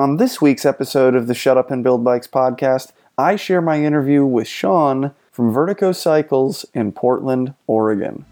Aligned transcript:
On 0.00 0.16
this 0.16 0.40
week's 0.40 0.64
episode 0.64 1.14
of 1.14 1.26
the 1.26 1.34
Shut 1.34 1.58
Up 1.58 1.70
and 1.70 1.84
Build 1.84 2.02
Bikes 2.02 2.26
podcast, 2.26 2.92
I 3.18 3.36
share 3.36 3.60
my 3.60 3.84
interview 3.84 4.24
with 4.24 4.48
Sean 4.48 5.12
from 5.30 5.52
Vertigo 5.52 5.92
Cycles 5.92 6.64
in 6.72 6.90
Portland, 6.90 7.52
Oregon. 7.66 8.24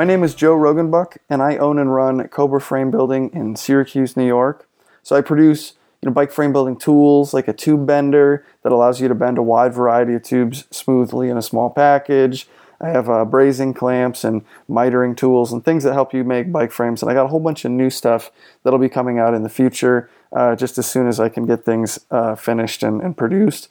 My 0.00 0.06
name 0.06 0.24
is 0.24 0.34
Joe 0.34 0.56
Rogenbuck, 0.56 1.18
and 1.28 1.42
I 1.42 1.58
own 1.58 1.78
and 1.78 1.94
run 1.94 2.26
Cobra 2.28 2.58
Frame 2.58 2.90
Building 2.90 3.30
in 3.34 3.54
Syracuse, 3.54 4.16
New 4.16 4.26
York. 4.26 4.66
So 5.02 5.14
I 5.14 5.20
produce 5.20 5.74
you 6.00 6.08
know, 6.08 6.14
bike 6.14 6.32
frame 6.32 6.54
building 6.54 6.78
tools 6.78 7.34
like 7.34 7.48
a 7.48 7.52
tube 7.52 7.86
bender 7.86 8.46
that 8.62 8.72
allows 8.72 9.02
you 9.02 9.08
to 9.08 9.14
bend 9.14 9.36
a 9.36 9.42
wide 9.42 9.74
variety 9.74 10.14
of 10.14 10.22
tubes 10.22 10.64
smoothly 10.70 11.28
in 11.28 11.36
a 11.36 11.42
small 11.42 11.68
package. 11.68 12.48
I 12.80 12.88
have 12.88 13.10
uh, 13.10 13.26
brazing 13.26 13.76
clamps 13.76 14.24
and 14.24 14.42
mitering 14.70 15.18
tools 15.18 15.52
and 15.52 15.62
things 15.62 15.84
that 15.84 15.92
help 15.92 16.14
you 16.14 16.24
make 16.24 16.50
bike 16.50 16.72
frames. 16.72 17.02
And 17.02 17.10
I 17.10 17.14
got 17.14 17.26
a 17.26 17.28
whole 17.28 17.38
bunch 17.38 17.66
of 17.66 17.70
new 17.70 17.90
stuff 17.90 18.32
that'll 18.62 18.78
be 18.78 18.88
coming 18.88 19.18
out 19.18 19.34
in 19.34 19.42
the 19.42 19.50
future 19.50 20.08
uh, 20.32 20.56
just 20.56 20.78
as 20.78 20.86
soon 20.90 21.08
as 21.08 21.20
I 21.20 21.28
can 21.28 21.44
get 21.44 21.66
things 21.66 22.00
uh, 22.10 22.36
finished 22.36 22.82
and, 22.82 23.02
and 23.02 23.18
produced. 23.18 23.68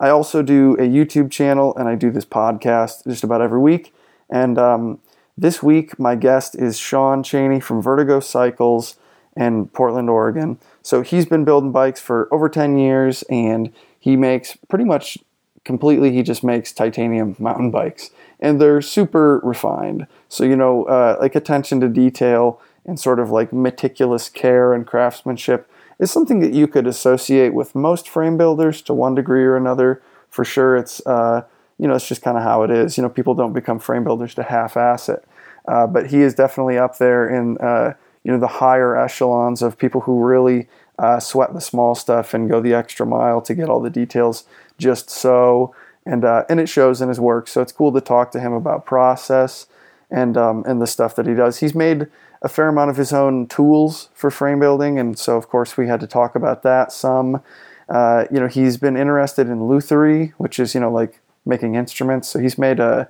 I 0.00 0.08
also 0.08 0.42
do 0.42 0.74
a 0.74 0.88
YouTube 0.88 1.30
channel 1.30 1.72
and 1.76 1.88
I 1.88 1.94
do 1.94 2.10
this 2.10 2.26
podcast 2.26 3.04
just 3.06 3.22
about 3.22 3.40
every 3.40 3.60
week. 3.60 3.94
And 4.28 4.58
um, 4.58 4.98
this 5.36 5.62
week, 5.62 5.98
my 5.98 6.14
guest 6.14 6.54
is 6.54 6.78
Sean 6.78 7.22
Chaney 7.22 7.60
from 7.60 7.80
Vertigo 7.80 8.20
Cycles 8.20 8.96
in 9.36 9.66
Portland, 9.68 10.10
Oregon. 10.10 10.58
So 10.82 11.02
he's 11.02 11.26
been 11.26 11.44
building 11.44 11.72
bikes 11.72 12.00
for 12.00 12.28
over 12.32 12.48
10 12.48 12.76
years 12.76 13.22
and 13.30 13.72
he 13.98 14.16
makes 14.16 14.56
pretty 14.68 14.84
much 14.84 15.18
completely, 15.64 16.12
he 16.12 16.22
just 16.22 16.44
makes 16.44 16.72
titanium 16.72 17.36
mountain 17.38 17.70
bikes. 17.70 18.10
And 18.40 18.60
they're 18.60 18.82
super 18.82 19.38
refined. 19.42 20.06
So, 20.28 20.44
you 20.44 20.56
know, 20.56 20.84
uh, 20.84 21.16
like 21.20 21.34
attention 21.34 21.80
to 21.80 21.88
detail 21.88 22.60
and 22.84 22.98
sort 22.98 23.20
of 23.20 23.30
like 23.30 23.52
meticulous 23.52 24.28
care 24.28 24.74
and 24.74 24.86
craftsmanship 24.86 25.70
is 25.98 26.10
something 26.10 26.40
that 26.40 26.52
you 26.52 26.66
could 26.66 26.86
associate 26.86 27.54
with 27.54 27.74
most 27.74 28.08
frame 28.08 28.36
builders 28.36 28.82
to 28.82 28.92
one 28.92 29.14
degree 29.14 29.44
or 29.44 29.56
another. 29.56 30.02
For 30.28 30.44
sure, 30.44 30.76
it's 30.76 31.04
uh, 31.06 31.42
you 31.78 31.88
know, 31.88 31.94
it's 31.94 32.06
just 32.06 32.22
kind 32.22 32.36
of 32.36 32.42
how 32.42 32.62
it 32.62 32.70
is. 32.70 32.96
You 32.96 33.02
know, 33.02 33.08
people 33.08 33.34
don't 33.34 33.52
become 33.52 33.78
frame 33.78 34.04
builders 34.04 34.34
to 34.36 34.42
half-ass 34.44 35.08
it. 35.08 35.24
Uh, 35.66 35.86
but 35.86 36.08
he 36.08 36.20
is 36.20 36.34
definitely 36.34 36.78
up 36.78 36.98
there 36.98 37.28
in 37.28 37.56
uh, 37.58 37.94
you 38.24 38.32
know 38.32 38.38
the 38.38 38.46
higher 38.46 38.96
echelons 38.96 39.62
of 39.62 39.78
people 39.78 40.02
who 40.02 40.24
really 40.24 40.68
uh, 40.98 41.18
sweat 41.20 41.52
the 41.54 41.60
small 41.60 41.94
stuff 41.94 42.34
and 42.34 42.48
go 42.48 42.60
the 42.60 42.74
extra 42.74 43.06
mile 43.06 43.40
to 43.42 43.54
get 43.54 43.68
all 43.68 43.80
the 43.80 43.90
details 43.90 44.44
just 44.78 45.10
so. 45.10 45.74
And 46.04 46.24
uh, 46.24 46.44
and 46.48 46.58
it 46.58 46.68
shows 46.68 47.00
in 47.00 47.08
his 47.08 47.20
work. 47.20 47.46
So 47.46 47.60
it's 47.62 47.72
cool 47.72 47.92
to 47.92 48.00
talk 48.00 48.32
to 48.32 48.40
him 48.40 48.52
about 48.52 48.84
process 48.84 49.66
and 50.10 50.36
um, 50.36 50.64
and 50.66 50.80
the 50.80 50.86
stuff 50.86 51.14
that 51.16 51.26
he 51.26 51.34
does. 51.34 51.58
He's 51.58 51.74
made 51.74 52.08
a 52.42 52.48
fair 52.48 52.68
amount 52.68 52.90
of 52.90 52.96
his 52.96 53.12
own 53.12 53.46
tools 53.46 54.08
for 54.14 54.30
frame 54.30 54.58
building, 54.58 54.98
and 54.98 55.16
so 55.16 55.36
of 55.36 55.48
course 55.48 55.76
we 55.76 55.86
had 55.86 56.00
to 56.00 56.06
talk 56.06 56.34
about 56.34 56.62
that 56.62 56.92
some. 56.92 57.42
Uh, 57.88 58.24
you 58.30 58.40
know, 58.40 58.46
he's 58.46 58.76
been 58.76 58.96
interested 58.96 59.48
in 59.48 59.68
luthery, 59.68 60.32
which 60.38 60.58
is 60.58 60.74
you 60.74 60.80
know 60.80 60.90
like 60.90 61.20
making 61.46 61.76
instruments. 61.76 62.28
So 62.28 62.38
he's 62.38 62.58
made 62.58 62.80
a 62.80 63.08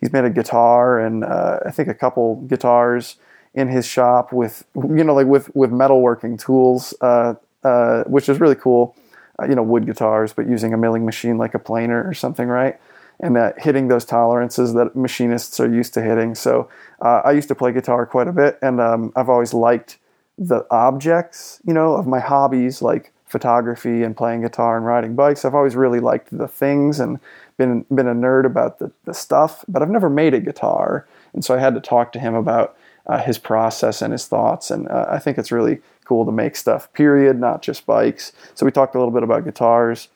he's 0.00 0.12
made 0.12 0.24
a 0.24 0.30
guitar 0.30 0.98
and 0.98 1.24
uh, 1.24 1.60
I 1.64 1.70
think 1.70 1.88
a 1.88 1.94
couple 1.94 2.36
guitars 2.46 3.16
in 3.54 3.68
his 3.68 3.86
shop 3.86 4.32
with 4.32 4.64
you 4.74 5.04
know 5.04 5.14
like 5.14 5.26
with 5.26 5.54
with 5.54 5.70
metalworking 5.70 6.38
tools, 6.38 6.94
uh, 7.00 7.34
uh, 7.64 8.04
which 8.04 8.28
is 8.28 8.40
really 8.40 8.54
cool. 8.54 8.96
Uh, 9.40 9.46
you 9.46 9.54
know, 9.54 9.62
wood 9.62 9.86
guitars, 9.86 10.32
but 10.32 10.46
using 10.46 10.74
a 10.74 10.76
milling 10.76 11.06
machine 11.06 11.38
like 11.38 11.54
a 11.54 11.58
planer 11.58 12.06
or 12.06 12.12
something, 12.12 12.46
right? 12.46 12.78
And 13.20 13.36
hitting 13.58 13.88
those 13.88 14.04
tolerances 14.04 14.74
that 14.74 14.94
machinists 14.96 15.60
are 15.60 15.72
used 15.72 15.94
to 15.94 16.02
hitting. 16.02 16.34
So 16.34 16.68
uh, 17.00 17.22
I 17.24 17.32
used 17.32 17.48
to 17.48 17.54
play 17.54 17.72
guitar 17.72 18.06
quite 18.06 18.28
a 18.28 18.32
bit, 18.32 18.58
and 18.62 18.80
um, 18.80 19.12
I've 19.16 19.28
always 19.28 19.54
liked 19.54 19.98
the 20.38 20.66
objects, 20.70 21.60
you 21.66 21.74
know, 21.74 21.94
of 21.94 22.06
my 22.06 22.18
hobbies 22.18 22.80
like 22.80 23.12
photography 23.26 24.02
and 24.02 24.16
playing 24.16 24.40
guitar 24.42 24.76
and 24.76 24.84
riding 24.84 25.14
bikes. 25.14 25.44
I've 25.44 25.54
always 25.54 25.76
really 25.76 26.00
liked 26.00 26.36
the 26.36 26.48
things 26.48 26.98
and 26.98 27.20
been 27.60 27.84
been 27.94 28.08
a 28.08 28.14
nerd 28.14 28.46
about 28.46 28.78
the, 28.78 28.90
the 29.04 29.12
stuff, 29.12 29.64
but 29.68 29.82
I've 29.82 29.90
never 29.90 30.08
made 30.08 30.32
a 30.32 30.40
guitar, 30.40 31.06
and 31.34 31.44
so 31.44 31.54
I 31.54 31.58
had 31.58 31.74
to 31.74 31.80
talk 31.80 32.10
to 32.12 32.18
him 32.18 32.34
about 32.34 32.74
uh, 33.06 33.18
his 33.18 33.38
process 33.38 34.00
and 34.00 34.12
his 34.12 34.26
thoughts. 34.26 34.70
And 34.70 34.88
uh, 34.88 35.06
I 35.10 35.18
think 35.18 35.36
it's 35.36 35.52
really 35.52 35.80
cool 36.04 36.24
to 36.24 36.32
make 36.32 36.56
stuff. 36.56 36.90
Period, 36.94 37.38
not 37.38 37.60
just 37.60 37.84
bikes. 37.84 38.32
So 38.54 38.64
we 38.64 38.72
talked 38.72 38.94
a 38.94 38.98
little 38.98 39.12
bit 39.12 39.22
about 39.22 39.44
guitars. 39.44 40.08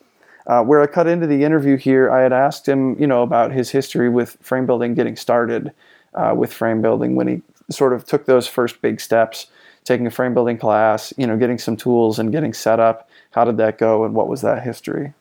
Uh, 0.47 0.63
where 0.63 0.81
I 0.83 0.87
cut 0.87 1.07
into 1.07 1.27
the 1.27 1.45
interview 1.45 1.77
here, 1.77 2.11
I 2.11 2.21
had 2.23 2.33
asked 2.33 2.67
him, 2.69 2.99
you 3.01 3.07
know, 3.07 3.23
about 3.23 3.53
his 3.53 3.71
history 3.71 4.09
with 4.09 4.37
frame 4.41 4.67
building, 4.67 4.95
getting 4.95 5.17
started 5.17 5.73
uh, 6.15 6.35
with 6.37 6.53
frame 6.53 6.83
building 6.83 7.15
when 7.15 7.29
he 7.29 7.43
sort 7.71 7.93
of 7.93 8.05
took 8.05 8.27
those 8.27 8.47
first 8.47 8.81
big 8.83 9.01
steps, 9.01 9.47
taking 9.85 10.07
a 10.07 10.11
frame 10.11 10.35
building 10.35 10.59
class, 10.59 11.13
you 11.17 11.27
know, 11.27 11.37
getting 11.37 11.59
some 11.59 11.77
tools 11.77 12.19
and 12.19 12.33
getting 12.33 12.53
set 12.53 12.81
up. 12.81 13.09
How 13.33 13.45
did 13.45 13.57
that 13.57 13.79
go, 13.79 14.05
and 14.05 14.15
what 14.15 14.29
was 14.29 14.41
that 14.43 14.63
history? 14.63 15.13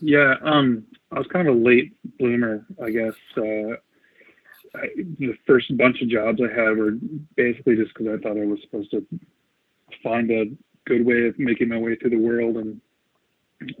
Yeah, 0.00 0.36
um, 0.42 0.86
I 1.12 1.18
was 1.18 1.26
kind 1.32 1.48
of 1.48 1.56
a 1.56 1.58
late 1.58 1.92
bloomer, 2.18 2.66
I 2.82 2.90
guess. 2.90 3.14
Uh, 3.36 3.76
I, 4.74 4.86
the 5.18 5.34
first 5.46 5.76
bunch 5.76 6.00
of 6.00 6.08
jobs 6.08 6.40
I 6.40 6.48
had 6.48 6.76
were 6.76 6.92
basically 7.36 7.76
just 7.76 7.92
because 7.94 8.06
I 8.06 8.22
thought 8.22 8.40
I 8.40 8.46
was 8.46 8.60
supposed 8.62 8.92
to 8.92 9.04
find 10.02 10.30
a 10.30 10.44
good 10.86 11.04
way 11.04 11.26
of 11.26 11.38
making 11.38 11.68
my 11.68 11.78
way 11.78 11.96
through 11.96 12.10
the 12.10 12.16
world, 12.16 12.56
and 12.56 12.80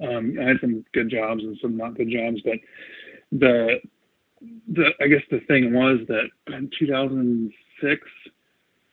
um, 0.02 0.36
I 0.40 0.48
had 0.48 0.60
some 0.60 0.84
good 0.92 1.08
jobs 1.08 1.44
and 1.44 1.56
some 1.62 1.76
not 1.76 1.96
good 1.96 2.10
jobs. 2.10 2.40
But 2.44 2.58
the 3.30 3.80
the 4.72 4.90
I 5.00 5.06
guess 5.06 5.22
the 5.30 5.40
thing 5.40 5.72
was 5.72 6.00
that 6.08 6.28
in 6.48 6.70
2006, 6.78 8.02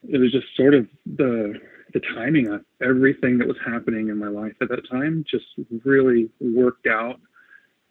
it 0.10 0.18
was 0.18 0.32
just 0.32 0.48
sort 0.56 0.76
of 0.76 0.88
the 1.06 1.60
the 1.94 2.02
timing 2.14 2.48
of 2.50 2.64
everything 2.84 3.40
that 3.40 3.48
was 3.48 3.58
happening 3.66 4.10
in 4.10 4.18
my 4.20 4.28
life 4.28 4.54
at 4.62 4.70
that 4.70 4.88
time 4.90 5.26
just 5.30 5.46
really 5.84 6.30
worked 6.40 6.86
out 6.86 7.20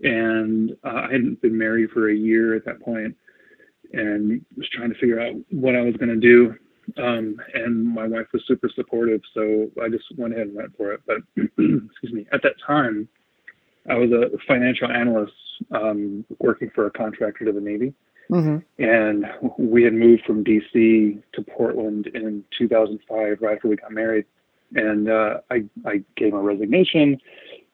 and 0.02 0.72
uh, 0.84 1.06
I 1.08 1.12
hadn't 1.12 1.40
been 1.42 1.56
married 1.56 1.90
for 1.90 2.10
a 2.10 2.14
year 2.14 2.54
at 2.54 2.64
that 2.64 2.80
point, 2.80 3.16
and 3.92 4.44
was 4.56 4.68
trying 4.70 4.92
to 4.92 4.98
figure 4.98 5.20
out 5.20 5.34
what 5.50 5.76
I 5.76 5.82
was 5.82 5.96
going 5.96 6.08
to 6.08 6.16
do. 6.16 6.54
Um, 7.02 7.40
and 7.54 7.84
my 7.84 8.06
wife 8.06 8.26
was 8.32 8.42
super 8.46 8.70
supportive, 8.74 9.20
so 9.34 9.68
I 9.82 9.88
just 9.88 10.04
went 10.16 10.34
ahead 10.34 10.48
and 10.48 10.56
went 10.56 10.76
for 10.76 10.92
it. 10.92 11.00
But 11.06 11.16
excuse 11.36 12.12
me, 12.12 12.26
at 12.32 12.42
that 12.42 12.54
time, 12.64 13.08
I 13.88 13.94
was 13.94 14.10
a 14.10 14.30
financial 14.46 14.90
analyst 14.90 15.32
um, 15.72 16.24
working 16.38 16.70
for 16.74 16.86
a 16.86 16.90
contractor 16.90 17.44
to 17.44 17.52
the 17.52 17.60
Navy. 17.60 17.94
Mm-hmm. 18.30 18.82
And 18.82 19.26
we 19.58 19.84
had 19.84 19.94
moved 19.94 20.24
from 20.24 20.44
DC 20.44 21.22
to 21.32 21.42
Portland 21.42 22.08
in 22.08 22.44
2005, 22.58 23.38
right 23.40 23.56
after 23.56 23.68
we 23.68 23.76
got 23.76 23.92
married. 23.92 24.24
And 24.74 25.08
uh, 25.08 25.38
I, 25.50 25.64
I 25.84 26.02
gave 26.16 26.32
my 26.32 26.40
resignation 26.40 27.18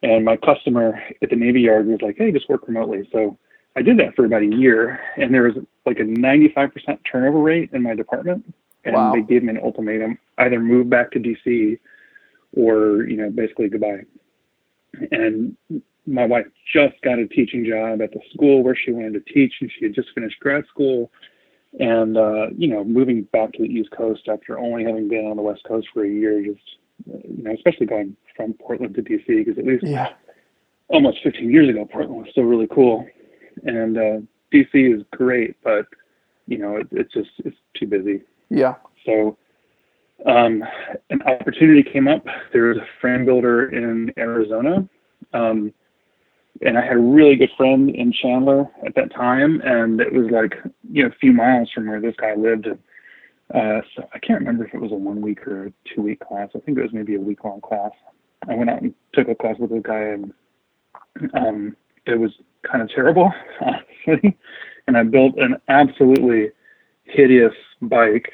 and 0.03 0.25
my 0.25 0.37
customer 0.37 1.01
at 1.23 1.31
the 1.31 1.37
Navy 1.37 1.61
Yard 1.61 1.87
was 1.87 2.03
like, 2.03 2.17
hey, 2.19 2.33
just 2.33 2.49
work 2.49 2.67
remotely. 2.67 3.09
So 3.13 3.39
I 3.77 3.83
did 3.83 3.99
that 3.99 4.15
for 4.17 4.25
about 4.25 4.43
a 4.43 4.47
year, 4.47 5.01
and 5.17 5.33
there 5.33 5.45
was 5.45 5.55
like 5.87 5.99
a 5.99 6.05
95% 6.05 6.99
turnover 7.11 7.39
rate 7.39 7.71
in 7.73 7.83
my 7.83 7.95
department. 7.95 8.53
And 8.85 8.97
wow. 8.97 9.13
they 9.13 9.23
gave 9.23 9.45
me 9.45 9.51
an 9.51 9.61
ultimatum 9.63 10.19
either 10.39 10.59
move 10.59 10.91
back 10.91 11.13
to 11.13 11.21
DC 11.21 11.79
or, 12.57 13.05
you 13.05 13.17
know, 13.17 13.31
basically 13.31 13.69
goodbye. 13.69 14.01
And 15.13 15.57
my 16.05 16.27
wife 16.27 16.47
just 16.75 17.01
got 17.03 17.21
a 17.21 17.29
teaching 17.29 17.65
job 17.65 18.03
at 18.03 18.11
the 18.11 18.21
school 18.35 18.65
where 18.65 18.75
she 18.75 18.91
wanted 18.91 19.13
to 19.15 19.33
teach, 19.33 19.55
and 19.61 19.71
she 19.71 19.85
had 19.85 19.95
just 19.95 20.09
finished 20.15 20.41
grad 20.41 20.65
school. 20.67 21.13
And, 21.79 22.19
uh, 22.19 22.49
you 22.57 22.67
know, 22.67 22.83
moving 22.83 23.23
back 23.33 23.53
to 23.53 23.63
the 23.63 23.69
East 23.69 23.93
Coast 23.93 24.23
after 24.29 24.59
only 24.59 24.85
having 24.85 25.09
been 25.09 25.27
on 25.27 25.37
the 25.37 25.43
West 25.43 25.63
Coast 25.67 25.87
for 25.95 26.05
a 26.05 26.11
year 26.11 26.43
just 26.43 26.61
you 27.07 27.43
know, 27.43 27.53
especially 27.53 27.87
going 27.87 28.17
from 28.37 28.55
Portland 28.55 28.95
to 28.95 29.03
DC, 29.03 29.27
because 29.27 29.59
at 29.59 29.65
least 29.65 29.85
yeah. 29.85 30.09
almost 30.89 31.19
15 31.23 31.51
years 31.51 31.69
ago, 31.69 31.85
Portland 31.85 32.23
was 32.23 32.29
still 32.31 32.45
really 32.45 32.69
cool, 32.69 33.07
and 33.65 33.99
uh, 33.99 34.19
DC 34.53 34.97
is 34.97 35.03
great, 35.13 35.57
but 35.63 35.87
you 36.47 36.59
know, 36.59 36.77
it, 36.77 36.89
it's 36.91 37.13
just 37.13 37.31
it's 37.39 37.57
too 37.79 37.87
busy. 37.87 38.23
Yeah. 38.51 38.75
So, 39.07 39.37
um, 40.27 40.63
an 41.11 41.23
opportunity 41.23 41.83
came 41.83 42.09
up. 42.09 42.25
There 42.53 42.65
was 42.65 42.79
a 42.79 42.87
frame 43.01 43.25
builder 43.25 43.69
in 43.69 44.13
Arizona. 44.19 44.89
Um, 45.33 45.73
and 46.61 46.79
I 46.79 46.83
had 46.83 46.97
a 46.97 47.01
really 47.01 47.37
good 47.37 47.51
friend 47.57 47.91
in 47.91 48.13
Chandler 48.13 48.67
at 48.87 48.95
that 48.95 49.13
time, 49.13 49.61
and 49.65 50.01
it 50.01 50.13
was 50.13 50.27
like 50.31 50.55
you 50.91 51.03
know 51.03 51.09
a 51.09 51.19
few 51.19 51.33
miles 51.33 51.71
from 51.75 51.89
where 51.89 52.01
this 52.01 52.15
guy 52.17 52.35
lived. 52.35 52.67
And 52.67 52.79
uh, 53.55 53.83
so 53.97 54.09
I 54.15 54.19
can't 54.19 54.41
remember 54.41 54.67
if 54.67 54.75
it 54.75 54.81
was 54.81 54.93
a 54.93 54.97
one 54.97 55.21
week 55.21 55.47
or 55.47 55.67
a 55.67 55.73
two 55.95 56.03
week 56.03 56.21
class. 56.21 56.51
I 56.55 56.61
think 56.61 56.79
it 56.79 56.83
was 56.83 56.93
maybe 56.93 57.15
a 57.15 57.21
week 57.21 57.45
long 57.45 57.61
class. 57.61 57.93
I 58.49 58.55
went 58.55 58.71
out 58.71 58.83
and 58.83 58.95
took 59.15 59.29
a 59.29 59.35
class 59.35 59.57
with 59.59 59.73
a 59.73 59.81
guy, 59.81 60.01
and 60.01 60.33
um, 61.35 61.77
it 62.07 62.19
was 62.19 62.33
kind 62.63 62.83
of 62.83 62.91
terrible, 62.91 63.33
honestly. 63.61 64.37
And 64.87 64.97
I 64.97 65.05
built 65.05 65.37
an 65.39 65.57
absolutely 65.69 66.51
hideous 67.05 67.55
bike 67.83 68.33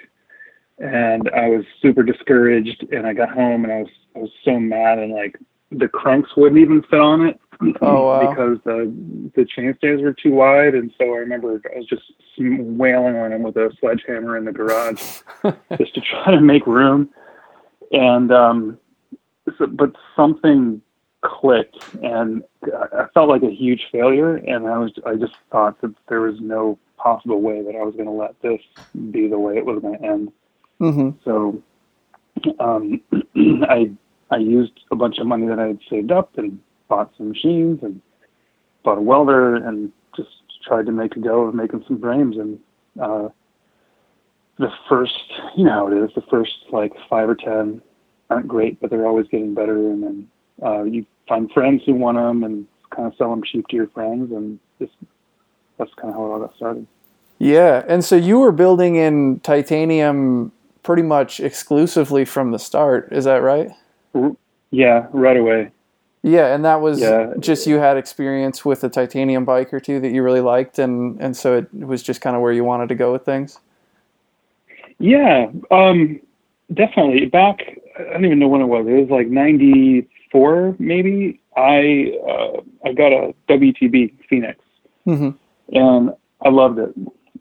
and 0.78 1.28
I 1.36 1.48
was 1.48 1.64
super 1.82 2.02
discouraged. 2.02 2.86
And 2.92 3.06
I 3.06 3.12
got 3.12 3.30
home 3.30 3.64
and 3.64 3.72
I 3.72 3.78
was 3.80 3.88
I 4.16 4.18
was 4.20 4.30
so 4.44 4.58
mad 4.58 4.98
and 4.98 5.12
like 5.12 5.36
the 5.70 5.88
cranks 5.88 6.30
wouldn't 6.36 6.60
even 6.60 6.82
fit 6.82 7.00
on 7.00 7.26
it 7.26 7.38
Oh, 7.82 8.06
wow. 8.06 8.30
because 8.30 8.58
the 8.64 8.92
the 9.34 9.44
chainstays 9.44 10.02
were 10.02 10.14
too 10.14 10.30
wide. 10.32 10.74
And 10.74 10.92
so 10.96 11.04
I 11.12 11.18
remember 11.18 11.60
I 11.74 11.78
was 11.78 11.86
just 11.86 12.02
wailing 12.38 13.16
on 13.16 13.32
him 13.32 13.42
with 13.42 13.56
a 13.56 13.70
sledgehammer 13.80 14.36
in 14.38 14.44
the 14.44 14.52
garage 14.52 15.02
just 15.76 15.94
to 15.96 16.00
try 16.00 16.30
to 16.30 16.40
make 16.40 16.66
room. 16.66 17.10
And 17.92 18.32
um, 18.32 18.78
so, 19.58 19.66
but 19.66 19.92
something 20.16 20.80
clicked, 21.22 21.76
and 22.02 22.42
I 22.64 23.06
felt 23.14 23.28
like 23.28 23.42
a 23.42 23.50
huge 23.50 23.86
failure. 23.90 24.36
And 24.36 24.66
I 24.66 24.78
was 24.78 24.92
I 25.06 25.14
just 25.14 25.34
thought 25.50 25.80
that 25.80 25.94
there 26.08 26.20
was 26.20 26.36
no 26.40 26.78
possible 26.96 27.40
way 27.40 27.62
that 27.62 27.76
I 27.76 27.82
was 27.82 27.94
going 27.94 28.06
to 28.06 28.12
let 28.12 28.40
this 28.42 28.60
be 29.10 29.28
the 29.28 29.38
way 29.38 29.56
it 29.56 29.64
was 29.64 29.80
going 29.80 29.98
to 29.98 30.04
end. 30.04 30.32
hmm 30.78 31.10
So 31.24 31.62
um, 32.60 33.00
I 33.68 33.90
I 34.30 34.36
used 34.36 34.80
a 34.90 34.96
bunch 34.96 35.18
of 35.18 35.26
money 35.26 35.46
that 35.46 35.58
I 35.58 35.68
had 35.68 35.80
saved 35.88 36.12
up 36.12 36.36
and 36.38 36.60
bought 36.88 37.12
some 37.16 37.28
machines 37.28 37.80
and 37.82 38.00
bought 38.84 38.98
a 38.98 39.02
welder 39.02 39.56
and 39.56 39.92
just 40.16 40.30
tried 40.64 40.86
to 40.86 40.92
make 40.92 41.16
a 41.16 41.20
go 41.20 41.42
of 41.42 41.54
making 41.54 41.84
some 41.86 42.00
frames. 42.00 42.36
And 42.36 42.58
uh, 43.00 43.28
the 44.58 44.70
first, 44.88 45.32
you 45.56 45.64
know 45.64 45.72
how 45.72 45.88
it 45.88 46.04
is, 46.04 46.10
the 46.14 46.22
first 46.30 46.54
like 46.72 46.92
five 47.08 47.28
or 47.28 47.34
ten 47.34 47.80
aren't 48.30 48.48
great, 48.48 48.80
but 48.80 48.90
they're 48.90 49.06
always 49.06 49.26
getting 49.28 49.54
better. 49.54 49.76
And 49.90 50.02
then 50.02 50.28
uh, 50.62 50.82
you 50.84 51.06
find 51.28 51.50
friends 51.52 51.82
who 51.86 51.94
want 51.94 52.16
them 52.16 52.44
and 52.44 52.66
kind 52.90 53.06
of 53.06 53.14
sell 53.16 53.30
them 53.30 53.42
cheap 53.42 53.66
to 53.68 53.76
your 53.76 53.88
friends, 53.88 54.32
and 54.32 54.58
just 54.78 54.92
that's 55.78 55.92
kind 55.94 56.08
of 56.10 56.14
how 56.14 56.26
it 56.26 56.28
all 56.30 56.40
got 56.40 56.56
started. 56.56 56.86
Yeah, 57.38 57.84
and 57.86 58.04
so 58.04 58.16
you 58.16 58.38
were 58.40 58.50
building 58.52 58.96
in 58.96 59.40
titanium 59.40 60.50
pretty 60.82 61.02
much 61.02 61.38
exclusively 61.38 62.24
from 62.24 62.50
the 62.50 62.58
start. 62.58 63.08
Is 63.12 63.24
that 63.24 63.42
right? 63.42 63.70
Yeah, 64.70 65.06
right 65.12 65.36
away. 65.36 65.70
Yeah, 66.22 66.52
and 66.52 66.64
that 66.64 66.80
was 66.80 67.00
Yeah. 67.00 67.32
just 67.38 67.66
you 67.66 67.76
had 67.76 67.96
experience 67.96 68.64
with 68.64 68.82
a 68.82 68.88
titanium 68.88 69.44
bike 69.44 69.72
or 69.72 69.78
two 69.78 70.00
that 70.00 70.10
you 70.10 70.22
really 70.22 70.40
liked, 70.40 70.78
and 70.80 71.20
and 71.20 71.36
so 71.36 71.58
it 71.58 71.72
was 71.72 72.02
just 72.02 72.20
kind 72.20 72.34
of 72.34 72.42
where 72.42 72.52
you 72.52 72.64
wanted 72.64 72.88
to 72.88 72.96
go 72.96 73.12
with 73.12 73.24
things. 73.24 73.60
Yeah, 74.98 75.50
um, 75.70 76.20
definitely. 76.74 77.26
Back, 77.26 77.78
I 77.98 78.12
don't 78.12 78.24
even 78.24 78.38
know 78.38 78.48
when 78.48 78.60
it 78.60 78.66
was. 78.66 78.86
It 78.86 78.92
was 78.92 79.10
like 79.10 79.28
'94, 79.28 80.76
maybe. 80.78 81.40
I 81.56 82.12
uh, 82.26 82.60
I 82.84 82.92
got 82.92 83.12
a 83.12 83.34
WTB 83.48 84.14
Phoenix, 84.28 84.60
hmm 85.04 85.30
and 85.72 86.10
I 86.42 86.48
loved 86.48 86.78
it. 86.78 86.94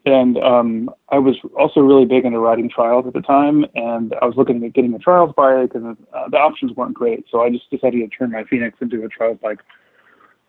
And 0.04 0.38
um, 0.38 0.90
I 1.10 1.18
was 1.18 1.36
also 1.58 1.80
really 1.80 2.06
big 2.06 2.24
into 2.24 2.38
riding 2.38 2.70
trials 2.70 3.06
at 3.06 3.12
the 3.12 3.20
time, 3.20 3.66
and 3.74 4.14
I 4.22 4.24
was 4.26 4.36
looking 4.36 4.64
at 4.64 4.72
getting 4.72 4.94
a 4.94 4.98
trials 4.98 5.34
bike, 5.36 5.74
and 5.74 5.96
uh, 6.14 6.28
the 6.28 6.38
options 6.38 6.72
weren't 6.72 6.94
great. 6.94 7.26
So 7.30 7.42
I 7.42 7.50
just 7.50 7.70
decided 7.70 7.98
to 7.98 8.16
turn 8.16 8.32
my 8.32 8.44
Phoenix 8.44 8.78
into 8.80 9.04
a 9.04 9.08
trials 9.08 9.38
bike. 9.42 9.58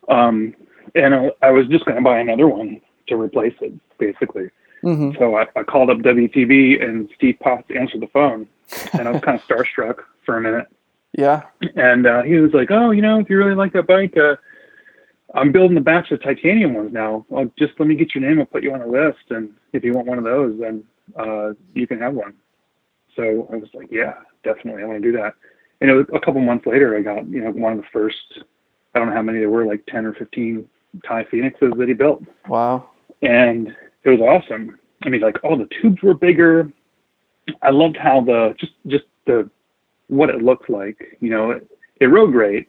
Um, 0.08 0.54
and 0.94 1.14
I, 1.14 1.30
I 1.42 1.50
was 1.50 1.66
just 1.68 1.84
going 1.84 1.96
to 1.96 2.02
buy 2.02 2.18
another 2.18 2.48
one 2.48 2.80
to 3.08 3.16
replace 3.16 3.54
it, 3.60 3.72
basically. 3.98 4.50
hmm 4.82 5.12
So 5.18 5.36
I, 5.36 5.46
I 5.56 5.62
called 5.62 5.90
up 5.90 5.98
WTB, 5.98 6.82
and 6.82 7.08
Steve 7.16 7.36
Potts 7.40 7.68
answered 7.76 8.00
the 8.00 8.08
phone, 8.08 8.46
and 8.92 9.08
I 9.08 9.12
was 9.12 9.20
kind 9.22 9.38
of 9.38 9.44
starstruck 9.46 10.00
for 10.24 10.36
a 10.36 10.40
minute. 10.40 10.66
Yeah. 11.16 11.42
And 11.76 12.06
uh, 12.06 12.22
he 12.22 12.36
was 12.36 12.52
like, 12.52 12.70
"Oh, 12.70 12.90
you 12.92 13.02
know, 13.02 13.18
if 13.18 13.28
you 13.28 13.36
really 13.36 13.54
like 13.54 13.72
that 13.72 13.86
bike, 13.86 14.16
uh, 14.16 14.36
I'm 15.34 15.52
building 15.52 15.76
a 15.76 15.80
batch 15.80 16.10
of 16.10 16.22
titanium 16.22 16.74
ones 16.74 16.92
now. 16.92 17.24
I'll 17.34 17.50
just 17.58 17.72
let 17.78 17.88
me 17.88 17.94
get 17.94 18.14
your 18.14 18.22
name. 18.28 18.38
I'll 18.38 18.46
put 18.46 18.62
you 18.62 18.72
on 18.72 18.80
a 18.82 18.86
list, 18.86 19.30
and 19.30 19.50
if 19.72 19.84
you 19.84 19.92
want 19.92 20.06
one 20.06 20.18
of 20.18 20.24
those, 20.24 20.58
then 20.60 20.84
uh, 21.16 21.52
you 21.74 21.86
can 21.86 21.98
have 22.00 22.14
one." 22.14 22.34
So 23.16 23.48
I 23.52 23.56
was 23.56 23.68
like, 23.74 23.88
"Yeah, 23.90 24.14
definitely, 24.44 24.82
I 24.82 24.86
want 24.86 25.02
to 25.02 25.12
do 25.12 25.16
that." 25.18 25.34
And 25.80 25.90
it 25.90 25.94
was 25.94 26.06
a 26.14 26.20
couple 26.20 26.40
months 26.42 26.66
later, 26.66 26.96
I 26.96 27.00
got 27.02 27.26
you 27.28 27.42
know 27.42 27.50
one 27.50 27.72
of 27.72 27.78
the 27.78 27.86
first. 27.92 28.16
I 28.94 28.98
don't 28.98 29.08
know 29.08 29.14
how 29.14 29.22
many 29.22 29.38
there 29.38 29.50
were, 29.50 29.66
like 29.66 29.84
ten 29.86 30.04
or 30.06 30.14
fifteen 30.14 30.68
Ti 31.02 31.22
Phoenixes 31.30 31.72
that 31.76 31.86
he 31.88 31.94
built 31.94 32.22
Wow. 32.48 32.90
and 33.22 33.68
it 34.02 34.10
was 34.10 34.18
awesome. 34.20 34.78
I 35.04 35.08
mean, 35.08 35.20
like 35.20 35.36
all 35.44 35.56
the 35.56 35.68
tubes 35.80 36.02
were 36.02 36.14
bigger. 36.14 36.70
I 37.62 37.70
loved 37.70 37.96
how 37.96 38.20
the 38.20 38.54
just 38.58 38.72
just 38.86 39.04
the 39.26 39.48
what 40.08 40.30
it 40.30 40.42
looked 40.42 40.68
like. 40.70 41.16
You 41.20 41.30
know, 41.30 41.50
it, 41.52 41.70
it 42.00 42.06
rode 42.06 42.32
great, 42.32 42.68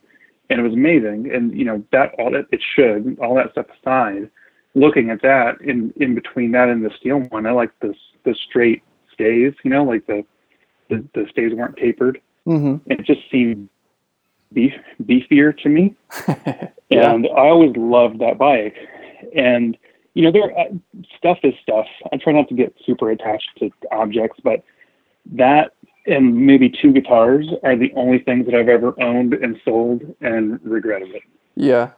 and 0.50 0.60
it 0.60 0.64
was 0.64 0.74
amazing. 0.74 1.32
And 1.34 1.58
you 1.58 1.66
know 1.66 1.84
that 1.92 2.14
all 2.20 2.32
that 2.32 2.46
it 2.52 2.62
should 2.76 3.18
all 3.22 3.36
that 3.36 3.52
stuff 3.52 3.68
aside, 3.82 4.30
looking 4.76 5.10
at 5.10 5.22
that 5.22 5.60
in 5.62 5.94
in 5.98 6.16
between 6.16 6.52
that 6.52 6.70
and 6.70 6.84
the 6.84 6.92
steel 7.00 7.20
one, 7.30 7.46
I 7.46 7.52
like 7.52 7.72
this 7.80 7.96
the 8.24 8.36
straight 8.50 8.84
stays. 9.14 9.54
You 9.64 9.72
know, 9.72 9.84
like 9.84 10.06
the 10.08 10.24
the, 10.90 11.04
the 11.14 11.26
stays 11.32 11.54
weren't 11.54 11.78
tapered. 11.78 12.20
hmm 12.46 12.76
It 12.88 13.06
just 13.06 13.22
seemed 13.32 13.70
beef 14.54 14.74
beefier 15.04 15.58
to 15.64 15.70
me 15.70 15.96
Yeah. 16.90 17.14
and 17.14 17.26
I 17.28 17.48
always 17.48 17.74
loved 17.78 18.20
that 18.20 18.38
bike. 18.38 18.76
And 19.34 19.78
you 20.14 20.24
know, 20.24 20.32
there 20.32 20.58
uh, 20.58 20.66
stuff 21.18 21.38
is 21.44 21.54
stuff. 21.62 21.86
I 22.12 22.18
try 22.18 22.34
not 22.34 22.48
to 22.50 22.56
get 22.56 22.76
super 22.86 23.10
attached 23.12 23.50
to 23.60 23.70
objects, 23.92 24.40
but 24.44 24.64
that 25.34 25.74
and 26.08 26.36
maybe 26.48 26.70
two 26.70 26.92
guitars 26.92 27.48
are 27.64 27.76
the 27.76 27.92
only 27.96 28.20
things 28.20 28.46
that 28.48 28.56
I've 28.56 28.70
ever 28.70 29.00
owned 29.02 29.34
and 29.34 29.60
sold 29.64 30.02
and 30.22 30.60
regretted 30.64 31.14
it. 31.14 31.24
Yeah. 31.56 31.92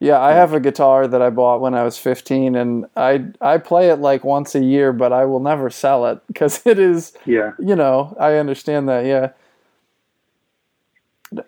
Yeah, 0.00 0.20
I 0.20 0.32
have 0.32 0.52
a 0.52 0.60
guitar 0.60 1.08
that 1.08 1.22
I 1.22 1.30
bought 1.30 1.62
when 1.62 1.72
I 1.72 1.82
was 1.82 1.96
15 1.96 2.56
and 2.56 2.84
I 2.96 3.26
I 3.40 3.58
play 3.58 3.88
it 3.88 4.00
like 4.00 4.22
once 4.22 4.54
a 4.54 4.62
year, 4.62 4.92
but 4.92 5.12
I 5.12 5.24
will 5.24 5.40
never 5.40 5.70
sell 5.70 6.04
it 6.06 6.20
cuz 6.34 6.60
it 6.66 6.78
is, 6.78 7.16
Yeah, 7.24 7.52
you 7.58 7.74
know, 7.74 8.14
I 8.20 8.34
understand 8.34 8.88
that. 8.88 9.06
Yeah. 9.06 9.30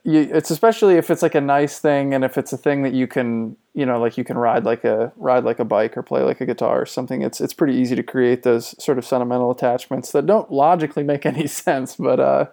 You, 0.04 0.20
it's 0.20 0.50
especially 0.50 0.94
if 0.94 1.10
it's 1.10 1.22
like 1.22 1.34
a 1.34 1.40
nice 1.40 1.78
thing 1.78 2.14
and 2.14 2.24
if 2.24 2.38
it's 2.38 2.52
a 2.52 2.56
thing 2.56 2.82
that 2.82 2.92
you 2.92 3.06
can, 3.06 3.56
you 3.74 3.84
know, 3.86 4.00
like 4.00 4.16
you 4.16 4.24
can 4.24 4.38
ride 4.38 4.64
like 4.64 4.84
a 4.84 5.12
ride 5.16 5.44
like 5.44 5.58
a 5.58 5.64
bike 5.64 5.96
or 5.96 6.02
play 6.02 6.22
like 6.22 6.40
a 6.40 6.46
guitar 6.46 6.80
or 6.80 6.86
something. 6.86 7.22
It's 7.22 7.40
it's 7.40 7.52
pretty 7.52 7.74
easy 7.74 7.96
to 7.96 8.02
create 8.02 8.42
those 8.42 8.74
sort 8.82 8.98
of 8.98 9.04
sentimental 9.04 9.50
attachments 9.50 10.12
that 10.12 10.26
don't 10.26 10.50
logically 10.50 11.02
make 11.02 11.26
any 11.26 11.46
sense, 11.46 11.96
but 11.96 12.20
uh 12.20 12.46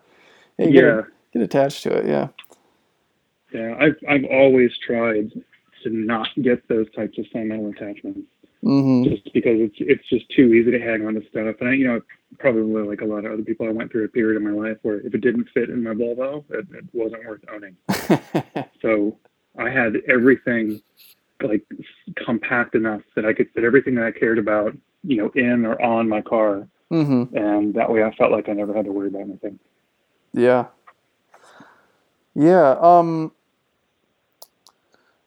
you 0.57 0.71
get, 0.71 0.83
yeah, 0.83 1.01
get 1.33 1.41
attached 1.41 1.83
to 1.83 1.94
it. 1.94 2.06
Yeah. 2.06 2.27
yeah. 3.53 3.75
I've 3.80 3.97
I've 4.09 4.25
always 4.25 4.71
tried 4.85 5.31
to 5.83 5.89
not 5.89 6.27
get 6.41 6.68
those 6.68 6.88
types 6.95 7.18
of 7.18 7.25
sentimental 7.31 7.69
attachments. 7.69 8.21
Mhm. 8.63 9.10
just 9.10 9.31
because 9.33 9.60
it's 9.60 9.75
it's 9.80 10.07
just 10.10 10.30
too 10.30 10.54
easy 10.54 10.71
to 10.71 10.80
hang 10.80 11.06
on 11.06 11.15
to 11.15 11.21
stuff. 11.30 11.56
And 11.60 11.69
I, 11.69 11.74
you 11.74 11.86
know, 11.86 12.01
probably 12.39 12.83
like 12.83 13.01
a 13.01 13.06
lot 13.06 13.25
of 13.25 13.33
other 13.33 13.44
people, 13.44 13.68
I 13.68 13.71
went 13.71 13.92
through 13.92 14.06
a 14.06 14.07
period 14.07 14.38
in 14.38 14.44
my 14.44 14.51
life 14.69 14.77
where 14.83 15.01
if 15.01 15.13
it 15.13 15.21
didn't 15.21 15.50
fit 15.54 15.69
in 15.69 15.83
my 15.83 15.92
Volvo, 15.92 16.44
it, 16.50 16.65
it 16.71 16.85
wasn't 16.94 17.26
worth 17.26 17.42
owning. 17.54 17.76
So 18.81 19.18
I 19.57 19.69
had 19.69 19.97
everything 20.09 20.81
like 21.42 21.64
compact 22.26 22.76
enough 22.76 23.02
that 23.16 23.26
I 23.26 23.33
could 23.33 23.49
fit 23.54 23.64
everything 23.64 23.95
that 23.95 24.06
I 24.06 24.11
cared 24.11 24.40
about, 24.40 24.76
you 25.04 25.18
know, 25.18 25.30
in 25.35 25.66
or 25.66 25.81
on 25.81 26.07
my 26.07 26.21
car, 26.21 26.68
mhm. 26.92 27.33
and 27.33 27.73
that 27.73 27.90
way 27.92 28.04
I 28.04 28.14
felt 28.16 28.31
like 28.31 28.49
I 28.49 28.54
never 28.54 28.73
had 28.73 28.85
to 28.85 28.92
worry 28.92 29.07
about 29.09 29.21
anything. 29.23 29.59
Yeah. 30.33 30.68
Yeah. 32.35 32.78
Um, 32.81 33.31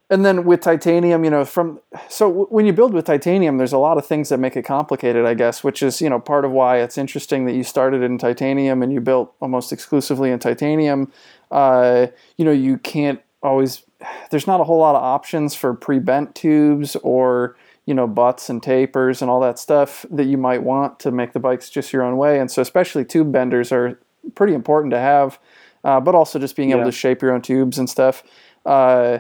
and 0.08 0.24
then 0.24 0.44
with 0.44 0.60
titanium, 0.60 1.24
you 1.24 1.30
know, 1.30 1.44
from 1.44 1.80
so 2.08 2.28
w- 2.28 2.46
when 2.46 2.64
you 2.64 2.72
build 2.72 2.94
with 2.94 3.06
titanium, 3.06 3.58
there's 3.58 3.72
a 3.72 3.78
lot 3.78 3.98
of 3.98 4.06
things 4.06 4.28
that 4.28 4.38
make 4.38 4.56
it 4.56 4.62
complicated, 4.62 5.26
I 5.26 5.34
guess, 5.34 5.64
which 5.64 5.82
is 5.82 6.00
you 6.00 6.08
know 6.08 6.20
part 6.20 6.44
of 6.44 6.52
why 6.52 6.78
it's 6.78 6.96
interesting 6.96 7.44
that 7.46 7.54
you 7.54 7.64
started 7.64 8.02
in 8.02 8.16
titanium 8.16 8.82
and 8.82 8.92
you 8.92 9.00
built 9.00 9.34
almost 9.40 9.72
exclusively 9.72 10.30
in 10.30 10.38
titanium. 10.38 11.10
Uh, 11.50 12.06
you 12.36 12.44
know, 12.44 12.52
you 12.52 12.78
can't 12.78 13.20
always. 13.42 13.82
There's 14.30 14.46
not 14.46 14.60
a 14.60 14.64
whole 14.64 14.78
lot 14.78 14.94
of 14.94 15.02
options 15.02 15.54
for 15.54 15.74
pre-bent 15.74 16.34
tubes 16.34 16.96
or 16.96 17.56
you 17.86 17.94
know 17.94 18.06
butts 18.06 18.48
and 18.48 18.62
tapers 18.62 19.22
and 19.22 19.30
all 19.30 19.40
that 19.40 19.58
stuff 19.58 20.06
that 20.10 20.26
you 20.26 20.38
might 20.38 20.62
want 20.62 21.00
to 21.00 21.10
make 21.10 21.32
the 21.32 21.40
bikes 21.40 21.68
just 21.68 21.92
your 21.92 22.02
own 22.02 22.16
way. 22.16 22.38
And 22.38 22.48
so, 22.48 22.62
especially 22.62 23.04
tube 23.04 23.32
benders 23.32 23.72
are 23.72 23.98
pretty 24.36 24.54
important 24.54 24.92
to 24.92 25.00
have, 25.00 25.40
uh, 25.82 25.98
but 25.98 26.14
also 26.14 26.38
just 26.38 26.54
being 26.54 26.70
able 26.70 26.84
to 26.84 26.92
shape 26.92 27.22
your 27.22 27.32
own 27.32 27.42
tubes 27.42 27.76
and 27.76 27.90
stuff. 27.90 28.22
Uh, 28.64 29.18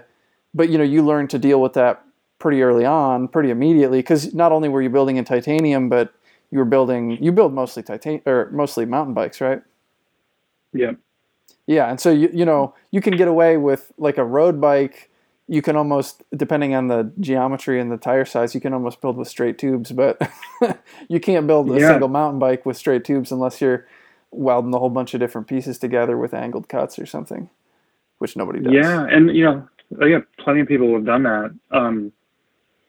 but 0.56 0.70
you 0.70 0.78
know, 0.78 0.84
you 0.84 1.04
learned 1.04 1.30
to 1.32 1.40
deal 1.40 1.62
with 1.62 1.74
that 1.74 2.04
pretty 2.40 2.62
early 2.62 2.86
on, 2.86 3.28
pretty 3.28 3.50
immediately, 3.50 4.00
because 4.00 4.34
not 4.34 4.52
only 4.52 4.70
were 4.70 4.82
you 4.82 4.90
building 4.90 5.18
in 5.18 5.26
titanium, 5.26 5.90
but 5.90 6.14
you 6.50 6.58
were 6.60 6.66
building 6.66 7.22
you 7.22 7.32
build 7.32 7.54
mostly 7.54 7.84
titan 7.84 8.22
or 8.26 8.50
mostly 8.52 8.86
mountain 8.86 9.14
bikes, 9.14 9.40
right? 9.42 9.62
Yeah, 10.72 10.92
Yeah, 11.66 11.90
and 11.90 12.00
so 12.00 12.10
you 12.12 12.30
you 12.34 12.46
know 12.46 12.74
you 12.92 13.02
can 13.02 13.16
get 13.16 13.28
away 13.28 13.58
with 13.58 13.92
like 13.98 14.18
a 14.18 14.24
road 14.24 14.60
bike. 14.60 15.10
You 15.48 15.62
can 15.62 15.76
almost, 15.76 16.24
depending 16.36 16.74
on 16.74 16.88
the 16.88 17.12
geometry 17.20 17.80
and 17.80 17.92
the 17.92 17.98
tire 17.98 18.24
size, 18.24 18.54
you 18.54 18.62
can 18.62 18.74
almost 18.74 19.00
build 19.02 19.16
with 19.18 19.28
straight 19.28 19.58
tubes, 19.58 19.92
but 19.92 20.20
you 21.08 21.20
can't 21.20 21.46
build 21.46 21.70
a 21.70 21.80
Yeah. 21.80 21.80
single 21.80 22.08
mountain 22.08 22.40
bike 22.40 22.66
with 22.66 22.78
straight 22.78 23.04
tubes 23.04 23.32
unless 23.32 23.60
you're 23.60 23.86
welding 24.32 24.74
a 24.74 24.78
whole 24.80 24.90
bunch 24.90 25.14
of 25.14 25.20
different 25.20 25.48
pieces 25.48 25.78
together 25.78 26.18
with 26.18 26.34
angled 26.34 26.68
cuts 26.68 26.98
or 26.98 27.06
something, 27.06 27.50
which 28.18 28.36
nobody 28.36 28.60
does. 28.60 28.96
yeah, 28.96 29.06
and 29.10 29.36
you 29.36 29.44
know, 29.44 29.68
yeah, 30.00 30.20
plenty 30.38 30.60
of 30.60 30.68
people 30.68 30.92
have 30.94 31.04
done 31.04 31.22
that. 31.24 31.54
Um, 31.70 32.12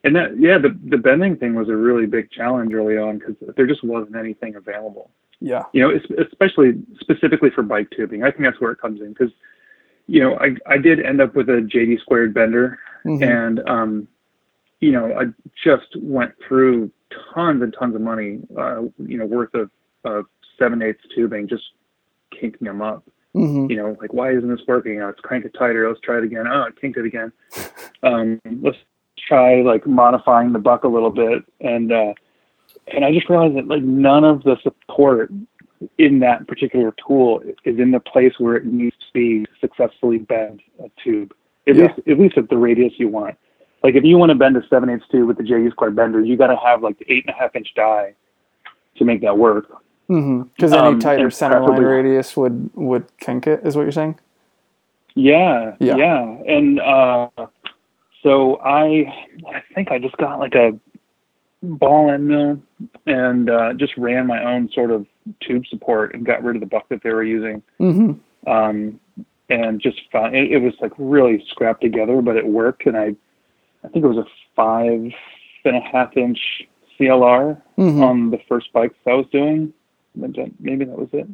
and 0.03 0.15
that, 0.15 0.39
yeah, 0.39 0.57
the 0.57 0.77
the 0.85 0.97
bending 0.97 1.35
thing 1.37 1.55
was 1.55 1.69
a 1.69 1.75
really 1.75 2.05
big 2.05 2.31
challenge 2.31 2.73
early 2.73 2.97
on 2.97 3.17
because 3.19 3.35
there 3.55 3.67
just 3.67 3.83
wasn't 3.83 4.15
anything 4.15 4.55
available. 4.55 5.09
Yeah. 5.39 5.63
You 5.73 5.81
know, 5.81 5.99
especially 6.19 6.81
specifically 6.99 7.49
for 7.49 7.61
bike 7.61 7.89
tubing. 7.95 8.23
I 8.23 8.31
think 8.31 8.43
that's 8.43 8.59
where 8.59 8.71
it 8.71 8.79
comes 8.79 9.01
in 9.01 9.09
because, 9.09 9.31
you 10.07 10.21
know, 10.21 10.37
I 10.39 10.55
I 10.65 10.77
did 10.77 10.99
end 11.05 11.21
up 11.21 11.35
with 11.35 11.49
a 11.49 11.61
JD 11.61 11.99
squared 12.01 12.33
bender, 12.33 12.79
Mhm. 13.05 13.21
and 13.21 13.69
um, 13.69 14.07
you 14.79 14.91
know, 14.91 15.13
I 15.13 15.25
just 15.63 15.95
went 15.97 16.33
through 16.47 16.91
tons 17.33 17.61
and 17.61 17.73
tons 17.77 17.95
of 17.95 18.01
money, 18.01 18.39
uh, 18.57 18.83
you 18.99 19.17
know, 19.17 19.25
worth 19.25 19.53
of 19.53 19.69
of 20.05 20.25
seven 20.57 20.81
eighths 20.81 21.03
tubing, 21.13 21.47
just 21.47 21.63
kinking 22.31 22.65
them 22.65 22.81
up. 22.81 23.03
Mhm. 23.35 23.69
You 23.69 23.75
know, 23.77 23.97
like 24.01 24.13
why 24.13 24.31
isn't 24.31 24.49
this 24.49 24.65
working? 24.67 25.01
Oh, 25.01 25.07
let's 25.07 25.19
crank 25.19 25.45
it 25.45 25.53
tighter. 25.57 25.87
Let's 25.87 26.01
try 26.01 26.17
it 26.17 26.23
again. 26.23 26.47
Oh, 26.47 26.63
it 26.63 26.79
kinked 26.79 26.97
it 26.97 27.05
again. 27.05 27.31
Um, 28.03 28.39
let's 28.61 28.77
try 29.27 29.61
like 29.63 29.87
modifying 29.87 30.53
the 30.53 30.59
buck 30.59 30.83
a 30.83 30.87
little 30.87 31.09
bit, 31.09 31.43
and 31.61 31.91
uh, 31.91 32.13
and 32.93 33.03
I 33.03 33.11
just 33.11 33.27
realized 33.27 33.55
that 33.57 33.67
like 33.67 33.81
none 33.81 34.23
of 34.23 34.43
the 34.43 34.55
support 34.61 35.31
in 35.97 36.19
that 36.19 36.47
particular 36.47 36.93
tool 37.05 37.41
is 37.65 37.79
in 37.79 37.89
the 37.91 37.99
place 37.99 38.33
where 38.37 38.55
it 38.55 38.65
needs 38.67 38.95
to 38.97 39.05
be 39.13 39.45
to 39.45 39.51
successfully 39.59 40.19
bend 40.19 40.61
a 40.83 40.89
tube. 41.03 41.33
At 41.67 41.75
Yeah. 41.75 41.87
least 41.87 42.07
at 42.07 42.19
least 42.19 42.37
at 42.37 42.49
the 42.49 42.57
radius 42.57 42.93
you 42.97 43.07
want. 43.09 43.35
Like 43.83 43.95
if 43.95 44.03
you 44.03 44.17
want 44.17 44.29
to 44.29 44.35
bend 44.35 44.55
a 44.57 44.61
seven 44.69 44.89
eighths 44.89 45.07
tube 45.11 45.27
with 45.27 45.37
the 45.37 45.43
JD 45.43 45.71
square 45.71 45.91
bender, 45.91 46.23
you 46.23 46.37
got 46.37 46.47
to 46.47 46.55
have 46.57 46.83
like 46.83 46.99
the 46.99 47.11
eight 47.11 47.25
and 47.25 47.35
a 47.35 47.37
half 47.37 47.55
inch 47.55 47.73
die 47.75 48.13
to 48.97 49.05
make 49.05 49.21
that 49.21 49.37
work. 49.37 49.65
Because 50.07 50.71
any 50.73 50.87
Um, 50.87 50.99
tighter 50.99 51.29
center 51.29 51.59
line 51.61 51.81
radius 51.81 52.35
would 52.37 52.69
would 52.75 53.05
kink 53.17 53.45
it. 53.47 53.61
Is 53.65 53.75
what 53.75 53.83
you're 53.83 53.91
saying? 53.91 54.17
Yeah, 55.15 55.75
Yeah. 55.79 55.95
yeah, 55.97 56.21
and 56.47 56.79
uh, 56.79 57.29
so 58.21 58.57
I, 58.63 59.11
I 59.51 59.61
think 59.73 59.91
I 59.91 59.97
just 59.99 60.15
got 60.17 60.39
like 60.39 60.53
a 60.55 60.77
ball 61.63 62.11
end 62.11 62.27
mill 62.27 62.61
and 63.07 63.49
uh, 63.49 63.73
just 63.73 63.97
ran 63.97 64.27
my 64.27 64.43
own 64.43 64.69
sort 64.71 64.91
of 64.91 65.07
tube 65.41 65.65
support 65.67 66.13
and 66.13 66.23
got 66.25 66.43
rid 66.43 66.55
of 66.55 66.59
the 66.59 66.67
buck 66.67 66.87
that 66.89 67.01
they 67.03 67.09
were 67.11 67.23
using, 67.23 67.63
Mm-hmm. 67.79 68.49
um, 68.49 68.99
and 69.49 69.81
just 69.81 69.99
found 70.11 70.35
it, 70.35 70.51
it 70.51 70.59
was 70.59 70.73
like 70.81 70.91
really 70.97 71.43
scrapped 71.49 71.81
together, 71.81 72.21
but 72.21 72.35
it 72.35 72.45
worked. 72.45 72.85
And 72.85 72.95
I, 72.95 73.15
I 73.83 73.87
think 73.87 74.05
it 74.05 74.07
was 74.07 74.17
a 74.17 74.25
five 74.55 75.11
and 75.65 75.75
a 75.75 75.81
half 75.81 76.15
inch 76.15 76.39
CLR 76.99 77.59
Mm-hmm. 77.77 78.03
on 78.03 78.29
the 78.31 78.39
first 78.47 78.71
bikes 78.71 78.95
I 79.07 79.13
was 79.13 79.25
doing. 79.31 79.73
Maybe 80.59 80.85
that 80.85 80.97
was 80.97 81.09
it. 81.13 81.27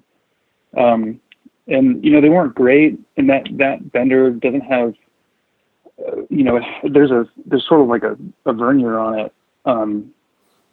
Um, 0.77 1.19
and 1.67 2.03
you 2.03 2.11
know 2.11 2.21
they 2.21 2.29
weren't 2.29 2.55
great, 2.55 2.99
and 3.17 3.29
that 3.29 3.47
that 3.57 3.91
bender 3.91 4.31
doesn't 4.31 4.61
have, 4.61 4.93
uh, 6.05 6.21
you 6.29 6.43
know, 6.43 6.59
there's 6.83 7.11
a 7.11 7.27
there's 7.45 7.65
sort 7.67 7.81
of 7.81 7.87
like 7.87 8.03
a, 8.03 8.17
a 8.45 8.53
vernier 8.53 8.99
on 8.99 9.19
it, 9.19 9.33
um, 9.65 10.13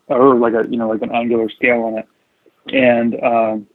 or 0.08 0.34
like 0.36 0.54
a 0.54 0.68
you 0.68 0.76
know 0.76 0.88
like 0.88 1.02
an 1.02 1.12
angular 1.14 1.48
scale 1.48 1.82
on 1.82 1.98
it, 1.98 2.08
and 2.74 3.22
um, 3.22 3.66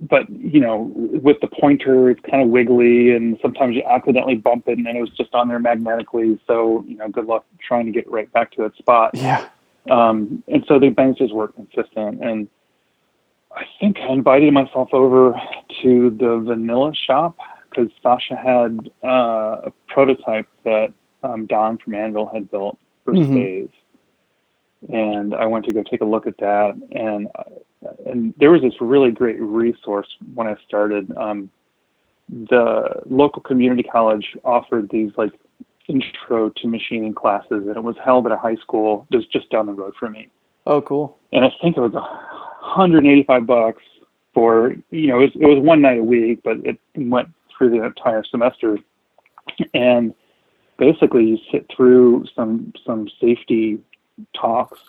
but 0.00 0.28
you 0.28 0.60
know 0.60 0.92
with 0.94 1.40
the 1.40 1.46
pointer 1.46 2.10
it's 2.10 2.20
kind 2.28 2.42
of 2.42 2.50
wiggly, 2.50 3.12
and 3.12 3.38
sometimes 3.40 3.74
you 3.74 3.82
accidentally 3.84 4.34
bump 4.34 4.68
it, 4.68 4.76
and 4.76 4.86
then 4.86 4.96
it 4.96 5.00
was 5.00 5.10
just 5.10 5.34
on 5.34 5.48
there 5.48 5.58
magnetically. 5.58 6.38
So 6.46 6.84
you 6.86 6.96
know, 6.96 7.08
good 7.08 7.26
luck 7.26 7.46
trying 7.66 7.86
to 7.86 7.92
get 7.92 8.10
right 8.10 8.30
back 8.32 8.52
to 8.52 8.62
that 8.64 8.76
spot. 8.76 9.12
Yeah. 9.14 9.48
Um, 9.90 10.42
and 10.48 10.64
so 10.66 10.78
the 10.78 10.90
banks 10.90 11.18
just 11.18 11.32
weren't 11.32 11.54
consistent. 11.54 12.22
And 12.22 12.48
I 13.56 13.64
think 13.80 13.96
I 13.98 14.12
invited 14.12 14.52
myself 14.52 14.90
over 14.92 15.34
to 15.82 16.10
the 16.10 16.42
vanilla 16.46 16.92
shop 16.94 17.36
because 17.70 17.90
Sacha 18.02 18.36
had 18.36 18.90
uh, 19.02 19.68
a 19.68 19.72
prototype 19.88 20.46
that 20.64 20.92
um, 21.22 21.46
Don 21.46 21.78
from 21.78 21.94
Anvil 21.94 22.30
had 22.32 22.50
built 22.50 22.78
for 23.04 23.14
stays. 23.14 23.68
And 24.92 25.34
I 25.34 25.46
went 25.46 25.64
to 25.66 25.74
go 25.74 25.82
take 25.82 26.02
a 26.02 26.04
look 26.04 26.26
at 26.26 26.36
that, 26.38 26.74
and 26.92 27.28
uh, 27.34 27.90
and 28.04 28.34
there 28.38 28.50
was 28.50 28.60
this 28.60 28.74
really 28.80 29.10
great 29.10 29.40
resource 29.40 30.06
when 30.34 30.46
I 30.46 30.54
started. 30.68 31.10
Um, 31.16 31.50
the 32.28 33.02
local 33.06 33.40
community 33.40 33.82
college 33.82 34.36
offered 34.44 34.90
these 34.90 35.12
like 35.16 35.32
intro 35.88 36.50
to 36.50 36.68
machining 36.68 37.14
classes, 37.14 37.66
and 37.66 37.76
it 37.76 37.82
was 37.82 37.96
held 38.04 38.26
at 38.26 38.32
a 38.32 38.36
high 38.36 38.56
school 38.56 39.06
just 39.10 39.32
just 39.32 39.50
down 39.50 39.66
the 39.66 39.72
road 39.72 39.94
from 39.98 40.12
me. 40.12 40.28
Oh, 40.66 40.82
cool. 40.82 41.16
And 41.32 41.44
I 41.44 41.50
think 41.62 41.76
it 41.76 41.80
was 41.80 41.94
a 41.94 42.00
185 42.66 43.46
bucks 43.46 43.82
for 44.34 44.74
you 44.90 45.08
know 45.08 45.20
it 45.20 45.34
was, 45.34 45.42
it 45.42 45.46
was 45.46 45.58
one 45.64 45.80
night 45.80 45.98
a 45.98 46.04
week, 46.04 46.40
but 46.44 46.58
it 46.64 46.78
went 46.94 47.28
through 47.56 47.70
the 47.70 47.82
entire 47.82 48.24
semester. 48.24 48.78
And 49.74 50.12
basically, 50.78 51.24
you 51.24 51.38
sit 51.50 51.70
through 51.74 52.26
some 52.34 52.72
some 52.84 53.08
safety 53.20 53.78
talks, 54.34 54.80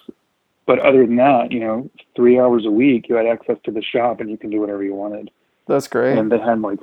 but 0.65 0.79
other 0.79 1.05
than 1.05 1.15
that, 1.17 1.51
you 1.51 1.59
know, 1.59 1.89
three 2.15 2.39
hours 2.39 2.65
a 2.65 2.71
week, 2.71 3.07
you 3.07 3.15
had 3.15 3.25
access 3.25 3.57
to 3.65 3.71
the 3.71 3.81
shop, 3.81 4.19
and 4.19 4.29
you 4.29 4.37
can 4.37 4.49
do 4.49 4.59
whatever 4.59 4.83
you 4.83 4.95
wanted 4.95 5.29
That's 5.67 5.87
great. 5.87 6.17
and 6.17 6.31
they 6.31 6.39
had 6.39 6.61
like 6.61 6.79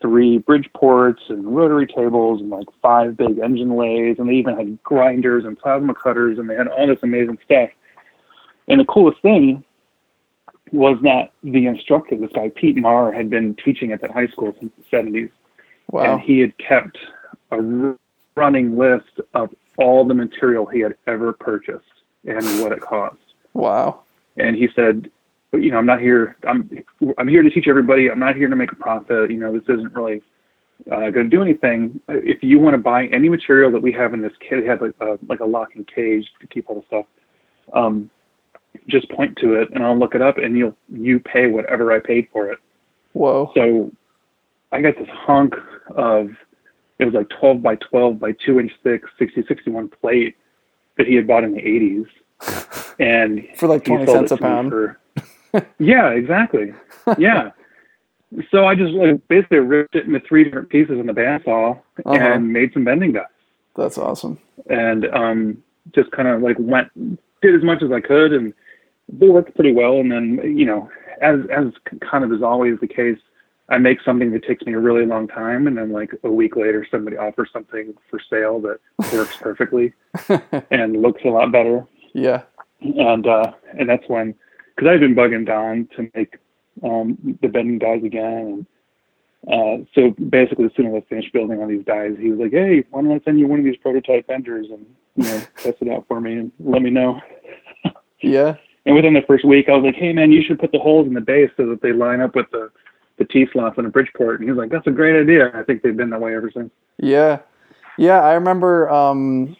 three 0.00 0.38
Bridgeports 0.38 1.28
and 1.28 1.54
rotary 1.54 1.86
tables 1.86 2.40
and 2.40 2.50
like 2.50 2.66
five 2.80 3.16
big 3.16 3.38
engine 3.38 3.76
lathes 3.76 4.18
and 4.18 4.28
they 4.28 4.34
even 4.34 4.56
had 4.56 4.82
grinders 4.82 5.44
and 5.44 5.58
plasma 5.58 5.94
cutters 5.94 6.38
and 6.38 6.48
they 6.48 6.54
had 6.54 6.68
all 6.68 6.86
this 6.86 6.98
amazing 7.02 7.38
stuff 7.44 7.68
and 8.68 8.80
the 8.80 8.84
coolest 8.86 9.20
thing 9.20 9.62
was 10.72 10.98
not 11.02 11.32
the 11.42 11.66
instructor 11.66 12.16
this 12.16 12.30
guy 12.32 12.48
pete 12.54 12.76
marr 12.76 13.12
had 13.12 13.28
been 13.30 13.54
teaching 13.64 13.92
at 13.92 14.00
that 14.00 14.10
high 14.10 14.26
school 14.28 14.54
since 14.58 14.72
the 14.76 14.96
70s 14.96 15.30
wow. 15.90 16.14
and 16.14 16.20
he 16.20 16.40
had 16.40 16.56
kept 16.58 16.98
a 17.50 17.94
running 18.36 18.76
list 18.78 19.20
of 19.34 19.54
all 19.78 20.04
the 20.04 20.14
material 20.14 20.66
he 20.66 20.80
had 20.80 20.94
ever 21.06 21.32
purchased 21.32 21.84
and 22.24 22.44
what 22.62 22.72
it 22.72 22.80
cost 22.80 23.16
Wow. 23.52 24.02
and 24.36 24.54
he 24.56 24.68
said, 24.76 25.10
you 25.52 25.70
know, 25.70 25.78
I'm 25.78 25.86
not 25.86 26.00
here. 26.00 26.36
I'm 26.46 26.70
I'm 27.18 27.28
here 27.28 27.42
to 27.42 27.50
teach 27.50 27.66
everybody. 27.66 28.10
I'm 28.10 28.18
not 28.18 28.36
here 28.36 28.48
to 28.48 28.56
make 28.56 28.72
a 28.72 28.76
profit. 28.76 29.30
You 29.30 29.38
know, 29.38 29.52
this 29.52 29.68
isn't 29.68 29.92
really 29.94 30.22
uh, 30.90 31.10
going 31.10 31.28
to 31.28 31.36
do 31.36 31.42
anything. 31.42 32.00
If 32.08 32.42
you 32.42 32.58
want 32.58 32.74
to 32.74 32.78
buy 32.78 33.06
any 33.06 33.28
material 33.28 33.70
that 33.72 33.82
we 33.82 33.92
have 33.92 34.14
in 34.14 34.22
this 34.22 34.32
kit, 34.40 34.60
it 34.60 34.66
had 34.66 34.80
like 34.80 34.94
a, 35.00 35.18
like 35.26 35.40
a 35.40 35.44
locking 35.44 35.84
cage 35.84 36.30
to 36.40 36.46
keep 36.46 36.70
all 36.70 36.76
the 36.76 36.86
stuff. 36.86 37.06
Um, 37.72 38.10
just 38.86 39.08
point 39.10 39.36
to 39.38 39.54
it, 39.54 39.68
and 39.72 39.84
I'll 39.84 39.98
look 39.98 40.14
it 40.14 40.22
up, 40.22 40.38
and 40.38 40.56
you'll 40.56 40.76
you 40.92 41.20
pay 41.20 41.46
whatever 41.48 41.92
I 41.92 41.98
paid 42.00 42.28
for 42.32 42.50
it. 42.50 42.58
Whoa. 43.12 43.50
So 43.54 43.90
I 44.72 44.80
got 44.80 44.96
this 44.98 45.08
hunk 45.08 45.54
of 45.96 46.30
it 46.98 47.04
was 47.06 47.14
like 47.14 47.28
12 47.40 47.62
by 47.62 47.76
12 47.76 48.18
by 48.20 48.32
2 48.32 48.60
inch 48.60 48.72
thick 48.82 49.02
60 49.18 49.44
61 49.48 49.88
plate 49.88 50.36
that 50.98 51.06
he 51.06 51.14
had 51.14 51.26
bought 51.26 51.44
in 51.44 51.52
the 51.54 51.60
80s 51.62 52.94
and 53.00 53.46
For 53.56 53.66
like 53.68 53.84
20 53.84 54.06
cents 54.06 54.30
a 54.32 54.36
pound. 54.36 54.70
for- 54.70 55.00
yeah, 55.78 56.10
exactly. 56.10 56.72
Yeah. 57.18 57.50
so 58.52 58.66
I 58.66 58.74
just 58.76 58.92
like 58.92 59.26
basically 59.28 59.58
ripped 59.58 59.96
it 59.96 60.06
into 60.06 60.20
three 60.20 60.44
different 60.44 60.68
pieces 60.68 60.98
in 61.00 61.06
the 61.06 61.12
bandsaw 61.12 61.72
Uh-huh. 62.04 62.12
and 62.14 62.52
made 62.52 62.72
some 62.72 62.84
bending 62.84 63.12
dies, 63.12 63.24
That's 63.74 63.98
awesome. 63.98 64.38
and 64.68 65.06
um, 65.06 65.64
just 65.94 66.10
kind 66.12 66.28
of 66.28 66.42
like 66.42 66.56
went 66.60 66.88
did 67.42 67.54
as 67.56 67.62
much 67.64 67.82
as 67.82 67.90
I 67.90 68.00
could, 68.00 68.32
and 68.34 68.52
they 69.12 69.28
worked 69.28 69.54
pretty 69.54 69.72
well. 69.72 69.96
And 69.98 70.10
then 70.10 70.40
you 70.56 70.66
know, 70.66 70.88
as 71.20 71.40
as 71.50 71.66
kind 72.00 72.24
of 72.24 72.32
is 72.32 72.42
always 72.42 72.78
the 72.80 72.86
case, 72.88 73.18
I 73.68 73.78
make 73.78 74.00
something 74.02 74.30
that 74.32 74.44
takes 74.44 74.64
me 74.64 74.72
a 74.72 74.78
really 74.78 75.06
long 75.06 75.28
time, 75.28 75.66
and 75.66 75.76
then 75.76 75.92
like 75.92 76.10
a 76.24 76.30
week 76.30 76.56
later, 76.56 76.86
somebody 76.90 77.16
offers 77.16 77.50
something 77.52 77.94
for 78.10 78.20
sale 78.30 78.60
that 78.60 78.78
works 79.12 79.36
perfectly 79.36 79.92
and 80.70 81.00
looks 81.02 81.22
a 81.24 81.28
lot 81.28 81.52
better 81.52 81.86
Yeah. 82.14 82.42
and 82.80 83.26
uh, 83.26 83.52
and 83.78 83.88
that's 83.88 84.04
when 84.08 84.34
because 84.76 84.88
I've 84.88 85.00
been 85.00 85.14
bugging 85.14 85.46
Don 85.46 85.88
to 85.96 86.10
make 86.14 86.36
um, 86.82 87.36
the 87.42 87.48
bending 87.48 87.78
dies 87.78 88.02
again. 88.04 88.66
And 89.46 89.84
uh, 89.84 89.84
so 89.94 90.10
basically, 90.28 90.66
as 90.66 90.70
soon 90.76 90.86
as 90.86 90.94
I 91.02 91.06
finished 91.08 91.32
building 91.32 91.60
on 91.62 91.68
these 91.68 91.84
dies, 91.84 92.12
he 92.18 92.30
was 92.30 92.40
like, 92.40 92.52
"Hey, 92.52 92.84
why 92.90 93.02
don't 93.02 93.12
I 93.12 93.20
send 93.24 93.38
you 93.38 93.46
one 93.46 93.58
of 93.58 93.64
these 93.64 93.76
prototype 93.76 94.26
benders 94.26 94.66
and 94.70 94.86
you 95.16 95.24
know 95.24 95.42
test 95.56 95.78
it 95.80 95.88
out 95.88 96.06
for 96.08 96.20
me 96.20 96.32
and 96.34 96.52
let 96.60 96.82
me 96.82 96.90
know." 96.90 97.20
Yeah. 98.22 98.56
And 98.86 98.94
within 98.96 99.14
the 99.14 99.22
first 99.22 99.44
week, 99.44 99.68
I 99.68 99.72
was 99.72 99.84
like, 99.84 99.94
"Hey, 99.94 100.12
man, 100.12 100.32
you 100.32 100.42
should 100.42 100.58
put 100.58 100.72
the 100.72 100.78
holes 100.78 101.06
in 101.06 101.14
the 101.14 101.20
base 101.20 101.50
so 101.56 101.66
that 101.66 101.82
they 101.82 101.92
line 101.92 102.20
up 102.20 102.34
with 102.34 102.50
the 102.50 102.70
the 103.18 103.24
T 103.26 103.46
slots 103.52 103.78
on 103.78 103.86
a 103.86 103.90
Bridgeport." 103.90 104.40
And 104.40 104.48
he 104.48 104.50
was 104.50 104.58
like, 104.58 104.70
"That's 104.70 104.86
a 104.86 104.90
great 104.90 105.20
idea." 105.20 105.50
I 105.54 105.62
think 105.62 105.82
they've 105.82 105.96
been 105.96 106.10
that 106.10 106.20
way 106.20 106.34
ever 106.34 106.50
since. 106.50 106.70
Yeah. 106.98 107.40
Yeah. 107.98 108.20
I 108.22 108.32
remember 108.34 108.88
um, 108.90 109.56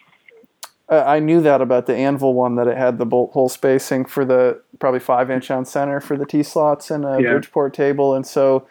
I 0.89 1.17
I 1.17 1.19
knew 1.19 1.41
that 1.41 1.61
about 1.61 1.85
the 1.85 1.95
Anvil 1.95 2.33
one 2.33 2.55
that 2.55 2.67
it 2.67 2.77
had 2.77 2.97
the 2.97 3.05
bolt 3.05 3.31
hole 3.33 3.49
spacing 3.49 4.05
for 4.05 4.25
the 4.25 4.61
probably 4.79 4.99
five 4.99 5.29
inch 5.29 5.51
on 5.51 5.65
center 5.65 5.99
for 6.01 6.17
the 6.17 6.25
T 6.25 6.41
slots 6.43 6.89
and 6.89 7.05
a 7.05 7.19
Yeah. 7.21 7.31
Bridgeport 7.33 7.73
table. 7.73 8.15
And 8.15 8.25
so 8.25 8.65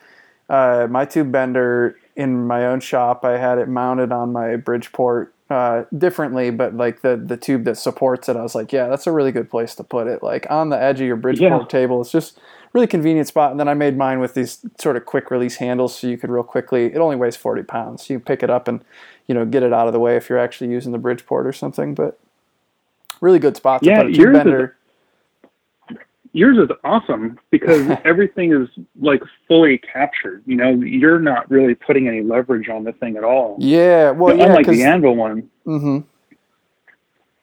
uh, 0.49 0.89
my 0.91 1.05
tube 1.05 1.31
bender 1.31 1.97
in 2.17 2.47
my 2.47 2.67
own 2.67 2.81
shop, 2.81 3.25
I 3.25 3.39
had 3.39 3.59
it 3.59 3.69
mounted 3.69 4.11
on 4.11 4.33
my 4.33 4.57
Bridgeport 4.57 5.33
uh, 5.51 5.85
differently, 5.99 6.51
but 6.51 6.75
like 6.77 7.03
the 7.03 7.17
the 7.17 7.37
tube 7.37 7.65
that 7.65 7.77
supports 7.77 8.29
it, 8.29 8.37
I 8.37 8.43
was 8.43 8.55
like, 8.55 8.73
yeah, 8.73 8.89
that's 8.89 9.07
a 9.07 9.13
really 9.13 9.33
good 9.33 9.51
place 9.51 9.75
to 9.77 9.85
put 9.85 10.07
it. 10.07 10.23
Like 10.23 10.47
on 10.51 10.69
the 10.71 10.81
edge 10.81 11.01
of 11.01 11.07
your 11.07 11.17
Bridgeport 11.17 11.63
Yeah. 11.63 11.67
table, 11.69 12.01
it's 12.01 12.13
just 12.13 12.39
really 12.73 12.87
convenient 12.87 13.27
spot. 13.29 13.51
And 13.51 13.59
then 13.59 13.69
I 13.69 13.75
made 13.75 13.97
mine 13.99 14.21
with 14.21 14.35
these 14.35 14.65
sort 14.81 14.97
of 14.97 15.05
quick 15.07 15.31
release 15.31 15.57
handles, 15.57 15.99
so 15.99 16.07
you 16.07 16.17
could 16.17 16.31
real 16.31 16.45
quickly. 16.45 16.87
It 16.87 16.99
only 16.99 17.17
weighs 17.17 17.37
forty 17.37 17.63
pounds, 17.65 18.07
so 18.07 18.15
you 18.15 18.21
pick 18.21 18.43
it 18.43 18.51
up 18.51 18.69
and 18.69 18.85
you 19.27 19.35
know 19.35 19.45
get 19.45 19.63
it 19.63 19.73
out 19.73 19.87
of 19.89 19.93
the 19.93 20.01
way 20.01 20.17
if 20.17 20.29
you're 20.31 20.39
actually 20.39 20.71
using 20.71 20.93
the 20.93 20.99
Bridgeport 20.99 21.47
or 21.47 21.53
something. 21.53 21.95
But 21.95 22.19
really 23.21 23.39
good 23.39 23.57
spot 23.57 23.83
to 23.83 23.91
Yeah, 23.91 24.03
put 24.03 24.07
a 24.07 24.13
tube 24.13 24.33
bender. 24.33 24.77
Yours 26.33 26.59
is 26.59 26.69
awesome 26.85 27.39
because 27.51 27.91
everything 28.05 28.53
is 28.53 28.69
like 29.01 29.23
fully 29.49 29.79
captured. 29.79 30.43
You 30.47 30.57
know, 30.57 30.71
you're 30.71 31.19
not 31.21 31.51
really 31.51 31.75
putting 31.75 32.09
any 32.09 32.23
leverage 32.23 32.69
on 32.69 32.85
the 32.85 32.93
thing 32.93 33.17
at 33.17 33.25
all. 33.25 33.57
Yeah, 33.59 34.11
well, 34.11 34.37
yeah, 34.37 34.45
unlike 34.47 34.67
the 34.67 34.83
anvil 34.83 35.17
one. 35.17 35.49
Mm-hmm. 35.67 35.99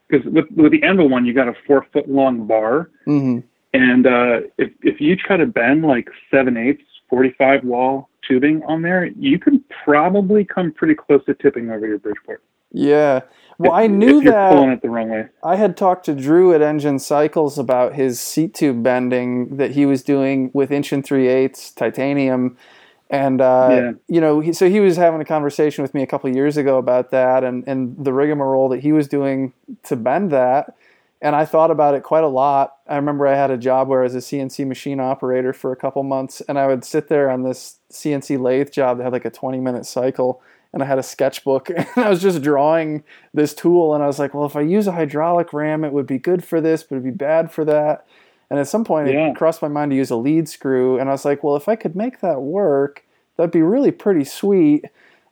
Because 0.08 0.26
with 0.28 0.46
with 0.56 0.72
the 0.72 0.84
anvil 0.84 1.10
one, 1.10 1.26
you 1.26 1.34
got 1.34 1.48
a 1.50 1.54
four 1.66 1.86
foot 1.92 2.10
long 2.10 2.48
bar, 2.48 2.90
Mm-hmm. 3.08 3.40
and 3.74 4.08
uh, 4.08 4.40
if 4.58 4.72
if 4.82 5.02
you 5.02 5.16
try 5.16 5.36
to 5.38 5.46
bend 5.46 5.84
like 5.84 6.08
seven 6.32 6.56
eighths, 6.56 6.84
forty 7.10 7.34
five 7.38 7.64
wall 7.64 8.10
tubing 8.26 8.64
on 8.64 8.82
there, 8.82 9.06
you 9.06 9.38
can 9.38 9.64
probably 9.84 10.46
come 10.46 10.72
pretty 10.72 10.96
close 10.96 11.24
to 11.26 11.34
tipping 11.34 11.70
over 11.72 11.86
your 11.88 12.00
Bridgeport. 12.00 12.42
Yeah. 12.72 13.22
Well, 13.60 13.72
If- 13.72 13.78
I 13.78 13.88
knew 13.88 14.22
that. 14.22 14.52
pulling 14.54 14.70
it 14.72 14.82
the 14.82 14.90
wrong 14.90 15.10
way. 15.10 15.26
I 15.44 15.56
had 15.56 15.76
talked 15.76 16.06
to 16.06 16.14
Drew 16.14 16.54
at 16.54 16.62
Engin 16.62 17.00
Cycles 17.02 17.58
about 17.58 17.94
his 17.96 18.20
seat 18.20 18.54
tube 18.54 18.84
bending 18.84 19.58
that 19.58 19.72
he 19.72 19.86
was 19.86 20.04
doing 20.04 20.52
with 20.54 20.72
inch 20.72 20.92
and 20.94 21.04
three 21.04 21.28
eighths 21.28 21.72
titanium, 21.72 22.56
and 23.10 23.42
uh, 23.42 23.70
Yeah. 23.72 23.92
you 24.08 24.22
know, 24.22 24.42
he, 24.42 24.54
so 24.54 24.70
he 24.70 24.80
was 24.80 24.98
having 24.98 25.22
a 25.22 25.26
conversation 25.26 25.82
with 25.82 25.94
me 25.96 26.04
a 26.04 26.08
couple 26.08 26.30
of 26.30 26.36
years 26.36 26.56
ago 26.58 26.78
about 26.78 27.10
that 27.12 27.44
and 27.44 27.64
and 27.68 27.96
the 27.98 28.14
rigmarole 28.14 28.70
that 28.70 28.82
he 28.82 28.92
was 28.92 29.08
doing 29.08 29.54
to 29.84 29.96
bend 29.96 30.30
that, 30.32 30.76
and 31.20 31.36
I 31.36 31.44
thought 31.46 31.72
about 31.72 31.96
it 31.96 32.04
quite 32.04 32.24
a 32.24 32.28
lot. 32.28 32.76
I 32.88 32.96
remember 32.98 33.26
I 33.26 33.36
had 33.36 33.50
a 33.50 33.58
job 33.58 33.88
where 33.88 34.02
I 34.02 34.04
was 34.04 34.14
a 34.14 34.20
CNC 34.22 34.68
machine 34.68 35.00
operator 35.00 35.52
for 35.52 35.72
a 35.72 35.76
couple 35.76 36.04
months, 36.04 36.42
and 36.48 36.60
I 36.60 36.68
would 36.68 36.86
sit 36.86 37.08
there 37.08 37.32
on 37.32 37.42
this 37.42 37.78
CNC 37.92 38.38
lathe 38.40 38.70
job 38.72 38.98
that 38.98 39.06
had 39.06 39.14
like 39.14 39.26
a 39.26 39.32
twenty 39.32 39.60
minute 39.60 39.88
cycle. 39.88 40.42
And 40.78 40.84
I 40.84 40.86
had 40.86 41.00
a 41.00 41.04
sketchbook, 41.04 41.70
and 41.76 41.88
I 41.96 42.08
was 42.08 42.22
just 42.22 42.44
drawing 42.44 43.04
this 43.34 43.56
tool 43.56 43.96
and 43.96 44.04
I 44.04 44.06
was 44.06 44.20
like, 44.20 44.36
well, 44.36 44.46
if 44.46 44.56
I 44.56 44.62
use 44.62 44.86
a 44.86 44.92
hydraulic 44.92 45.52
ram, 45.54 45.84
it 45.84 45.92
would 45.92 46.06
be 46.06 46.20
good 46.20 46.44
for 46.46 46.62
this, 46.62 46.84
but 46.84 46.98
it'd 46.98 47.04
be 47.04 47.10
bad 47.10 47.52
for 47.52 47.66
that. 47.66 48.06
And 48.52 48.60
at 48.60 48.68
some 48.68 48.86
point, 48.86 49.08
Yeah. 49.10 49.30
it 49.32 49.36
crossed 49.36 49.64
my 49.64 49.68
mind 49.70 49.90
to 49.90 49.98
use 49.98 50.12
a 50.12 50.16
lead 50.16 50.48
screw, 50.48 51.00
and 51.00 51.10
I 51.10 51.14
was 51.14 51.26
like, 51.26 51.44
well, 51.44 51.56
if 51.56 51.68
I 51.68 51.76
could 51.76 51.96
make 51.96 52.20
that 52.22 52.42
work, 52.44 53.04
that'd 53.38 53.50
be 53.50 53.64
really 53.64 53.92
pretty 53.92 54.24
sweet. 54.24 54.86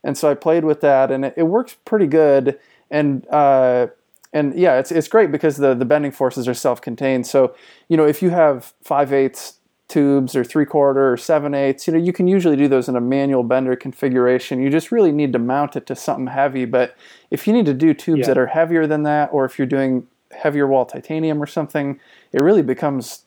And 0.03 0.17
so 0.17 0.31
I 0.31 0.33
played 0.33 0.65
with 0.65 0.81
that, 0.81 1.11
and 1.11 1.25
it, 1.25 1.35
it 1.37 1.43
works 1.43 1.75
pretty 1.85 2.07
good. 2.07 2.59
And 2.89 3.27
uh, 3.29 3.87
and 4.33 4.53
yeah, 4.57 4.79
it's 4.79 4.91
it's 4.91 5.07
great 5.07 5.31
because 5.31 5.57
the 5.57 5.75
the 5.75 5.85
bending 5.85 6.11
forces 6.11 6.47
are 6.47 6.53
self-contained. 6.55 7.25
So 7.27 7.53
you 7.87 7.97
know, 7.97 8.05
if 8.05 8.21
you 8.23 8.31
have 8.31 8.73
five 8.83 9.13
eighths 9.13 9.54
tubes 9.87 10.35
or 10.35 10.43
three 10.43 10.65
quarter 10.65 11.11
or 11.11 11.17
seven 11.17 11.53
eighths, 11.53 11.85
you 11.87 11.93
know, 11.93 11.99
you 11.99 12.11
can 12.11 12.27
usually 12.27 12.55
do 12.55 12.67
those 12.67 12.89
in 12.89 12.95
a 12.95 13.01
manual 13.01 13.43
bender 13.43 13.75
configuration. 13.75 14.61
You 14.61 14.69
just 14.69 14.91
really 14.91 15.11
need 15.11 15.31
to 15.33 15.39
mount 15.39 15.75
it 15.75 15.85
to 15.87 15.95
something 15.95 16.27
heavy. 16.27 16.65
But 16.65 16.95
if 17.29 17.45
you 17.47 17.53
need 17.53 17.65
to 17.67 17.73
do 17.73 17.93
tubes 17.93 18.21
Yeah. 18.21 18.27
that 18.27 18.37
are 18.37 18.47
heavier 18.47 18.87
than 18.87 19.03
that, 19.03 19.29
or 19.31 19.45
if 19.45 19.59
you're 19.59 19.67
doing 19.67 20.07
heavier 20.31 20.65
wall 20.67 20.85
titanium 20.85 21.41
or 21.41 21.45
something, 21.45 21.99
it 22.33 22.41
really 22.41 22.63
becomes 22.63 23.25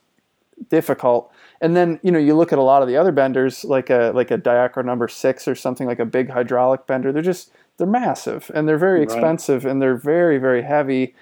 difficult. 0.71 1.31
And 1.61 1.77
then 1.77 1.99
you 2.03 2.11
know 2.11 2.19
you 2.19 2.35
look 2.35 2.53
at 2.53 2.59
a 2.59 2.63
lot 2.63 2.83
of 2.83 2.89
the 2.89 2.97
other 2.97 3.13
benders, 3.13 3.65
like 3.65 3.91
a 3.91 4.13
like 4.15 4.31
a 4.31 4.39
Diacro 4.39 4.85
number 4.85 5.09
six 5.09 5.47
or 5.49 5.55
something 5.55 5.87
like 5.87 5.99
a 6.01 6.05
big 6.05 6.31
hydraulic 6.31 6.87
bender. 6.87 7.13
They're 7.13 7.23
just 7.23 7.53
they're 7.77 7.87
massive 7.87 8.51
and 8.55 8.69
they're 8.69 8.79
very 8.79 8.99
Right. 9.01 9.05
expensive 9.05 9.65
and 9.65 9.81
they're 9.81 9.97
very 9.97 10.39
very 10.39 10.63
heavy. 10.63 11.15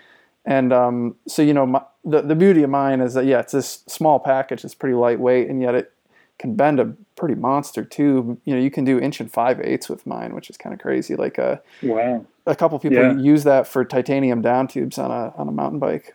And 0.46 0.72
um, 0.72 1.16
so 1.26 1.42
you 1.42 1.52
know 1.52 1.66
my, 1.66 1.82
the 2.04 2.22
the 2.22 2.36
beauty 2.36 2.62
of 2.62 2.70
mine 2.70 3.00
is 3.00 3.14
that 3.14 3.24
yeah, 3.26 3.40
it's 3.40 3.52
this 3.52 3.82
small 3.88 4.20
package. 4.20 4.64
It's 4.64 4.74
pretty 4.74 4.94
lightweight 4.94 5.48
and 5.48 5.60
yet 5.60 5.74
it 5.74 5.92
can 6.38 6.54
bend 6.54 6.78
a 6.78 6.94
pretty 7.16 7.34
monster 7.34 7.84
tube. 7.84 8.38
You 8.44 8.54
know 8.54 8.60
you 8.60 8.70
can 8.70 8.84
do 8.84 8.98
inch 9.00 9.20
and 9.20 9.30
five 9.32 9.60
eighths 9.60 9.88
with 9.88 10.06
mine, 10.06 10.34
which 10.34 10.48
is 10.48 10.56
kind 10.56 10.72
of 10.72 10.80
crazy. 10.80 11.16
Like 11.16 11.38
a 11.38 11.60
Wow. 11.82 12.24
a 12.46 12.54
couple 12.54 12.78
people 12.78 12.98
Yeah. 12.98 13.16
use 13.16 13.42
that 13.44 13.66
for 13.66 13.84
titanium 13.84 14.40
down 14.40 14.68
tubes 14.68 14.98
on 14.98 15.10
a 15.10 15.34
on 15.36 15.48
a 15.48 15.52
mountain 15.52 15.80
bike. 15.80 16.14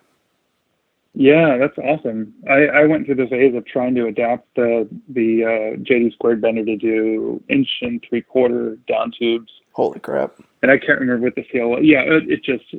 Yeah, 1.14 1.58
that's 1.58 1.78
awesome. 1.78 2.34
I, 2.50 2.68
I 2.68 2.86
went 2.86 3.06
through 3.06 3.16
the 3.16 3.28
phase 3.28 3.54
of 3.54 3.66
trying 3.66 3.96
to 3.96 4.08
adapt 4.08 4.48
the 4.56 4.88
the 5.10 5.44
uh, 5.44 5.78
JD 5.84 6.14
squared 6.14 6.40
bender 6.42 6.64
to 6.64 6.78
do 6.78 7.44
inch 7.50 7.68
and 7.82 8.02
three 8.08 8.22
quarter 8.22 8.78
down 8.88 9.12
tubes, 9.20 9.52
Holy 9.74 10.00
crap! 10.00 10.34
and 10.62 10.72
I 10.72 10.78
can't 10.78 11.00
remember 11.00 11.26
what 11.26 11.36
the 11.36 11.46
CL. 11.52 11.70
was. 11.70 11.80
Yeah, 11.84 12.02
it, 12.02 12.30
it 12.30 12.44
just 12.44 12.76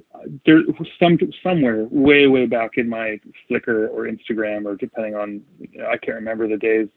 there 0.46 0.62
was 0.78 0.88
some 0.98 1.18
somewhere 1.42 1.87
way 1.90 2.26
way 2.26 2.46
back 2.46 2.72
in 2.76 2.88
my 2.88 3.20
Flickr 3.50 3.90
or 3.90 4.07
Instagram 4.07 4.66
or 4.66 4.76
depending 4.76 5.14
on 5.14 5.42
you 5.59 5.81
know, 5.81 5.87
I 5.87 5.96
can't 5.96 6.16
remember 6.16 6.48
the 6.48 6.57
days. 6.57 6.88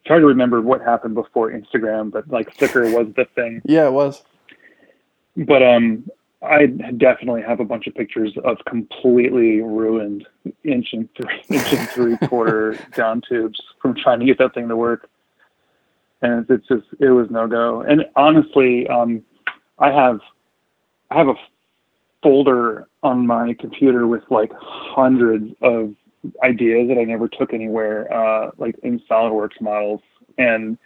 It's 0.00 0.08
hard 0.08 0.22
to 0.22 0.26
remember 0.26 0.62
what 0.62 0.80
happened 0.80 1.14
before 1.14 1.50
Instagram, 1.50 2.10
but 2.10 2.28
like 2.28 2.56
Flickr 2.56 2.94
was 2.94 3.12
the 3.16 3.26
thing. 3.34 3.60
Yeah, 3.64 3.88
it 3.88 3.92
was. 3.92 4.22
But 5.36 5.62
um, 5.62 6.08
I 6.42 6.66
definitely 6.66 7.42
have 7.42 7.60
a 7.60 7.64
bunch 7.64 7.86
of 7.86 7.94
pictures 7.94 8.32
of 8.44 8.58
completely 8.66 9.60
ruined 9.60 10.26
inch 10.64 10.88
and 10.92 11.08
three 11.14 11.42
inch 11.50 11.72
and 11.74 11.88
three 11.90 12.16
quarter 12.28 12.78
down 12.94 13.20
tubes 13.28 13.60
from 13.82 13.94
trying 13.94 14.20
to 14.20 14.26
get 14.26 14.38
that 14.38 14.54
thing 14.54 14.68
to 14.68 14.76
work, 14.76 15.10
and 16.22 16.40
it's, 16.40 16.50
it's 16.50 16.68
just 16.68 17.00
it 17.00 17.10
was 17.10 17.28
no 17.30 17.46
go. 17.46 17.82
And 17.82 18.04
honestly, 18.16 18.86
um, 18.88 19.22
I 19.78 19.90
have 19.90 20.20
I 21.10 21.18
have 21.18 21.28
a 21.28 21.34
folder 22.22 22.88
on 23.02 23.26
my 23.26 23.54
computer 23.58 24.06
with 24.06 24.22
like 24.30 24.50
hundreds 24.60 25.54
of 25.62 25.94
ideas 26.42 26.88
that 26.88 26.98
I 26.98 27.04
never 27.04 27.28
took 27.28 27.54
anywhere, 27.54 28.12
uh, 28.12 28.50
like 28.58 28.76
in 28.82 29.00
SolidWorks 29.10 29.60
models, 29.60 30.00
and 30.36 30.76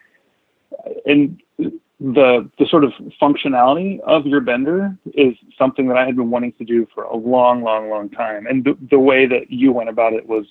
and 1.07 1.40
the 2.03 2.51
the 2.59 2.66
sort 2.68 2.85
of 2.85 2.92
functionality 3.21 4.01
of 4.01 4.27
your 4.27 4.40
bender 4.40 4.97
is 5.14 5.35
something 5.57 5.88
that 5.88 5.97
I 5.97 6.05
had 6.05 6.16
been 6.16 6.31
wanting 6.31 6.53
to 6.55 6.64
do 6.64 6.87
for 6.95 7.05
a 7.05 7.16
long, 7.16 7.62
long, 7.62 7.88
long 7.88 8.11
time. 8.11 8.47
And 8.47 8.64
the, 8.64 8.77
the 8.90 8.99
way 8.99 9.27
that 9.27 9.51
you 9.51 9.73
went 9.73 9.88
about 9.88 10.12
it 10.12 10.27
was 10.27 10.47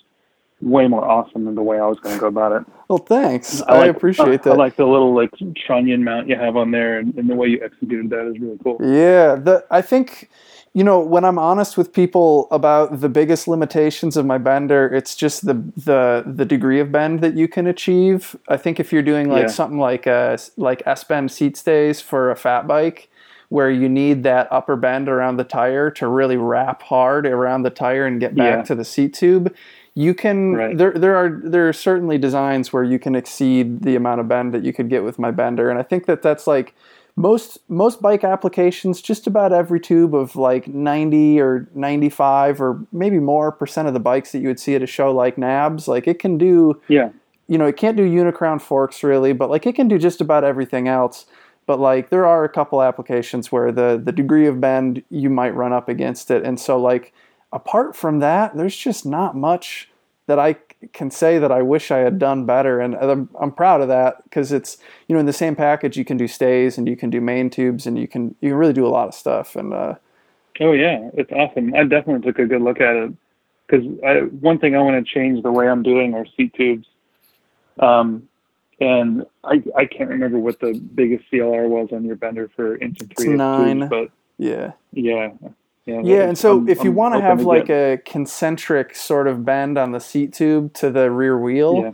way 0.61 0.87
more 0.87 1.03
awesome 1.07 1.45
than 1.45 1.55
the 1.55 1.63
way 1.63 1.79
I 1.79 1.85
was 1.87 1.99
going 1.99 2.15
to 2.15 2.21
go 2.21 2.27
about 2.27 2.51
it. 2.51 2.63
Well, 2.87 2.99
thanks. 2.99 3.61
I, 3.63 3.79
like- 3.79 3.95
appreciate 3.95 4.43
that. 4.43 4.53
I 4.53 4.55
like 4.55 4.75
the 4.75 4.85
little 4.85 5.13
like 5.15 5.31
trunnion 5.65 6.03
mount 6.03 6.27
you 6.27 6.35
have 6.35 6.55
on 6.55 6.71
there, 6.71 6.99
and, 6.99 7.13
and 7.15 7.29
the 7.29 7.35
way 7.35 7.47
you 7.47 7.61
executed 7.63 8.09
that 8.09 8.27
is 8.27 8.39
really 8.39 8.57
cool. 8.63 8.77
Yeah, 8.81 9.35
the 9.35 9.65
I 9.71 9.81
think 9.81 10.29
you 10.73 10.83
know 10.83 10.99
when 10.99 11.23
I'm 11.25 11.39
honest 11.39 11.77
with 11.77 11.91
people 11.93 12.47
about 12.51 12.99
the 13.01 13.09
biggest 13.09 13.47
limitations 13.47 14.17
of 14.17 14.25
my 14.25 14.37
bender, 14.37 14.87
it's 14.93 15.15
just 15.15 15.45
the 15.45 15.53
the 15.77 16.23
the 16.25 16.45
degree 16.45 16.79
of 16.79 16.91
bend 16.91 17.21
that 17.21 17.35
you 17.35 17.47
can 17.47 17.65
achieve. 17.67 18.35
I 18.49 18.57
think 18.57 18.79
if 18.79 18.91
you're 18.91 19.01
doing 19.03 19.29
like 19.29 19.43
Yeah. 19.43 19.47
something 19.47 19.79
like 19.79 20.05
uh, 20.07 20.37
a 20.37 20.61
like 20.61 20.83
S 20.85 21.03
bend 21.03 21.31
seat 21.31 21.55
stays 21.57 22.01
for 22.01 22.29
a 22.29 22.35
fat 22.35 22.67
bike, 22.67 23.09
where 23.49 23.71
you 23.71 23.87
need 23.89 24.23
that 24.23 24.47
upper 24.51 24.75
bend 24.75 25.07
around 25.09 25.37
the 25.37 25.43
tire 25.45 25.89
to 25.91 26.07
really 26.07 26.37
wrap 26.37 26.81
hard 26.83 27.25
around 27.25 27.63
the 27.63 27.69
tire 27.69 28.05
and 28.05 28.19
get 28.19 28.35
back 28.35 28.57
Yeah. 28.57 28.63
to 28.63 28.75
the 28.75 28.85
seat 28.85 29.13
tube. 29.13 29.53
You 29.93 30.13
can 30.13 30.53
Right. 30.53 30.77
there 30.77 30.93
there 30.93 31.15
are 31.15 31.41
there 31.43 31.67
are 31.67 31.73
certainly 31.73 32.17
designs 32.17 32.71
where 32.71 32.83
you 32.83 32.97
can 32.97 33.15
exceed 33.15 33.81
the 33.81 33.95
amount 33.95 34.21
of 34.21 34.27
bend 34.27 34.53
that 34.53 34.63
you 34.63 34.71
could 34.71 34.89
get 34.89 35.03
with 35.03 35.19
my 35.19 35.31
bender, 35.31 35.69
and 35.69 35.77
I 35.77 35.83
think 35.83 36.05
that 36.05 36.21
that's 36.21 36.47
like 36.47 36.73
most 37.15 37.59
most 37.69 38.01
bike 38.01 38.23
applications 38.23 39.01
just 39.01 39.27
about 39.27 39.51
every 39.51 39.79
tube 39.79 40.15
of 40.15 40.35
like 40.35 40.67
90 40.67 41.41
or 41.41 41.67
95 41.75 42.61
or 42.61 42.79
maybe 42.91 43.19
more 43.19 43.51
percent 43.51 43.87
of 43.87 43.93
the 43.93 43.99
bikes 43.99 44.31
that 44.31 44.39
you 44.39 44.47
would 44.47 44.59
see 44.59 44.75
at 44.75 44.81
a 44.81 44.87
show 44.87 45.11
like 45.11 45.35
NAHBS 45.35 45.87
like 45.87 46.07
it 46.07 46.19
can 46.19 46.37
do 46.37 46.79
Yeah, 46.87 47.09
you 47.47 47.57
know 47.57 47.65
it 47.65 47.75
can't 47.75 47.97
do 47.97 48.03
unicrown 48.03 48.59
forks 48.59 49.03
really 49.03 49.33
but 49.33 49.49
like 49.49 49.65
it 49.67 49.75
can 49.75 49.87
do 49.89 49.97
just 49.97 50.21
about 50.21 50.45
everything 50.45 50.87
else 50.87 51.25
but 51.65 51.79
like 51.79 52.09
there 52.09 52.25
are 52.25 52.45
a 52.45 52.49
couple 52.49 52.81
applications 52.81 53.51
where 53.51 53.71
the 53.71 54.01
the 54.03 54.13
degree 54.13 54.47
of 54.47 54.61
bend 54.61 55.03
you 55.09 55.29
might 55.29 55.53
run 55.53 55.73
up 55.73 55.89
against 55.89 56.31
it 56.31 56.43
and 56.43 56.59
so 56.59 56.79
like 56.79 57.13
apart 57.53 57.95
from 57.95 58.19
that 58.19 58.55
there's 58.55 58.75
just 58.75 59.05
not 59.05 59.35
much 59.35 59.89
that 60.27 60.39
I 60.39 60.55
can 60.93 61.11
say 61.11 61.37
that 61.39 61.51
I 61.51 61.61
wish 61.61 61.91
I 61.91 61.97
had 61.99 62.17
done 62.17 62.45
better, 62.45 62.79
and 62.79 62.95
I'm, 62.95 63.29
I'm 63.39 63.51
proud 63.51 63.81
of 63.81 63.87
that 63.89 64.23
because 64.23 64.51
it's 64.51 64.77
you 65.07 65.13
know 65.13 65.19
in 65.19 65.25
the 65.25 65.33
same 65.33 65.55
package 65.55 65.97
you 65.97 66.05
can 66.05 66.17
do 66.17 66.27
stays 66.27 66.77
and 66.77 66.87
you 66.87 66.95
can 66.95 67.09
do 67.09 67.19
main 67.19 67.49
tubes 67.49 67.85
and 67.85 67.97
you 67.99 68.07
can 68.07 68.35
you 68.39 68.49
can 68.49 68.57
really 68.57 68.73
do 68.73 68.85
a 68.85 68.89
lot 68.89 69.07
of 69.07 69.13
stuff 69.13 69.55
and 69.55 69.73
uh, 69.73 69.95
Oh 70.59 70.73
yeah, 70.73 71.09
it's 71.13 71.31
awesome. 71.31 71.73
I 71.75 71.83
definitely 71.83 72.21
took 72.27 72.39
a 72.39 72.45
good 72.45 72.61
look 72.61 72.79
at 72.81 72.95
it 72.95 73.13
because 73.67 73.85
one 74.39 74.59
thing 74.59 74.75
I 74.75 74.79
want 74.81 75.05
to 75.05 75.13
change 75.13 75.41
the 75.43 75.51
way 75.51 75.67
I'm 75.67 75.81
doing 75.83 76.13
are 76.13 76.25
seat 76.37 76.53
tubes. 76.53 76.87
Um, 77.79 78.27
and 78.79 79.25
I 79.43 79.63
I 79.75 79.85
can't 79.85 80.09
remember 80.09 80.39
what 80.39 80.59
the 80.59 80.73
biggest 80.73 81.25
CLR 81.31 81.67
was 81.67 81.89
on 81.91 82.05
your 82.05 82.15
bender 82.15 82.49
for 82.55 82.75
inch 82.77 82.99
and 82.99 83.13
three 83.15 83.29
It's 83.29 83.37
nine. 83.37 83.79
tubes, 83.79 83.89
but 83.89 84.11
yeah 84.37 84.71
yeah, 84.93 85.29
yeah. 85.85 86.01
yeah 86.03 86.23
and 86.23 86.37
so 86.37 86.57
I'm- 86.57 86.69
if 86.69 86.83
you 86.83 86.91
want 86.91 87.15
to 87.15 87.21
have 87.21 87.43
like 87.45 87.69
a 87.69 87.99
concentric 88.05 88.95
sort 88.95 89.27
of 89.27 89.45
bend 89.45 89.77
on 89.77 89.91
the 89.91 89.99
seat 89.99 90.33
tube 90.33 90.73
to 90.75 90.89
the 90.91 91.11
rear 91.11 91.37
wheel 91.39 91.75
yeah, 91.75 91.91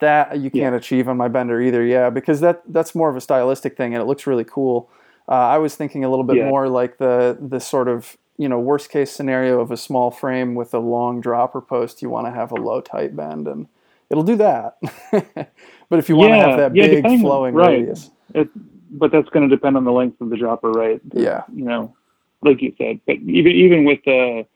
that 0.00 0.38
you 0.40 0.50
can't 0.50 0.74
achieve 0.76 1.08
on 1.08 1.16
my 1.16 1.28
bender 1.28 1.60
either 1.60 1.84
yeah 1.84 2.10
because 2.10 2.40
that 2.40 2.62
that's 2.68 2.94
more 2.94 3.08
of 3.10 3.16
a 3.16 3.20
stylistic 3.20 3.76
thing 3.76 3.94
and 3.94 4.02
it 4.02 4.06
looks 4.06 4.26
really 4.26 4.44
cool 4.44 4.90
uh, 5.28 5.32
i 5.32 5.58
was 5.58 5.76
thinking 5.76 6.04
a 6.04 6.10
little 6.10 6.24
bit 6.24 6.36
Yeah. 6.36 6.48
more 6.50 6.68
like 6.68 6.98
the 6.98 7.38
the 7.40 7.60
sort 7.60 7.88
of 7.88 8.16
you 8.38 8.48
know 8.48 8.58
worst 8.60 8.90
case 8.90 9.10
scenario 9.12 9.60
of 9.60 9.70
a 9.70 9.76
small 9.76 10.10
frame 10.10 10.54
with 10.54 10.74
a 10.74 10.78
long 10.80 11.20
dropper 11.20 11.60
post 11.62 12.02
you 12.02 12.10
want 12.10 12.26
to 12.26 12.32
have 12.32 12.52
a 12.52 12.56
low 12.56 12.80
tight 12.82 13.16
bend 13.16 13.48
and 13.48 13.68
it'll 14.10 14.24
do 14.24 14.36
that 14.36 14.76
but 15.12 15.98
if 15.98 16.08
you 16.08 16.16
want 16.16 16.32
to 16.32 16.36
Yeah, 16.36 16.46
have 16.48 16.56
that 16.56 16.74
yeah, 16.74 16.86
big 16.86 17.04
flowing 17.20 17.54
right. 17.54 17.68
radius 17.80 18.10
it, 18.34 18.48
but 18.90 19.12
that's 19.12 19.28
going 19.30 19.48
to 19.48 19.54
depend 19.54 19.76
on 19.76 19.84
the 19.84 19.92
length 19.92 20.20
of 20.20 20.30
the 20.30 20.36
dropper, 20.36 20.70
right? 20.70 21.00
Yeah. 21.12 21.42
you 21.54 21.64
know, 21.64 21.96
like 22.42 22.62
you 22.62 22.72
said. 22.78 23.00
But 23.06 23.16
even 23.16 23.52
even 23.52 23.84
with 23.84 24.00
the 24.04 24.46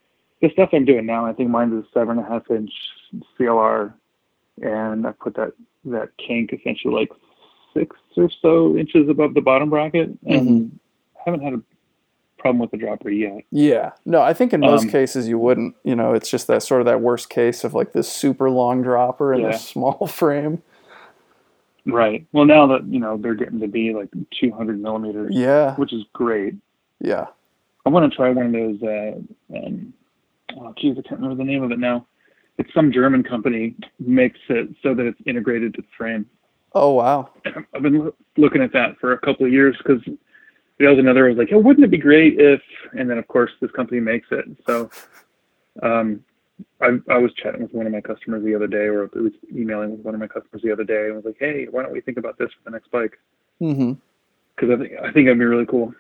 the 0.42 0.50
stuff 0.50 0.70
I'm 0.72 0.84
doing 0.84 1.06
now, 1.06 1.26
I 1.26 1.32
think 1.32 1.50
mine 1.50 1.76
is 1.78 1.84
seven 1.92 2.18
and 2.18 2.26
a 2.26 2.30
half 2.30 2.50
inch 2.50 2.72
CLR, 3.38 3.92
and 4.62 5.06
I 5.06 5.12
put 5.12 5.34
that 5.34 5.52
that 5.86 6.10
kink 6.18 6.52
essentially 6.52 6.94
like 6.94 7.10
six 7.74 7.96
or 8.16 8.28
so 8.42 8.76
inches 8.76 9.08
above 9.08 9.34
the 9.34 9.40
bottom 9.40 9.70
bracket, 9.70 10.10
and 10.26 10.48
Mhm. 10.48 10.70
haven't 11.24 11.40
had 11.42 11.52
a 11.54 11.62
problem 12.38 12.58
with 12.58 12.70
the 12.70 12.76
dropper 12.78 13.10
yet. 13.10 13.42
Yeah. 13.50 13.92
No, 14.06 14.22
I 14.22 14.32
think 14.32 14.52
in 14.54 14.60
most 14.60 14.84
Um, 14.84 14.88
cases 14.90 15.28
you 15.28 15.38
wouldn't. 15.38 15.74
You 15.84 15.94
know, 15.94 16.14
it's 16.14 16.30
just 16.30 16.46
that 16.46 16.62
sort 16.62 16.80
of 16.80 16.86
that 16.86 17.00
worst 17.02 17.28
case 17.28 17.64
of 17.64 17.74
like 17.74 17.92
this 17.92 18.08
super 18.08 18.48
long 18.50 18.82
dropper 18.82 19.32
and 19.34 19.42
Yeah. 19.42 19.50
this 19.52 19.60
small 19.66 20.06
frame. 20.06 20.62
Right. 21.86 22.26
Well, 22.32 22.44
now 22.44 22.66
that 22.68 22.84
you 22.86 22.98
know 23.00 23.16
they're 23.16 23.34
getting 23.34 23.60
to 23.60 23.68
be 23.68 23.92
like 23.94 24.08
200 24.38 24.80
millimeters, 24.80 25.34
Yeah. 25.34 25.74
which 25.76 25.92
is 25.92 26.04
great. 26.12 26.54
Yeah. 27.00 27.26
I 27.86 27.88
want 27.88 28.10
to 28.10 28.16
try 28.16 28.30
one 28.30 28.46
of 28.46 28.52
those. 28.52 28.82
Uh, 28.82 29.56
um, 29.56 29.94
oh, 30.58 30.74
geez, 30.78 30.96
I 30.98 31.02
can't 31.02 31.20
remember 31.20 31.36
the 31.36 31.50
name 31.50 31.62
of 31.62 31.72
it 31.72 31.78
now. 31.78 32.06
It's 32.58 32.72
some 32.74 32.92
German 32.92 33.22
company 33.22 33.74
makes 33.98 34.38
it 34.48 34.68
so 34.82 34.94
that 34.94 35.06
it's 35.06 35.20
integrated 35.26 35.74
to 35.74 35.82
the 35.82 35.88
frame. 35.96 36.26
Oh 36.74 36.92
wow. 36.92 37.30
I've 37.74 37.82
been 37.82 37.98
loo- 37.98 38.14
looking 38.36 38.62
at 38.62 38.72
that 38.72 38.98
for 39.00 39.12
a 39.12 39.18
couple 39.18 39.46
of 39.46 39.52
years 39.52 39.76
because 39.78 40.02
that 40.04 40.88
was 40.88 40.98
another. 40.98 41.26
I 41.26 41.30
was 41.30 41.38
like, 41.38 41.48
oh, 41.52 41.58
wouldn't 41.58 41.84
it 41.84 41.90
be 41.90 41.98
great 41.98 42.38
if? 42.38 42.60
And 42.98 43.08
then 43.08 43.18
of 43.18 43.26
course 43.28 43.50
this 43.60 43.70
company 43.70 44.00
makes 44.00 44.28
it. 44.30 44.44
So 44.66 44.90
um, 45.82 46.22
I, 46.80 46.98
I 47.10 47.18
was 47.18 47.32
chatting 47.34 47.62
with 47.62 47.72
one 47.72 47.86
of 47.86 47.92
my 47.92 48.00
customers 48.00 48.44
the 48.44 48.54
other 48.54 48.66
day, 48.66 48.86
or 48.86 49.04
at 49.04 49.16
least 49.16 49.36
emailing 49.54 49.92
with 49.92 50.00
one 50.00 50.14
of 50.14 50.20
my 50.20 50.26
customers 50.26 50.62
the 50.62 50.72
other 50.72 50.84
day, 50.84 51.06
and 51.06 51.16
was 51.16 51.24
like, 51.24 51.36
hey, 51.38 51.66
why 51.70 51.82
don't 51.82 51.92
we 51.92 52.00
think 52.00 52.18
about 52.18 52.38
this 52.38 52.50
for 52.50 52.64
the 52.64 52.70
next 52.70 52.90
bike? 52.90 53.18
Mm-hmm. 53.60 53.92
Because 54.54 54.70
I 54.70 54.76
think 54.76 54.92
I 54.98 55.12
think 55.12 55.26
it'd 55.26 55.38
be 55.38 55.44
really 55.44 55.66
cool. 55.66 55.94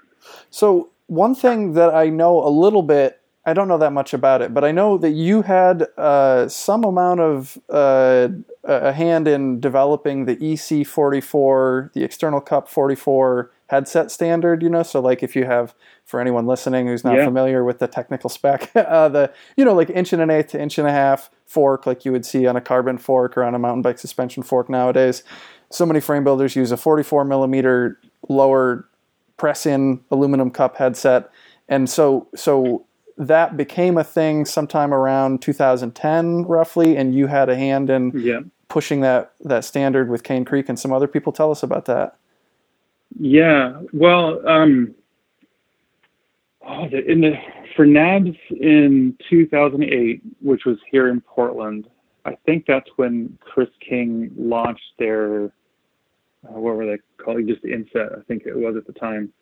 So 0.50 0.90
one 1.10 1.34
thing 1.34 1.72
that 1.72 1.92
I 1.92 2.08
know 2.08 2.40
a 2.46 2.48
little 2.48 2.82
bit, 2.82 3.20
I 3.44 3.52
don't 3.52 3.66
know 3.66 3.78
that 3.78 3.92
much 3.92 4.14
about 4.14 4.42
it, 4.42 4.54
but 4.54 4.62
I 4.64 4.70
know 4.70 4.96
that 4.98 5.10
you 5.10 5.42
had 5.42 5.88
uh, 5.98 6.48
some 6.48 6.84
amount 6.84 7.18
of 7.18 7.58
uh, 7.68 8.28
a 8.62 8.92
hand 8.92 9.26
in 9.26 9.58
developing 9.58 10.26
the 10.26 10.36
EC44, 10.36 11.92
the 11.94 12.04
external 12.04 12.40
cup 12.40 12.68
44 12.68 13.50
headset 13.66 14.12
standard. 14.12 14.62
You 14.62 14.68
know, 14.68 14.84
so 14.84 15.00
like 15.00 15.22
if 15.24 15.34
you 15.34 15.46
have, 15.46 15.74
for 16.04 16.20
anyone 16.20 16.46
listening 16.46 16.86
who's 16.86 17.02
not 17.02 17.16
Yeah. 17.16 17.24
familiar 17.24 17.64
with 17.64 17.80
the 17.80 17.88
technical 17.88 18.30
spec, 18.30 18.70
uh, 18.76 19.08
the 19.08 19.32
you 19.56 19.64
know 19.64 19.74
like 19.74 19.90
inch 19.90 20.12
and 20.12 20.22
an 20.22 20.30
eighth 20.30 20.48
to 20.52 20.60
inch 20.60 20.78
and 20.78 20.86
a 20.86 20.92
half 20.92 21.28
fork, 21.46 21.86
like 21.86 22.04
you 22.04 22.12
would 22.12 22.24
see 22.26 22.46
on 22.46 22.54
a 22.54 22.60
carbon 22.60 22.98
fork 22.98 23.36
or 23.36 23.42
on 23.42 23.54
a 23.56 23.58
mountain 23.58 23.82
bike 23.82 23.98
suspension 23.98 24.44
fork 24.44 24.68
nowadays. 24.68 25.24
So 25.72 25.86
many 25.86 26.00
frame 26.00 26.22
builders 26.24 26.54
use 26.54 26.70
a 26.70 26.76
44 26.76 27.24
millimeter 27.24 27.98
lower 28.28 28.86
press 29.40 29.64
in 29.64 29.98
aluminum 30.10 30.50
cup 30.50 30.76
headset 30.76 31.30
and 31.70 31.88
so 31.88 32.28
so 32.34 32.84
that 33.16 33.56
became 33.56 33.96
a 33.96 34.04
thing 34.04 34.44
sometime 34.44 34.92
around 34.92 35.40
2010 35.40 36.42
roughly 36.42 36.94
and 36.98 37.14
you 37.14 37.26
had 37.26 37.48
a 37.48 37.56
hand 37.56 37.88
in 37.88 38.12
Yeah. 38.14 38.40
pushing 38.68 39.00
that 39.00 39.32
that 39.40 39.64
standard 39.64 40.10
with 40.10 40.22
Cane 40.24 40.44
Creek 40.44 40.68
and 40.68 40.78
some 40.78 40.92
other 40.92 41.08
people 41.08 41.32
tell 41.32 41.50
us 41.50 41.62
about 41.62 41.86
that 41.86 42.16
Yeah. 43.18 43.80
Well, 43.94 44.46
um, 44.46 44.94
oh, 46.66 46.86
the, 46.90 47.00
in 47.10 47.22
the 47.22 47.32
for 47.76 47.86
NAHBS 47.86 48.36
in 48.60 49.16
2008, 49.30 50.20
which 50.42 50.64
was 50.66 50.76
here 50.90 51.08
in 51.08 51.20
Portland, 51.22 51.88
I 52.26 52.36
think 52.44 52.66
that's 52.66 52.90
when 52.96 53.38
Chris 53.40 53.70
King 53.80 54.30
launched 54.36 54.92
their 54.98 55.50
uh, 56.48 56.58
what 56.58 56.76
were 56.76 56.86
they 56.86 56.98
calling 57.22 57.46
just 57.46 57.62
the 57.62 57.72
inset? 57.72 58.12
I 58.16 58.22
think 58.26 58.44
it 58.46 58.56
was 58.56 58.76
at 58.76 58.86
the 58.86 58.98
time, 58.98 59.32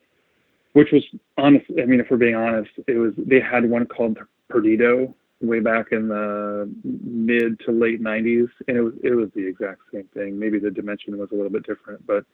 which 0.72 0.90
was 0.92 1.04
honest. 1.36 1.66
I 1.80 1.84
mean, 1.84 2.00
if 2.00 2.10
we're 2.10 2.16
being 2.16 2.34
honest, 2.34 2.70
it 2.86 2.98
was 2.98 3.12
they 3.16 3.40
had 3.40 3.68
one 3.68 3.86
called 3.86 4.18
Perdido 4.48 5.14
way 5.40 5.60
back 5.60 5.92
in 5.92 6.08
the 6.08 6.68
mid 6.82 7.60
to 7.60 7.70
late 7.70 8.02
90s, 8.02 8.48
and 8.66 8.76
it 8.76 8.80
was 8.80 8.94
it 9.02 9.10
was 9.14 9.28
the 9.34 9.46
exact 9.46 9.80
same 9.92 10.08
thing. 10.14 10.38
Maybe 10.38 10.58
the 10.58 10.70
dimension 10.70 11.16
was 11.18 11.30
a 11.32 11.34
little 11.34 11.50
bit 11.50 11.66
different, 11.66 12.04
but 12.06 12.24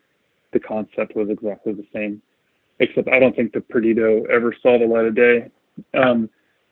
the 0.52 0.60
concept 0.60 1.14
was 1.14 1.28
exactly 1.28 1.74
the 1.74 1.86
same, 1.92 2.22
except 2.78 3.08
I 3.08 3.18
don't 3.18 3.36
think 3.36 3.52
the 3.52 3.60
Perdido 3.60 4.24
ever 4.24 4.54
saw 4.62 4.78
the 4.78 4.86
light 4.86 5.06
of 5.06 5.14
day. 5.14 5.50
Um, 5.92 6.30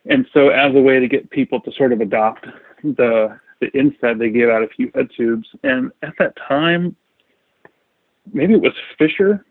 and 0.09 0.27
so, 0.33 0.49
as 0.49 0.75
a 0.75 0.81
way 0.81 0.99
to 0.99 1.09
get 1.09 1.31
people 1.31 1.61
to 1.61 1.73
sort 1.73 1.93
of 1.93 2.01
adopt 2.01 2.47
the 2.83 3.39
the 3.61 3.71
inset, 3.79 4.19
they 4.19 4.31
gave 4.31 4.49
out 4.49 4.63
a 4.63 4.69
few 4.69 4.91
head 4.95 5.09
tubes. 5.17 5.49
And 5.63 5.93
at 6.03 6.15
that 6.19 6.35
time, 6.49 6.97
maybe 8.33 8.55
it 8.55 8.61
was 8.61 8.73
Fisher 8.99 9.45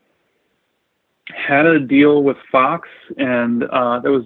had 1.34 1.66
a 1.66 1.78
deal 1.78 2.22
with 2.22 2.36
Fox, 2.50 2.88
and 3.16 3.64
uh, 3.64 4.00
that 4.00 4.10
was, 4.10 4.24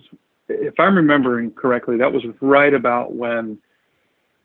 if 0.48 0.78
I'm 0.78 0.96
remembering 0.96 1.50
correctly, 1.52 1.96
that 1.98 2.12
was 2.12 2.22
right 2.40 2.72
about 2.72 3.14
when 3.14 3.59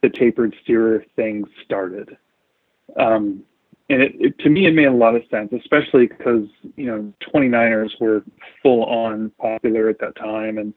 the 0.01 0.09
tapered 0.09 0.55
steerer 0.63 1.03
thing 1.15 1.45
started. 1.63 2.17
Um, 2.99 3.43
and 3.89 4.01
it, 4.01 4.13
it, 4.19 4.39
to 4.39 4.49
me, 4.49 4.67
it 4.67 4.73
made 4.73 4.85
a 4.85 4.91
lot 4.91 5.15
of 5.15 5.23
sense, 5.29 5.51
especially 5.53 6.07
because 6.07 6.47
you 6.75 6.85
know 6.85 7.13
29ers 7.33 7.99
were 7.99 8.23
full 8.61 8.83
on 8.85 9.31
popular 9.39 9.89
at 9.89 9.99
that 9.99 10.15
time, 10.15 10.57
and 10.57 10.73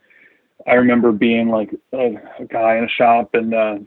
I 0.66 0.74
remember 0.74 1.12
being 1.12 1.48
like 1.48 1.70
a, 1.92 2.14
a 2.40 2.44
guy 2.48 2.76
in 2.76 2.84
a 2.84 2.88
shop 2.88 3.30
and 3.34 3.54
uh, 3.54 3.78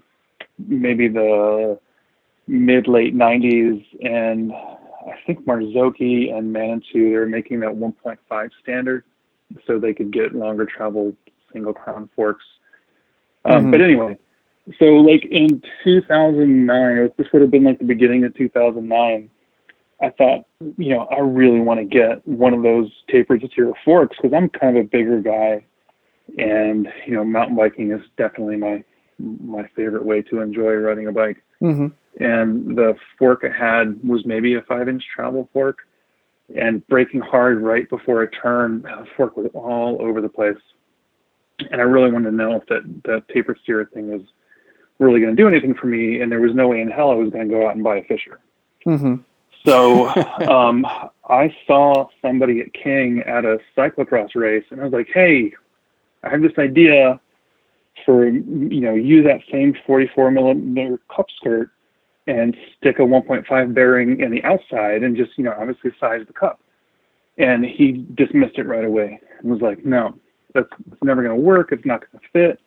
maybe 0.60 1.08
the 1.08 1.80
mid 2.47 2.88
late 2.88 3.15
90s, 3.15 3.86
and 4.02 4.52
I 5.08 5.15
think 5.26 5.46
Marzocchi 5.46 6.34
and 6.34 6.52
Manitou 6.52 7.10
they 7.10 7.15
were 7.15 7.26
making 7.26 7.62
that 7.62 7.72
1.5 7.72 8.50
standard, 8.62 9.04
so 9.65 9.80
they 9.80 9.93
could 9.93 10.12
get 10.12 10.36
longer 10.36 10.65
travel 10.65 11.15
single 11.52 11.74
crown 11.74 12.10
forks. 12.15 12.46
Um, 13.46 13.67
Mhm. 13.67 13.72
But 13.72 13.82
anyway, 13.82 14.17
so 14.80 14.86
like 14.98 15.26
in 15.26 15.62
2009, 15.84 16.98
or 16.98 17.08
this 17.10 17.32
would 17.32 17.41
have 17.41 17.52
been 17.52 17.63
like 17.63 17.80
the 17.80 17.86
beginning 17.86 18.24
of 18.26 18.34
2009. 18.36 19.30
I 20.00 20.10
thought, 20.12 20.46
you 20.78 20.89
know, 20.89 21.06
I 21.06 21.20
really 21.20 21.60
want 21.60 21.80
to 21.80 21.84
get 21.84 22.26
one 22.28 22.54
of 22.54 22.62
those 22.62 22.91
tapered 23.10 23.50
zero 23.56 23.74
forks 23.84 24.15
because 24.17 24.32
I'm 24.32 24.50
kind 24.50 24.78
of 24.78 24.86
a 24.86 24.88
bigger 24.88 25.22
guy, 25.22 25.63
and 26.38 26.91
you 27.06 27.13
know, 27.13 27.24
mountain 27.24 27.56
biking 27.56 27.91
is 27.91 28.02
definitely 28.15 28.58
my 28.58 28.84
my 29.20 29.67
favorite 29.76 30.06
way 30.06 30.22
to 30.24 30.41
enjoy 30.41 30.74
riding 30.76 31.08
a 31.08 31.12
bike. 31.12 31.41
mm-hmm. 31.62 31.88
And 32.20 32.76
the 32.76 32.96
fork 33.18 33.44
it 33.44 33.54
had 33.54 34.00
was 34.04 34.26
maybe 34.26 34.56
a 34.56 34.62
five 34.62 34.90
inch 34.90 35.04
travel 35.14 35.50
fork, 35.54 35.80
and 36.56 36.86
braking 36.88 37.22
hard 37.22 37.62
right 37.62 37.88
before 37.90 38.24
a 38.24 38.32
turn, 38.32 38.82
the 38.82 39.06
fork 39.16 39.38
was 39.38 39.50
all 39.54 40.02
over 40.02 40.22
the 40.22 40.30
place. 40.30 40.58
And 41.72 41.82
I 41.82 41.84
really 41.84 42.12
wanted 42.12 42.32
to 42.32 42.36
know 42.36 42.56
if 42.56 42.66
that 42.68 42.84
that 43.06 43.28
tapered 43.34 43.60
steer 43.64 43.90
thing 43.94 44.10
was 44.10 44.22
really 45.00 45.20
going 45.20 45.36
to 45.36 45.42
do 45.42 45.48
anything 45.48 45.76
for 45.76 45.88
me, 45.88 46.22
and 46.22 46.32
there 46.32 46.42
was 46.42 46.56
no 46.56 46.68
way 46.68 46.82
in 46.82 46.90
hell 46.90 47.12
I 47.12 47.16
was 47.16 47.30
going 47.30 47.48
to 47.48 47.54
go 47.54 47.68
out 47.68 47.76
and 47.76 47.84
buy 47.84 47.98
a 47.98 48.04
Fisher. 48.04 48.40
Mm-hmm. 48.86 49.16
So 49.66 50.10
um, 50.52 50.86
I 51.30 51.56
saw 51.68 52.08
somebody 52.22 52.62
at 52.62 52.74
King 52.74 53.20
at 53.26 53.46
a 53.46 53.60
cyclocross 53.76 54.34
race, 54.36 54.66
and 54.72 54.82
I 54.82 54.86
was 54.86 54.94
like, 54.94 55.10
"Hey, 55.14 55.54
I 56.24 56.30
have 56.30 56.42
this 56.42 56.58
idea 56.58 57.20
for 58.06 58.28
you 58.28 58.82
know 58.82 58.94
use 58.94 59.26
that 59.26 59.42
same 59.52 59.76
44 59.86 60.32
millimeter 60.32 61.00
cup 61.16 61.28
skirt 61.36 61.72
and 62.28 62.56
stick 62.78 63.00
a 63.00 63.04
1.5 63.04 63.74
bearing 63.74 64.20
in 64.20 64.32
the 64.32 64.44
outside, 64.44 65.04
and 65.04 65.16
just 65.16 65.38
you 65.38 65.44
know 65.44 65.56
obviously 65.58 65.92
size 66.00 66.22
the 66.28 66.34
cup." 66.34 66.62
And 67.38 67.66
he 67.66 68.06
dismissed 68.16 68.58
it 68.58 68.68
right 68.68 68.86
away 68.86 69.20
and 69.40 69.52
was 69.52 69.62
like, 69.62 69.86
"No, 69.86 70.16
that's 70.54 70.70
it's 70.92 71.04
never 71.04 71.24
going 71.24 71.36
to 71.36 71.42
work. 71.42 71.72
It's 71.72 71.86
not 71.86 72.02
going 72.02 72.22
to 72.22 72.30
fit. 72.32 72.60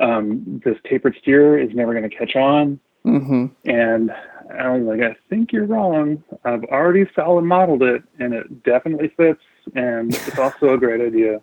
Um, 0.00 0.60
this 0.64 0.76
tapered 0.88 1.16
steer 1.20 1.58
is 1.58 1.70
never 1.74 1.92
going 1.92 2.08
to 2.08 2.16
catch 2.16 2.36
on." 2.36 2.80
Mm-hmm. 3.06 3.46
And 3.70 4.10
I 4.58 4.70
was 4.70 4.82
like, 4.82 5.00
I 5.00 5.16
think 5.30 5.52
you're 5.52 5.66
wrong. 5.66 6.22
I've 6.44 6.64
already 6.64 7.08
solid 7.14 7.42
modeled 7.42 7.82
it, 7.82 8.02
and 8.18 8.34
it 8.34 8.64
definitely 8.64 9.12
fits, 9.16 9.40
and 9.74 10.12
it's 10.12 10.38
also 10.38 10.74
a 10.74 10.78
great 10.78 11.00
idea. 11.00 11.40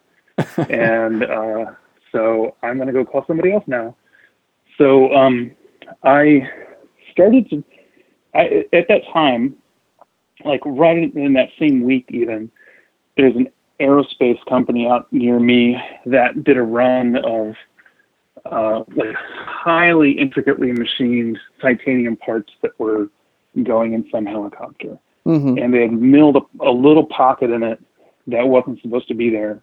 and 0.69 1.23
uh, 1.23 1.65
so 2.11 2.55
I'm 2.63 2.75
going 2.75 2.87
to 2.87 2.93
go 2.93 3.05
call 3.05 3.23
somebody 3.27 3.53
else 3.53 3.63
now. 3.65 3.95
So 4.77 5.13
um, 5.13 5.51
I 6.03 6.49
started 7.13 7.49
to, 7.51 7.63
I, 8.35 8.65
at 8.73 8.87
that 8.89 9.03
time, 9.13 9.55
like 10.43 10.61
right 10.65 11.15
in, 11.15 11.33
that 11.33 11.49
same 11.57 11.83
week, 11.83 12.07
even, 12.09 12.51
there's 13.15 13.35
an 13.35 13.47
aerospace 13.79 14.43
company 14.49 14.87
out 14.87 15.11
near 15.13 15.39
me 15.39 15.81
that 16.05 16.43
did 16.43 16.57
a 16.57 16.63
run 16.63 17.15
of 17.17 17.55
uh, 18.51 18.83
like 18.95 19.15
highly 19.15 20.11
intricately 20.11 20.71
machined 20.73 21.39
titanium 21.61 22.17
parts 22.17 22.51
that 22.61 22.77
were 22.79 23.09
going 23.63 23.93
in 23.93 24.05
some 24.11 24.25
helicopter. 24.25 24.97
Mm-hmm. 25.25 25.57
And 25.57 25.73
they 25.73 25.81
had 25.83 25.93
milled 25.93 26.35
a, 26.35 26.65
a 26.67 26.71
little 26.71 27.05
pocket 27.05 27.51
in 27.51 27.63
it 27.63 27.81
that 28.27 28.45
wasn't 28.47 28.81
supposed 28.81 29.07
to 29.07 29.13
be 29.13 29.29
there. 29.29 29.61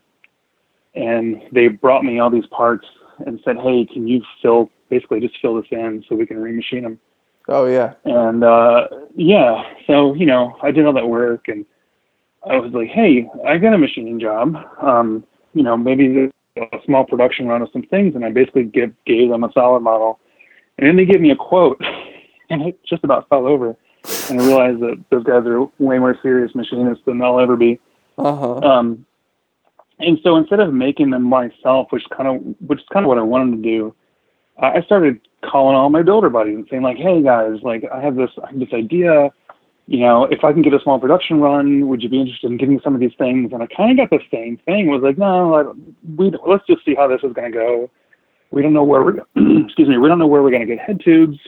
And 0.95 1.43
they 1.53 1.69
brought 1.69 2.05
me 2.05 2.19
all 2.19 2.31
these 2.31 2.47
parts 2.47 2.87
and 3.27 3.41
said, 3.45 3.57
hey, 3.59 3.87
can 3.93 4.09
you 4.09 4.23
fill, 4.41 4.71
basically 4.89 5.21
just 5.21 5.39
fill 5.43 5.57
this 5.57 5.71
in 5.71 6.05
so 6.09 6.17
we 6.17 6.27
can 6.27 6.39
remachine 6.39 6.83
them. 6.83 6.99
Oh 7.51 7.67
yeah. 7.67 7.95
And 8.05 8.45
uh, 8.45 8.87
yeah, 9.17 9.63
so, 9.87 10.15
you 10.15 10.25
know, 10.25 10.57
I 10.63 10.71
did 10.71 10.87
all 10.87 10.93
that 10.93 11.09
work 11.09 11.49
and 11.49 11.67
I 12.49 12.57
was 12.57 12.73
like, 12.73 12.89
hey, 12.89 13.29
I 13.47 13.59
got 13.59 13.75
a 13.75 13.79
machining 13.79 14.21
job. 14.21 14.57
Um, 14.81 15.25
you 15.53 15.63
know, 15.65 15.77
maybe 15.77 16.31
a 16.57 16.79
small 16.87 17.05
production 17.05 17.49
run 17.49 17.61
of 17.61 17.69
some 17.73 17.83
things, 17.83 18.15
and 18.15 18.25
I 18.25 18.31
basically 18.31 18.65
give, 18.65 18.93
gave 19.05 19.29
them 19.29 19.45
a 19.45 19.53
solid 19.53 19.81
model 19.81 20.21
And 20.79 20.89
then 20.89 20.97
they 20.97 21.05
gave 21.05 21.21
me 21.21 21.33
a 21.33 21.37
quote, 21.37 21.81
and 22.51 22.63
it 22.63 22.79
just 22.85 23.05
about 23.05 23.29
fell 23.29 23.47
over. 23.47 23.77
And 24.31 24.41
I 24.41 24.47
realized 24.47 24.81
that 24.81 25.05
those 25.11 25.25
guys 25.25 25.45
are 25.45 25.63
way 25.79 25.99
more 25.99 26.17
serious 26.23 26.55
machinists 26.55 27.05
than 27.05 27.21
I'll 27.21 27.41
ever 27.41 27.57
be. 27.57 27.79
Uh-huh. 28.17 28.59
Um, 28.59 29.05
and 29.99 30.19
so 30.23 30.37
instead 30.37 30.61
of 30.61 30.73
making 30.73 31.11
them 31.11 31.25
myself, 31.25 31.89
which 31.91 32.05
kind 32.17 32.29
of 32.29 32.55
which 32.67 32.81
is 32.81 32.87
kind 32.93 33.05
of 33.05 33.09
what 33.09 33.19
I 33.19 33.23
wanted 33.23 33.57
to 33.57 33.63
do, 33.63 33.95
I 34.59 34.81
started 34.83 35.21
calling 35.45 35.77
all 35.77 35.91
my 35.91 36.03
builder 36.03 36.31
buddies 36.31 36.57
and 36.57 36.67
saying 36.71 36.83
like, 36.83 36.97
"Hey 36.97 37.23
guys, 37.23 37.59
like 37.63 37.85
I 37.93 38.01
have 38.01 38.17
this 38.17 38.31
I 38.43 38.51
have 38.51 38.59
this 38.59 38.73
idea. 38.73 39.31
You 39.87 40.01
know, 40.01 40.25
if 40.25 40.45
I 40.45 40.53
can 40.53 40.63
get 40.63 40.73
a 40.73 40.81
small 40.81 41.01
production 41.01 41.41
run, 41.41 41.89
would 41.89 42.03
you 42.03 42.09
be 42.09 42.21
interested 42.21 42.51
in 42.51 42.57
getting 42.57 42.81
some 42.81 42.95
of 42.95 43.01
these 43.01 43.15
things?" 43.19 43.53
And 43.53 43.63
I 43.63 43.67
kind 43.67 43.99
of 43.99 44.09
got 44.09 44.19
the 44.19 44.25
same 44.31 44.59
thing. 44.59 44.89
Was 44.89 45.03
like, 45.03 45.19
"No, 45.19 45.55
I 45.55 45.73
we 46.17 46.33
let's 46.47 46.67
just 46.67 46.85
see 46.85 46.95
how 46.95 47.09
this 47.09 47.21
is 47.23 47.33
going 47.33 47.51
to 47.51 47.59
go. 47.59 47.91
We 48.51 48.63
don't 48.63 48.73
know 48.73 48.85
where 48.85 49.03
we're 49.03 49.19
excuse 49.65 49.89
me, 49.89 49.99
we 49.99 50.09
don't 50.09 50.19
know 50.19 50.27
where 50.27 50.43
we're 50.43 50.51
going 50.51 50.67
to 50.67 50.75
get 50.75 50.85
head 50.85 51.01
tubes. 51.05 51.39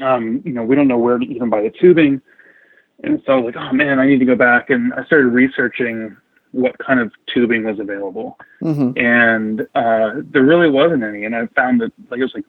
Um, 0.00 0.42
you 0.44 0.52
know, 0.52 0.64
we 0.64 0.74
don't 0.74 0.88
know 0.88 0.98
where 0.98 1.18
to 1.18 1.26
even 1.26 1.50
buy 1.50 1.62
the 1.62 1.70
tubing." 1.70 2.20
And 3.02 3.20
so 3.26 3.32
I 3.32 3.36
was 3.36 3.54
like, 3.54 3.56
"Oh 3.56 3.72
man, 3.72 3.98
I 3.98 4.06
need 4.06 4.18
to 4.18 4.24
go 4.24 4.36
back." 4.36 4.70
And 4.70 4.92
I 4.94 5.04
started 5.04 5.28
researching 5.28 6.16
what 6.54 6.78
kind 6.78 7.00
of 7.00 7.10
tubing 7.32 7.64
was 7.64 7.80
available. 7.80 8.38
Mm-hmm. 8.62 8.96
And 8.96 9.62
uh, 9.74 10.22
there 10.30 10.44
really 10.44 10.70
wasn't 10.70 11.02
any. 11.02 11.24
And 11.24 11.34
I 11.34 11.46
found 11.48 11.80
that 11.80 11.92
like 12.10 12.20
it 12.20 12.22
was 12.22 12.34
like 12.34 12.44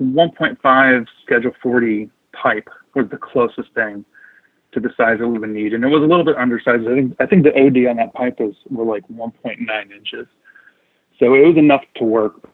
1.5 0.00 1.06
Schedule 1.24 1.52
40 1.62 2.10
pipe 2.32 2.68
was 2.94 3.06
the 3.10 3.16
closest 3.16 3.72
thing 3.74 4.04
to 4.72 4.80
the 4.80 4.90
size 4.96 5.18
that 5.18 5.28
we 5.28 5.38
would 5.38 5.50
need. 5.50 5.74
And 5.74 5.84
it 5.84 5.88
was 5.88 6.02
a 6.02 6.06
little 6.06 6.24
bit 6.24 6.36
undersized. 6.36 6.86
I 6.88 6.94
think 6.94 7.16
I 7.20 7.26
think 7.26 7.44
the 7.44 7.50
OD 7.50 7.90
on 7.90 7.96
that 7.96 8.14
pipe 8.14 8.38
was 8.40 8.54
were 8.68 8.84
like 8.84 9.06
1.9 9.08 9.92
inches. 9.92 10.26
So 11.18 11.34
it 11.34 11.46
was 11.46 11.56
enough 11.56 11.82
to 11.96 12.04
work. 12.04 12.48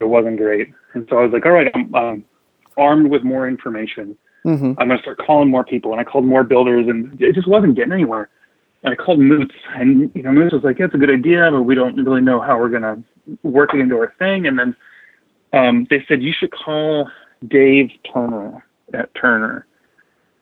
It 0.00 0.04
wasn't 0.04 0.36
great. 0.36 0.72
And 0.94 1.06
so 1.08 1.18
I 1.18 1.22
was 1.22 1.32
like, 1.32 1.44
all 1.44 1.52
right, 1.52 1.70
I'm 1.74 1.94
um, 1.94 2.24
armed 2.76 3.10
with 3.10 3.24
more 3.24 3.48
information. 3.48 4.16
Mm-hmm. 4.44 4.78
I'm 4.78 4.88
going 4.88 4.98
to 4.98 5.02
start 5.02 5.18
calling 5.18 5.50
more 5.50 5.64
people. 5.64 5.90
And 5.92 6.00
I 6.00 6.04
called 6.04 6.24
more 6.24 6.44
builders, 6.44 6.86
and 6.88 7.20
it 7.20 7.34
just 7.34 7.48
wasn't 7.48 7.74
getting 7.74 7.92
anywhere. 7.92 8.28
And 8.84 8.92
I 8.92 8.96
called 8.96 9.18
Moots, 9.18 9.54
and 9.74 10.10
you 10.14 10.22
know, 10.22 10.30
Moots 10.30 10.52
was 10.52 10.62
like, 10.62 10.78
"Yeah, 10.78 10.84
it's 10.84 10.94
a 10.94 10.98
good 10.98 11.10
idea, 11.10 11.48
but 11.50 11.62
we 11.62 11.74
don't 11.74 11.96
really 11.96 12.20
know 12.20 12.40
how 12.40 12.58
we're 12.58 12.68
gonna 12.68 13.02
work 13.42 13.74
it 13.74 13.80
into 13.80 13.96
our 13.96 14.14
thing." 14.18 14.46
And 14.46 14.56
then 14.56 14.76
um, 15.56 15.86
they 15.90 16.04
said 16.06 16.22
you 16.22 16.32
should 16.32 16.52
call 16.52 17.10
Dave 17.48 17.90
Turner 18.12 18.64
at 18.92 19.14
Turner. 19.14 19.66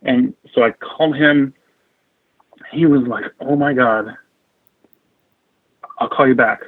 And 0.02 0.34
so 0.54 0.62
I 0.62 0.72
called 0.72 1.16
him. 1.16 1.54
He 2.72 2.86
was 2.86 3.02
like, 3.02 3.24
"Oh 3.40 3.56
my 3.56 3.72
God, 3.72 4.14
I'll 5.98 6.08
call 6.08 6.28
you 6.28 6.34
back," 6.34 6.60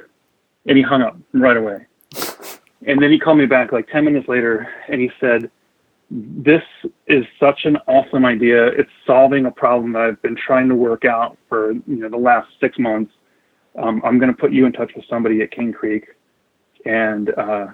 and 0.65 0.77
he 0.77 0.83
hung 0.83 1.01
up 1.01 1.17
right 1.33 1.57
away. 1.57 1.85
And 2.85 3.01
then 3.01 3.11
he 3.11 3.17
called 3.19 3.39
me 3.39 3.47
back 3.47 3.71
like 3.71 3.89
ten 3.89 4.05
minutes 4.05 4.29
later, 4.29 4.69
and 4.87 5.01
he 5.01 5.09
said, 5.19 5.49
this 6.09 6.63
is 7.07 7.25
such 7.39 7.65
an 7.65 7.77
awesome 7.87 8.25
idea. 8.25 8.67
It's 8.67 8.89
solving 9.05 9.45
a 9.45 9.51
problem 9.51 9.93
that 9.93 10.03
I've 10.03 10.21
been 10.21 10.37
trying 10.37 10.69
to 10.69 10.75
work 10.75 11.03
out 11.03 11.37
for 11.49 11.73
you 11.73 11.83
know 11.85 12.09
the 12.09 12.17
last 12.17 12.47
six 12.59 12.79
months. 12.79 13.11
Um, 13.77 14.01
I'm 14.05 14.17
going 14.17 14.31
to 14.31 14.37
put 14.37 14.53
you 14.53 14.65
in 14.65 14.71
touch 14.71 14.91
with 14.95 15.05
somebody 15.09 15.41
at 15.41 15.51
Cane 15.51 15.73
Creek, 15.73 16.05
and 16.85 17.29
uh, 17.37 17.67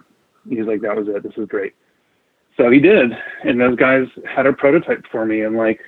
he's 0.50 0.66
like, 0.66 0.82
"That 0.82 0.96
was 0.96 1.08
it. 1.08 1.24
This 1.24 1.34
is 1.38 1.48
great." 1.48 1.74
So 2.58 2.70
he 2.70 2.80
did, 2.80 3.12
and 3.44 3.60
those 3.60 3.76
guys 3.76 4.08
had 4.30 4.46
a 4.46 4.54
prototype 4.54 5.06
for 5.12 5.26
me 5.26 5.42
in 5.42 5.56
like 5.56 5.80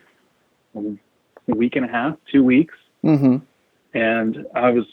a 0.76 1.56
week 1.56 1.76
and 1.76 1.86
a 1.86 1.90
half, 1.90 2.16
two 2.32 2.44
weeks, 2.44 2.74
Mm-hmm. 3.04 3.38
and 3.98 4.46
I 4.56 4.72
was 4.72 4.86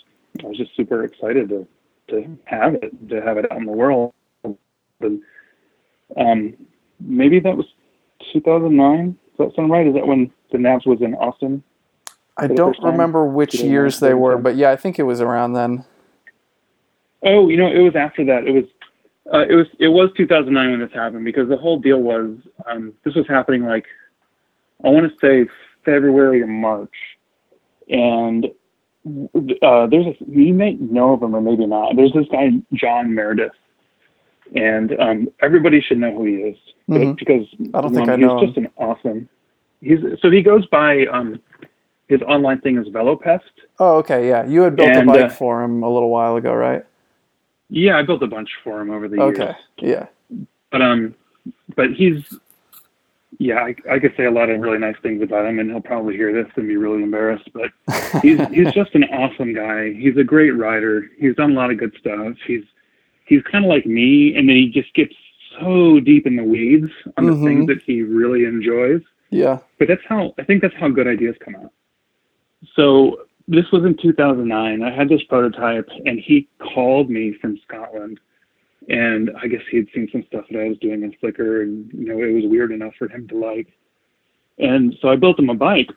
I 0.45 0.47
was 0.47 0.57
just 0.59 0.77
super 0.77 1.03
excited 1.05 1.49
to 1.49 1.67
to 2.09 2.39
have 2.45 2.75
it 2.75 3.09
to 3.09 3.23
have 3.23 3.39
it 3.39 3.51
out 3.51 3.59
in 3.59 3.65
the 3.67 3.73
world. 3.73 4.13
And 5.01 5.21
um, 6.17 6.55
maybe 7.01 7.41
that 7.41 7.57
was 7.57 7.67
2009. 8.33 9.17
Does 9.39 9.49
that 9.49 9.57
sound 9.57 9.71
right? 9.71 9.87
Is 9.87 9.95
that 9.95 10.07
when 10.07 10.31
the 10.51 10.59
NAHBS 10.59 10.87
was 10.87 11.01
in 11.01 11.15
Austin? 11.15 11.63
I 12.37 12.47
don't 12.49 12.79
remember 12.83 13.25
which 13.25 13.55
years 13.55 13.99
they 14.01 14.15
were, 14.15 14.37
but 14.39 14.57
yeah, 14.57 14.71
I 14.71 14.77
think 14.77 14.99
it 14.99 15.03
was 15.05 15.21
around 15.21 15.55
then. 15.55 15.85
Oh, 17.25 17.49
you 17.49 17.57
know, 17.57 17.71
it 17.71 17.81
was 17.81 17.95
after 17.97 18.25
that. 18.27 18.47
It 18.47 18.53
was 18.53 18.65
uh, 19.33 19.45
it 19.49 19.55
was 19.55 19.67
it 19.79 19.89
was 19.89 20.11
2009 20.17 20.71
when 20.71 20.81
this 20.81 20.91
happened 20.93 21.25
because 21.25 21.49
the 21.49 21.57
whole 21.57 21.79
deal 21.79 21.99
was 22.01 22.37
um, 22.67 22.93
this 23.05 23.15
was 23.15 23.27
happening 23.29 23.65
like 23.65 23.87
I 24.85 24.89
want 24.89 25.11
to 25.11 25.19
say 25.27 25.51
February 25.85 26.43
or 26.43 26.47
March, 26.47 26.95
and 27.89 28.47
uh, 29.63 29.87
there's 29.87 30.07
a 30.07 30.15
you 30.29 30.55
may 30.55 30.75
know 30.75 31.13
of 31.15 31.23
him 31.23 31.35
or 31.35 31.41
maybe 31.41 31.67
not. 31.67 31.97
There's 31.97 32.13
this 32.13 32.27
guy 32.31 32.51
John 32.75 33.15
Meredith, 33.15 33.53
and 34.55 34.99
um, 35.01 35.29
everybody 35.41 35.81
should 35.81 35.99
know 35.99 36.13
who 36.17 36.25
he 36.25 36.35
is 36.37 36.57
Mhm. 36.91 37.17
because 37.17 37.47
I 37.75 37.81
don't 37.81 37.95
think 37.95 38.09
um, 38.09 38.11
I 38.11 38.17
he's 38.17 38.27
know 38.27 38.39
him. 38.41 38.47
just 38.47 38.59
an 38.59 38.69
awesome. 38.77 39.29
He's 39.81 39.99
so 40.21 40.31
he 40.31 40.43
goes 40.43 40.67
by 40.67 41.07
um, 41.07 41.41
his 42.09 42.21
online 42.23 42.61
thing 42.61 42.77
is 42.77 42.87
Velopest. 42.89 43.41
Oh, 43.79 43.97
okay, 43.99 44.29
yeah. 44.29 44.45
You 44.47 44.63
had 44.63 44.77
built 44.77 44.91
And, 44.91 45.09
a 45.09 45.13
bike 45.13 45.21
uh, 45.25 45.29
for 45.31 45.63
him 45.63 45.83
a 45.83 45.89
little 45.89 46.11
while 46.11 46.37
ago, 46.37 46.53
right? 46.55 46.85
Yeah, 47.75 47.97
I 47.97 48.03
built 48.03 48.23
a 48.23 48.27
bunch 48.27 48.51
for 48.63 48.81
him 48.81 48.91
over 48.91 49.09
the 49.09 49.17
years. 49.17 49.39
Okay, 49.39 49.55
yeah. 49.79 50.07
but 50.71 50.83
um, 50.83 51.15
but 51.75 51.93
he's 51.95 52.23
yeah, 53.39 53.61
I, 53.61 53.75
I 53.91 53.99
could 53.99 54.13
say 54.17 54.27
a 54.27 54.31
lot 54.31 54.51
of 54.51 54.61
really 54.61 54.77
nice 54.79 54.95
things 55.03 55.23
about 55.23 55.47
him, 55.47 55.59
and 55.59 55.71
he'll 55.71 55.81
probably 55.81 56.15
hear 56.15 56.33
this 56.35 56.53
and 56.57 56.69
be 56.69 56.77
really 56.77 57.03
embarrassed. 57.03 57.49
But 57.55 57.71
he's 58.23 58.39
he's 58.49 58.73
just 58.73 58.95
an 58.95 59.05
awesome 59.05 59.55
guy. 59.55 59.95
He's 59.95 60.17
a 60.19 60.25
great 60.25 60.51
writer. 60.51 61.09
He's 61.19 61.35
done 61.35 61.53
a 61.53 61.55
lot 61.55 61.71
of 61.71 61.79
good 61.79 61.95
stuff. 61.99 62.37
He's 62.47 62.65
he's 63.25 63.43
kind 63.51 63.65
of 63.65 63.71
like 63.71 63.87
me, 63.87 64.37
and 64.37 64.47
then 64.49 64.57
he 64.57 64.69
just 64.69 64.93
gets 64.95 65.15
so 65.59 65.99
deep 66.01 66.27
in 66.27 66.37
the 66.37 66.45
weeds 66.45 66.91
on 67.17 67.25
the 67.27 67.33
Mhm. 67.33 67.45
things 67.45 67.67
that 67.69 67.83
he 67.83 68.03
really 68.03 68.45
enjoys. 68.45 69.01
yeah. 69.31 69.59
But 69.79 69.89
that's 69.89 70.03
how 70.07 70.35
I 70.39 70.45
think 70.45 70.61
that's 70.61 70.75
how 70.75 70.89
good 70.91 71.07
ideas 71.09 71.37
come 71.43 71.57
out. 71.57 71.73
So 72.77 73.21
this 73.53 73.71
was 73.73 73.85
in 73.85 73.97
2009. 74.01 74.83
I 74.83 74.95
had 74.95 75.09
this 75.09 75.23
prototype, 75.29 75.89
and 76.05 76.19
he 76.19 76.49
called 76.75 77.11
me 77.11 77.35
from 77.41 77.59
Scotland, 77.67 78.19
and 78.89 79.31
I 79.41 79.47
guess 79.47 79.61
he 79.71 79.77
had 79.79 79.87
seen 79.95 80.09
some 80.11 80.25
stuff 80.27 80.45
that 80.51 80.61
I 80.61 80.69
was 80.69 80.79
doing 80.79 81.05
on 81.05 81.15
Flickr, 81.23 81.63
and 81.63 81.91
you 81.93 82.07
know 82.07 82.23
it 82.23 82.33
was 82.33 82.51
weird 82.51 82.73
enough 82.73 82.95
for 82.99 83.09
him 83.09 83.29
to 83.29 83.37
like. 83.37 83.69
And 84.59 84.97
so 85.01 85.09
I 85.09 85.17
built 85.17 85.39
him 85.39 85.51
a 85.51 85.55
bike, 85.55 85.91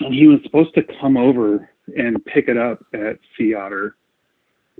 and 0.00 0.14
he 0.14 0.26
was 0.26 0.40
supposed 0.42 0.74
to 0.74 0.82
come 1.00 1.16
over 1.16 1.70
and 1.96 2.24
pick 2.24 2.48
it 2.48 2.56
up 2.56 2.84
at 2.92 3.18
Sea 3.36 3.54
Otter. 3.54 3.96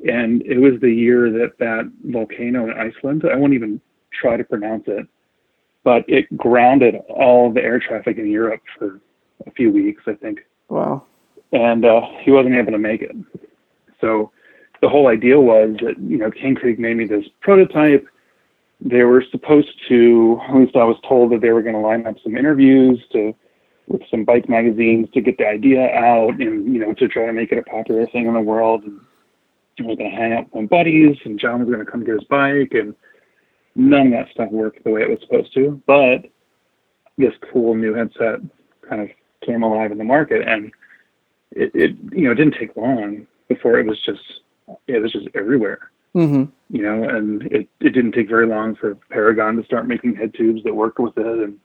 And 0.09 0.43
it 0.43 0.59
was 0.59 0.81
the 0.81 0.93
year 0.93 1.31
that 1.31 1.59
that 1.59 1.91
volcano 2.05 2.65
in 2.65 2.73
Iceland, 2.73 3.25
I 3.31 3.37
won't 3.37 3.55
even 3.55 3.81
try 4.13 4.37
to 4.37 4.45
pronounce 4.45 4.85
it, 4.87 5.07
but 5.85 6.05
it 6.09 6.37
grounded 6.37 6.97
all 7.09 7.53
the 7.53 7.63
air 7.63 7.79
traffic 7.79 8.19
in 8.19 8.29
Europe 8.29 8.63
for 8.79 9.01
a 9.47 9.51
few 9.53 9.71
weeks, 9.71 10.03
I 10.07 10.15
think 10.15 10.41
Wow. 10.69 11.05
And 11.55 11.85
uh, 11.85 12.03
he 12.21 12.31
wasn't 12.31 12.57
able 12.57 12.73
to 12.73 12.79
make 12.79 13.01
it. 13.01 13.17
So 14.01 14.33
the 14.83 14.89
whole 14.89 15.09
idea 15.09 15.41
was 15.41 15.77
that 15.83 15.99
you 15.99 16.19
know 16.19 16.31
Cane 16.31 16.55
Creek 16.55 16.79
made 16.79 16.97
me 16.97 17.07
this 17.07 17.25
prototype. 17.41 18.07
They 18.81 19.03
were 19.05 19.25
supposed 19.31 19.73
to, 19.89 20.41
at 20.47 20.57
least 20.57 20.77
I 20.77 20.85
was 20.85 20.99
told 21.09 21.33
that 21.33 21.41
they 21.41 21.53
were 21.53 21.63
going 21.63 21.77
to 21.77 21.81
line 21.81 22.07
up 22.07 22.17
some 22.23 22.37
interviews 22.37 23.01
to 23.13 23.35
with 23.87 24.03
some 24.11 24.25
bike 24.25 24.49
magazines 24.49 25.09
to 25.13 25.21
get 25.21 25.39
the 25.39 25.47
idea 25.47 25.89
out 25.91 26.41
and 26.41 26.75
you 26.75 26.81
know 26.81 26.93
to 26.95 27.09
try 27.09 27.27
to 27.27 27.33
make 27.33 27.53
it 27.53 27.59
a 27.59 27.63
popular 27.63 28.07
thing 28.09 28.27
in 28.27 28.35
the 28.35 28.41
world. 28.41 28.83
And 28.83 29.01
I 29.79 29.83
was 29.85 29.97
going 29.97 30.11
to 30.11 30.17
hang 30.17 30.33
out 30.35 30.45
with 30.53 30.55
my 30.55 30.67
buddies, 30.67 31.17
and 31.25 31.39
John 31.39 31.61
was 31.61 31.69
going 31.69 31.85
to 31.85 31.91
come 31.91 32.05
get 32.05 32.15
his 32.15 32.25
bike, 32.25 32.73
and 32.73 32.95
none 33.75 34.09
of 34.09 34.13
that 34.13 34.31
stuff 34.33 34.51
worked 34.51 34.85
the 34.85 34.91
way 34.91 35.03
it 35.03 35.09
was 35.09 35.21
supposed 35.23 35.55
to. 35.55 35.81
But 35.87 36.27
this 37.17 37.33
cool 37.53 37.75
new 37.75 37.95
headset 37.95 38.41
kind 38.89 39.03
of 39.03 39.09
came 39.47 39.63
alive 39.63 39.93
in 39.93 39.99
the 39.99 40.05
market, 40.05 40.47
and 40.47 40.71
it, 41.55 41.71
it 41.75 41.97
you 42.13 42.25
know 42.25 42.33
it 42.33 42.37
didn't 42.37 42.55
take 42.59 42.77
long 42.77 43.27
before 43.49 43.79
it 43.79 43.87
was 43.87 44.01
just 44.01 44.41
it 44.87 45.01
was 45.01 45.13
just 45.13 45.29
everywhere 45.35 45.91
Mm-hmm. 46.15 46.45
you 46.71 46.83
know 46.83 47.09
and 47.09 47.43
it, 47.51 47.69
it 47.81 47.91
didn't 47.91 48.13
take 48.13 48.29
very 48.29 48.47
long 48.47 48.77
for 48.77 48.95
paragon 49.11 49.57
to 49.57 49.65
start 49.65 49.89
making 49.89 50.15
head 50.15 50.33
tubes 50.33 50.63
that 50.63 50.73
worked 50.73 51.01
with 51.01 51.17
it 51.19 51.27
and 51.27 51.59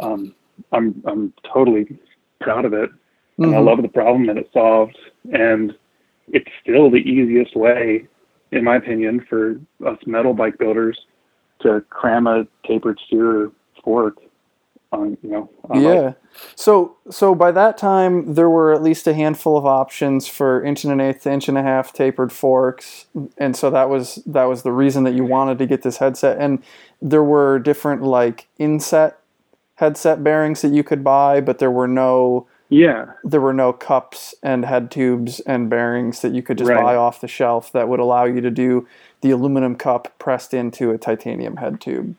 um 0.00 0.34
i'm 0.72 1.00
i'm 1.06 1.32
totally 1.54 1.96
proud 2.40 2.64
of 2.64 2.72
it 2.72 2.90
and 3.38 3.54
i 3.54 3.58
Mhm. 3.58 3.64
love 3.66 3.82
the 3.82 3.88
problem 3.88 4.26
that 4.26 4.36
it 4.36 4.50
solved 4.52 4.98
and 5.32 5.76
it's 6.32 6.50
still 6.60 6.90
the 6.90 6.98
easiest 7.08 7.54
way 7.54 8.08
in 8.50 8.64
my 8.64 8.76
opinion 8.76 9.24
for 9.28 9.60
us 9.86 9.98
metal 10.06 10.34
bike 10.34 10.58
builders 10.58 10.98
to 11.60 11.80
cram 11.88 12.26
a 12.26 12.46
tapered 12.66 12.98
steer 13.06 13.52
fork 13.84 14.16
on 14.92 15.18
you 15.22 15.30
know 15.30 15.50
on 15.68 15.82
Yeah. 15.82 16.12
So 16.54 16.96
so 17.10 17.34
by 17.34 17.50
that 17.52 17.76
time 17.76 18.34
there 18.34 18.48
were 18.48 18.72
at 18.72 18.82
least 18.82 19.06
a 19.06 19.14
handful 19.14 19.56
of 19.56 19.66
options 19.66 20.26
for 20.26 20.62
inch 20.64 20.84
and 20.84 20.92
an 20.92 21.00
eighth 21.00 21.22
to 21.24 21.32
inch 21.32 21.48
and 21.48 21.58
a 21.58 21.62
half 21.62 21.92
tapered 21.92 22.32
forks, 22.32 23.06
and 23.36 23.56
so 23.56 23.70
that 23.70 23.88
was 23.90 24.16
that 24.26 24.44
was 24.44 24.62
the 24.62 24.72
reason 24.72 25.04
that 25.04 25.14
you 25.14 25.24
wanted 25.24 25.58
to 25.58 25.66
get 25.66 25.82
this 25.82 25.98
headset. 25.98 26.38
And 26.38 26.62
there 27.02 27.24
were 27.24 27.58
different 27.58 28.02
like 28.02 28.48
inset 28.58 29.18
headset 29.76 30.24
bearings 30.24 30.62
that 30.62 30.72
you 30.72 30.82
could 30.82 31.04
buy, 31.04 31.40
but 31.40 31.58
there 31.58 31.70
were 31.70 31.88
no 31.88 32.46
yeah 32.70 33.06
there 33.24 33.40
were 33.40 33.54
no 33.54 33.72
cups 33.72 34.34
and 34.42 34.64
head 34.64 34.90
tubes 34.90 35.40
and 35.40 35.70
bearings 35.70 36.20
that 36.20 36.32
you 36.34 36.42
could 36.42 36.58
just 36.58 36.68
Right. 36.70 36.82
buy 36.82 36.96
off 36.96 37.20
the 37.20 37.28
shelf 37.28 37.72
that 37.72 37.88
would 37.88 38.00
allow 38.00 38.24
you 38.24 38.40
to 38.42 38.50
do 38.50 38.86
the 39.22 39.30
aluminum 39.30 39.74
cup 39.76 40.12
pressed 40.18 40.52
into 40.54 40.90
a 40.90 40.98
titanium 40.98 41.56
head 41.56 41.80
tube. 41.80 42.14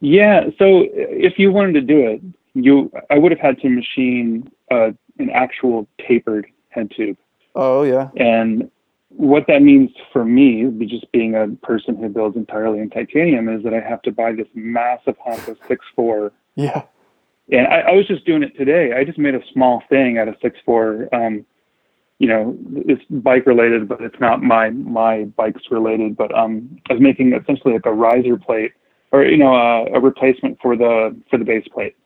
Yeah. 0.00 0.44
So 0.58 0.84
if 0.92 1.38
you 1.38 1.50
wanted 1.50 1.72
to 1.74 1.80
do 1.80 2.06
it, 2.06 2.22
you 2.54 2.90
I 3.10 3.18
would 3.18 3.32
have 3.32 3.40
had 3.40 3.60
to 3.60 3.68
machine 3.68 4.50
uh, 4.70 4.90
an 5.18 5.30
actual 5.30 5.88
tapered 6.06 6.46
head 6.70 6.90
tube. 6.94 7.16
Oh 7.54 7.82
yeah. 7.82 8.10
And 8.16 8.70
what 9.08 9.46
that 9.48 9.62
means 9.62 9.90
for 10.12 10.24
me, 10.24 10.70
just 10.86 11.10
being 11.12 11.34
a 11.34 11.48
person 11.66 11.96
who 11.96 12.08
builds 12.08 12.36
entirely 12.36 12.78
in 12.78 12.90
titanium, 12.90 13.48
is 13.48 13.64
that 13.64 13.74
I 13.74 13.80
have 13.80 14.02
to 14.02 14.12
buy 14.12 14.32
this 14.32 14.46
massive 14.54 15.16
Honka 15.26 15.56
6.4. 15.68 16.30
Yeah. 16.54 16.82
And 17.50 17.66
I, 17.66 17.80
I 17.80 17.90
was 17.92 18.06
just 18.06 18.26
doing 18.26 18.42
it 18.42 18.56
today. 18.56 18.92
I 18.92 19.04
just 19.04 19.18
made 19.18 19.34
a 19.34 19.40
small 19.52 19.82
thing 19.88 20.18
out 20.18 20.28
of 20.28 20.38
6.4. 20.40 21.12
Um, 21.12 21.46
you 22.18 22.28
know, 22.28 22.56
it's 22.74 23.02
bike 23.10 23.46
related, 23.46 23.88
but 23.88 24.00
it's 24.00 24.18
not 24.20 24.42
my 24.42 24.70
my 24.70 25.24
bikes 25.24 25.62
related. 25.70 26.16
But 26.16 26.36
um, 26.36 26.78
I 26.90 26.94
was 26.94 27.02
making 27.02 27.32
essentially 27.32 27.74
like 27.74 27.86
a 27.86 27.92
riser 27.92 28.36
plate, 28.36 28.72
or 29.12 29.24
you 29.24 29.36
know, 29.36 29.54
a, 29.54 29.86
a 29.96 30.00
replacement 30.00 30.58
for 30.60 30.76
the 30.76 31.16
for 31.30 31.38
the 31.38 31.44
base 31.44 31.66
plate 31.68 31.96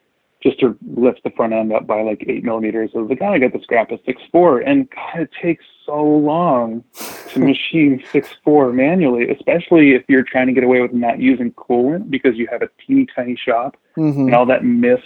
just 0.43 0.59
to 0.59 0.77
lift 0.97 1.23
the 1.23 1.31
front 1.31 1.53
end 1.53 1.73
up 1.73 1.87
by 1.87 2.03
like 2.03 2.25
eight 2.29 2.43
millimeters. 2.43 2.91
I 2.97 2.99
was 2.99 3.11
like, 3.11 3.19
oh, 3.23 3.27
I 3.33 3.38
got 3.38 3.53
the 3.53 3.61
scrap 3.62 3.91
of 3.93 4.01
six 4.05 4.21
four, 4.33 4.59
and 4.61 4.88
God, 4.91 5.21
it 5.23 5.31
takes 5.41 5.65
so 5.87 6.03
long 6.03 6.83
to 7.29 7.38
machine 7.53 8.03
six 8.11 8.29
four 8.45 8.73
manually, 8.73 9.29
especially 9.31 9.93
if 9.95 10.03
you're 10.09 10.25
trying 10.25 10.49
to 10.49 10.53
get 10.53 10.65
away 10.65 10.81
with 10.81 10.93
not 10.93 11.21
using 11.21 11.53
coolant 11.53 12.11
because 12.11 12.37
you 12.37 12.49
have 12.51 12.62
a 12.62 12.69
teeny 12.87 13.07
tiny 13.15 13.37
shop 13.37 13.77
Mm-hmm. 13.97 14.21
and 14.23 14.35
all 14.35 14.47
that 14.47 14.65
mist 14.65 15.03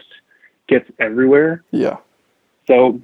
gets 0.68 0.88
everywhere. 1.00 1.64
Yeah. 1.72 1.96
So 2.68 3.00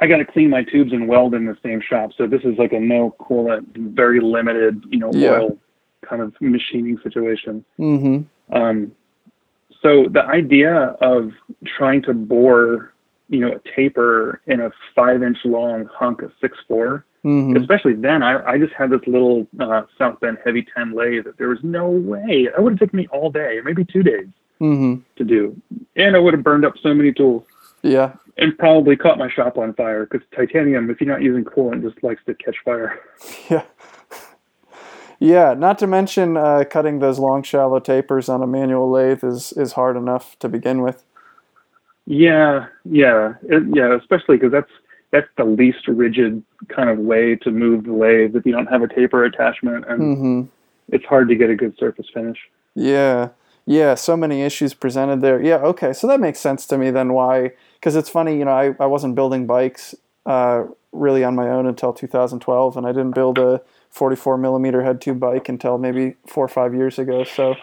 I 0.00 0.06
got 0.06 0.16
to 0.16 0.24
clean 0.24 0.48
my 0.48 0.64
tubes 0.64 0.92
and 0.94 1.06
weld 1.06 1.34
in 1.34 1.44
the 1.44 1.58
same 1.62 1.82
shop. 1.82 2.12
So 2.16 2.26
this 2.26 2.40
is 2.42 2.56
like 2.56 2.72
a 2.72 2.80
no 2.80 3.14
coolant, 3.20 3.66
very 3.76 4.18
limited, 4.20 4.82
you 4.88 4.98
know, 4.98 5.10
Yeah. 5.12 5.32
oil 5.40 5.58
kind 6.04 6.22
of 6.22 6.34
machining 6.40 6.98
situation. 7.02 7.64
Mm-hmm. 7.78 8.54
Um, 8.56 8.92
so 9.82 10.06
the 10.10 10.22
idea 10.24 10.96
of 11.00 11.32
trying 11.76 12.02
to 12.02 12.14
bore, 12.14 12.92
you 13.28 13.40
know, 13.40 13.52
a 13.56 13.76
taper 13.76 14.40
in 14.46 14.60
a 14.60 14.70
five 14.94 15.22
inch 15.22 15.38
long 15.44 15.86
hunk 15.92 16.22
of 16.22 16.32
six 16.40 16.56
four, 16.68 17.04
Mm-hmm. 17.24 17.56
especially 17.56 17.94
then, 17.94 18.22
I, 18.22 18.44
I 18.52 18.58
just 18.58 18.74
had 18.74 18.90
this 18.90 19.00
little 19.06 19.46
uh, 19.58 19.84
South 19.96 20.20
Bend 20.20 20.36
heavy 20.44 20.62
10 20.76 20.92
lathe 20.94 21.24
that 21.24 21.38
there 21.38 21.48
was 21.48 21.58
no 21.62 21.88
way. 21.88 22.20
It 22.54 22.62
would 22.62 22.74
have 22.74 22.78
taken 22.80 22.98
me 22.98 23.06
all 23.10 23.30
day, 23.30 23.60
maybe 23.64 23.82
two 23.82 24.02
days 24.02 24.26
Mm-hmm. 24.60 24.96
to 25.16 25.24
do. 25.24 25.58
And 25.96 26.16
I 26.16 26.18
would 26.18 26.34
have 26.34 26.44
burned 26.44 26.66
up 26.66 26.74
so 26.82 26.92
many 26.92 27.12
tools 27.14 27.44
Yeah. 27.82 28.12
and 28.36 28.56
probably 28.58 28.94
caught 28.96 29.16
my 29.16 29.30
shop 29.30 29.56
on 29.56 29.72
fire 29.72 30.04
because 30.06 30.20
titanium, 30.36 30.90
if 30.90 31.00
you're 31.00 31.08
not 31.10 31.22
using 31.22 31.44
coolant, 31.44 31.80
just 31.82 32.02
likes 32.04 32.20
to 32.26 32.34
catch 32.34 32.56
fire. 32.62 33.00
Yeah. 33.50 33.62
Yeah, 35.24 35.54
not 35.54 35.78
to 35.78 35.86
mention 35.86 36.36
uh, 36.36 36.64
cutting 36.68 36.98
those 36.98 37.18
long, 37.18 37.42
shallow 37.42 37.80
tapers 37.80 38.28
on 38.28 38.42
a 38.42 38.46
manual 38.46 38.90
lathe 38.90 39.24
is, 39.24 39.52
is 39.52 39.72
hard 39.72 39.96
enough 39.96 40.38
to 40.40 40.50
begin 40.50 40.82
with. 40.82 41.02
Yeah, 42.06 42.66
yeah, 42.84 43.32
it, 43.42 43.62
yeah. 43.74 43.96
Especially 43.96 44.36
because 44.36 44.52
that's 44.52 44.70
that's 45.12 45.28
the 45.38 45.44
least 45.44 45.88
rigid 45.88 46.42
kind 46.68 46.90
of 46.90 46.98
way 46.98 47.36
to 47.36 47.50
move 47.50 47.84
the 47.84 47.92
lathe 47.92 48.36
if 48.36 48.44
you 48.44 48.52
don't 48.52 48.66
have 48.66 48.82
a 48.82 48.88
taper 48.88 49.24
attachment, 49.24 49.86
and 49.88 50.00
Mm-hmm. 50.00 50.42
it's 50.94 51.06
hard 51.06 51.28
to 51.30 51.34
get 51.34 51.48
a 51.48 51.54
good 51.56 51.74
surface 51.78 52.06
finish. 52.12 52.38
Yeah. 52.74 53.30
Yeah, 53.66 53.94
so 53.94 54.18
many 54.18 54.42
issues 54.42 54.74
presented 54.74 55.22
there. 55.22 55.42
Yeah, 55.42 55.56
okay. 55.56 55.94
So 55.94 56.06
that 56.06 56.20
makes 56.20 56.38
sense 56.38 56.66
to 56.66 56.76
me 56.76 56.90
then 56.90 57.14
why 57.14 57.52
because 57.80 57.96
it's 57.96 58.10
funny, 58.10 58.36
you 58.36 58.44
know, 58.44 58.50
I, 58.50 58.74
I 58.78 58.84
wasn't 58.84 59.14
building 59.14 59.46
bikes 59.46 59.94
uh, 60.26 60.64
really 60.92 61.24
on 61.24 61.34
my 61.34 61.48
own 61.48 61.64
until 61.66 61.94
2012 61.94 62.76
and 62.76 62.86
I 62.86 62.92
didn't 62.92 63.12
build 63.14 63.38
a 63.38 63.62
44 63.94 64.36
millimeter 64.38 64.82
head 64.82 65.00
tube 65.00 65.18
bike 65.18 65.48
until 65.48 65.78
maybe 65.78 66.16
four 66.26 66.44
or 66.44 66.48
five 66.48 66.74
years 66.74 66.98
ago. 66.98 67.24
So 67.24 67.54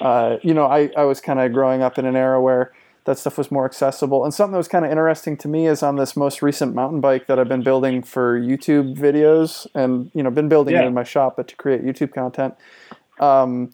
uh, 0.00 0.38
you 0.42 0.54
know, 0.54 0.66
I, 0.66 0.90
I 0.96 1.04
was 1.04 1.20
kind 1.20 1.40
of 1.40 1.52
growing 1.52 1.82
up 1.82 1.98
in 1.98 2.04
an 2.04 2.16
era 2.16 2.40
where 2.40 2.72
that 3.04 3.18
stuff 3.18 3.36
was 3.36 3.50
more 3.50 3.64
accessible. 3.64 4.24
And 4.24 4.32
something 4.32 4.52
that 4.52 4.58
was 4.58 4.68
kind 4.68 4.84
of 4.84 4.90
interesting 4.90 5.36
to 5.38 5.48
me 5.48 5.66
is 5.66 5.82
on 5.82 5.96
this 5.96 6.16
most 6.16 6.42
recent 6.42 6.74
mountain 6.74 7.00
bike 7.00 7.26
that 7.26 7.38
I've 7.38 7.48
been 7.48 7.62
building 7.62 8.02
for 8.02 8.40
YouTube 8.40 8.96
videos 8.96 9.66
and, 9.74 10.10
you 10.14 10.22
know, 10.22 10.30
been 10.30 10.48
building 10.48 10.74
it 10.74 10.84
in 10.84 10.94
my 10.94 11.04
shop, 11.04 11.36
but 11.36 11.48
to 11.48 11.56
create 11.56 11.84
YouTube 11.84 12.14
content. 12.14 12.54
Um, 13.20 13.72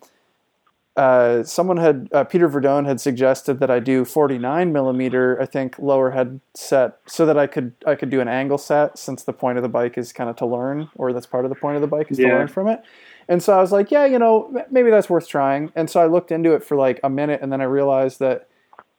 uh, 0.97 1.43
someone 1.45 1.77
had 1.77 2.09
uh, 2.13 2.25
Peter 2.25 2.49
Verdone 2.49 2.87
had 2.87 3.01
suggested 3.01 3.61
that 3.61 3.71
I 3.71 3.79
do 3.79 4.05
49 4.05 4.73
millimeter, 4.73 5.41
I 5.41 5.47
think, 5.47 5.79
lower 5.79 6.11
head 6.11 6.41
set, 6.55 6.99
so 7.07 7.25
that 7.27 7.39
I 7.39 7.47
could 7.47 7.73
I 7.87 7.95
could 7.95 8.11
do 8.11 8.21
an 8.21 8.29
angle 8.29 8.59
set, 8.59 8.99
since 8.99 9.23
the 9.23 9.33
point 9.33 9.57
of 9.57 9.63
the 9.63 9.69
bike 9.69 9.97
is 9.97 10.13
kind 10.13 10.29
of 10.29 10.37
to 10.37 10.47
learn, 10.47 10.91
or 10.97 11.13
that's 11.13 11.27
part 11.27 11.45
of 11.45 11.49
the 11.49 11.55
point 11.55 11.77
of 11.77 11.81
the 11.81 11.89
bike 11.89 12.11
is 12.11 12.19
to 12.19 12.25
learn 12.27 12.49
from 12.49 12.69
it. 12.69 12.83
And 13.29 13.43
so 13.43 13.57
I 13.57 13.61
was 13.61 13.71
like, 13.71 13.93
yeah, 13.93 14.05
you 14.07 14.19
know, 14.19 14.53
maybe 14.71 14.91
that's 14.91 15.09
worth 15.09 15.29
trying. 15.29 15.71
And 15.77 15.89
so 15.89 16.01
I 16.01 16.07
looked 16.07 16.33
into 16.33 16.53
it 16.53 16.65
for 16.65 16.77
like 16.77 16.99
a 17.05 17.09
minute, 17.09 17.41
and 17.41 17.53
then 17.53 17.61
I 17.61 17.65
realized 17.65 18.19
that 18.19 18.49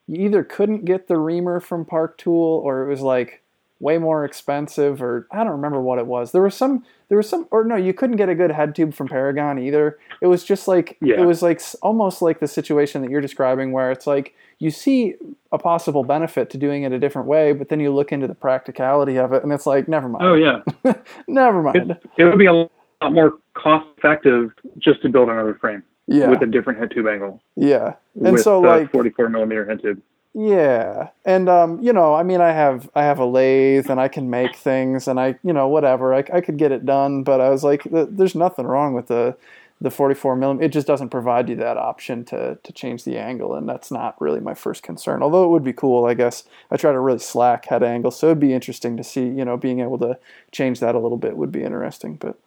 you 0.07 0.25
either 0.25 0.43
couldn't 0.43 0.85
get 0.85 1.07
the 1.07 1.17
reamer 1.17 1.59
from 1.59 1.85
Park 1.85 2.17
Tool, 2.17 2.61
or 2.63 2.83
it 2.83 2.89
was 2.89 3.01
like 3.01 3.40
way 3.81 3.97
more 3.97 4.23
expensive, 4.23 5.01
or 5.01 5.27
I 5.31 5.37
don't 5.43 5.51
remember 5.53 5.81
what 5.81 5.97
it 5.99 6.05
was. 6.05 6.31
There 6.31 6.41
was 6.41 6.55
some, 6.55 6.85
there 7.09 7.17
was 7.17 7.27
some, 7.27 7.47
or 7.51 7.63
no, 7.65 7.75
you 7.75 7.93
couldn't 7.93 8.15
get 8.17 8.29
a 8.29 8.35
good 8.35 8.51
head 8.51 8.75
tube 8.75 8.93
from 8.93 9.07
Paragon 9.07 9.57
either. 9.59 9.97
It 10.21 10.27
was 10.27 10.43
just 10.43 10.67
like 10.67 10.97
Yeah. 11.01 11.19
it 11.19 11.25
was 11.25 11.41
like 11.41 11.61
almost 11.81 12.21
like 12.21 12.39
the 12.39 12.47
situation 12.47 13.01
that 13.01 13.09
you're 13.11 13.21
describing, 13.21 13.71
where 13.71 13.91
it's 13.91 14.05
like 14.07 14.33
you 14.59 14.69
see 14.71 15.15
a 15.51 15.57
possible 15.57 16.03
benefit 16.03 16.49
to 16.51 16.57
doing 16.57 16.83
it 16.83 16.91
a 16.93 16.99
different 16.99 17.27
way, 17.27 17.51
but 17.53 17.69
then 17.69 17.79
you 17.79 17.91
look 17.91 18.11
into 18.11 18.27
the 18.27 18.35
practicality 18.35 19.17
of 19.17 19.33
it, 19.33 19.43
and 19.43 19.51
it's 19.51 19.65
like, 19.65 19.87
never 19.87 20.07
mind, 20.07 20.23
Oh 20.25 20.35
yeah, 20.35 20.93
never 21.27 21.61
mind. 21.63 21.91
it, 21.91 22.01
it 22.17 22.25
would 22.25 22.37
be 22.37 22.45
a 22.45 22.53
lot 22.53 22.69
more 23.11 23.33
cost 23.55 23.87
effective 23.97 24.51
just 24.77 25.01
to 25.01 25.09
build 25.09 25.27
another 25.29 25.55
frame 25.55 25.81
Yeah, 26.07 26.29
with 26.29 26.43
a 26.43 26.45
different 26.45 26.77
head 26.79 26.91
tube 26.91 27.07
angle. 27.07 27.41
yeah. 27.55 27.95
And 28.23 28.33
with 28.33 28.41
so 28.43 28.59
like 28.61 28.91
44 28.91 29.29
millimeter 29.29 29.65
head 29.65 29.81
tube. 29.81 30.01
Yeah, 30.33 31.09
and 31.25 31.49
um, 31.49 31.81
you 31.81 31.91
know, 31.91 32.15
I 32.15 32.23
mean, 32.23 32.39
I 32.39 32.53
have 32.53 32.89
I 32.95 33.03
have 33.03 33.19
a 33.19 33.25
lathe, 33.25 33.89
and 33.89 33.99
I 33.99 34.07
can 34.07 34.29
make 34.29 34.55
things, 34.55 35.09
and 35.09 35.19
I, 35.19 35.37
you 35.43 35.51
know, 35.51 35.67
whatever, 35.67 36.13
I, 36.15 36.19
I 36.33 36.39
could 36.41 36.57
get 36.57 36.71
it 36.71 36.85
done. 36.85 37.23
But 37.23 37.41
I 37.41 37.49
was 37.49 37.65
like, 37.65 37.83
there's 37.91 38.35
nothing 38.35 38.65
wrong 38.65 38.93
with 38.93 39.07
the 39.07 39.35
the 39.81 39.91
44 39.91 40.37
millimeter. 40.37 40.65
It 40.65 40.71
just 40.71 40.87
doesn't 40.87 41.09
provide 41.09 41.49
you 41.49 41.57
that 41.57 41.75
option 41.77 42.23
to 42.25 42.57
to 42.63 42.73
change 42.73 43.03
the 43.03 43.17
angle, 43.17 43.55
and 43.55 43.67
that's 43.67 43.91
not 43.91 44.19
really 44.21 44.39
my 44.39 44.53
first 44.53 44.83
concern. 44.83 45.21
Although 45.21 45.43
it 45.45 45.49
would 45.49 45.65
be 45.65 45.73
cool, 45.73 46.05
I 46.05 46.13
guess. 46.13 46.45
I 46.71 46.77
try 46.77 46.93
to 46.93 46.99
really 47.01 47.19
slack 47.19 47.65
head 47.65 47.83
angle, 47.83 48.11
so 48.11 48.27
it'd 48.27 48.39
be 48.39 48.53
interesting 48.53 48.95
to 48.97 49.03
see, 49.03 49.25
you 49.25 49.43
know, 49.43 49.57
being 49.57 49.81
able 49.81 49.97
to 49.99 50.17
change 50.53 50.79
that 50.79 50.95
a 50.95 50.99
little 50.99 51.17
bit 51.17 51.35
would 51.35 51.51
be 51.51 51.63
interesting. 51.63 52.15
But 52.15 52.37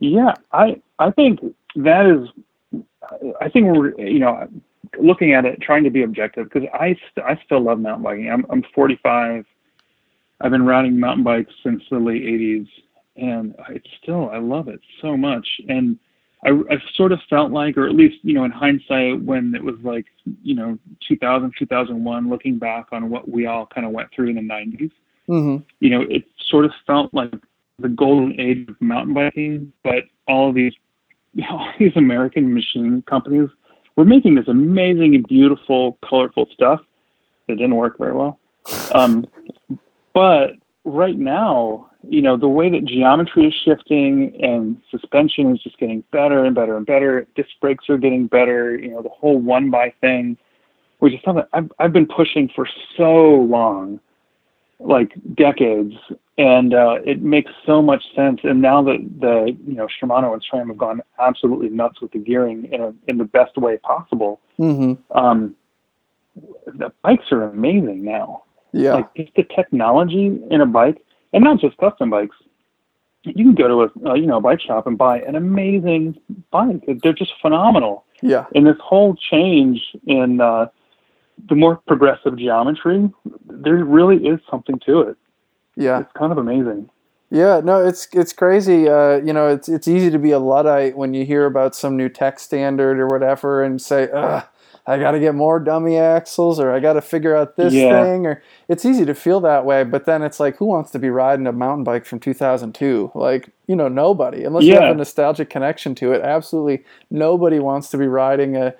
Yeah, 0.00 0.34
I 0.52 0.82
I 0.98 1.10
think 1.12 1.40
that 1.76 2.06
is. 2.06 2.28
I 3.40 3.48
think 3.48 3.66
we're 3.76 3.98
you 4.00 4.18
know 4.18 4.48
looking 4.98 5.32
at 5.32 5.44
it 5.44 5.60
trying 5.60 5.84
to 5.84 5.90
be 5.90 6.02
objective 6.02 6.50
because 6.50 6.68
I 6.72 6.96
st- 7.10 7.26
I 7.26 7.40
still 7.44 7.60
love 7.60 7.78
mountain 7.78 8.02
biking. 8.02 8.30
I'm 8.30 8.44
I'm 8.50 8.64
45. 8.74 9.44
I've 10.40 10.50
been 10.50 10.66
riding 10.66 11.00
mountain 11.00 11.24
bikes 11.24 11.52
since 11.62 11.82
the 11.90 11.98
late 11.98 12.22
80s, 12.22 12.68
and 13.16 13.54
I 13.58 13.80
still 14.02 14.30
I 14.30 14.38
love 14.38 14.68
it 14.68 14.80
so 15.00 15.16
much. 15.16 15.48
And 15.68 15.98
I 16.44 16.50
I 16.70 16.82
sort 16.94 17.12
of 17.12 17.20
felt 17.28 17.52
like, 17.52 17.76
or 17.76 17.86
at 17.86 17.94
least 17.94 18.16
you 18.22 18.34
know 18.34 18.44
in 18.44 18.50
hindsight, 18.50 19.22
when 19.22 19.54
it 19.54 19.62
was 19.62 19.76
like 19.82 20.06
you 20.42 20.54
know 20.54 20.78
2000 21.08 21.52
2001, 21.58 22.28
looking 22.28 22.58
back 22.58 22.86
on 22.92 23.10
what 23.10 23.30
we 23.30 23.46
all 23.46 23.66
kind 23.66 23.86
of 23.86 23.92
went 23.92 24.10
through 24.12 24.28
in 24.28 24.36
the 24.36 24.42
90s 24.42 24.90
hmm 25.26 25.56
you 25.80 25.90
know, 25.90 26.02
it 26.02 26.24
sort 26.48 26.64
of 26.64 26.72
felt 26.86 27.12
like 27.12 27.34
the 27.78 27.88
golden 27.88 28.38
age 28.40 28.68
of 28.68 28.80
mountain 28.80 29.14
biking, 29.14 29.72
but 29.82 30.04
all 30.26 30.52
these 30.52 30.72
all 31.50 31.68
these 31.78 31.96
American 31.96 32.54
machine 32.54 33.02
companies 33.02 33.48
were 33.96 34.04
making 34.04 34.34
this 34.34 34.48
amazing 34.48 35.14
and 35.14 35.26
beautiful, 35.26 35.98
colorful 36.08 36.46
stuff 36.52 36.80
that 37.48 37.56
didn't 37.56 37.76
work 37.76 37.98
very 37.98 38.14
well. 38.14 38.38
Um, 38.92 39.26
but 40.14 40.52
right 40.84 41.18
now, 41.18 41.90
you 42.08 42.22
know, 42.22 42.36
the 42.36 42.48
way 42.48 42.70
that 42.70 42.84
geometry 42.84 43.46
is 43.46 43.54
shifting 43.64 44.38
and 44.42 44.80
suspension 44.90 45.54
is 45.54 45.62
just 45.62 45.78
getting 45.78 46.04
better 46.12 46.44
and 46.44 46.54
better 46.54 46.76
and 46.76 46.86
better. 46.86 47.26
Disc 47.34 47.50
brakes 47.60 47.88
are 47.88 47.98
getting 47.98 48.26
better. 48.26 48.78
You 48.78 48.90
know, 48.90 49.02
the 49.02 49.08
whole 49.08 49.38
one 49.38 49.70
by 49.70 49.92
thing, 50.00 50.36
which 51.00 51.14
is 51.14 51.20
something 51.24 51.44
I've 51.52 51.70
I've 51.78 51.92
been 51.92 52.06
pushing 52.06 52.48
for 52.54 52.68
so 52.96 53.46
long 53.48 54.00
like 54.78 55.12
decades, 55.34 55.94
and 56.38 56.74
uh, 56.74 56.96
it 57.04 57.22
makes 57.22 57.50
so 57.64 57.80
much 57.80 58.04
sense. 58.14 58.40
And 58.44 58.60
now 58.60 58.82
that 58.82 58.98
the 59.20 59.56
you 59.66 59.74
know 59.74 59.86
Shimano 59.86 60.32
and 60.32 60.42
SRAM 60.44 60.68
have 60.68 60.78
gone 60.78 61.00
absolutely 61.18 61.68
nuts 61.70 62.00
with 62.00 62.12
the 62.12 62.18
gearing 62.18 62.68
in 62.72 62.80
a, 62.80 62.94
in 63.08 63.18
the 63.18 63.24
best 63.24 63.56
way 63.56 63.78
possible, 63.78 64.40
hmm 64.56 64.94
um, 65.12 65.54
the 66.66 66.92
bikes 67.02 67.32
are 67.32 67.44
amazing 67.44 68.04
now. 68.04 68.42
yeah, 68.72 68.94
Like 68.94 69.14
just 69.14 69.34
the 69.36 69.44
technology 69.44 70.38
in 70.50 70.60
a 70.60 70.66
bike, 70.66 71.02
and 71.32 71.42
not 71.44 71.60
just 71.60 71.76
custom 71.78 72.10
bikes. 72.10 72.36
You 73.22 73.32
can 73.34 73.54
go 73.54 73.66
to 73.66 73.82
a 74.04 74.10
uh, 74.10 74.14
you 74.14 74.26
know 74.26 74.36
a 74.36 74.40
bike 74.40 74.60
shop 74.60 74.86
and 74.86 74.96
buy 74.98 75.20
an 75.20 75.34
amazing 75.34 76.16
bike. 76.50 76.82
They're 77.02 77.12
just 77.12 77.32
phenomenal. 77.40 78.04
yeah, 78.22 78.44
And 78.54 78.66
this 78.66 78.76
whole 78.80 79.16
change 79.16 79.80
in 80.06 80.40
uh, 80.40 80.68
the 81.48 81.54
more 81.54 81.76
progressive 81.86 82.36
geometry, 82.36 83.10
there 83.46 83.74
really 83.84 84.26
is 84.26 84.38
something 84.50 84.78
to 84.86 85.00
it. 85.00 85.16
Yeah. 85.76 86.00
It's 86.00 86.12
kind 86.12 86.32
of 86.32 86.38
amazing. 86.38 86.90
Yeah, 87.30 87.60
no, 87.62 87.84
it's 87.84 88.06
it's 88.12 88.32
crazy. 88.32 88.88
Uh, 88.88 89.16
you 89.16 89.32
know, 89.32 89.48
it's 89.48 89.68
it's 89.68 89.88
easy 89.88 90.10
to 90.10 90.18
be 90.18 90.30
a 90.30 90.38
luddite 90.38 90.96
when 90.96 91.12
you 91.12 91.24
hear 91.26 91.44
about 91.46 91.74
some 91.74 91.96
new 91.96 92.08
tech 92.08 92.38
standard 92.38 93.00
or 93.00 93.06
whatever, 93.08 93.64
and 93.64 93.82
say, 93.82 94.08
"Ugh, 94.14 94.44
I 94.86 94.98
got 94.98 95.10
to 95.10 95.18
get 95.18 95.34
more 95.34 95.58
dummy 95.58 95.96
axles 95.98 96.60
or 96.60 96.70
I 96.70 96.78
got 96.78 96.92
to 96.92 97.00
figure 97.00 97.34
out 97.34 97.56
this 97.56 97.74
Yeah. 97.74 98.00
thing 98.04 98.26
or 98.26 98.42
it's 98.68 98.84
easy 98.84 99.04
to 99.06 99.14
feel 99.14 99.40
that 99.40 99.64
way, 99.64 99.82
but 99.82 100.04
then 100.06 100.22
it's 100.22 100.38
like 100.38 100.56
who 100.58 100.66
wants 100.66 100.92
to 100.92 101.00
be 101.00 101.10
riding 101.10 101.48
a 101.48 101.52
mountain 101.52 101.82
bike 101.82 102.06
from 102.06 102.20
2002? 102.20 103.10
Like, 103.16 103.50
you 103.66 103.74
know, 103.74 103.88
nobody. 103.88 104.44
Unless 104.44 104.62
you 104.62 104.74
have 104.74 104.90
a 104.92 104.94
nostalgic 104.94 105.50
connection 105.50 105.96
to 105.96 106.12
it, 106.12 106.22
absolutely 106.22 106.84
nobody 107.10 107.58
wants 107.58 107.90
to 107.90 107.98
be 107.98 108.06
riding 108.06 108.56
a 108.56 108.72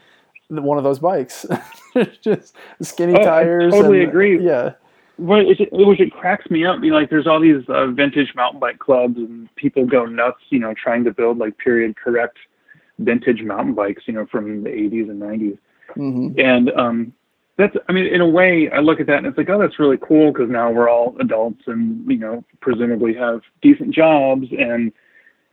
one 0.50 0.78
of 0.78 0.84
those 0.84 1.00
bikes. 1.00 1.44
Just 2.22 2.54
skinny 2.80 3.14
Oh, 3.14 3.20
I 3.22 3.24
tires. 3.24 3.72
totally 3.72 4.00
and- 4.02 4.08
agree. 4.08 4.38
Yeah. 4.46 4.74
Well, 5.18 5.46
which 5.46 6.00
it 6.00 6.12
cracks 6.12 6.50
me 6.50 6.66
up. 6.66 6.82
You 6.82 6.90
know, 6.90 6.96
like 6.96 7.10
there's 7.10 7.26
all 7.26 7.40
these 7.40 7.64
uh, 7.68 7.86
vintage 7.88 8.34
mountain 8.34 8.60
bike 8.60 8.78
clubs, 8.78 9.16
and 9.16 9.54
people 9.56 9.86
go 9.86 10.04
nuts. 10.04 10.40
You 10.50 10.58
know, 10.58 10.74
trying 10.74 11.04
to 11.04 11.12
build 11.12 11.38
like 11.38 11.56
period 11.58 11.96
correct 11.96 12.36
vintage 12.98 13.42
mountain 13.42 13.74
bikes. 13.74 14.02
You 14.06 14.14
know, 14.14 14.26
from 14.26 14.62
the 14.62 14.70
80s 14.70 15.10
and 15.10 15.22
90s. 15.22 15.58
hmm 15.94 16.38
And 16.38 16.70
um, 16.72 17.12
that's, 17.56 17.74
I 17.88 17.92
mean, 17.92 18.06
in 18.06 18.20
a 18.20 18.28
way, 18.28 18.68
I 18.70 18.80
look 18.80 19.00
at 19.00 19.06
that 19.06 19.18
and 19.18 19.26
it's 19.26 19.38
like, 19.38 19.48
oh, 19.48 19.58
that's 19.58 19.78
really 19.78 19.96
cool 19.96 20.32
because 20.32 20.50
now 20.50 20.70
we're 20.70 20.90
all 20.90 21.16
adults 21.20 21.62
and 21.66 22.04
you 22.10 22.18
know, 22.18 22.44
presumably 22.60 23.14
have 23.14 23.40
decent 23.62 23.94
jobs, 23.94 24.46
and 24.58 24.92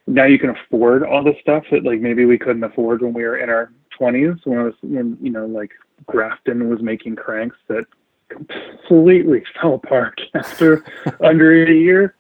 now 0.08 0.26
you 0.26 0.38
can 0.38 0.50
afford 0.50 1.04
all 1.04 1.24
this 1.24 1.38
stuff 1.42 1.64
that 1.72 1.86
like 1.86 2.02
maybe 2.02 2.26
we 2.26 2.38
couldn't 2.38 2.64
afford 2.64 3.02
when 3.02 3.14
we 3.14 3.24
were 3.24 3.38
in 3.38 3.50
our 3.50 3.72
20s. 3.98 4.46
When 4.46 4.60
I 4.60 4.64
was, 4.64 4.74
when 4.82 5.18
you 5.22 5.30
know, 5.30 5.46
like 5.46 5.72
Grafton 6.06 6.70
was 6.70 6.82
making 6.82 7.16
cranks 7.16 7.56
that 7.70 7.86
completely 8.34 9.44
fell 9.62 9.76
apart 9.76 10.20
after 10.34 10.84
under 11.22 11.66
a 11.66 11.72
year. 11.74 12.16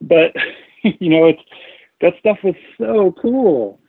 But 0.00 0.34
you 0.82 1.08
know, 1.10 1.26
it's 1.26 1.42
that 2.00 2.14
stuff 2.18 2.38
was 2.42 2.54
so 2.78 3.14
cool. 3.20 3.80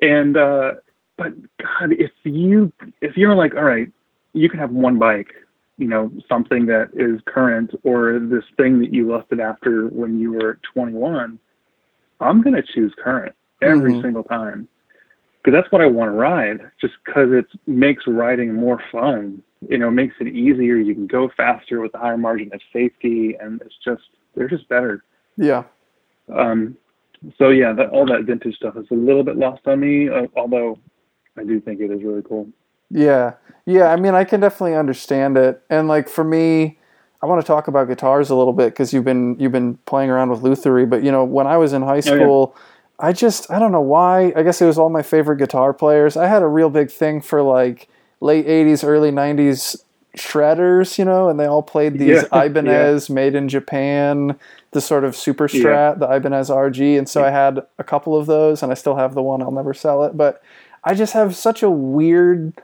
And 0.00 0.36
uh 0.36 0.74
but 1.16 1.32
God, 1.58 1.92
if 1.92 2.10
you 2.24 2.72
if 3.00 3.16
you're 3.16 3.34
like, 3.34 3.54
all 3.54 3.64
right, 3.64 3.90
you 4.34 4.48
can 4.48 4.58
have 4.60 4.70
one 4.70 4.98
bike, 4.98 5.32
you 5.78 5.88
know, 5.88 6.12
something 6.28 6.66
that 6.66 6.90
is 6.94 7.20
current 7.26 7.72
or 7.84 8.18
this 8.18 8.44
thing 8.56 8.78
that 8.80 8.92
you 8.92 9.08
lusted 9.10 9.40
after 9.40 9.86
when 9.88 10.20
you 10.20 10.32
were 10.32 10.58
21, 10.74 11.38
I'm 12.20 12.42
gonna 12.42 12.62
choose 12.62 12.92
current 13.02 13.34
every 13.62 13.94
Mhm. 13.94 14.02
single 14.02 14.24
time 14.24 14.68
because 15.42 15.58
that's 15.58 15.72
what 15.72 15.80
I 15.80 15.86
want 15.86 16.08
to 16.08 16.12
ride. 16.16 16.60
Just 16.80 16.94
because 17.04 17.32
it 17.32 17.46
makes 17.66 18.06
riding 18.06 18.52
more 18.52 18.82
fun. 18.92 19.42
You 19.68 19.78
know, 19.78 19.90
makes 19.90 20.14
it 20.20 20.28
easier. 20.28 20.76
You 20.76 20.94
can 20.94 21.06
go 21.06 21.30
faster 21.36 21.80
with 21.80 21.94
a 21.94 21.98
higher 21.98 22.18
margin 22.18 22.50
of 22.52 22.60
safety, 22.72 23.36
and 23.40 23.60
it's 23.62 23.74
just 23.84 24.02
they're 24.34 24.48
just 24.48 24.68
better. 24.68 25.04
Yeah. 25.36 25.64
Um, 26.34 26.76
so 27.38 27.48
yeah, 27.48 27.72
that, 27.72 27.90
all 27.90 28.06
that 28.06 28.24
vintage 28.24 28.56
stuff 28.56 28.76
is 28.76 28.86
a 28.90 28.94
little 28.94 29.22
bit 29.24 29.36
lost 29.36 29.66
on 29.66 29.80
me. 29.80 30.08
Uh, 30.08 30.26
although 30.36 30.78
I 31.36 31.44
do 31.44 31.60
think 31.60 31.80
it 31.80 31.90
is 31.90 32.02
really 32.02 32.22
cool. 32.22 32.48
Yeah. 32.90 33.34
Yeah, 33.64 33.90
I 33.90 33.96
mean, 33.96 34.14
I 34.14 34.24
can 34.24 34.40
definitely 34.40 34.76
understand 34.76 35.36
it. 35.36 35.60
And 35.70 35.88
like 35.88 36.08
for 36.08 36.22
me, 36.22 36.78
I 37.22 37.26
want 37.26 37.40
to 37.40 37.46
talk 37.46 37.66
about 37.66 37.88
guitars 37.88 38.30
a 38.30 38.36
little 38.36 38.52
bit 38.52 38.66
because 38.66 38.92
you've 38.92 39.04
been 39.04 39.36
you've 39.40 39.52
been 39.52 39.76
playing 39.86 40.10
around 40.10 40.30
with 40.30 40.40
Lutherie, 40.42 40.88
but 40.88 41.02
you 41.02 41.10
know, 41.10 41.24
when 41.24 41.46
I 41.46 41.56
was 41.56 41.72
in 41.72 41.82
high 41.82 41.94
Oh, 41.94 41.94
yeah. 41.96 42.00
school, 42.02 42.56
I 43.00 43.12
just 43.12 43.50
I 43.50 43.58
don't 43.58 43.72
know 43.72 43.80
why. 43.80 44.32
I 44.36 44.42
guess 44.42 44.62
it 44.62 44.66
was 44.66 44.78
all 44.78 44.90
my 44.90 45.02
favorite 45.02 45.38
guitar 45.38 45.72
players. 45.74 46.16
I 46.16 46.28
had 46.28 46.42
a 46.42 46.46
real 46.46 46.70
big 46.70 46.90
thing 46.90 47.20
for 47.20 47.42
like 47.42 47.88
late 48.20 48.46
80s, 48.46 48.84
early 48.84 49.10
90s 49.10 49.82
shredders, 50.16 50.98
you 50.98 51.04
know, 51.04 51.28
and 51.28 51.38
they 51.38 51.46
all 51.46 51.62
played 51.62 51.98
these 51.98 52.24
Yeah, 52.32 52.44
Ibanez 52.44 53.10
made 53.10 53.34
in 53.34 53.48
Japan, 53.48 54.38
the 54.70 54.80
sort 54.80 55.04
of 55.04 55.14
super 55.14 55.48
strat, 55.48 55.98
the 55.98 56.06
Ibanez 56.06 56.48
RG, 56.48 56.98
and 56.98 57.08
so 57.08 57.22
I 57.24 57.30
had 57.30 57.60
a 57.78 57.84
couple 57.84 58.16
of 58.16 58.26
those 58.26 58.62
and 58.62 58.72
I 58.72 58.74
still 58.74 58.96
have 58.96 59.14
the 59.14 59.22
one. 59.22 59.42
I'll 59.42 59.50
never 59.50 59.74
sell 59.74 60.04
it, 60.04 60.16
but 60.16 60.42
I 60.84 60.94
just 60.94 61.12
have 61.12 61.36
such 61.36 61.62
a 61.62 61.70
weird 61.70 62.54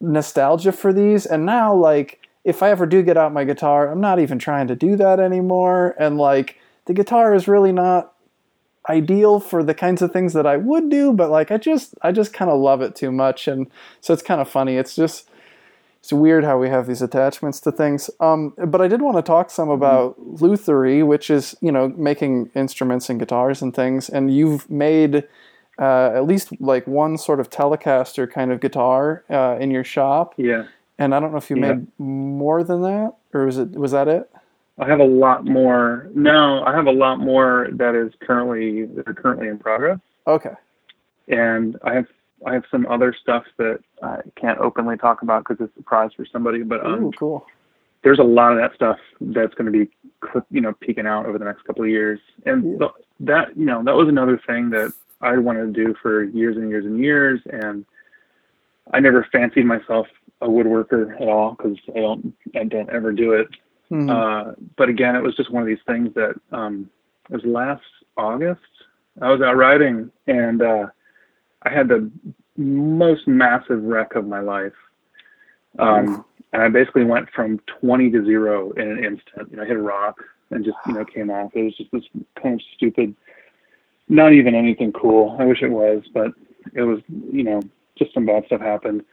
nostalgia 0.00 0.72
for 0.72 0.92
these 0.92 1.26
and 1.26 1.44
now 1.44 1.74
like 1.74 2.20
if 2.44 2.62
I 2.62 2.70
ever 2.70 2.86
do 2.86 3.02
get 3.02 3.16
out 3.16 3.32
my 3.32 3.44
guitar, 3.44 3.90
I'm 3.90 4.00
not 4.00 4.20
even 4.20 4.38
trying 4.38 4.68
to 4.68 4.76
do 4.76 4.96
that 4.96 5.20
anymore 5.20 5.94
and 5.98 6.16
like 6.16 6.56
the 6.86 6.94
guitar 6.94 7.34
is 7.34 7.48
really 7.48 7.72
not 7.72 8.14
ideal 8.88 9.40
for 9.40 9.62
the 9.62 9.74
kinds 9.74 10.02
of 10.02 10.12
things 10.12 10.32
that 10.32 10.46
I 10.46 10.56
would 10.56 10.88
do, 10.90 11.12
but 11.12 11.30
like 11.30 11.50
I 11.50 11.56
just 11.58 11.94
I 12.02 12.12
just 12.12 12.32
kind 12.32 12.50
of 12.50 12.58
love 12.60 12.80
it 12.80 12.94
too 12.96 13.12
much 13.12 13.48
and 13.48 13.66
so 14.00 14.12
it's 14.14 14.22
kind 14.22 14.40
of 14.40 14.48
funny. 14.48 14.76
It's 14.76 14.96
just 14.96 15.28
it's 16.00 16.12
weird 16.12 16.44
how 16.44 16.58
we 16.58 16.68
have 16.68 16.86
these 16.86 17.02
attachments 17.02 17.60
to 17.60 17.72
things. 17.72 18.08
Um, 18.20 18.54
but 18.56 18.80
I 18.80 18.86
did 18.88 19.02
want 19.02 19.16
to 19.16 19.22
talk 19.22 19.50
some 19.50 19.68
about 19.68 20.16
Lutherie, 20.20 21.04
which 21.06 21.28
is 21.28 21.56
you 21.60 21.72
know 21.72 21.88
making 21.96 22.50
instruments 22.54 23.10
and 23.10 23.18
guitars 23.18 23.62
and 23.62 23.74
things. 23.74 24.08
And 24.08 24.32
you've 24.34 24.70
made 24.70 25.24
uh, 25.78 26.10
at 26.14 26.26
least 26.26 26.48
like 26.60 26.86
one 26.86 27.18
sort 27.18 27.40
of 27.40 27.50
Telecaster 27.50 28.30
kind 28.30 28.50
of 28.52 28.60
guitar 28.60 29.24
uh, 29.30 29.56
in 29.60 29.70
your 29.70 29.84
shop. 29.84 30.34
Yeah, 30.36 30.64
And 30.98 31.14
I 31.14 31.20
don't 31.20 31.30
know 31.32 31.38
if 31.38 31.50
you 31.50 31.56
Yeah. 31.56 31.74
made 31.74 31.86
more 31.98 32.64
than 32.64 32.82
that, 32.82 33.14
or 33.34 33.46
was 33.46 33.58
it 33.58 33.70
was 33.72 33.92
that 33.92 34.08
it? 34.08 34.30
I 34.78 34.86
have 34.88 35.00
a 35.00 35.04
lot 35.04 35.44
more. 35.44 36.08
No, 36.14 36.62
I 36.64 36.74
have 36.74 36.86
a 36.86 36.92
lot 36.92 37.18
more 37.18 37.68
that 37.72 37.94
is 37.94 38.12
currently 38.20 38.84
that 38.86 39.08
are 39.08 39.14
currently 39.14 39.48
in 39.48 39.58
progress, 39.58 39.98
Okay. 40.26 40.54
and 41.28 41.76
I 41.84 41.94
have 41.94 42.06
I 42.46 42.54
have 42.54 42.64
some 42.70 42.86
other 42.86 43.12
stuff 43.20 43.44
that 43.56 43.80
I 44.02 44.18
can't 44.40 44.58
openly 44.60 44.96
talk 44.96 45.22
about 45.22 45.44
because 45.44 45.64
it's 45.64 45.74
a 45.76 45.80
surprise 45.80 46.10
for 46.16 46.24
somebody. 46.24 46.62
But 46.62 46.84
um, 46.86 47.06
Ooh, 47.06 47.12
cool. 47.18 47.46
there's 48.02 48.20
a 48.20 48.24
lot 48.24 48.52
of 48.52 48.58
that 48.58 48.74
stuff 48.74 48.98
that's 49.20 49.54
going 49.54 49.72
to 49.72 49.86
be 49.86 49.90
you 50.50 50.60
know 50.60 50.72
peeking 50.80 51.06
out 51.06 51.26
over 51.26 51.38
the 51.38 51.44
next 51.44 51.62
couple 51.64 51.82
of 51.84 51.90
years 51.90 52.20
and 52.46 52.72
Yeah. 52.72 52.78
th- 52.78 52.90
that 53.20 53.56
you 53.56 53.64
know 53.64 53.82
that 53.84 53.94
was 53.94 54.08
another 54.08 54.40
thing 54.46 54.70
that 54.70 54.92
i 55.20 55.36
wanted 55.38 55.72
to 55.72 55.84
do 55.84 55.94
for 56.02 56.24
years 56.24 56.56
and 56.56 56.68
years 56.68 56.84
and 56.84 56.98
years 56.98 57.40
and 57.52 57.84
i 58.92 58.98
never 58.98 59.24
fancied 59.30 59.64
myself 59.64 60.08
a 60.40 60.48
woodworker 60.48 61.14
at 61.20 61.28
all 61.28 61.52
because 61.52 61.76
i 61.94 62.00
don't 62.00 62.34
i 62.56 62.64
don't 62.64 62.90
ever 62.90 63.12
do 63.12 63.32
it 63.32 63.46
Mhm. 63.90 64.10
uh, 64.10 64.52
but 64.76 64.88
again 64.88 65.16
it 65.16 65.22
was 65.22 65.36
just 65.36 65.50
one 65.50 65.62
of 65.62 65.66
these 65.66 65.82
things 65.86 66.12
that 66.14 66.34
um 66.52 66.90
it 67.30 67.34
was 67.34 67.44
last 67.44 67.82
august 68.16 68.60
i 69.22 69.30
was 69.30 69.40
out 69.40 69.56
riding 69.56 70.10
and 70.26 70.62
uh 70.62 70.86
i 71.62 71.70
had 71.70 71.88
the 71.88 72.10
most 72.56 73.26
massive 73.26 73.82
wreck 73.82 74.14
of 74.14 74.26
my 74.26 74.40
life 74.40 74.72
um 75.78 76.24
and 76.52 76.62
I 76.62 76.68
basically 76.68 77.04
went 77.04 77.28
from 77.30 77.60
20 77.80 78.10
to 78.10 78.24
zero 78.24 78.72
in 78.72 78.90
an 78.90 79.04
instant. 79.04 79.50
You 79.50 79.56
know, 79.56 79.62
I 79.64 79.66
hit 79.66 79.76
a 79.76 79.82
rock 79.82 80.16
and 80.50 80.64
just, 80.64 80.76
you 80.86 80.94
know, 80.94 81.04
came 81.04 81.30
off. 81.30 81.52
It 81.54 81.62
was 81.62 81.76
just 81.76 81.90
this 81.92 82.04
kind 82.42 82.54
of 82.54 82.60
stupid, 82.74 83.14
not 84.08 84.32
even 84.32 84.54
anything 84.54 84.92
cool. 84.92 85.36
I 85.38 85.44
wish 85.44 85.62
it 85.62 85.70
was, 85.70 86.02
but 86.14 86.32
it 86.74 86.82
was, 86.82 87.00
you 87.30 87.44
know, 87.44 87.60
just 87.98 88.14
some 88.14 88.24
bad 88.26 88.44
stuff 88.46 88.60
happened. 88.60 89.04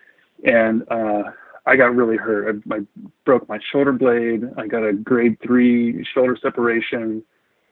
And 0.46 0.84
uh, 0.90 1.24
I 1.66 1.76
got 1.76 1.96
really 1.96 2.18
hurt. 2.18 2.62
I, 2.72 2.76
I 2.76 2.80
broke 3.26 3.48
my 3.50 3.60
shoulder 3.72 3.92
blade. 3.92 4.44
I 4.58 4.68
got 4.68 4.84
a 4.86 4.94
grade 4.94 5.38
three 5.44 6.06
shoulder 6.14 6.38
separation. 6.42 7.24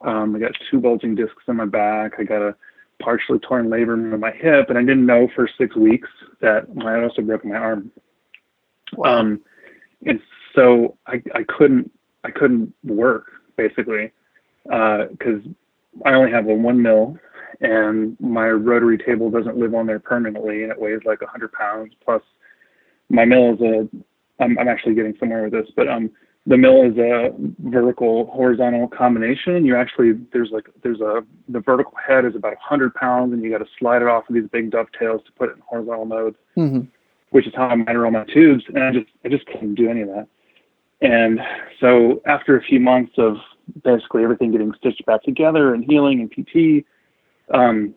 Um, 0.02 0.36
I 0.36 0.40
got 0.40 0.52
two 0.70 0.80
bulging 0.80 1.16
discs 1.16 1.44
in 1.48 1.56
my 1.56 1.66
back. 1.66 2.14
I 2.20 2.24
got 2.24 2.42
a 2.42 2.56
partially 3.02 3.40
torn 3.40 3.68
labrum 3.68 4.14
in 4.14 4.20
my 4.20 4.32
hip. 4.32 4.70
And 4.70 4.78
I 4.78 4.82
didn't 4.82 5.06
know 5.06 5.28
for 5.36 5.50
six 5.58 5.76
weeks 5.76 6.10
that 6.42 6.66
I 6.84 7.04
also 7.04 7.22
broke 7.22 7.46
my 7.46 7.56
arm. 7.56 7.92
Wow. 8.94 9.20
Um, 9.20 9.42
and 10.06 10.20
so 10.56 10.98
I, 11.08 11.22
I 11.34 11.44
couldn't 11.44 11.92
I 12.24 12.32
couldn't 12.32 12.74
work 12.84 13.28
basically 13.58 14.12
because 14.64 15.42
I 16.06 16.14
only 16.14 16.32
have 16.32 16.48
a 16.48 16.54
one 16.54 16.82
mil 16.82 17.18
and 17.62 18.18
my 18.20 18.50
rotary 18.50 18.98
table 18.98 19.30
doesn't 19.30 19.58
live 19.58 19.74
on 19.76 19.86
there 19.88 20.00
permanently 20.00 20.64
and 20.64 20.72
it 20.72 20.80
weighs 20.80 21.02
like 21.06 21.22
a 21.22 21.28
hundred 21.28 21.52
pounds 21.52 21.94
plus 22.04 22.22
my 23.14 23.24
mill 23.26 23.54
is 23.54 23.62
a 23.62 23.88
I'm, 24.44 24.58
I'm 24.60 24.68
actually 24.68 24.96
getting 24.96 25.16
somewhere 25.20 25.44
with 25.44 25.54
this 25.54 25.68
but 25.76 25.88
um 25.88 26.10
the 26.46 26.58
mill 26.58 26.84
is 26.84 26.98
a 26.98 27.32
vertical 27.60 28.26
horizontal 28.26 28.88
combination 28.90 29.64
you 29.66 29.76
actually 29.78 30.14
there's 30.34 30.50
like 30.52 30.68
there's 30.82 31.00
a 31.00 31.24
the 31.48 31.62
vertical 31.62 31.94
head 32.06 32.26
is 32.26 32.36
about 32.36 32.54
a 32.54 32.60
hundred 32.60 32.94
pounds 32.96 33.32
and 33.32 33.42
you 33.44 33.50
got 33.50 33.60
to 33.60 33.68
slide 33.80 34.02
it 34.02 34.08
off 34.10 34.28
of 34.28 34.36
these 34.36 34.50
big 34.52 34.72
dovetails 34.72 35.22
to 35.26 35.32
put 35.34 35.50
it 35.50 35.56
in 35.56 35.62
horizontal 35.66 36.06
mode 36.06 36.36
Mhm. 36.58 36.88
which 37.30 37.48
is 37.48 37.54
how 37.56 37.68
I 37.68 37.76
measure 37.76 38.06
all 38.06 38.12
my 38.12 38.26
tubes, 38.26 38.64
and 38.68 38.84
I 38.84 38.92
just 38.92 39.08
I 39.24 39.30
just 39.30 39.46
couldn't 39.48 39.76
do 39.76 39.90
any 39.90 40.02
of 40.02 40.10
that. 40.10 40.28
And 41.02 41.40
so 41.80 42.22
after 42.26 42.58
a 42.58 42.62
few 42.64 42.80
months 42.80 43.14
of 43.18 43.38
basically 43.84 44.24
everything 44.24 44.52
getting 44.52 44.72
stitched 44.78 45.06
back 45.06 45.24
together 45.24 45.74
and 45.74 45.84
healing 45.84 46.22
and 46.22 46.30
PT, 46.32 46.86
um, 47.54 47.94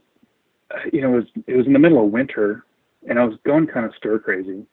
you 0.92 1.00
know, 1.02 1.12
it 1.14 1.16
was 1.16 1.26
it 1.46 1.56
was 1.56 1.66
in 1.66 1.72
the 1.74 1.78
middle 1.78 2.02
of 2.04 2.10
winter, 2.10 2.64
and 3.08 3.18
I 3.18 3.24
was 3.24 3.36
going 3.44 3.66
kind 3.66 3.84
of 3.86 3.94
stir 3.94 4.18
crazy, 4.18 4.64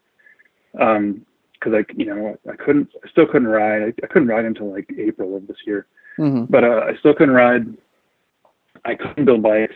um, 0.79 1.25
because 1.53 1.73
I 1.73 1.93
you 1.95 2.05
know 2.05 2.37
I 2.51 2.55
couldn't 2.55 2.89
I 3.03 3.09
still 3.09 3.25
couldn't 3.25 3.47
ride 3.47 3.81
I, 3.83 3.87
I 4.03 4.07
couldn't 4.07 4.27
ride 4.27 4.45
until 4.45 4.71
like 4.71 4.89
April 4.97 5.35
of 5.35 5.47
this 5.47 5.57
year, 5.65 5.87
Mhm. 6.17 6.49
but 6.49 6.63
uh, 6.63 6.85
I 6.87 6.95
still 6.97 7.13
couldn't 7.13 7.35
ride. 7.35 7.65
I 8.85 8.95
couldn't 8.95 9.25
build 9.25 9.41
bikes, 9.41 9.75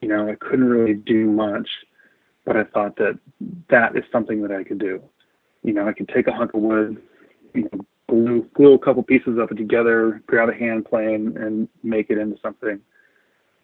you 0.00 0.08
know, 0.08 0.28
I 0.28 0.34
couldn't 0.36 0.68
really 0.68 0.94
do 0.94 1.26
much 1.26 1.68
but 2.48 2.56
I 2.56 2.64
thought 2.64 2.96
that 2.96 3.18
that 3.68 3.94
is 3.94 4.04
something 4.10 4.40
that 4.40 4.50
I 4.50 4.64
could 4.64 4.78
do. 4.78 5.02
You 5.62 5.74
know, 5.74 5.86
I 5.86 5.92
could 5.92 6.08
take 6.08 6.26
a 6.28 6.32
hunk 6.32 6.54
of 6.54 6.62
wood, 6.62 6.96
you 7.54 7.64
know, 7.70 7.80
glue 8.08 8.48
glue 8.54 8.72
a 8.72 8.78
couple 8.78 9.02
pieces 9.02 9.38
of 9.38 9.50
it 9.50 9.56
together, 9.56 10.22
grab 10.26 10.48
a 10.48 10.54
hand 10.54 10.86
plane, 10.86 11.36
and 11.36 11.68
make 11.82 12.08
it 12.08 12.16
into 12.16 12.38
something. 12.40 12.80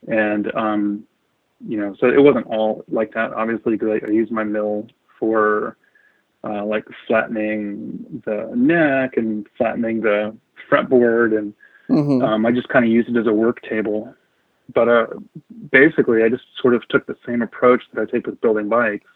And 0.06 0.54
um, 0.54 1.04
you 1.66 1.78
know, 1.78 1.96
so 1.98 2.08
it 2.08 2.22
wasn't 2.22 2.46
all 2.46 2.84
like 2.88 3.14
that, 3.14 3.32
obviously, 3.32 3.72
because 3.76 4.00
I, 4.02 4.06
I 4.06 4.10
used 4.10 4.30
my 4.30 4.44
mill 4.44 4.86
for 5.18 5.78
uh, 6.44 6.64
like 6.64 6.84
flattening 7.06 8.22
the 8.24 8.50
neck 8.54 9.16
and 9.16 9.46
flattening 9.56 10.00
the 10.00 10.36
fretboard, 10.70 11.36
and 11.36 11.54
hmm 11.86 12.22
um, 12.22 12.46
I 12.46 12.52
just 12.52 12.68
kind 12.68 12.84
of 12.84 12.90
used 12.90 13.08
it 13.08 13.16
as 13.16 13.26
a 13.26 13.32
work 13.32 13.62
table. 13.62 14.14
But 14.72 14.88
uh, 14.88 15.06
basically, 15.70 16.22
I 16.22 16.28
just 16.28 16.44
sort 16.60 16.74
of 16.74 16.86
took 16.88 17.06
the 17.06 17.16
same 17.26 17.42
approach 17.42 17.82
that 17.92 18.00
I 18.00 18.10
take 18.10 18.26
with 18.26 18.40
building 18.40 18.68
bikes, 18.68 19.10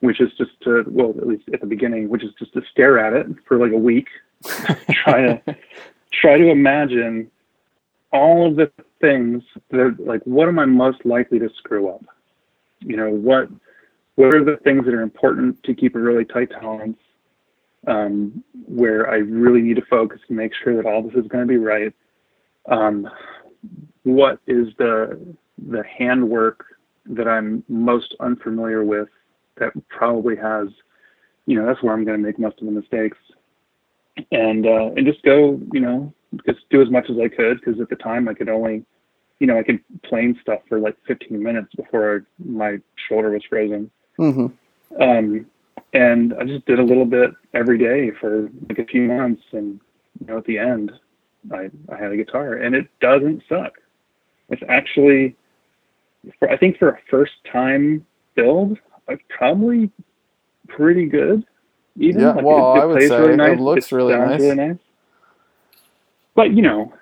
which 0.00 0.20
is 0.20 0.30
just 0.38 0.52
to, 0.62 0.84
well, 0.86 1.14
at 1.18 1.26
least 1.26 1.44
at 1.52 1.60
the 1.60 1.66
beginning, 1.66 2.08
which 2.08 2.24
is 2.24 2.32
just 2.38 2.54
to 2.54 2.62
stare 2.70 2.98
at 2.98 3.12
it 3.12 3.26
for 3.46 3.58
like 3.58 3.72
a 3.72 3.76
week, 3.76 4.08
try 4.90 5.20
to 5.22 5.56
try 6.12 6.38
to 6.38 6.48
imagine 6.48 7.30
all 8.12 8.46
of 8.46 8.56
the 8.56 8.70
things 9.00 9.42
that 9.70 9.96
like 9.98 10.22
what 10.24 10.48
am 10.48 10.58
I 10.58 10.64
most 10.64 11.04
likely 11.04 11.38
to 11.38 11.50
screw 11.58 11.88
up? 11.88 12.04
You 12.80 12.96
know, 12.96 13.10
what 13.10 13.48
what 14.18 14.34
are 14.34 14.44
the 14.44 14.56
things 14.64 14.84
that 14.84 14.92
are 14.92 15.02
important 15.02 15.62
to 15.62 15.72
keep 15.72 15.94
a 15.94 15.98
really 16.00 16.24
tight 16.24 16.50
tolerance? 16.50 16.98
Um, 17.86 18.42
where 18.66 19.08
I 19.08 19.18
really 19.18 19.62
need 19.62 19.76
to 19.76 19.84
focus 19.88 20.18
and 20.26 20.36
make 20.36 20.50
sure 20.52 20.74
that 20.74 20.86
all 20.86 21.02
this 21.02 21.14
is 21.14 21.28
going 21.28 21.46
to 21.46 21.48
be 21.48 21.56
right. 21.56 21.94
Um, 22.68 23.08
what 24.02 24.40
is 24.48 24.66
the 24.76 25.36
the 25.68 25.84
handwork 25.84 26.64
that 27.06 27.28
I'm 27.28 27.62
most 27.68 28.16
unfamiliar 28.18 28.84
with 28.84 29.08
that 29.58 29.70
probably 29.88 30.34
has, 30.34 30.66
you 31.46 31.56
know, 31.56 31.64
that's 31.64 31.80
where 31.84 31.94
I'm 31.94 32.04
going 32.04 32.20
to 32.20 32.26
make 32.26 32.40
most 32.40 32.60
of 32.60 32.66
the 32.66 32.72
mistakes. 32.72 33.18
And 34.32 34.66
uh, 34.66 34.90
and 34.96 35.06
just 35.06 35.22
go, 35.22 35.60
you 35.72 35.80
know, 35.80 36.12
just 36.44 36.68
do 36.70 36.82
as 36.82 36.90
much 36.90 37.08
as 37.08 37.16
I 37.22 37.28
could 37.28 37.60
because 37.60 37.80
at 37.80 37.88
the 37.88 37.96
time 37.96 38.28
I 38.28 38.34
could 38.34 38.48
only, 38.48 38.84
you 39.38 39.46
know, 39.46 39.56
I 39.56 39.62
could 39.62 39.78
plane 40.02 40.36
stuff 40.42 40.58
for 40.68 40.80
like 40.80 40.96
15 41.06 41.40
minutes 41.40 41.72
before 41.76 42.26
my 42.44 42.78
shoulder 43.08 43.30
was 43.30 43.44
frozen. 43.48 43.88
Hmm 44.18 44.46
Um, 45.00 45.46
and 45.94 46.34
I 46.34 46.44
just 46.44 46.66
did 46.66 46.78
a 46.78 46.82
little 46.84 47.06
bit 47.06 47.30
every 47.54 47.78
day 47.78 48.10
for 48.20 48.50
like 48.68 48.78
a 48.78 48.84
few 48.84 49.02
months, 49.02 49.42
and 49.52 49.80
you 50.20 50.26
know, 50.26 50.38
at 50.38 50.44
the 50.44 50.58
end, 50.58 50.92
I 51.52 51.70
I 51.90 51.96
had 51.96 52.12
a 52.12 52.16
guitar, 52.16 52.54
and 52.54 52.74
it 52.74 52.88
doesn't 53.00 53.42
suck. 53.48 53.72
It's 54.50 54.62
actually, 54.68 55.36
for, 56.38 56.50
I 56.50 56.56
think 56.56 56.78
for 56.78 56.90
a 56.90 56.98
first 57.10 57.32
time 57.50 58.04
build, 58.34 58.78
it's 59.08 59.22
probably 59.30 59.90
pretty 60.68 61.06
good. 61.06 61.44
Even 61.96 62.20
Yeah, 62.22 62.32
Like, 62.32 62.44
well, 62.44 62.74
it, 62.74 62.78
it 62.78 62.82
I 62.82 62.84
would 62.86 63.08
say 63.08 63.18
really 63.18 63.32
it 63.32 63.36
nice. 63.36 63.60
looks 63.60 63.92
really 63.92 64.12
sounds 64.14 64.30
nice. 64.30 64.40
really 64.40 64.54
nice. 64.56 64.78
But 66.34 66.52
you 66.54 66.62
know, 66.62 66.92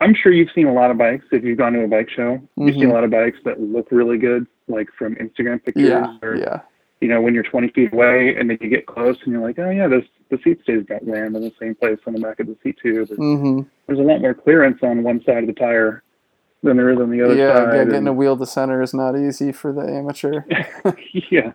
I'm 0.00 0.14
sure 0.14 0.32
you've 0.32 0.50
seen 0.54 0.66
a 0.66 0.72
lot 0.72 0.90
of 0.90 0.98
bikes. 0.98 1.24
If 1.32 1.42
you've 1.44 1.58
gone 1.58 1.72
to 1.72 1.84
a 1.84 1.88
bike 1.88 2.08
show, 2.10 2.40
you've 2.56 2.74
seen 2.74 2.84
Mhm. 2.84 2.90
a 2.90 2.94
lot 2.94 3.04
of 3.04 3.10
bikes 3.10 3.38
that 3.44 3.60
look 3.60 3.88
really 3.90 4.18
good, 4.18 4.46
like 4.68 4.88
from 4.98 5.16
Instagram 5.16 5.64
pictures 5.64 5.88
Yeah, 5.88 6.16
or 6.22 6.36
yeah, 6.36 6.60
you 7.00 7.08
know, 7.08 7.20
when 7.20 7.34
you're 7.34 7.42
20 7.42 7.68
feet 7.70 7.92
away 7.92 8.34
and 8.38 8.48
then 8.48 8.58
you 8.60 8.68
get 8.70 8.86
close 8.86 9.16
and 9.24 9.32
you're 9.32 9.42
like, 9.42 9.58
oh 9.58 9.70
yeah, 9.70 9.88
this 9.88 10.04
the 10.30 10.38
seat 10.42 10.60
stays 10.62 10.84
got 10.88 11.06
land 11.06 11.36
in 11.36 11.42
the 11.42 11.52
same 11.60 11.74
place 11.74 11.98
on 12.06 12.14
the 12.14 12.20
back 12.20 12.40
of 12.40 12.46
the 12.46 12.56
seat 12.62 12.78
too. 12.82 13.06
But 13.06 13.18
hmm 13.18 13.62
there's 13.86 13.98
a 13.98 14.02
lot 14.02 14.20
more 14.22 14.34
clearance 14.34 14.78
on 14.82 15.02
one 15.02 15.22
side 15.24 15.38
of 15.44 15.46
the 15.46 15.52
tire 15.52 16.02
than 16.62 16.78
there 16.78 16.90
is 16.90 16.98
on 16.98 17.10
the 17.10 17.22
other 17.22 17.36
yeah. 17.36 17.52
side. 17.66 17.72
yeah, 17.72 17.84
Getting 17.84 18.08
a 18.08 18.12
wheel 18.12 18.36
to 18.36 18.46
center 18.46 18.82
is 18.82 18.94
not 18.94 19.16
easy 19.18 19.52
for 19.52 19.72
the 19.72 19.82
amateur. 19.82 20.44
yeah, 21.30 21.52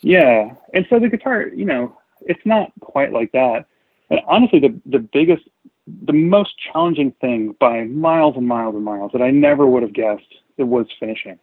yeah. 0.00 0.54
And 0.72 0.86
so 0.88 0.98
the 0.98 1.08
guitar, 1.08 1.48
you 1.48 1.64
know, 1.66 1.98
it's 2.22 2.44
not 2.46 2.72
quite 2.80 3.12
like 3.12 3.32
that. 3.32 3.66
And 4.10 4.20
honestly, 4.26 4.60
the 4.60 4.80
the 4.86 5.00
biggest, 5.00 5.44
the 5.86 6.12
most 6.14 6.54
challenging 6.72 7.12
thing 7.20 7.54
by 7.60 7.84
miles 7.84 8.36
and 8.36 8.46
miles 8.48 8.74
and 8.74 8.84
miles 8.84 9.12
that 9.12 9.22
I 9.22 9.30
never 9.30 9.66
would 9.66 9.82
have 9.82 9.92
guessed 9.92 10.22
it 10.56 10.64
was 10.64 10.86
finishing. 10.98 11.38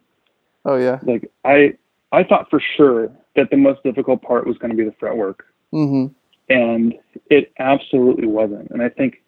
Oh 0.65 0.75
yeah. 0.77 0.99
Like 1.03 1.31
I, 1.45 1.73
I 2.11 2.23
thought 2.23 2.49
for 2.49 2.61
sure 2.77 3.11
that 3.35 3.49
the 3.49 3.57
most 3.57 3.83
difficult 3.83 4.21
part 4.21 4.45
was 4.45 4.57
going 4.57 4.71
to 4.71 4.77
be 4.77 4.83
the 4.85 4.95
fretwork. 4.99 5.45
hmm 5.71 6.07
and 6.49 6.93
it 7.29 7.53
absolutely 7.59 8.27
wasn't. 8.27 8.69
And 8.71 8.81
I 8.81 8.89
think 8.89 9.23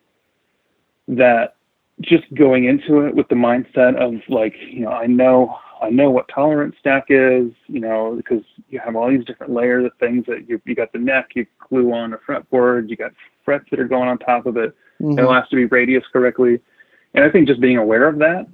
that 1.07 1.55
just 2.01 2.25
going 2.33 2.65
into 2.65 3.05
it 3.05 3.15
with 3.15 3.27
the 3.29 3.35
mindset 3.35 3.95
of 3.95 4.21
like, 4.27 4.53
you 4.69 4.81
know, 4.81 4.91
I 4.91 5.07
know 5.07 5.57
I 5.81 5.89
know 5.89 6.09
what 6.09 6.27
tolerance 6.33 6.75
stack 6.79 7.05
is, 7.09 7.51
you 7.67 7.79
know, 7.79 8.15
because 8.15 8.43
you 8.69 8.79
have 8.79 8.95
all 8.95 9.09
these 9.09 9.25
different 9.25 9.53
layers 9.53 9.85
of 9.85 9.91
things 9.99 10.25
that 10.27 10.47
you 10.49 10.61
you 10.65 10.75
got 10.75 10.91
the 10.91 10.99
neck, 10.99 11.29
you 11.35 11.45
glue 11.69 11.93
on 11.93 12.13
a 12.13 12.17
fretboard, 12.17 12.89
you 12.89 12.95
got 12.95 13.11
frets 13.43 13.65
that 13.71 13.79
are 13.79 13.87
going 13.87 14.09
on 14.09 14.17
top 14.17 14.45
of 14.45 14.57
it. 14.57 14.75
hmm 14.99 15.17
It 15.17 15.27
has 15.27 15.47
to 15.49 15.55
be 15.55 15.65
radius 15.65 16.03
correctly. 16.11 16.59
And 17.13 17.23
I 17.23 17.29
think 17.29 17.47
just 17.47 17.61
being 17.61 17.77
aware 17.77 18.07
of 18.07 18.17
that, 18.19 18.45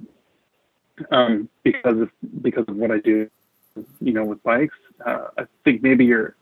um, 1.10 1.48
because 1.62 2.00
of 2.00 2.10
because 2.42 2.64
of 2.68 2.76
what 2.76 2.90
I 2.90 2.98
do, 2.98 3.28
you 4.00 4.12
know, 4.12 4.24
with 4.24 4.42
bikes, 4.42 4.76
uh, 5.04 5.28
I 5.38 5.46
think 5.64 5.82
maybe 5.82 6.04
your 6.04 6.36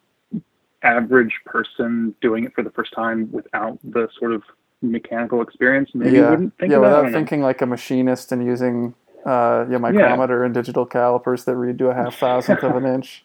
average 0.83 1.35
person 1.45 2.15
doing 2.21 2.45
it 2.45 2.55
for 2.55 2.63
the 2.63 2.71
first 2.71 2.93
time 2.93 3.31
without 3.33 3.79
the 3.85 4.09
sort 4.19 4.33
of 4.33 4.43
mechanical 4.83 5.43
experience 5.43 5.91
maybe 5.93 6.17
yeah, 6.17 6.31
wouldn't 6.31 6.57
think 6.57 6.71
yeah. 6.71 6.79
I 6.79 6.81
Without 6.81 7.13
thinking 7.13 7.43
like 7.43 7.61
a 7.61 7.67
machinist 7.67 8.33
and 8.33 8.43
using 8.45 8.95
uh, 9.27 9.67
yeah, 9.69 9.77
micrometer 9.77 10.45
and 10.45 10.55
digital 10.55 10.87
calipers 10.87 11.45
that 11.45 11.57
read 11.57 11.79
to 11.79 11.89
a 11.89 11.95
half 11.95 12.17
thousandth 12.17 12.63
of 12.63 12.77
an 12.77 12.87
inch. 12.95 13.25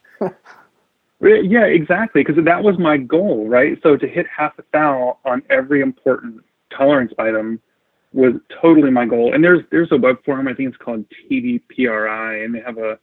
Yeah, 1.21 1.65
exactly. 1.65 2.23
Because 2.23 2.43
that 2.43 2.63
was 2.63 2.77
my 2.77 2.97
goal, 2.97 3.47
right? 3.47 3.79
So 3.81 3.95
to 3.95 4.07
hit 4.07 4.25
half 4.27 4.57
a 4.59 4.63
thou 4.73 5.17
on 5.23 5.41
every 5.49 5.81
important 5.81 6.43
tolerance 6.69 7.13
item 7.17 7.61
was 8.15 8.33
totally 8.61 8.89
my 8.89 9.05
goal. 9.05 9.33
And 9.33 9.43
there's 9.43 9.61
there's 9.71 9.91
a 9.91 9.97
web 9.97 10.23
forum, 10.23 10.47
I 10.47 10.53
think 10.53 10.69
it's 10.69 10.83
called 10.83 11.05
TDPRI, 11.29 12.45
and 12.45 12.55
they 12.55 12.61
have 12.61 12.77
a 12.77 12.97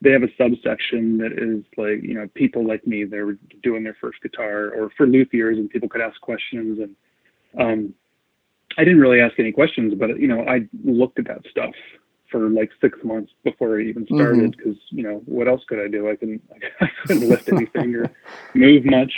they 0.00 0.10
have 0.10 0.22
a 0.22 0.34
subsection 0.36 1.18
that 1.18 1.32
is 1.32 1.62
like 1.76 2.02
you 2.02 2.14
know 2.14 2.28
people 2.34 2.66
like 2.66 2.86
me 2.86 3.04
they're 3.04 3.36
doing 3.62 3.84
their 3.84 3.96
first 4.00 4.22
guitar 4.22 4.70
or 4.70 4.90
for 4.96 5.06
luthiers 5.06 5.58
and 5.58 5.68
people 5.68 5.88
could 5.88 6.00
ask 6.00 6.20
questions 6.20 6.78
and 6.78 6.96
um, 7.58 7.94
I 8.78 8.84
didn't 8.84 9.00
really 9.00 9.20
ask 9.20 9.38
any 9.38 9.52
questions, 9.52 9.94
but 9.94 10.18
you 10.18 10.28
know 10.28 10.44
I 10.48 10.66
looked 10.82 11.18
at 11.18 11.26
that 11.26 11.42
stuff 11.50 11.74
for 12.30 12.48
like 12.48 12.70
six 12.80 12.98
months 13.02 13.32
before 13.42 13.78
I 13.78 13.84
even 13.84 14.06
started 14.06 14.56
because 14.56 14.76
you 14.90 15.02
know 15.02 15.22
what 15.26 15.48
else 15.48 15.62
could 15.68 15.78
I 15.78 15.88
do? 15.88 16.08
I 16.08 16.16
couldn't 16.16 16.42
I 16.80 16.88
couldn't 17.04 17.28
lift 17.28 17.52
anything 17.52 17.94
or 17.96 18.10
move 18.54 18.84
much. 18.86 19.12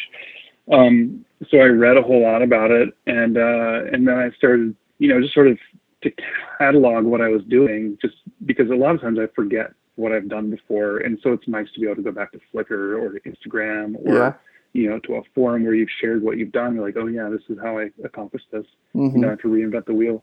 Um, 0.72 1.24
so 1.50 1.58
I 1.58 1.66
read 1.66 1.96
a 1.96 2.02
whole 2.02 2.22
lot 2.22 2.42
about 2.42 2.70
it, 2.70 2.90
and 3.06 3.36
uh, 3.36 3.84
and 3.92 4.08
then 4.08 4.18
I 4.18 4.30
started 4.36 4.74
you 5.00 5.08
know 5.08 5.20
just 5.20 5.34
sort 5.34 5.48
of 5.48 5.58
to 6.02 6.12
catalog 6.58 7.04
what 7.04 7.20
I 7.20 7.28
was 7.28 7.42
doing, 7.44 7.98
just 8.00 8.14
because 8.46 8.70
a 8.70 8.74
lot 8.74 8.94
of 8.94 9.00
times 9.00 9.18
I 9.18 9.26
forget 9.34 9.72
what 9.96 10.12
I've 10.12 10.28
done 10.28 10.50
before, 10.50 10.98
and 10.98 11.18
so 11.22 11.32
it's 11.32 11.48
nice 11.48 11.66
to 11.74 11.80
be 11.80 11.86
able 11.86 11.96
to 11.96 12.02
go 12.02 12.12
back 12.12 12.32
to 12.32 12.40
Flickr 12.54 12.98
or 13.00 13.12
to 13.12 13.20
Instagram 13.28 13.96
or 14.06 14.14
Yeah. 14.14 14.32
you 14.72 14.88
know 14.88 14.98
to 15.00 15.16
a 15.16 15.22
forum 15.34 15.64
where 15.64 15.74
you've 15.74 15.90
shared 16.00 16.22
what 16.22 16.38
you've 16.38 16.52
done. 16.52 16.74
You're 16.74 16.86
like, 16.86 16.96
oh 16.96 17.06
yeah, 17.06 17.28
this 17.28 17.42
is 17.48 17.58
how 17.60 17.78
I 17.78 17.90
accomplished 18.04 18.50
this 18.52 18.66
hmm 18.92 19.10
you 19.14 19.18
know, 19.18 19.34
to 19.36 19.48
reinvent 19.48 19.86
the 19.86 19.94
wheel. 19.94 20.22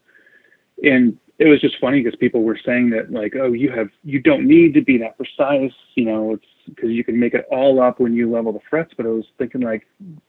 And 0.82 1.18
it 1.38 1.46
was 1.46 1.60
just 1.60 1.78
funny 1.80 2.02
because 2.02 2.16
people 2.18 2.42
were 2.42 2.58
saying 2.64 2.90
that 2.90 3.12
like, 3.12 3.34
oh, 3.36 3.52
you 3.52 3.70
have, 3.70 3.88
you 4.04 4.20
don't 4.20 4.46
need 4.46 4.74
to 4.74 4.80
be 4.80 4.98
that 4.98 5.16
precise, 5.16 5.72
you 5.94 6.04
know, 6.04 6.32
it's 6.34 6.46
because 6.68 6.90
you 6.90 7.04
can 7.04 7.18
make 7.18 7.34
it 7.34 7.46
all 7.50 7.80
up 7.80 8.00
when 8.00 8.12
you 8.14 8.30
level 8.30 8.52
the 8.52 8.60
frets. 8.70 8.92
But 8.96 9.06
I 9.06 9.10
was 9.10 9.24
thinking 9.38 9.60
like, 9.62 9.86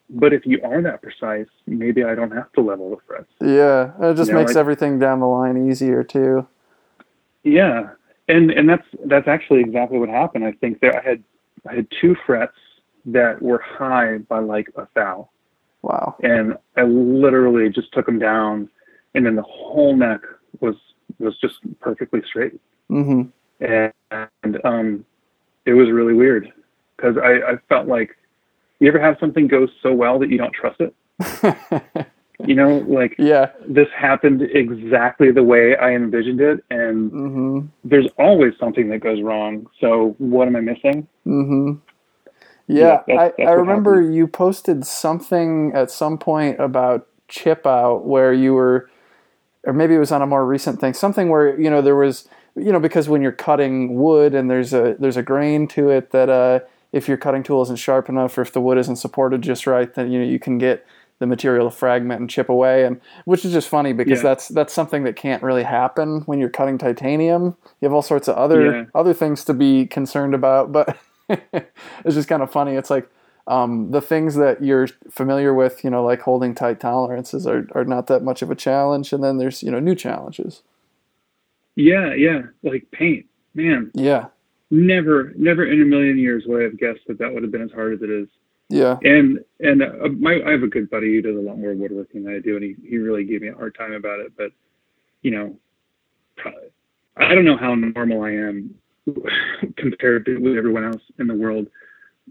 but 0.09 0.33
if 0.33 0.45
you 0.45 0.59
are 0.63 0.81
that 0.81 1.01
precise, 1.01 1.47
maybe 1.67 2.03
I 2.03 2.15
don't 2.15 2.31
have 2.31 2.51
to 2.53 2.61
level 2.61 2.89
the 2.91 2.97
frets. 3.07 3.27
Yeah, 3.41 3.91
it 4.09 4.15
just 4.15 4.29
You 4.29 4.33
know, 4.35 4.39
makes 4.41 4.53
like- 4.55 4.59
everything 4.61 4.99
down 4.99 5.19
the 5.19 5.27
line 5.27 5.69
easier 5.69 6.03
too. 6.03 6.47
Yeah, 7.43 7.89
and 8.27 8.51
and 8.51 8.67
that's 8.69 8.85
that's 9.05 9.27
actually 9.27 9.61
exactly 9.61 9.97
what 9.97 10.09
happened. 10.09 10.45
I 10.45 10.51
think 10.53 10.79
there 10.81 10.95
I 10.97 11.01
had 11.07 11.23
I 11.69 11.75
had 11.75 11.87
two 12.01 12.15
frets 12.25 12.53
that 13.05 13.41
were 13.41 13.59
high 13.59 14.17
by 14.17 14.39
like 14.39 14.67
a 14.75 14.87
thou, 14.93 15.29
Wow. 15.81 16.15
and 16.21 16.57
I 16.75 16.83
literally 16.83 17.69
just 17.69 17.93
took 17.93 18.05
them 18.05 18.19
down, 18.19 18.69
and 19.15 19.25
then 19.25 19.35
the 19.35 19.41
whole 19.43 19.95
neck 19.95 20.21
was 20.59 20.75
was 21.17 21.37
just 21.39 21.55
perfectly 21.79 22.21
straight. 22.25 22.59
hmm 22.87 23.23
and, 23.61 23.91
and 24.43 24.57
um, 24.63 25.05
it 25.70 25.74
was 25.74 25.89
really 25.91 26.13
weird 26.13 26.51
because 26.97 27.15
I, 27.17 27.53
I 27.53 27.55
felt 27.70 27.88
like 27.88 28.15
you 28.80 28.88
ever 28.89 28.99
have 28.99 29.17
something 29.20 29.47
go 29.47 29.67
so 29.84 29.93
well 29.93 30.20
that 30.20 30.30
you 30.30 30.38
don't 30.38 30.53
trust 30.53 30.82
it. 30.82 30.93
You 32.45 32.55
know, 32.55 32.78
like 32.88 33.15
yeah. 33.20 33.51
this 33.67 33.88
happened 33.95 34.41
exactly 34.41 35.30
the 35.32 35.43
way 35.43 35.76
I 35.76 35.91
envisioned 35.93 36.39
it, 36.39 36.63
and 36.70 37.11
hmm 37.11 37.59
there's 37.84 38.07
always 38.17 38.53
something 38.59 38.89
that 38.89 38.99
goes 38.99 39.22
wrong. 39.22 39.67
So 39.82 40.15
what 40.20 40.47
am 40.47 40.55
I 40.55 40.61
missing? 40.61 41.07
hmm 41.26 41.74
Yeah, 42.67 42.86
Yeah, 42.88 43.01
that's- 43.07 43.20
I, 43.20 43.24
that's 43.38 43.49
I 43.49 43.51
what 43.55 43.57
remember 43.59 43.95
happened. 43.95 44.15
you 44.15 44.28
posted 44.28 44.86
something 44.86 45.72
at 45.76 45.91
some 45.91 46.17
point 46.17 46.59
about 46.61 47.07
chip 47.28 47.67
out 47.67 48.05
where 48.05 48.32
you 48.34 48.53
were, 48.53 48.89
or 49.65 49.74
maybe 49.74 49.93
it 49.95 49.99
was 49.99 50.11
on 50.13 50.22
a 50.22 50.28
more 50.28 50.45
recent 50.45 50.80
thing, 50.80 50.93
something 50.93 51.30
where 51.30 51.59
you 51.59 51.70
know 51.70 51.82
there 51.82 51.95
was, 51.97 52.28
you 52.60 52.72
know, 52.72 52.80
because 52.80 53.10
when 53.10 53.22
you're 53.22 53.32
cutting 53.32 53.95
wood 53.95 54.34
and 54.36 54.49
there's 54.49 54.74
a 54.74 54.95
there's 54.99 55.18
a 55.18 55.24
grain 55.24 55.68
to 55.70 55.89
it 55.89 56.12
that 56.12 56.30
uh, 56.30 56.60
if 56.91 57.07
your 57.07 57.18
cutting 57.18 57.43
tool 57.43 57.62
isn't 57.64 57.78
sharp 57.78 58.10
enough 58.10 58.38
or 58.38 58.41
if 58.41 58.53
the 58.53 58.62
wood 58.62 58.78
isn't 58.78 58.97
supported 58.97 59.41
just 59.41 59.66
right, 59.68 59.93
then 59.93 60.12
you 60.12 60.20
know 60.20 60.26
you 60.26 60.39
can 60.39 60.57
get 60.57 60.86
the 61.20 61.28
material 61.28 61.70
to 61.70 61.76
fragment 61.76 62.22
and 62.22 62.30
chip 62.30 62.47
away, 62.49 62.86
and 62.86 63.01
which 63.26 63.43
is 63.43 63.51
just 63.51 63.68
funny 63.68 63.91
because 63.93 64.20
Yeah. 64.20 64.30
that's 64.30 64.47
that's 64.49 64.74
something 64.74 65.03
that 65.03 65.16
can't 65.16 65.43
really 65.43 65.64
happen 65.64 66.22
when 66.22 66.39
you're 66.39 66.49
cutting 66.49 66.78
titanium. 66.78 67.57
You 67.82 67.88
have 67.88 67.93
all 67.93 68.01
sorts 68.01 68.28
of 68.28 68.36
other 68.36 68.74
Yeah. 68.74 68.86
other 68.95 69.14
things 69.14 69.43
to 69.45 69.53
be 69.53 69.86
concerned 69.86 70.34
about, 70.34 70.72
but 70.72 70.97
it's 71.30 72.16
just 72.16 72.30
kind 72.30 72.41
of 72.41 72.51
funny. 72.51 72.76
It's 72.76 72.89
like 72.89 73.10
um, 73.47 73.91
the 73.91 74.01
things 74.01 74.36
that 74.36 74.64
you're 74.64 74.88
familiar 75.10 75.53
with, 75.53 75.84
you 75.84 75.89
know, 75.89 76.03
like 76.03 76.22
holding 76.22 76.53
tight 76.55 76.80
tolerances 76.80 77.47
are, 77.47 77.68
are 77.74 77.84
not 77.84 78.07
that 78.07 78.24
much 78.24 78.41
of 78.43 78.51
a 78.51 78.55
challenge. 78.55 79.12
And 79.12 79.24
then 79.24 79.38
there's, 79.38 79.64
you 79.64 79.72
know, 79.72 79.80
new 79.80 79.95
challenges. 79.95 80.62
Yeah, 81.80 82.13
yeah. 82.13 82.41
Like 82.61 82.91
paint, 82.91 83.25
man. 83.53 83.89
Yeah. 83.93 84.25
Never, 84.69 85.32
never 85.38 85.65
in 85.65 85.82
a 85.82 85.86
million 85.86 86.19
years 86.19 86.43
would 86.45 86.61
I 86.61 86.63
have 86.65 86.77
guessed 86.77 86.99
that 87.07 87.17
that 87.19 87.34
would 87.34 87.41
have 87.41 87.53
been 87.53 87.61
as 87.61 87.71
hard 87.71 87.93
as 87.93 88.01
it 88.01 88.09
is. 88.09 88.27
Yeah. 88.67 88.97
And 89.01 89.39
and 89.61 89.82
uh, 89.82 90.09
my 90.19 90.41
I 90.45 90.51
have 90.51 90.61
a 90.61 90.67
good 90.67 90.89
buddy 90.89 91.15
who 91.15 91.21
does 91.21 91.38
a 91.38 91.39
lot 91.39 91.57
more 91.57 91.73
woodworking 91.73 92.25
than 92.25 92.36
I 92.36 92.39
do, 92.39 92.55
and 92.55 92.63
he, 92.63 92.75
he 92.88 92.97
really 92.97 93.23
gave 93.23 93.41
me 93.41 93.47
a 93.47 93.55
hard 93.55 93.75
time 93.75 93.93
about 93.93 94.19
it. 94.19 94.34
But 94.38 94.51
you 95.21 95.32
know, 95.32 95.55
I 97.17 97.34
don't 97.34 97.45
know 97.45 97.57
how 97.57 97.73
normal 97.73 98.23
I 98.23 98.32
am 98.32 98.75
compared 99.77 100.25
to 100.25 100.38
with 100.38 100.57
everyone 100.57 100.84
else 100.84 101.01
in 101.17 101.27
the 101.27 101.34
world. 101.34 101.67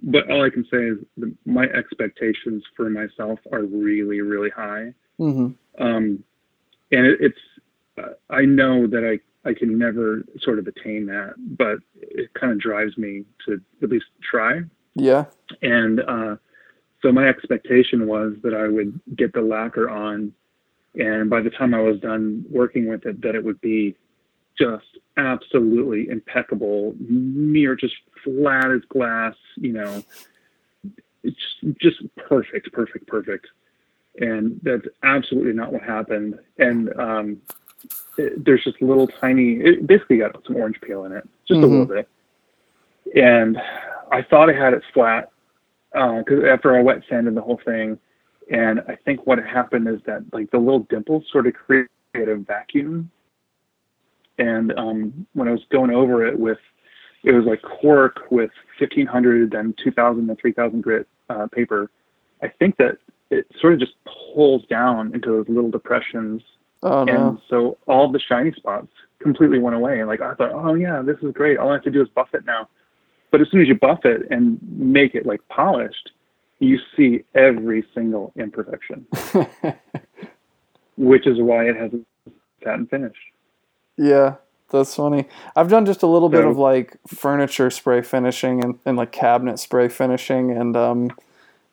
But 0.03 0.31
all 0.31 0.45
I 0.45 0.51
can 0.51 0.65
say 0.71 0.79
is 0.79 0.99
the, 1.17 1.35
my 1.45 1.65
expectations 1.65 2.63
for 2.77 2.89
myself 2.89 3.41
are 3.51 3.65
really, 3.65 4.21
really 4.21 4.51
high. 4.51 4.93
Mm-hmm. 5.19 5.83
Um, 5.85 6.23
and 6.93 7.07
it, 7.07 7.19
it's 7.21 7.39
uh, 7.99 8.13
I 8.31 8.43
know 8.43 8.87
that 8.87 9.05
I 9.05 9.19
I 9.49 9.55
can 9.55 9.79
never 9.79 10.23
sort 10.41 10.59
of 10.59 10.67
attain 10.67 11.07
that, 11.07 11.35
but 11.39 11.79
it 11.95 12.33
kind 12.35 12.53
of 12.53 12.61
drives 12.61 12.99
me 12.99 13.25
to 13.47 13.61
at 13.83 13.89
least 13.89 14.07
try. 14.31 14.61
Yeah. 14.95 15.25
And 15.63 16.01
uh, 16.01 16.37
so 17.03 17.13
my 17.13 17.27
expectation 17.29 18.07
was 18.07 18.35
that 18.43 18.55
I 18.55 18.69
would 18.69 19.01
get 19.17 19.33
the 19.33 19.41
lacquer 19.41 19.89
on, 19.89 20.33
and 20.95 21.31
by 21.31 21.41
the 21.41 21.51
time 21.51 21.73
I 21.75 21.81
was 21.81 21.99
done 22.01 22.45
working 22.51 22.89
with 22.89 23.07
it, 23.07 23.23
that 23.23 23.35
it 23.35 23.45
would 23.45 23.61
be 23.61 23.97
just 24.59 24.99
absolutely 25.17 26.09
impeccable, 26.09 26.95
near 26.99 27.75
just 27.77 27.95
flat 28.25 28.71
as 28.71 28.83
glass, 28.89 29.35
you 29.57 29.73
know, 29.73 30.03
it's 31.23 31.37
just 31.81 32.03
perfect, 32.17 32.73
perfect, 32.73 33.07
perfect. 33.07 33.47
And 34.21 34.61
that's 34.63 34.87
absolutely 35.05 35.53
not 35.53 35.73
what 35.73 35.83
happened. 35.83 36.39
And 36.59 36.93
um, 36.99 37.41
it, 38.19 38.45
there's 38.45 38.65
just 38.65 38.81
little 38.83 39.07
tiny, 39.07 39.55
it 39.55 39.87
basically 39.87 40.19
got 40.19 40.37
some 40.47 40.57
orange 40.57 40.81
peel 40.81 41.05
in 41.05 41.13
it, 41.13 41.29
just 41.47 41.61
mm-hmm. 41.61 41.65
a 41.65 41.67
little 41.67 41.87
bit. 41.87 42.09
And 43.15 43.59
I 44.13 44.23
thought 44.23 44.51
I 44.51 44.53
had 44.53 44.75
it 44.75 44.83
flat 44.93 45.31
because 45.93 46.45
uh, 46.45 46.47
after 46.47 46.77
I 46.77 46.83
wet 46.83 47.03
sanded 47.09 47.35
the 47.35 47.41
whole 47.41 47.61
thing, 47.65 47.99
and 48.51 48.81
I 48.89 48.97
think 49.05 49.27
what 49.27 49.39
happened 49.39 49.89
is 49.89 50.01
that 50.07 50.23
like 50.33 50.51
the 50.51 50.59
little 50.59 50.87
dimples 50.91 51.25
sort 51.31 51.47
of 51.47 51.55
created 51.55 51.89
a 52.15 52.37
vacuum 52.37 53.11
and 54.39 54.73
um, 54.79 55.27
when 55.35 55.49
I 55.49 55.53
was 55.53 55.65
going 55.71 55.91
over 55.91 56.27
it 56.27 56.39
with, 56.39 56.59
it 57.25 57.33
was 57.33 57.45
like 57.45 57.61
cork 57.63 58.31
with 58.31 58.51
1500 58.79 59.55
and 59.55 59.77
2000 59.83 60.31
and 60.31 60.39
3000 60.39 60.81
grit 60.81 61.09
uh, 61.29 61.49
paper. 61.49 61.91
I 62.43 62.49
think 62.49 62.77
that 62.77 62.99
it 63.31 63.47
sort 63.61 63.75
of 63.75 63.81
just 63.81 63.93
pulls 64.35 64.65
down 64.67 65.13
into 65.15 65.31
those 65.31 65.49
little 65.49 65.71
depressions. 65.71 66.43
Oh, 66.83 67.05
no. 67.05 67.29
And 67.29 67.39
so 67.49 67.79
all 67.87 68.11
the 68.11 68.21
shiny 68.21 68.53
spots 68.53 68.89
completely 69.21 69.59
went 69.59 69.77
away. 69.77 69.99
And 69.99 70.09
like 70.09 70.21
I 70.21 70.35
thought, 70.35 70.53
oh 70.53 70.75
yeah, 70.75 71.03
this 71.03 71.17
is 71.23 71.33
great. 71.33 71.59
All 71.59 71.71
I 71.71 71.75
have 71.75 71.83
to 71.85 71.91
do 71.91 72.03
is 72.03 72.09
buff 72.09 72.29
it 72.35 72.45
now. 72.45 72.69
But 73.31 73.41
as 73.41 73.49
soon 73.51 73.61
as 73.61 73.69
you 73.69 73.75
buff 73.75 74.05
it 74.05 74.23
and 74.31 74.59
make 74.63 75.15
it 75.15 75.27
like 75.27 75.41
polished, 75.49 76.11
you 76.61 76.79
see 76.97 77.25
every 77.35 77.85
single 77.95 78.33
imperfection, 78.37 79.07
which 80.97 81.27
is 81.27 81.39
why 81.41 81.65
it 81.65 81.77
has 81.77 81.93
a 81.93 82.31
satin 82.65 82.87
finish. 82.87 83.17
Yeah, 83.97 84.37
that's 84.71 84.95
funny. 84.95 85.29
I've 85.55 85.69
done 85.69 85.87
just 85.87 86.03
a 86.03 86.07
little 86.07 86.29
bit 86.29 86.45
of 86.45 86.57
like 86.57 86.97
furniture 87.07 87.71
spray 87.71 88.03
finishing 88.03 88.65
and, 88.65 88.79
and 88.85 88.97
like 88.97 89.13
cabinet 89.13 89.59
spray 89.59 89.89
finishing, 89.89 90.51
and 90.51 90.77
um, 90.77 91.11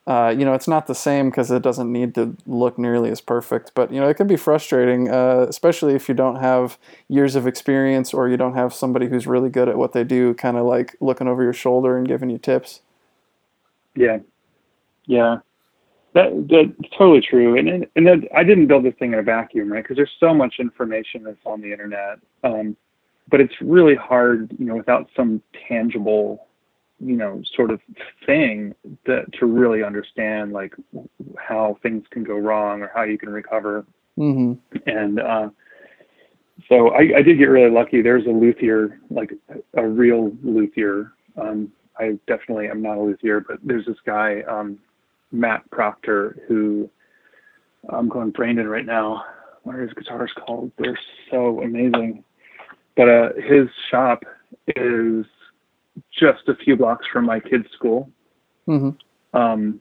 uh, 0.06 0.34
you 0.36 0.44
know, 0.44 0.54
it's 0.54 0.68
not 0.68 0.86
the 0.86 0.94
same 0.94 1.30
because 1.30 1.50
it 1.50 1.62
doesn't 1.62 1.90
need 1.90 2.14
to 2.14 2.36
look 2.46 2.78
nearly 2.78 3.10
as 3.10 3.20
perfect. 3.20 3.72
But 3.74 3.92
you 3.92 4.00
know, 4.00 4.08
it 4.08 4.14
can 4.14 4.26
be 4.26 4.36
frustrating, 4.36 5.10
uh, 5.10 5.46
especially 5.48 5.94
if 5.94 6.08
you 6.08 6.14
don't 6.14 6.36
have 6.36 6.78
years 7.08 7.34
of 7.34 7.46
experience 7.46 8.14
or 8.14 8.28
you 8.28 8.36
don't 8.36 8.54
have 8.54 8.72
somebody 8.72 9.08
who's 9.08 9.26
really 9.26 9.50
good 9.50 9.68
at 9.68 9.76
what 9.76 9.92
they 9.92 10.04
do, 10.04 10.34
kind 10.34 10.56
of 10.56 10.64
like 10.64 10.96
looking 11.00 11.26
over 11.26 11.42
your 11.42 11.52
shoulder 11.52 11.96
and 11.96 12.06
giving 12.06 12.30
you 12.30 12.38
tips. 12.38 12.80
Yeah, 13.96 14.18
yeah. 15.06 15.38
That, 16.14 16.46
that's 16.48 16.90
totally 16.96 17.20
true. 17.20 17.58
And 17.58 17.86
and 17.96 18.06
then 18.06 18.24
I 18.34 18.44
didn't 18.44 18.68
build 18.68 18.84
this 18.84 18.94
thing 18.98 19.12
in 19.12 19.18
a 19.18 19.22
vacuum, 19.22 19.72
right? 19.72 19.82
Because 19.82 19.96
there's 19.96 20.16
so 20.18 20.32
much 20.32 20.56
information 20.60 21.24
that's 21.24 21.36
on 21.44 21.60
the 21.60 21.72
internet. 21.72 22.18
Um, 22.44 22.76
but 23.28 23.40
it's 23.40 23.54
really 23.60 23.96
hard, 23.96 24.54
you 24.58 24.66
know, 24.66 24.76
without 24.76 25.08
some 25.16 25.42
tangible, 25.68 26.46
you 26.98 27.16
know, 27.16 27.42
sort 27.54 27.70
of 27.70 27.80
thing 28.24 28.74
that 29.04 29.24
to 29.38 29.46
really 29.46 29.82
understand 29.82 30.52
like 30.52 30.74
how 31.38 31.76
things 31.82 32.04
can 32.10 32.24
go 32.24 32.36
wrong 32.36 32.82
or 32.82 32.90
how 32.94 33.02
you 33.02 33.18
can 33.18 33.28
recover. 33.28 33.84
Mm-hmm. 34.18 34.76
And 34.88 35.20
uh, 35.20 35.50
so 36.68 36.90
I, 36.90 37.18
I 37.18 37.22
did 37.22 37.38
get 37.38 37.44
really 37.44 37.70
lucky. 37.70 38.00
There's 38.00 38.26
a 38.26 38.30
luthier, 38.30 38.98
like 39.10 39.32
a 39.74 39.86
real 39.86 40.32
luthier. 40.42 41.12
Um, 41.40 41.70
I 41.98 42.18
definitely 42.26 42.68
am 42.68 42.82
not 42.82 42.96
a 42.96 43.00
luthier, 43.00 43.40
but 43.40 43.58
there's 43.62 43.86
this 43.86 43.96
guy. 44.04 44.42
Um, 44.42 44.78
Matt 45.32 45.68
Proctor, 45.70 46.42
who 46.48 46.88
I'm 47.90 48.08
going 48.08 48.30
Brandon 48.30 48.68
right 48.68 48.86
now. 48.86 49.24
What 49.64 49.76
are 49.76 49.82
his 49.82 49.92
guitars 49.92 50.32
called? 50.46 50.70
They're 50.78 50.98
so 51.30 51.62
amazing. 51.62 52.24
But 52.96 53.08
uh, 53.08 53.28
his 53.36 53.68
shop 53.90 54.22
is 54.68 55.26
just 56.12 56.48
a 56.48 56.54
few 56.56 56.76
blocks 56.76 57.06
from 57.12 57.26
my 57.26 57.40
kid's 57.40 57.70
school. 57.72 58.10
Mm-hmm. 58.68 59.38
Um, 59.38 59.80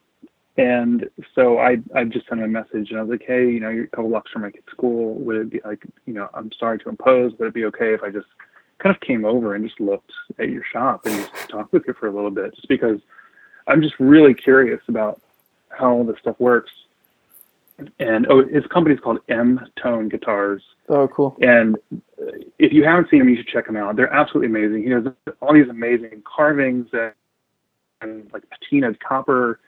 and 0.57 1.09
so 1.34 1.59
I 1.59 1.78
I 1.93 2.05
just 2.05 2.28
sent 2.28 2.39
him 2.39 2.45
a 2.45 2.47
message 2.47 2.91
and 2.91 2.99
I 2.99 3.01
was 3.01 3.09
like, 3.11 3.24
hey, 3.28 3.49
you 3.49 3.59
know, 3.59 3.70
you're 3.70 3.86
a 3.86 3.88
couple 3.88 4.09
blocks 4.09 4.32
from 4.32 4.43
my 4.43 4.51
kid's 4.51 4.68
school. 4.72 5.16
Would 5.16 5.36
it 5.38 5.49
be 5.49 5.61
like, 5.66 5.84
you 6.05 6.13
know, 6.13 6.30
I'm 6.34 6.51
sorry 6.57 6.80
to 6.80 6.89
impose, 6.89 7.32
would 7.34 7.41
it'd 7.41 7.53
be 7.53 7.66
okay 7.66 7.93
if 7.93 8.03
I 8.03 8.09
just 8.09 8.28
kind 8.80 8.95
of 8.95 9.01
came 9.01 9.26
over 9.26 9.55
and 9.55 9.66
just 9.66 9.80
looked 9.80 10.11
at 10.39 10.49
your 10.49 10.63
shop 10.72 11.05
and 11.05 11.16
just 11.16 11.49
talked 11.49 11.74
with 11.74 11.84
you 11.88 11.93
for 11.93 12.07
a 12.07 12.11
little 12.11 12.32
bit, 12.32 12.55
just 12.55 12.68
because 12.68 12.99
I'm 13.68 13.82
just 13.82 13.95
really 13.99 14.34
curious 14.34 14.82
about 14.88 15.22
how 15.70 15.91
all 15.91 16.03
this 16.03 16.20
stuff 16.20 16.39
works. 16.39 16.72
And 17.99 18.26
oh, 18.30 18.45
his 18.45 18.65
company's 18.67 18.99
called 18.99 19.19
M 19.30 19.59
Tone 19.82 20.07
Guitars. 20.09 20.61
Oh, 20.88 21.07
cool. 21.07 21.36
And 21.41 21.78
if 22.57 22.71
you 22.71 22.86
haven't 22.86 23.09
seen 23.09 23.21
him, 23.21 23.30
you 23.30 23.38
should 23.38 23.47
check 23.47 23.67
him 23.67 23.76
out. 23.76 23.95
They're 23.95 24.11
absolutely 24.13 24.47
amazing. 24.47 24.84
He 24.84 24.89
has 24.91 25.03
all 25.41 25.53
these 25.53 25.69
amazing 25.69 26.23
carvings 26.26 26.88
and, 26.93 27.13
and 28.01 28.32
like 28.32 28.43
patinaed 28.49 28.97
copper. 28.99 29.59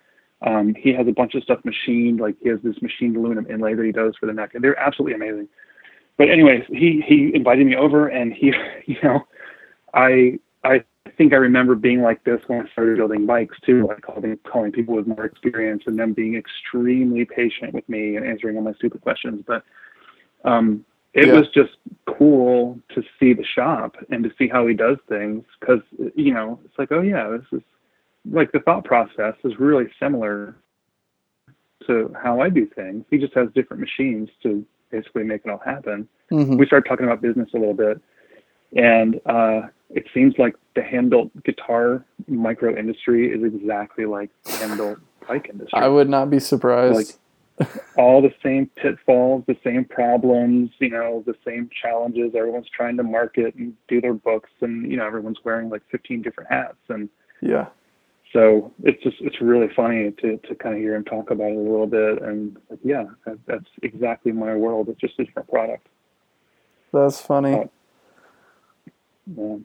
Um, 0.46 0.76
he 0.76 0.94
has 0.94 1.08
a 1.08 1.12
bunch 1.12 1.36
of 1.36 1.44
stuff 1.44 1.60
machined. 1.66 2.20
Like 2.20 2.36
he 2.42 2.50
has 2.50 2.60
this 2.64 2.76
machined 2.82 3.18
aluminum 3.18 3.48
inlay 3.50 3.74
that 3.74 3.86
he 3.86 3.92
does 3.92 4.16
for 4.20 4.28
the 4.28 4.34
neck, 4.34 4.52
and 4.54 4.64
they're 4.64 4.80
absolutely 4.80 5.16
amazing. 5.16 5.50
But 6.18 6.30
anyways, 6.30 6.64
he 6.70 7.04
he 7.06 7.32
invited 7.34 7.66
me 7.66 7.76
over, 7.76 8.08
and 8.08 8.34
he, 8.34 8.54
you 8.86 8.98
know, 9.04 9.28
I 9.94 10.40
I 10.64 10.84
think 11.18 11.34
I 11.34 11.38
remember 11.38 11.76
being 11.76 12.02
like 12.02 12.24
this 12.24 12.40
when 12.48 12.62
I 12.62 12.72
started 12.72 12.98
building 12.98 13.26
bikes 13.26 13.58
too, 13.66 13.88
like 13.88 14.02
calling, 14.02 14.38
calling 14.50 14.72
people 14.72 14.96
with 14.96 15.08
more 15.08 15.26
experience 15.26 15.84
and 15.88 15.98
them 15.98 16.14
being 16.14 16.36
extremely 16.36 17.26
patient 17.26 17.74
with 17.74 17.88
me 17.90 18.16
and 18.16 18.26
answering 18.26 18.56
all 18.56 18.64
my 18.64 18.74
stupid 18.74 19.02
questions. 19.02 19.44
But 19.46 19.64
um, 20.46 20.86
it 21.14 21.28
yeah. 21.28 21.34
was 21.34 21.50
just 21.50 21.72
cool 22.06 22.80
to 22.94 23.04
see 23.20 23.34
the 23.34 23.44
shop 23.44 23.96
and 24.10 24.24
to 24.24 24.32
see 24.38 24.48
how 24.48 24.68
he 24.68 24.76
does 24.76 24.98
things 25.10 25.44
because, 25.60 25.82
you 26.16 26.34
know, 26.34 26.60
it's 26.64 26.78
like, 26.78 26.92
oh, 26.92 27.02
yeah, 27.02 27.30
this 27.30 27.60
is 27.60 27.66
like 28.30 28.52
the 28.52 28.60
thought 28.60 28.84
process 28.84 29.34
is 29.44 29.54
really 29.60 29.88
similar 30.00 30.56
to 31.88 32.14
how 32.22 32.42
I 32.42 32.50
do 32.50 32.68
things. 32.68 33.06
He 33.10 33.18
just 33.18 33.34
has 33.34 33.48
different 33.56 33.82
machines 33.82 34.30
to 34.44 34.66
basically 34.92 35.24
make 35.24 35.42
it 35.46 35.50
all 35.50 35.62
happen. 35.66 36.08
Mm-hmm. 36.32 36.58
We 36.58 36.66
started 36.66 36.88
talking 36.88 37.06
about 37.06 37.22
business 37.22 37.50
a 37.56 37.58
little 37.58 37.74
bit. 37.74 38.02
And 38.76 39.20
uh, 39.26 39.62
it 39.90 40.06
seems 40.14 40.36
like 40.38 40.56
the 40.76 40.84
hand-built 40.84 41.44
guitar 41.44 42.06
micro 42.28 42.76
industry 42.76 43.32
is 43.32 43.44
exactly 43.44 44.06
like 44.06 44.30
the 44.44 44.52
hand-built 44.52 45.00
bike 45.28 45.48
industry. 45.50 45.80
I 45.80 45.88
would 45.88 46.10
not 46.10 46.30
be 46.30 46.40
surprised. 46.40 46.96
Like 46.96 47.08
all 47.98 48.22
the 48.22 48.34
same 48.44 48.70
pitfalls, 48.76 49.44
the 49.48 49.58
same 49.64 49.86
problems, 49.86 50.70
you 50.80 50.90
know, 50.90 51.24
the 51.26 51.36
same 51.46 51.70
challenges. 51.82 52.36
Everyone's 52.36 52.70
trying 52.70 52.98
to 52.98 53.04
market 53.04 53.56
and 53.56 53.74
do 53.88 54.00
their 54.00 54.14
books, 54.14 54.50
and 54.62 54.90
you 54.90 54.98
know, 54.98 55.06
everyone's 55.06 55.40
wearing 55.44 55.70
like 55.70 55.82
15 55.92 56.22
different 56.22 56.52
hats, 56.52 56.78
and 56.90 57.10
yeah. 57.42 57.68
So 58.34 58.74
it's 58.84 59.02
just 59.02 59.18
it's 59.22 59.42
really 59.42 59.70
funny 59.76 60.12
to 60.12 60.38
to 60.38 60.56
kind 60.56 60.76
of 60.76 60.82
hear 60.82 60.96
him 60.96 61.06
talk 61.06 61.32
about 61.32 61.50
it 61.50 61.56
a 61.56 61.60
little 61.60 61.88
bit, 61.88 62.22
and 62.22 62.58
like, 62.70 62.80
yeah, 62.84 63.06
that, 63.26 63.40
that's 63.48 63.70
exactly 63.82 64.32
my 64.32 64.56
world. 64.56 64.90
It's 64.90 65.00
just 65.00 65.18
a 65.20 65.26
different 65.26 65.50
product. 65.50 65.88
That's 66.94 67.20
funny. 67.20 67.54
Uh, 67.54 67.66
yeah. 69.36 69.58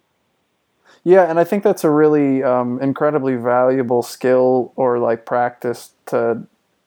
Yeah, 1.04 1.28
and 1.28 1.40
I 1.40 1.44
think 1.44 1.64
that's 1.64 1.82
a 1.82 1.90
really 1.90 2.42
um, 2.42 2.80
incredibly 2.80 3.34
valuable 3.34 4.02
skill 4.02 4.72
or 4.76 4.98
like 4.98 5.26
practice 5.26 5.90
to. 6.06 6.42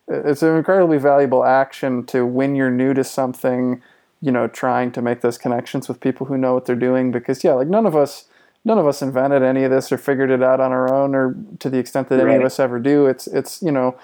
It's 0.07 0.43
an 0.43 0.55
incredibly 0.55 0.99
valuable 0.99 1.43
action 1.43 2.05
to 2.07 2.25
when 2.25 2.55
you're 2.55 2.69
new 2.69 2.93
to 2.93 3.03
something, 3.03 3.81
you 4.21 4.31
know, 4.31 4.47
trying 4.47 4.91
to 4.91 5.01
make 5.01 5.21
those 5.21 5.37
connections 5.37 5.87
with 5.87 5.99
people 5.99 6.27
who 6.27 6.37
know 6.37 6.53
what 6.53 6.65
they're 6.65 6.75
doing. 6.75 7.11
Because 7.11 7.43
yeah, 7.43 7.53
like 7.53 7.67
none 7.67 7.85
of 7.85 7.95
us 7.95 8.25
none 8.63 8.77
of 8.77 8.87
us 8.87 9.01
invented 9.01 9.43
any 9.43 9.63
of 9.63 9.71
this 9.71 9.91
or 9.91 9.97
figured 9.97 10.31
it 10.31 10.41
out 10.41 10.59
on 10.59 10.71
our 10.71 10.93
own 10.93 11.13
or 11.13 11.35
to 11.59 11.69
the 11.69 11.77
extent 11.77 12.09
that 12.09 12.19
any 12.19 12.35
of 12.35 12.43
us 12.43 12.59
ever 12.59 12.79
do. 12.79 13.07
It's 13.07 13.27
it's 13.27 13.61
you 13.61 13.71
know, 13.71 13.97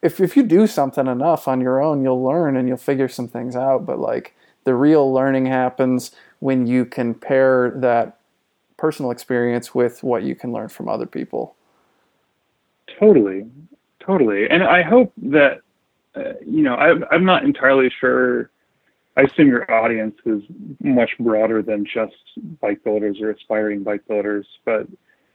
if 0.00 0.20
if 0.20 0.36
you 0.36 0.42
do 0.42 0.66
something 0.66 1.06
enough 1.06 1.46
on 1.46 1.60
your 1.60 1.80
own, 1.80 2.02
you'll 2.02 2.22
learn 2.22 2.56
and 2.56 2.66
you'll 2.66 2.78
figure 2.78 3.08
some 3.08 3.28
things 3.28 3.54
out. 3.54 3.86
But 3.86 4.00
like 4.00 4.34
the 4.64 4.74
real 4.74 5.12
learning 5.12 5.46
happens 5.46 6.10
when 6.42 6.66
you 6.66 6.84
can 6.84 7.14
pair 7.14 7.70
that 7.76 8.18
personal 8.76 9.12
experience 9.12 9.76
with 9.76 10.02
what 10.02 10.24
you 10.24 10.34
can 10.34 10.50
learn 10.50 10.68
from 10.68 10.88
other 10.88 11.06
people. 11.06 11.54
Totally, 12.98 13.46
totally. 14.00 14.50
And 14.50 14.64
I 14.64 14.82
hope 14.82 15.12
that, 15.18 15.60
uh, 16.16 16.32
you 16.44 16.62
know, 16.62 16.74
I, 16.74 16.94
I'm 17.14 17.24
not 17.24 17.44
entirely 17.44 17.92
sure. 18.00 18.50
I 19.16 19.20
assume 19.20 19.46
your 19.46 19.70
audience 19.70 20.16
is 20.26 20.42
much 20.80 21.12
broader 21.20 21.62
than 21.62 21.86
just 21.86 22.16
bike 22.60 22.82
builders 22.82 23.20
or 23.20 23.30
aspiring 23.30 23.84
bike 23.84 24.04
builders. 24.08 24.44
But, 24.64 24.88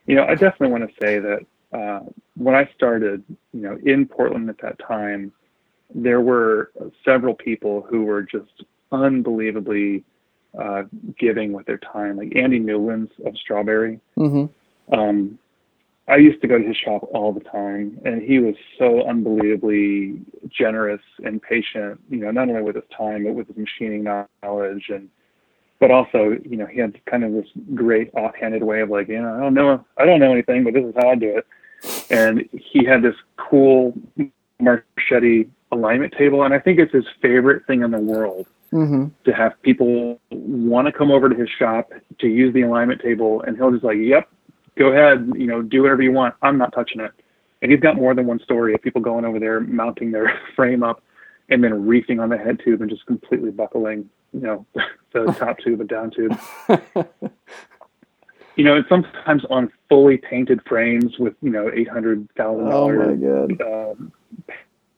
you 0.08 0.16
know, 0.16 0.26
I 0.26 0.36
definitely 0.36 0.78
want 0.78 0.90
to 0.90 0.96
say 1.02 1.20
that 1.20 1.40
uh, 1.72 2.02
when 2.36 2.54
I 2.54 2.70
started, 2.76 3.24
you 3.54 3.62
know, 3.62 3.80
in 3.86 4.08
Portland 4.08 4.50
at 4.50 4.58
that 4.58 4.78
time, 4.86 5.32
there 5.96 6.20
were 6.20 6.74
several 7.06 7.34
people 7.34 7.88
who 7.90 8.04
were 8.04 8.24
just 8.24 8.66
unbelievably 8.92 10.04
uh, 10.58 10.84
giving 11.20 11.54
with 11.54 11.66
their 11.66 11.78
time, 11.78 12.18
like 12.18 12.36
Andy 12.36 12.60
Newlands 12.60 13.12
of 13.26 13.38
Strawberry 13.38 14.00
Mm-hmm. 14.18 14.94
um, 14.94 15.40
I 16.10 16.16
used 16.16 16.42
to 16.42 16.48
go 16.48 16.58
to 16.58 16.64
his 16.66 16.78
shop 16.78 17.04
all 17.14 17.34
the 17.34 17.42
time, 17.42 18.00
and 18.06 18.22
he 18.22 18.40
was 18.40 18.56
so 18.80 19.06
unbelievably 19.08 20.22
generous 20.50 21.02
and 21.24 21.42
patient. 21.42 22.00
You 22.10 22.20
know, 22.20 22.32
not 22.32 22.48
only 22.48 22.62
with 22.62 22.76
his 22.76 22.86
time, 22.96 23.26
but 23.26 23.34
with 23.34 23.48
his 23.48 23.58
machining 23.58 24.04
knowledge, 24.04 24.86
and 24.90 25.10
but 25.80 25.92
also, 25.92 26.38
you 26.44 26.56
know, 26.56 26.66
he 26.66 26.80
had 26.80 27.04
kind 27.06 27.24
of 27.24 27.34
this 27.34 27.48
great 27.76 28.10
offhanded 28.14 28.64
way 28.64 28.82
of 28.82 28.90
like, 28.90 29.10
you 29.10 29.22
know, 29.22 29.36
I 29.36 29.40
don't 29.40 29.54
know, 29.54 29.86
I 29.98 30.06
don't 30.06 30.20
know 30.20 30.32
anything, 30.32 30.64
but 30.64 30.74
this 30.74 30.86
is 30.86 30.96
how 30.96 31.10
I 31.10 31.16
do 31.16 31.38
it. 31.38 31.48
And 32.10 32.50
he 32.54 32.84
had 32.86 33.04
this 33.04 33.16
cool 33.36 33.94
Marchetti 34.60 35.50
alignment 35.72 36.14
table, 36.18 36.44
and 36.44 36.54
I 36.54 36.60
think 36.60 36.80
it's 36.80 36.94
his 36.94 37.06
favorite 37.22 37.68
thing 37.68 37.84
in 37.84 37.92
the 37.92 38.00
world 38.00 38.48
Mm-hmm. 38.72 39.06
to 39.24 39.32
have 39.32 39.54
people 39.62 40.20
want 40.30 40.88
to 40.88 40.92
come 40.92 41.10
over 41.10 41.30
to 41.30 41.36
his 41.36 41.48
shop 41.58 41.90
to 42.20 42.28
use 42.28 42.54
the 42.54 42.64
alignment 42.64 43.02
table 43.02 43.42
and 43.44 43.56
he'll 43.56 43.72
just 43.72 43.86
like 43.86 43.98
yep 43.98 44.30
go 44.78 44.88
ahead 44.88 45.32
you 45.38 45.48
know 45.48 45.62
do 45.62 45.84
whatever 45.84 46.02
you 46.02 46.12
want. 46.12 46.36
I'm 46.42 46.58
not 46.58 46.74
touching 46.74 47.00
it. 47.00 47.12
And 47.62 47.72
he's 47.72 47.80
got 47.80 47.96
more 47.96 48.14
than 48.14 48.28
one 48.28 48.40
story 48.42 48.74
of 48.74 48.82
people 48.82 49.00
going 49.02 49.24
over 49.24 49.40
there 49.40 49.62
mounting 49.62 50.12
their 50.12 50.40
frame 50.56 50.84
up 50.84 51.02
and 51.50 51.64
then 51.64 51.88
reefing 51.88 52.20
on 52.20 52.28
the 52.30 52.38
head 52.38 52.60
tube 52.64 52.82
and 52.82 52.90
just 52.90 53.06
completely 53.06 53.52
buckling 53.52 54.10
you 54.34 54.42
know 54.42 54.66
the 55.14 55.26
top 55.40 55.60
tube 55.60 55.80
and 55.80 55.90
down 55.90 56.12
tube. 56.12 56.38
You 58.58 58.64
know 58.64 58.76
and 58.76 58.86
sometimes 58.90 59.46
on 59.52 59.72
fully 59.88 60.18
painted 60.18 60.62
frames 60.68 61.20
with 61.20 61.36
you 61.44 61.52
know 61.52 61.70
eight 61.72 61.88
hundred 61.88 62.28
thousand 62.36 62.68
oh 62.74 62.88
my 62.90 63.06
dollars 63.06 63.58
god, 63.60 63.62
um, 63.62 64.12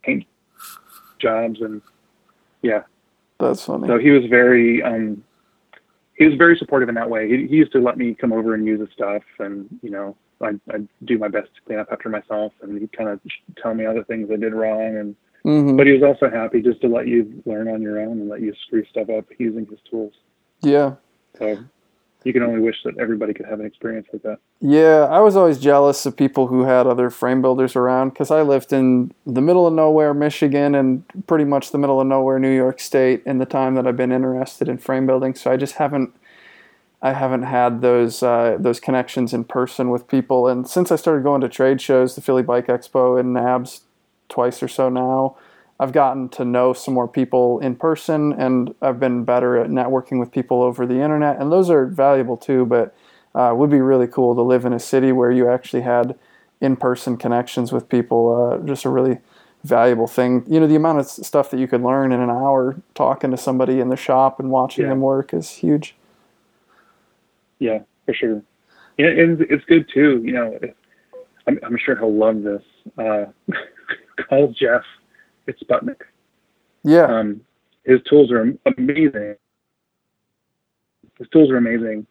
paint 0.01 0.25
jobs 1.19 1.59
and 1.59 1.81
yeah 2.61 2.83
that's 3.39 3.65
funny. 3.65 3.87
so 3.87 3.97
he 3.97 4.11
was 4.11 4.25
very 4.25 4.83
um, 4.83 5.23
he 6.15 6.25
was 6.25 6.35
very 6.35 6.57
supportive 6.57 6.89
in 6.89 6.95
that 6.95 7.09
way. 7.09 7.29
He, 7.29 7.47
he 7.47 7.55
used 7.55 7.71
to 7.71 7.79
let 7.79 7.97
me 7.97 8.13
come 8.13 8.33
over 8.33 8.53
and 8.53 8.65
use 8.67 8.79
his 8.79 8.89
stuff, 8.93 9.23
and 9.39 9.67
you 9.81 9.89
know, 9.89 10.15
I 10.41 10.59
I 10.71 10.81
do 11.05 11.17
my 11.17 11.29
best 11.29 11.47
to 11.55 11.61
clean 11.65 11.79
up 11.79 11.87
after 11.91 12.09
myself, 12.09 12.53
and 12.61 12.79
he'd 12.79 12.91
kind 12.91 13.09
of 13.09 13.19
tell 13.61 13.73
me 13.73 13.85
other 13.85 14.03
things 14.03 14.29
I 14.31 14.35
did 14.35 14.53
wrong, 14.53 14.97
and 14.97 15.15
mm-hmm. 15.45 15.77
but 15.77 15.87
he 15.87 15.93
was 15.93 16.03
also 16.03 16.29
happy 16.29 16.61
just 16.61 16.81
to 16.81 16.87
let 16.87 17.07
you 17.07 17.41
learn 17.45 17.69
on 17.69 17.81
your 17.81 17.99
own 18.01 18.19
and 18.19 18.29
let 18.29 18.41
you 18.41 18.53
screw 18.67 18.83
stuff 18.85 19.09
up 19.09 19.25
using 19.37 19.65
his 19.65 19.79
tools. 19.89 20.13
Yeah. 20.61 20.95
So 21.37 21.57
you 22.23 22.33
can 22.33 22.43
only 22.43 22.59
wish 22.59 22.75
that 22.83 22.97
everybody 22.99 23.33
could 23.33 23.45
have 23.45 23.59
an 23.59 23.65
experience 23.65 24.07
like 24.11 24.23
that. 24.23 24.39
Yeah, 24.59 25.07
I 25.09 25.19
was 25.19 25.37
always 25.37 25.57
jealous 25.57 26.05
of 26.05 26.17
people 26.17 26.47
who 26.47 26.63
had 26.63 26.85
other 26.85 27.09
frame 27.09 27.41
builders 27.41 27.75
around 27.75 28.09
because 28.09 28.29
I 28.29 28.41
lived 28.41 28.73
in 28.73 29.13
the 29.25 29.41
middle 29.41 29.65
of 29.65 29.73
nowhere, 29.73 30.13
Michigan, 30.13 30.75
and 30.75 31.03
pretty 31.27 31.45
much 31.45 31.71
the 31.71 31.77
middle 31.77 32.01
of 32.01 32.07
nowhere, 32.07 32.37
New 32.37 32.53
York 32.53 32.81
State, 32.81 33.23
in 33.25 33.37
the 33.37 33.45
time 33.45 33.75
that 33.75 33.87
I've 33.87 33.95
been 33.95 34.11
interested 34.11 34.67
in 34.67 34.77
frame 34.77 35.07
building. 35.07 35.33
So 35.33 35.49
I 35.49 35.55
just 35.55 35.75
haven't, 35.75 36.13
I 37.01 37.13
haven't 37.13 37.43
had 37.43 37.79
those 37.81 38.21
uh, 38.21 38.57
those 38.59 38.81
connections 38.81 39.33
in 39.33 39.45
person 39.45 39.89
with 39.89 40.07
people. 40.09 40.47
And 40.47 40.67
since 40.67 40.91
I 40.91 40.97
started 40.97 41.23
going 41.23 41.39
to 41.41 41.49
trade 41.49 41.79
shows, 41.79 42.15
the 42.15 42.21
Philly 42.21 42.43
Bike 42.43 42.67
Expo 42.67 43.17
and 43.17 43.33
NAHBS, 43.33 43.81
twice 44.27 44.61
or 44.61 44.67
so 44.67 44.89
now, 44.89 45.37
I've 45.79 45.93
gotten 45.93 46.29
to 46.29 46.45
know 46.45 46.73
some 46.73 46.93
more 46.93 47.07
people 47.07 47.59
in 47.59 47.75
person, 47.75 48.33
and 48.33 48.75
I've 48.81 48.99
been 48.99 49.23
better 49.23 49.57
at 49.57 49.69
networking 49.69 50.19
with 50.19 50.31
people 50.31 50.61
over 50.61 50.85
the 50.85 50.99
internet, 51.01 51.39
and 51.39 51.51
those 51.51 51.69
are 51.69 51.85
valuable 51.85 52.37
too. 52.37 52.65
But 52.65 52.95
uh, 53.35 53.51
it 53.51 53.57
would 53.57 53.69
be 53.69 53.81
really 53.81 54.07
cool 54.07 54.35
to 54.35 54.41
live 54.41 54.65
in 54.65 54.73
a 54.73 54.79
city 54.79 55.11
where 55.11 55.31
you 55.31 55.49
actually 55.49 55.83
had 55.83 56.17
in-person 56.61 57.17
connections 57.17 57.71
with 57.71 57.87
people. 57.89 58.59
Uh, 58.61 58.65
just 58.67 58.85
a 58.85 58.89
really 58.89 59.19
valuable 59.63 60.07
thing. 60.07 60.43
You 60.47 60.59
know, 60.59 60.67
the 60.67 60.75
amount 60.75 60.99
of 60.99 61.07
stuff 61.07 61.51
that 61.51 61.59
you 61.59 61.67
could 61.67 61.81
learn 61.81 62.11
in 62.11 62.19
an 62.21 62.29
hour 62.29 62.81
talking 62.95 63.31
to 63.31 63.37
somebody 63.37 63.79
in 63.79 63.89
the 63.89 63.95
shop 63.97 64.39
and 64.39 64.49
watching 64.51 64.85
Yeah. 64.85 64.89
them 64.89 65.01
work 65.01 65.33
is 65.33 65.49
huge. 65.49 65.95
Yeah, 67.59 67.79
for 68.05 68.13
sure. 68.13 68.41
Yeah, 68.97 69.07
and 69.07 69.41
it's 69.41 69.63
good 69.65 69.89
too. 69.93 70.21
You 70.23 70.33
know, 70.33 70.59
I'm, 71.47 71.59
I'm 71.63 71.77
sure 71.83 71.97
he'll 71.97 72.13
love 72.13 72.41
this. 72.43 72.63
Uh, 72.97 73.25
call 74.29 74.53
Jeff. 74.59 74.81
It's 75.49 75.61
Sputnik. 75.63 76.01
Yeah, 76.83 77.05
Um, 77.05 77.41
his 77.83 77.99
tools 78.09 78.31
are 78.31 78.41
amazing. 78.77 79.35
His 81.17 81.27
tools 81.33 81.49
are 81.49 81.57
amazing, 81.57 82.05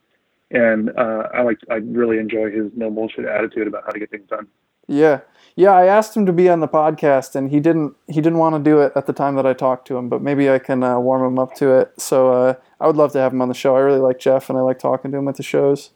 and 0.50 0.90
uh, 0.98 1.28
I 1.32 1.42
like 1.42 1.58
I 1.70 1.76
really 1.76 2.18
enjoy 2.18 2.50
his 2.50 2.70
no 2.74 2.90
bullshit 2.90 3.24
attitude 3.24 3.68
about 3.68 3.84
how 3.86 3.92
to 3.92 3.98
get 3.98 4.10
things 4.10 4.28
done. 4.28 4.46
yeah, 4.88 5.20
yeah. 5.54 5.70
I 5.70 5.86
asked 5.86 6.16
him 6.16 6.26
to 6.26 6.32
be 6.32 6.48
on 6.48 6.60
the 6.60 6.68
podcast, 6.68 7.34
and 7.36 7.50
he 7.50 7.60
didn't. 7.60 7.94
He 8.08 8.20
didn't 8.20 8.38
want 8.38 8.56
to 8.56 8.70
do 8.70 8.80
it 8.80 8.92
at 8.96 9.06
the 9.06 9.12
time 9.12 9.36
that 9.36 9.46
I 9.46 9.52
talked 9.54 9.86
to 9.88 9.96
him. 9.96 10.08
But 10.08 10.20
maybe 10.20 10.50
I 10.50 10.58
can 10.58 10.82
uh, 10.82 10.98
warm 10.98 11.24
him 11.24 11.38
up 11.38 11.54
to 11.56 11.78
it. 11.78 11.92
So 11.98 12.32
uh, 12.32 12.54
I 12.80 12.86
would 12.88 12.96
love 12.96 13.12
to 13.12 13.18
have 13.20 13.32
him 13.32 13.40
on 13.40 13.48
the 13.48 13.54
show. 13.54 13.76
I 13.76 13.80
really 13.80 14.00
like 14.00 14.18
Jeff, 14.18 14.50
and 14.50 14.58
I 14.58 14.62
like 14.62 14.78
talking 14.80 15.12
to 15.12 15.18
him 15.18 15.28
at 15.28 15.36
the 15.36 15.42
shows. 15.44 15.90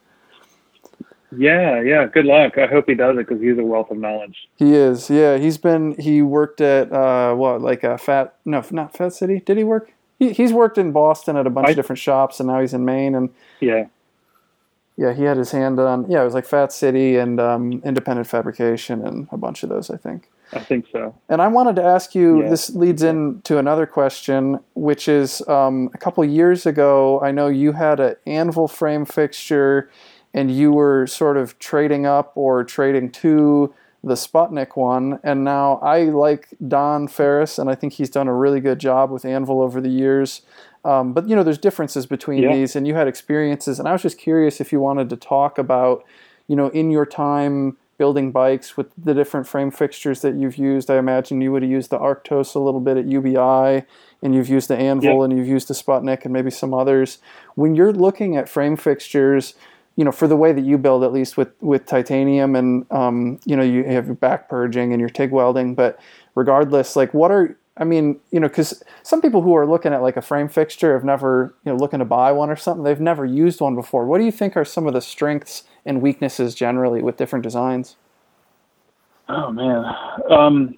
Yeah, 1.37 1.81
yeah. 1.81 2.05
Good 2.05 2.25
luck. 2.25 2.57
I 2.57 2.67
hope 2.67 2.85
he 2.87 2.95
does 2.95 3.17
it 3.17 3.27
because 3.27 3.41
he's 3.41 3.57
a 3.57 3.63
wealth 3.63 3.91
of 3.91 3.97
knowledge. 3.97 4.47
He 4.57 4.73
is, 4.75 5.09
yeah. 5.09 5.37
He's 5.37 5.57
been 5.57 5.95
he 5.99 6.21
worked 6.21 6.61
at 6.61 6.91
uh 6.91 7.33
what 7.35 7.61
like 7.61 7.83
a 7.83 7.97
fat 7.97 8.35
no 8.45 8.63
not 8.71 8.95
Fat 8.95 9.13
City. 9.13 9.39
Did 9.45 9.57
he 9.57 9.63
work? 9.63 9.91
He, 10.19 10.31
he's 10.31 10.53
worked 10.53 10.77
in 10.77 10.91
Boston 10.91 11.35
at 11.37 11.47
a 11.47 11.49
bunch 11.49 11.67
I- 11.67 11.71
of 11.71 11.75
different 11.75 11.99
shops, 11.99 12.39
and 12.39 12.47
now 12.47 12.61
he's 12.61 12.73
in 12.73 12.85
Maine. 12.85 13.15
And 13.15 13.29
Yeah, 13.59 13.85
yeah, 14.97 15.13
he 15.13 15.23
had 15.23 15.37
his 15.37 15.51
hand 15.51 15.79
on 15.79 16.09
yeah, 16.09 16.21
it 16.21 16.25
was 16.25 16.33
like 16.33 16.45
Fat 16.45 16.71
City 16.71 17.17
and 17.17 17.39
um, 17.39 17.81
Independent 17.83 18.27
Fabrication 18.27 19.05
and 19.05 19.27
a 19.31 19.37
bunch 19.37 19.63
of 19.63 19.69
those, 19.69 19.89
I 19.89 19.97
think. 19.97 20.29
I 20.55 20.59
think 20.59 20.85
so. 20.91 21.15
And 21.29 21.41
I 21.41 21.47
wanted 21.47 21.75
to 21.77 21.83
ask 21.83 22.13
you. 22.13 22.43
Yeah. 22.43 22.49
This 22.49 22.69
leads 22.75 23.01
into 23.01 23.57
another 23.57 23.87
question, 23.87 24.59
which 24.75 25.07
is 25.07 25.41
um, 25.47 25.89
a 25.95 25.97
couple 25.97 26.23
years 26.23 26.67
ago. 26.67 27.19
I 27.21 27.31
know 27.31 27.47
you 27.47 27.71
had 27.71 27.99
an 27.99 28.17
anvil 28.27 28.67
frame 28.67 29.03
fixture, 29.05 29.89
and 30.33 30.49
you 30.51 30.71
were 30.71 31.05
sort 31.07 31.37
of 31.37 31.57
trading 31.59 32.05
up 32.05 32.31
or 32.35 32.63
trading 32.63 33.11
to 33.11 33.73
the 34.03 34.15
Sputnik 34.15 34.75
one. 34.75 35.19
And 35.23 35.43
now 35.43 35.75
I 35.81 36.03
like 36.03 36.49
Don 36.67 37.07
Ferris, 37.07 37.57
and 37.57 37.69
I 37.69 37.75
think 37.75 37.93
he's 37.93 38.09
done 38.09 38.27
a 38.27 38.33
really 38.33 38.59
good 38.59 38.79
job 38.79 39.11
with 39.11 39.23
anvil 39.25 39.61
over 39.61 39.79
the 39.79 39.89
years. 39.89 40.41
Um, 40.83 41.13
but 41.13 41.29
you 41.29 41.35
know, 41.35 41.43
there's 41.43 41.57
differences 41.57 42.05
between 42.05 42.43
Yeah. 42.43 42.53
these, 42.53 42.75
and 42.75 42.85
you 42.85 42.95
had 42.95 43.07
experiences. 43.07 43.79
And 43.79 43.87
I 43.87 43.93
was 43.93 44.01
just 44.01 44.17
curious 44.17 44.59
if 44.59 44.73
you 44.73 44.81
wanted 44.81 45.09
to 45.11 45.15
talk 45.15 45.57
about, 45.57 46.03
you 46.47 46.55
know, 46.57 46.67
in 46.69 46.91
your 46.91 47.05
time 47.05 47.77
building 47.97 48.31
bikes 48.31 48.75
with 48.75 48.87
the 48.97 49.13
different 49.13 49.47
frame 49.47 49.71
fixtures 49.71 50.21
that 50.21 50.33
you've 50.35 50.57
used. 50.57 50.89
I 50.89 50.97
imagine 50.97 51.39
you 51.41 51.51
would 51.53 51.61
have 51.61 51.71
used 51.71 51.91
the 51.91 51.99
Arctos 51.99 52.55
a 52.55 52.59
little 52.59 52.81
bit 52.81 52.97
at 52.97 53.05
UBI, 53.05 53.85
and 54.21 54.35
you've 54.35 54.49
used 54.49 54.67
the 54.67 54.75
Anvil, 54.75 55.19
Yeah. 55.19 55.23
and 55.25 55.37
you've 55.37 55.47
used 55.47 55.67
the 55.69 55.73
Sputnik, 55.75 56.25
and 56.25 56.33
maybe 56.33 56.49
some 56.49 56.73
others. 56.73 57.19
When 57.55 57.75
you're 57.75 57.93
looking 57.93 58.35
at 58.35 58.49
frame 58.49 58.75
fixtures, 58.75 59.53
you 59.95 60.03
know, 60.03 60.11
for 60.11 60.27
the 60.27 60.35
way 60.35 60.51
that 60.51 60.63
you 60.63 60.77
build, 60.77 61.03
at 61.03 61.13
least 61.13 61.37
with 61.37 61.51
with 61.61 61.85
titanium, 61.85 62.55
and 62.55 62.91
um, 62.91 63.39
you 63.45 63.55
know, 63.55 63.63
you 63.63 63.83
have 63.83 64.07
your 64.07 64.15
back 64.15 64.49
purging 64.49 64.91
and 64.91 64.99
your 64.99 65.09
TIG 65.09 65.31
welding, 65.31 65.75
but 65.75 65.99
regardless, 66.35 66.95
like, 66.95 67.13
what 67.13 67.31
are 67.31 67.57
I 67.77 67.85
mean, 67.85 68.19
you 68.31 68.39
know, 68.39 68.47
because 68.47 68.83
some 69.01 69.21
people 69.21 69.41
who 69.41 69.55
are 69.55 69.65
looking 69.65 69.93
at 69.93 70.01
like 70.01 70.15
a 70.15 70.21
frame 70.21 70.47
fixture 70.47 70.93
have 70.93 71.03
never, 71.03 71.55
you 71.65 71.71
know, 71.71 71.77
looking 71.77 71.99
to 71.99 72.05
buy 72.05 72.31
one 72.31 72.49
or 72.49 72.55
something, 72.55 72.83
they've 72.83 72.99
never 72.99 73.25
used 73.25 73.61
one 73.61 73.75
before. 73.75 74.05
What 74.05 74.19
do 74.19 74.25
you 74.25 74.31
think 74.31 74.55
are 74.55 74.65
some 74.65 74.85
of 74.85 74.93
the 74.93 75.01
strengths 75.01 75.63
and 75.85 76.01
weaknesses 76.01 76.53
generally 76.53 77.01
with 77.01 77.17
different 77.17 77.41
designs? 77.41 77.95
Oh 79.27 79.51
man. 79.51 79.85
Um, 80.29 80.77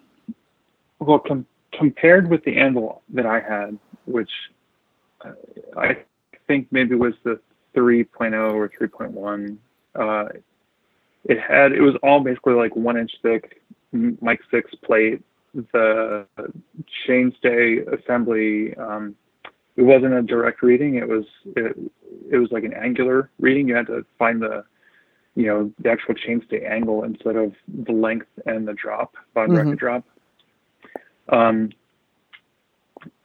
well, 0.99 1.19
com- 1.19 1.45
compared 1.73 2.29
with 2.29 2.43
the 2.45 2.57
anvil 2.57 3.01
that 3.09 3.25
I 3.25 3.41
had, 3.41 3.77
which 4.05 4.31
uh, 5.25 5.31
I 5.77 5.97
think 6.47 6.67
maybe 6.71 6.95
was 6.95 7.13
the 7.23 7.39
3.0 7.75 8.53
or 8.53 8.69
3.1, 8.69 9.57
uh, 9.95 10.29
it 11.25 11.39
had 11.39 11.71
it 11.71 11.81
was 11.81 11.95
all 12.03 12.19
basically 12.19 12.53
like 12.53 12.75
one 12.75 12.97
inch 12.97 13.11
thick 13.21 13.61
M- 13.93 14.17
Mike 14.21 14.41
six 14.51 14.73
plate. 14.83 15.21
The 15.71 16.25
chainstay 17.07 17.87
assembly. 17.87 18.75
Um, 18.75 19.15
it 19.77 19.83
wasn't 19.83 20.13
a 20.13 20.21
direct 20.21 20.61
reading. 20.61 20.95
It 20.95 21.07
was 21.07 21.25
it, 21.55 21.77
it 22.29 22.37
was 22.37 22.49
like 22.51 22.63
an 22.63 22.73
angular 22.73 23.29
reading. 23.39 23.67
You 23.67 23.75
had 23.75 23.87
to 23.87 24.05
find 24.17 24.41
the 24.41 24.65
you 25.35 25.47
know, 25.47 25.71
the 25.79 25.89
actual 25.89 26.15
chainstay 26.15 26.69
angle 26.69 27.03
instead 27.03 27.35
of 27.35 27.53
the 27.67 27.91
length 27.91 28.27
and 28.45 28.67
the 28.67 28.73
drop, 28.73 29.15
bond 29.33 29.51
mm-hmm. 29.51 29.73
drop. 29.73 30.05
Um, 31.29 31.71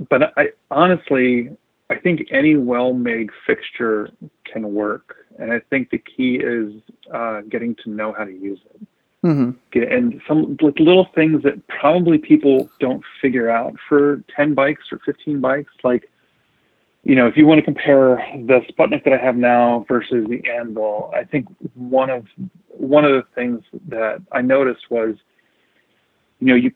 but 0.09 0.37
I 0.37 0.49
honestly, 0.71 1.57
I 1.91 1.97
think 1.97 2.29
any 2.31 2.57
well-made 2.57 3.31
fixture 3.47 4.11
can 4.51 4.73
work, 4.73 5.17
and 5.39 5.53
I 5.53 5.61
think 5.71 5.91
the 5.91 5.99
key 5.99 6.37
is 6.37 6.73
uh, 7.13 7.41
getting 7.43 7.75
to 7.85 7.91
know 7.91 8.15
how 8.17 8.25
to 8.25 8.33
use 8.33 8.61
it. 8.75 8.87
Mm-hmm. 9.25 9.93
And 9.93 10.23
some 10.27 10.57
like 10.63 10.79
little 10.79 11.09
things 11.15 11.43
that 11.43 11.67
probably 11.67 12.17
people 12.17 12.71
don't 12.79 13.03
figure 13.21 13.51
out 13.51 13.75
for 13.87 14.23
10 14.35 14.55
bikes 14.55 14.85
or 14.93 15.01
15 15.05 15.41
bikes, 15.41 15.73
like 15.85 16.09
you 17.03 17.15
know, 17.15 17.27
if 17.27 17.37
you 17.37 17.47
want 17.47 17.59
to 17.59 17.65
compare 17.65 18.17
the 18.47 18.61
Sputnik 18.71 19.05
that 19.05 19.13
I 19.15 19.17
have 19.17 19.37
now 19.37 19.87
versus 19.89 20.27
the 20.29 20.43
Anvil, 20.51 21.11
I 21.15 21.25
think 21.25 21.49
one 21.75 22.11
of 22.11 22.27
one 22.69 23.05
of 23.05 23.13
the 23.13 23.25
things 23.35 23.63
that 23.89 24.23
I 24.33 24.43
noticed 24.43 24.91
was, 24.91 25.17
you 26.41 26.49
know, 26.49 26.55
you 26.55 26.73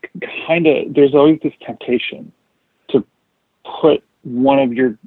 kind 0.46 0.66
of 0.66 0.94
there's 0.94 1.14
always 1.14 1.40
this 1.42 1.52
temptation 1.64 2.32
to 2.88 3.04
put 3.80 4.02
one 4.24 4.58
of 4.58 4.72
your 4.72 4.98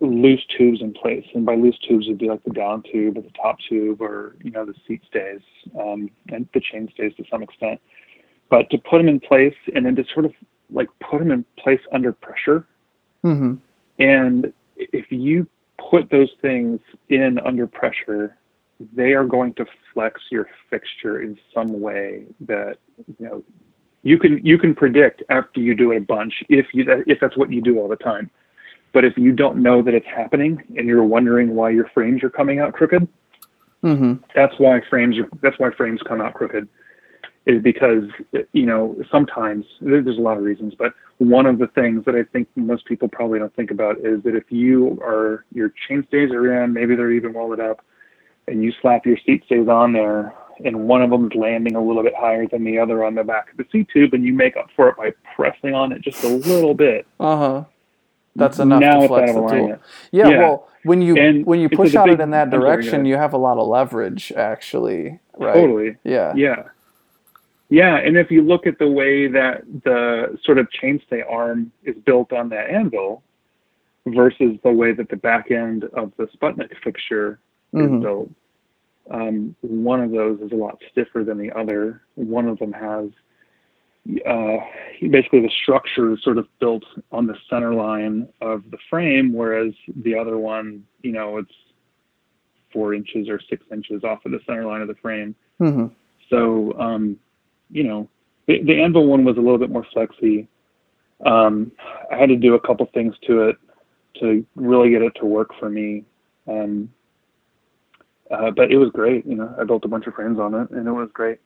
loose 0.00 0.44
tubes 0.56 0.80
in 0.80 0.92
place, 0.92 1.24
and 1.34 1.44
by 1.44 1.54
loose 1.54 1.78
tubes 1.88 2.06
would 2.06 2.18
be 2.18 2.28
like 2.28 2.42
the 2.44 2.50
down 2.50 2.82
tube 2.90 3.16
or 3.16 3.22
the 3.22 3.30
top 3.30 3.56
tube 3.68 4.00
or 4.00 4.36
you 4.42 4.50
know 4.50 4.64
the 4.64 4.74
seat 4.86 5.02
stays 5.08 5.40
um, 5.80 6.10
and 6.28 6.48
the 6.54 6.60
chain 6.60 6.88
stays 6.92 7.12
to 7.16 7.24
some 7.30 7.42
extent, 7.42 7.80
but 8.50 8.68
to 8.70 8.78
put 8.78 8.98
them 8.98 9.08
in 9.08 9.20
place 9.20 9.54
and 9.74 9.86
then 9.86 9.96
to 9.96 10.04
sort 10.12 10.26
of 10.26 10.32
like 10.70 10.88
put 11.00 11.18
them 11.18 11.30
in 11.30 11.44
place 11.58 11.80
under 11.92 12.12
pressure. 12.12 12.66
Mm-hmm. 13.24 13.54
And 13.98 14.52
if 14.76 15.06
you 15.10 15.46
put 15.90 16.10
those 16.10 16.30
things 16.42 16.80
in 17.08 17.38
under 17.38 17.66
pressure, 17.66 18.36
they 18.94 19.12
are 19.12 19.24
going 19.24 19.54
to 19.54 19.64
flex 19.94 20.20
your 20.30 20.48
fixture 20.68 21.22
in 21.22 21.38
some 21.54 21.80
way 21.80 22.24
that 22.40 22.76
you 23.18 23.26
know 23.26 23.44
you 24.02 24.18
can 24.18 24.44
you 24.44 24.58
can 24.58 24.74
predict 24.74 25.22
after 25.30 25.60
you 25.60 25.74
do 25.74 25.92
a 25.92 26.00
bunch 26.00 26.44
if 26.48 26.66
you 26.74 26.84
if 27.06 27.18
that's 27.20 27.36
what 27.36 27.50
you 27.50 27.62
do 27.62 27.78
all 27.78 27.88
the 27.88 27.96
time. 27.96 28.30
But 28.96 29.04
if 29.04 29.18
you 29.18 29.32
don't 29.32 29.58
know 29.58 29.82
that 29.82 29.92
it's 29.92 30.06
happening 30.06 30.62
and 30.74 30.88
you're 30.88 31.04
wondering 31.04 31.54
why 31.54 31.68
your 31.68 31.86
frames 31.92 32.24
are 32.24 32.30
coming 32.30 32.60
out 32.60 32.72
crooked, 32.72 33.06
mm-hmm. 33.84 34.14
that's 34.34 34.54
why 34.56 34.80
frames 34.88 35.18
are, 35.18 35.28
that's 35.42 35.58
why 35.58 35.68
frames 35.76 36.00
come 36.08 36.22
out 36.22 36.32
crooked 36.32 36.66
is 37.44 37.62
because 37.62 38.04
you 38.54 38.64
know 38.64 38.96
sometimes 39.12 39.66
there's 39.82 40.06
a 40.06 40.22
lot 40.22 40.38
of 40.38 40.44
reasons, 40.44 40.72
but 40.78 40.94
one 41.18 41.44
of 41.44 41.58
the 41.58 41.66
things 41.66 42.06
that 42.06 42.14
I 42.14 42.22
think 42.22 42.48
most 42.56 42.86
people 42.86 43.06
probably 43.06 43.38
don't 43.38 43.54
think 43.54 43.70
about 43.70 43.98
is 43.98 44.22
that 44.22 44.34
if 44.34 44.50
you 44.50 44.98
are 45.02 45.44
your 45.52 45.74
chain 45.86 46.02
stays 46.08 46.30
are 46.30 46.64
in, 46.64 46.72
maybe 46.72 46.96
they're 46.96 47.12
even 47.12 47.34
welded 47.34 47.60
up, 47.60 47.84
and 48.48 48.64
you 48.64 48.72
slap 48.80 49.04
your 49.04 49.18
seat 49.26 49.42
stays 49.44 49.68
on 49.68 49.92
there, 49.92 50.32
and 50.64 50.88
one 50.88 51.02
of 51.02 51.10
them 51.10 51.26
is 51.26 51.34
landing 51.34 51.76
a 51.76 51.84
little 51.84 52.02
bit 52.02 52.14
higher 52.18 52.48
than 52.48 52.64
the 52.64 52.78
other 52.78 53.04
on 53.04 53.14
the 53.14 53.24
back 53.24 53.50
of 53.50 53.58
the 53.58 53.66
seat 53.70 53.88
tube, 53.92 54.14
and 54.14 54.24
you 54.24 54.32
make 54.32 54.56
up 54.56 54.70
for 54.74 54.88
it 54.88 54.96
by 54.96 55.12
pressing 55.34 55.74
on 55.74 55.92
it 55.92 56.00
just 56.00 56.24
a 56.24 56.28
little 56.28 56.72
bit. 56.72 57.06
Uh 57.20 57.36
huh. 57.36 57.64
That's 58.36 58.58
enough 58.58 58.80
now 58.80 59.00
to 59.00 59.08
flex 59.08 59.32
the 59.32 59.40
tool. 59.40 59.78
Yeah, 60.12 60.28
yeah, 60.28 60.38
well, 60.38 60.68
when 60.84 61.02
you 61.02 61.16
and 61.16 61.44
when 61.44 61.60
you 61.60 61.68
push 61.68 61.94
out 61.94 62.08
it 62.08 62.20
in 62.20 62.30
that 62.30 62.50
direction, 62.50 63.04
you 63.04 63.16
have 63.16 63.32
a 63.32 63.38
lot 63.38 63.58
of 63.58 63.66
leverage, 63.66 64.32
actually. 64.36 65.18
Right? 65.36 65.54
Totally. 65.54 65.96
Yeah. 66.04 66.32
Yeah. 66.36 66.64
Yeah, 67.68 67.96
and 67.96 68.16
if 68.16 68.30
you 68.30 68.42
look 68.42 68.66
at 68.66 68.78
the 68.78 68.88
way 68.88 69.26
that 69.26 69.62
the 69.82 70.38
sort 70.44 70.58
of 70.58 70.68
chainstay 70.70 71.28
arm 71.28 71.72
is 71.82 71.96
built 72.04 72.32
on 72.32 72.48
that 72.50 72.70
anvil 72.70 73.24
versus 74.06 74.56
the 74.62 74.70
way 74.70 74.92
that 74.92 75.08
the 75.08 75.16
back 75.16 75.50
end 75.50 75.82
of 75.94 76.12
the 76.16 76.28
Sputnik 76.28 76.70
fixture 76.84 77.40
mm-hmm. 77.74 77.96
is 77.96 78.02
built, 78.02 78.30
um, 79.10 79.56
one 79.62 80.00
of 80.00 80.12
those 80.12 80.40
is 80.40 80.52
a 80.52 80.54
lot 80.54 80.80
stiffer 80.92 81.24
than 81.24 81.38
the 81.38 81.50
other. 81.58 82.02
One 82.14 82.46
of 82.46 82.60
them 82.60 82.72
has 82.72 83.10
uh, 84.26 84.56
basically 85.10 85.40
the 85.40 85.50
structure 85.62 86.12
is 86.12 86.22
sort 86.22 86.38
of 86.38 86.46
built 86.60 86.84
on 87.12 87.26
the 87.26 87.36
center 87.50 87.74
line 87.74 88.28
of 88.40 88.62
the 88.70 88.78
frame, 88.88 89.32
whereas 89.32 89.72
the 90.02 90.16
other 90.16 90.38
one, 90.38 90.84
you 91.02 91.12
know, 91.12 91.38
it's 91.38 91.52
four 92.72 92.94
inches 92.94 93.28
or 93.28 93.40
six 93.48 93.64
inches 93.72 94.04
off 94.04 94.24
of 94.24 94.32
the 94.32 94.40
center 94.46 94.64
line 94.64 94.80
of 94.80 94.88
the 94.88 94.94
frame. 94.96 95.34
Mm-hmm. 95.60 95.86
So 96.30 96.78
um, 96.78 97.18
you 97.70 97.84
know, 97.84 98.08
the, 98.46 98.62
the 98.62 98.82
Anvil 98.82 99.06
one 99.06 99.24
was 99.24 99.36
a 99.36 99.40
little 99.40 99.58
bit 99.58 99.70
more 99.70 99.86
flexy. 99.92 100.48
Um, 101.24 101.72
I 102.12 102.16
had 102.16 102.28
to 102.28 102.36
do 102.36 102.54
a 102.54 102.60
couple 102.60 102.86
things 102.92 103.14
to 103.26 103.48
it 103.48 103.56
to 104.20 104.44
really 104.54 104.90
get 104.90 105.02
it 105.02 105.14
to 105.16 105.26
work 105.26 105.50
for 105.58 105.68
me. 105.68 106.04
Um, 106.46 106.90
uh, 108.30 108.50
but 108.50 108.70
it 108.70 108.76
was 108.76 108.90
great. 108.90 109.26
You 109.26 109.36
know, 109.36 109.54
I 109.58 109.64
built 109.64 109.84
a 109.84 109.88
bunch 109.88 110.06
of 110.06 110.14
frames 110.14 110.38
on 110.38 110.54
it, 110.54 110.70
and 110.70 110.86
it 110.86 110.92
was 110.92 111.08
great. 111.12 111.38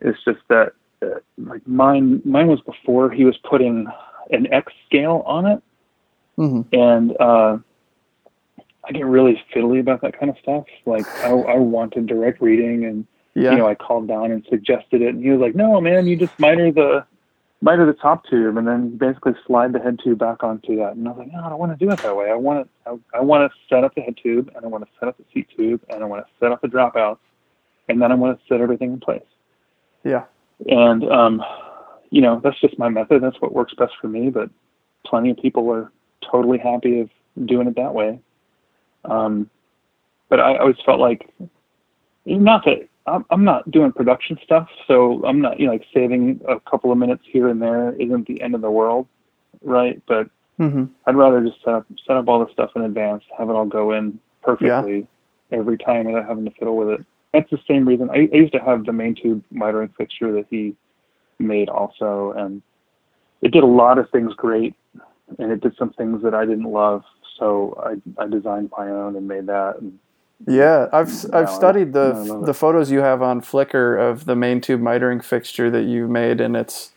It's 0.00 0.18
just 0.24 0.40
that, 0.48 0.72
uh, 1.02 1.20
like 1.38 1.66
mine, 1.66 2.22
mine 2.24 2.48
was 2.48 2.60
before 2.60 3.10
he 3.10 3.24
was 3.24 3.36
putting 3.48 3.86
an 4.30 4.52
X 4.52 4.72
scale 4.86 5.22
on 5.26 5.46
it, 5.46 5.62
mm-hmm. 6.36 6.74
and 6.74 7.16
uh, 7.20 7.58
I 8.84 8.92
get 8.92 9.06
really 9.06 9.42
fiddly 9.54 9.80
about 9.80 10.02
that 10.02 10.18
kind 10.18 10.30
of 10.30 10.36
stuff. 10.42 10.64
Like 10.86 11.06
I, 11.18 11.30
I 11.30 11.56
wanted 11.56 12.06
direct 12.06 12.40
reading 12.40 12.84
and 12.84 13.06
yeah. 13.38 13.52
you 13.52 13.58
know, 13.58 13.68
I 13.68 13.74
called 13.74 14.08
down 14.08 14.32
and 14.32 14.44
suggested 14.48 15.02
it, 15.02 15.14
and 15.14 15.22
he 15.22 15.30
was 15.30 15.40
like, 15.40 15.54
"No, 15.54 15.80
man, 15.80 16.06
you 16.06 16.16
just 16.16 16.38
miter 16.38 16.72
the 16.72 17.04
miter 17.60 17.86
the 17.86 17.92
top 17.92 18.24
tube, 18.26 18.56
and 18.56 18.66
then 18.66 18.96
basically 18.96 19.34
slide 19.46 19.72
the 19.72 19.78
head 19.78 19.98
tube 20.02 20.18
back 20.18 20.42
onto 20.42 20.76
that." 20.76 20.96
And 20.96 21.06
I 21.06 21.12
was 21.12 21.18
like, 21.18 21.32
"No, 21.32 21.44
I 21.44 21.48
don't 21.48 21.58
want 21.58 21.78
to 21.78 21.84
do 21.84 21.90
it 21.90 21.98
that 22.00 22.16
way. 22.16 22.30
I 22.30 22.34
want 22.34 22.68
to, 22.84 22.90
I, 22.90 23.18
I 23.18 23.20
want 23.20 23.50
to 23.50 23.58
set 23.68 23.84
up 23.84 23.94
the 23.94 24.00
head 24.00 24.16
tube, 24.20 24.50
and 24.54 24.64
I 24.64 24.68
want 24.68 24.84
to 24.84 24.90
set 24.98 25.08
up 25.08 25.16
the 25.18 25.24
seat 25.32 25.48
tube, 25.56 25.80
and 25.88 26.02
I 26.02 26.06
want 26.06 26.26
to 26.26 26.32
set 26.40 26.50
up 26.50 26.60
the 26.60 26.68
dropouts, 26.68 27.18
and 27.88 28.02
then 28.02 28.10
I 28.10 28.14
want 28.14 28.38
to 28.38 28.44
set 28.48 28.60
everything 28.60 28.92
in 28.92 29.00
place." 29.00 29.22
Yeah. 30.04 30.24
And 30.66 31.04
um, 31.10 31.42
you 32.10 32.20
know, 32.20 32.40
that's 32.42 32.60
just 32.60 32.78
my 32.78 32.88
method. 32.88 33.22
That's 33.22 33.40
what 33.40 33.52
works 33.52 33.74
best 33.74 33.92
for 34.00 34.08
me. 34.08 34.30
But 34.30 34.50
plenty 35.06 35.30
of 35.30 35.36
people 35.36 35.70
are 35.70 35.92
totally 36.30 36.58
happy 36.58 37.00
of 37.00 37.10
doing 37.46 37.68
it 37.68 37.76
that 37.76 37.94
way. 37.94 38.20
Um, 39.04 39.48
but 40.28 40.40
I 40.40 40.56
always 40.56 40.76
felt 40.84 41.00
like, 41.00 41.30
not 42.26 42.64
that 42.64 42.88
I'm, 43.06 43.24
I'm 43.30 43.44
not 43.44 43.70
doing 43.70 43.92
production 43.92 44.38
stuff, 44.44 44.68
so 44.86 45.24
I'm 45.24 45.40
not, 45.40 45.58
you 45.58 45.66
know, 45.66 45.72
like 45.72 45.86
saving 45.94 46.40
a 46.46 46.60
couple 46.60 46.92
of 46.92 46.98
minutes 46.98 47.22
here 47.26 47.48
and 47.48 47.60
there 47.60 47.92
isn't 47.94 48.26
the 48.26 48.40
end 48.42 48.54
of 48.54 48.60
the 48.60 48.70
world, 48.70 49.06
right? 49.62 50.02
But 50.06 50.28
mm-hmm. 50.58 50.84
I'd 51.06 51.16
rather 51.16 51.40
just 51.44 51.62
set 51.64 51.74
up 51.74 51.86
set 52.06 52.16
up 52.16 52.28
all 52.28 52.44
the 52.44 52.52
stuff 52.52 52.70
in 52.76 52.82
advance, 52.82 53.24
have 53.36 53.48
it 53.48 53.52
all 53.52 53.66
go 53.66 53.92
in 53.92 54.18
perfectly 54.42 55.06
yeah. 55.50 55.58
every 55.58 55.78
time 55.78 56.06
without 56.06 56.28
having 56.28 56.44
to 56.44 56.50
fiddle 56.52 56.76
with 56.76 57.00
it. 57.00 57.06
That's 57.32 57.50
the 57.50 57.58
same 57.68 57.86
reason 57.86 58.10
I, 58.10 58.28
I 58.32 58.36
used 58.36 58.52
to 58.54 58.60
have 58.60 58.84
the 58.84 58.92
main 58.92 59.14
tube 59.14 59.44
mitering 59.52 59.94
fixture 59.96 60.32
that 60.32 60.46
he 60.50 60.74
made 61.38 61.68
also, 61.68 62.32
and 62.36 62.62
it 63.42 63.52
did 63.52 63.62
a 63.62 63.66
lot 63.66 63.98
of 63.98 64.10
things 64.10 64.32
great, 64.34 64.74
and 65.38 65.52
it 65.52 65.60
did 65.60 65.76
some 65.78 65.90
things 65.92 66.22
that 66.22 66.34
I 66.34 66.44
didn't 66.46 66.70
love. 66.70 67.02
So 67.38 67.78
I 67.84 68.22
I 68.22 68.28
designed 68.28 68.70
my 68.76 68.88
own 68.88 69.14
and 69.14 69.28
made 69.28 69.46
that, 69.46 69.80
and 69.80 69.98
yeah, 70.46 70.86
I've 70.92 71.10
I've 71.34 71.50
studied 71.50 71.92
the 71.92 72.42
the 72.44 72.54
photos 72.54 72.90
you 72.90 73.00
have 73.00 73.22
on 73.22 73.40
Flickr 73.40 73.98
of 74.00 74.24
the 74.24 74.36
main 74.36 74.60
tube 74.60 74.80
mitering 74.80 75.22
fixture 75.22 75.70
that 75.70 75.82
you 75.82 76.06
made, 76.06 76.40
and 76.40 76.56
it's 76.56 76.92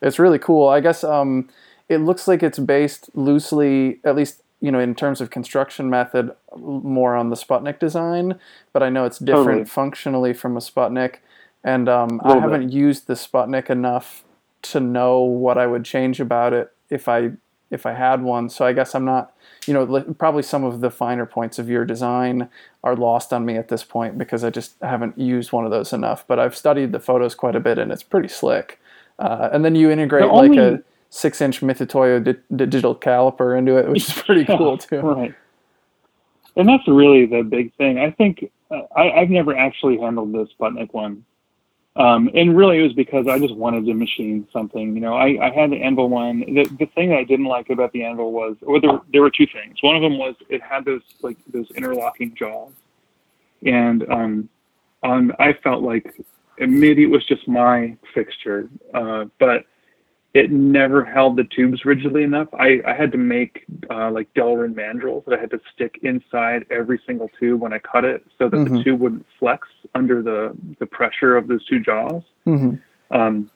it's 0.00 0.18
really 0.18 0.38
cool. 0.38 0.68
I 0.68 0.80
guess 0.80 1.04
um, 1.04 1.48
it 1.88 1.98
looks 1.98 2.26
like 2.26 2.42
it's 2.42 2.58
based 2.58 3.10
loosely, 3.14 4.00
at 4.04 4.16
least 4.16 4.42
you 4.60 4.70
know, 4.70 4.80
in 4.80 4.94
terms 4.94 5.20
of 5.20 5.30
construction 5.30 5.90
method, 5.90 6.30
more 6.56 7.14
on 7.14 7.30
the 7.30 7.36
Sputnik 7.36 7.78
design. 7.78 8.38
But 8.72 8.82
I 8.82 8.88
know 8.88 9.04
it's 9.04 9.18
different 9.18 9.46
totally. 9.46 9.64
functionally 9.64 10.32
from 10.32 10.56
a 10.56 10.60
Sputnik, 10.60 11.16
and 11.62 11.88
um, 11.88 12.20
I 12.24 12.38
haven't 12.38 12.68
bit. 12.68 12.72
used 12.72 13.06
the 13.06 13.14
Sputnik 13.14 13.70
enough 13.70 14.24
to 14.62 14.80
know 14.80 15.20
what 15.20 15.58
I 15.58 15.66
would 15.66 15.84
change 15.84 16.20
about 16.20 16.52
it 16.52 16.72
if 16.90 17.08
I 17.08 17.32
if 17.70 17.86
I 17.86 17.92
had 17.92 18.22
one. 18.22 18.48
So 18.48 18.64
I 18.64 18.72
guess 18.72 18.94
I'm 18.94 19.04
not 19.04 19.32
you 19.66 19.74
know, 19.74 20.04
probably 20.18 20.42
some 20.42 20.64
of 20.64 20.80
the 20.80 20.90
finer 20.90 21.26
points 21.26 21.58
of 21.58 21.68
your 21.68 21.84
design 21.84 22.48
are 22.84 22.94
lost 22.94 23.32
on 23.32 23.44
me 23.44 23.56
at 23.56 23.68
this 23.68 23.82
point 23.82 24.16
because 24.16 24.44
I 24.44 24.50
just 24.50 24.76
haven't 24.80 25.18
used 25.18 25.52
one 25.52 25.64
of 25.64 25.70
those 25.70 25.92
enough. 25.92 26.24
But 26.26 26.38
I've 26.38 26.56
studied 26.56 26.92
the 26.92 27.00
photos 27.00 27.34
quite 27.34 27.56
a 27.56 27.60
bit, 27.60 27.78
and 27.78 27.90
it's 27.90 28.02
pretty 28.02 28.28
slick. 28.28 28.80
Uh, 29.18 29.48
and 29.52 29.64
then 29.64 29.74
you 29.74 29.90
integrate 29.90 30.24
only, 30.24 30.48
like 30.50 30.58
a 30.58 30.82
six-inch 31.10 31.60
Mitutoyo 31.60 32.22
di- 32.22 32.56
digital 32.56 32.94
caliper 32.94 33.56
into 33.56 33.76
it, 33.76 33.88
which 33.88 34.08
is 34.08 34.12
pretty 34.22 34.44
yeah, 34.48 34.56
cool 34.56 34.78
too. 34.78 35.00
Right. 35.00 35.34
And 36.56 36.68
that's 36.68 36.86
really 36.88 37.26
the 37.26 37.42
big 37.42 37.74
thing. 37.76 37.98
I 37.98 38.10
think 38.10 38.50
uh, 38.70 38.82
I, 38.94 39.20
I've 39.20 39.30
never 39.30 39.56
actually 39.56 39.98
handled 39.98 40.32
this 40.32 40.48
Sputnik 40.58 40.92
one 40.92 41.24
um, 41.96 42.28
and 42.34 42.54
really, 42.54 42.78
it 42.78 42.82
was 42.82 42.92
because 42.92 43.26
I 43.26 43.38
just 43.38 43.56
wanted 43.56 43.86
to 43.86 43.94
machine 43.94 44.46
something. 44.52 44.94
You 44.94 45.00
know, 45.00 45.14
I, 45.14 45.46
I 45.46 45.50
had 45.50 45.70
the 45.70 45.82
Anvil 45.82 46.10
one. 46.10 46.40
The, 46.40 46.64
the 46.78 46.86
thing 46.94 47.08
that 47.08 47.18
I 47.18 47.24
didn't 47.24 47.46
like 47.46 47.70
about 47.70 47.92
the 47.92 48.04
Anvil 48.04 48.32
was, 48.32 48.56
well, 48.60 48.80
there, 48.80 49.00
there 49.12 49.22
were 49.22 49.30
two 49.30 49.46
things. 49.46 49.78
One 49.80 49.96
of 49.96 50.02
them 50.02 50.18
was 50.18 50.34
it 50.50 50.60
had 50.60 50.84
those 50.84 51.00
like 51.22 51.38
those 51.50 51.70
interlocking 51.70 52.34
jaws, 52.34 52.72
and 53.64 54.06
um, 54.10 54.48
um, 55.02 55.32
I 55.38 55.54
felt 55.54 55.82
like 55.82 56.20
maybe 56.58 57.02
it 57.02 57.10
was 57.10 57.24
just 57.24 57.48
my 57.48 57.96
fixture, 58.12 58.68
uh, 58.92 59.24
but 59.40 59.64
it 60.36 60.50
never 60.50 61.02
held 61.02 61.36
the 61.38 61.44
tubes 61.44 61.86
rigidly 61.86 62.22
enough. 62.22 62.48
I, 62.52 62.82
I 62.86 62.92
had 62.92 63.10
to 63.12 63.18
make 63.18 63.64
uh, 63.88 64.10
like 64.10 64.28
Delrin 64.34 64.74
mandrels 64.74 65.24
that 65.24 65.38
I 65.38 65.40
had 65.40 65.50
to 65.52 65.60
stick 65.72 65.98
inside 66.02 66.66
every 66.70 67.00
single 67.06 67.30
tube 67.40 67.62
when 67.62 67.72
I 67.72 67.78
cut 67.78 68.04
it 68.04 68.22
so 68.36 68.50
that 68.50 68.56
Mhm. 68.58 68.76
the 68.76 68.84
tube 68.84 69.00
wouldn't 69.00 69.24
flex 69.38 69.66
under 69.94 70.20
the, 70.22 70.54
the 70.78 70.84
pressure 70.84 71.38
of 71.38 71.48
those 71.48 71.64
two 71.64 71.80
jaws. 71.80 72.22
hmm 72.44 72.74
Um, 73.10 73.50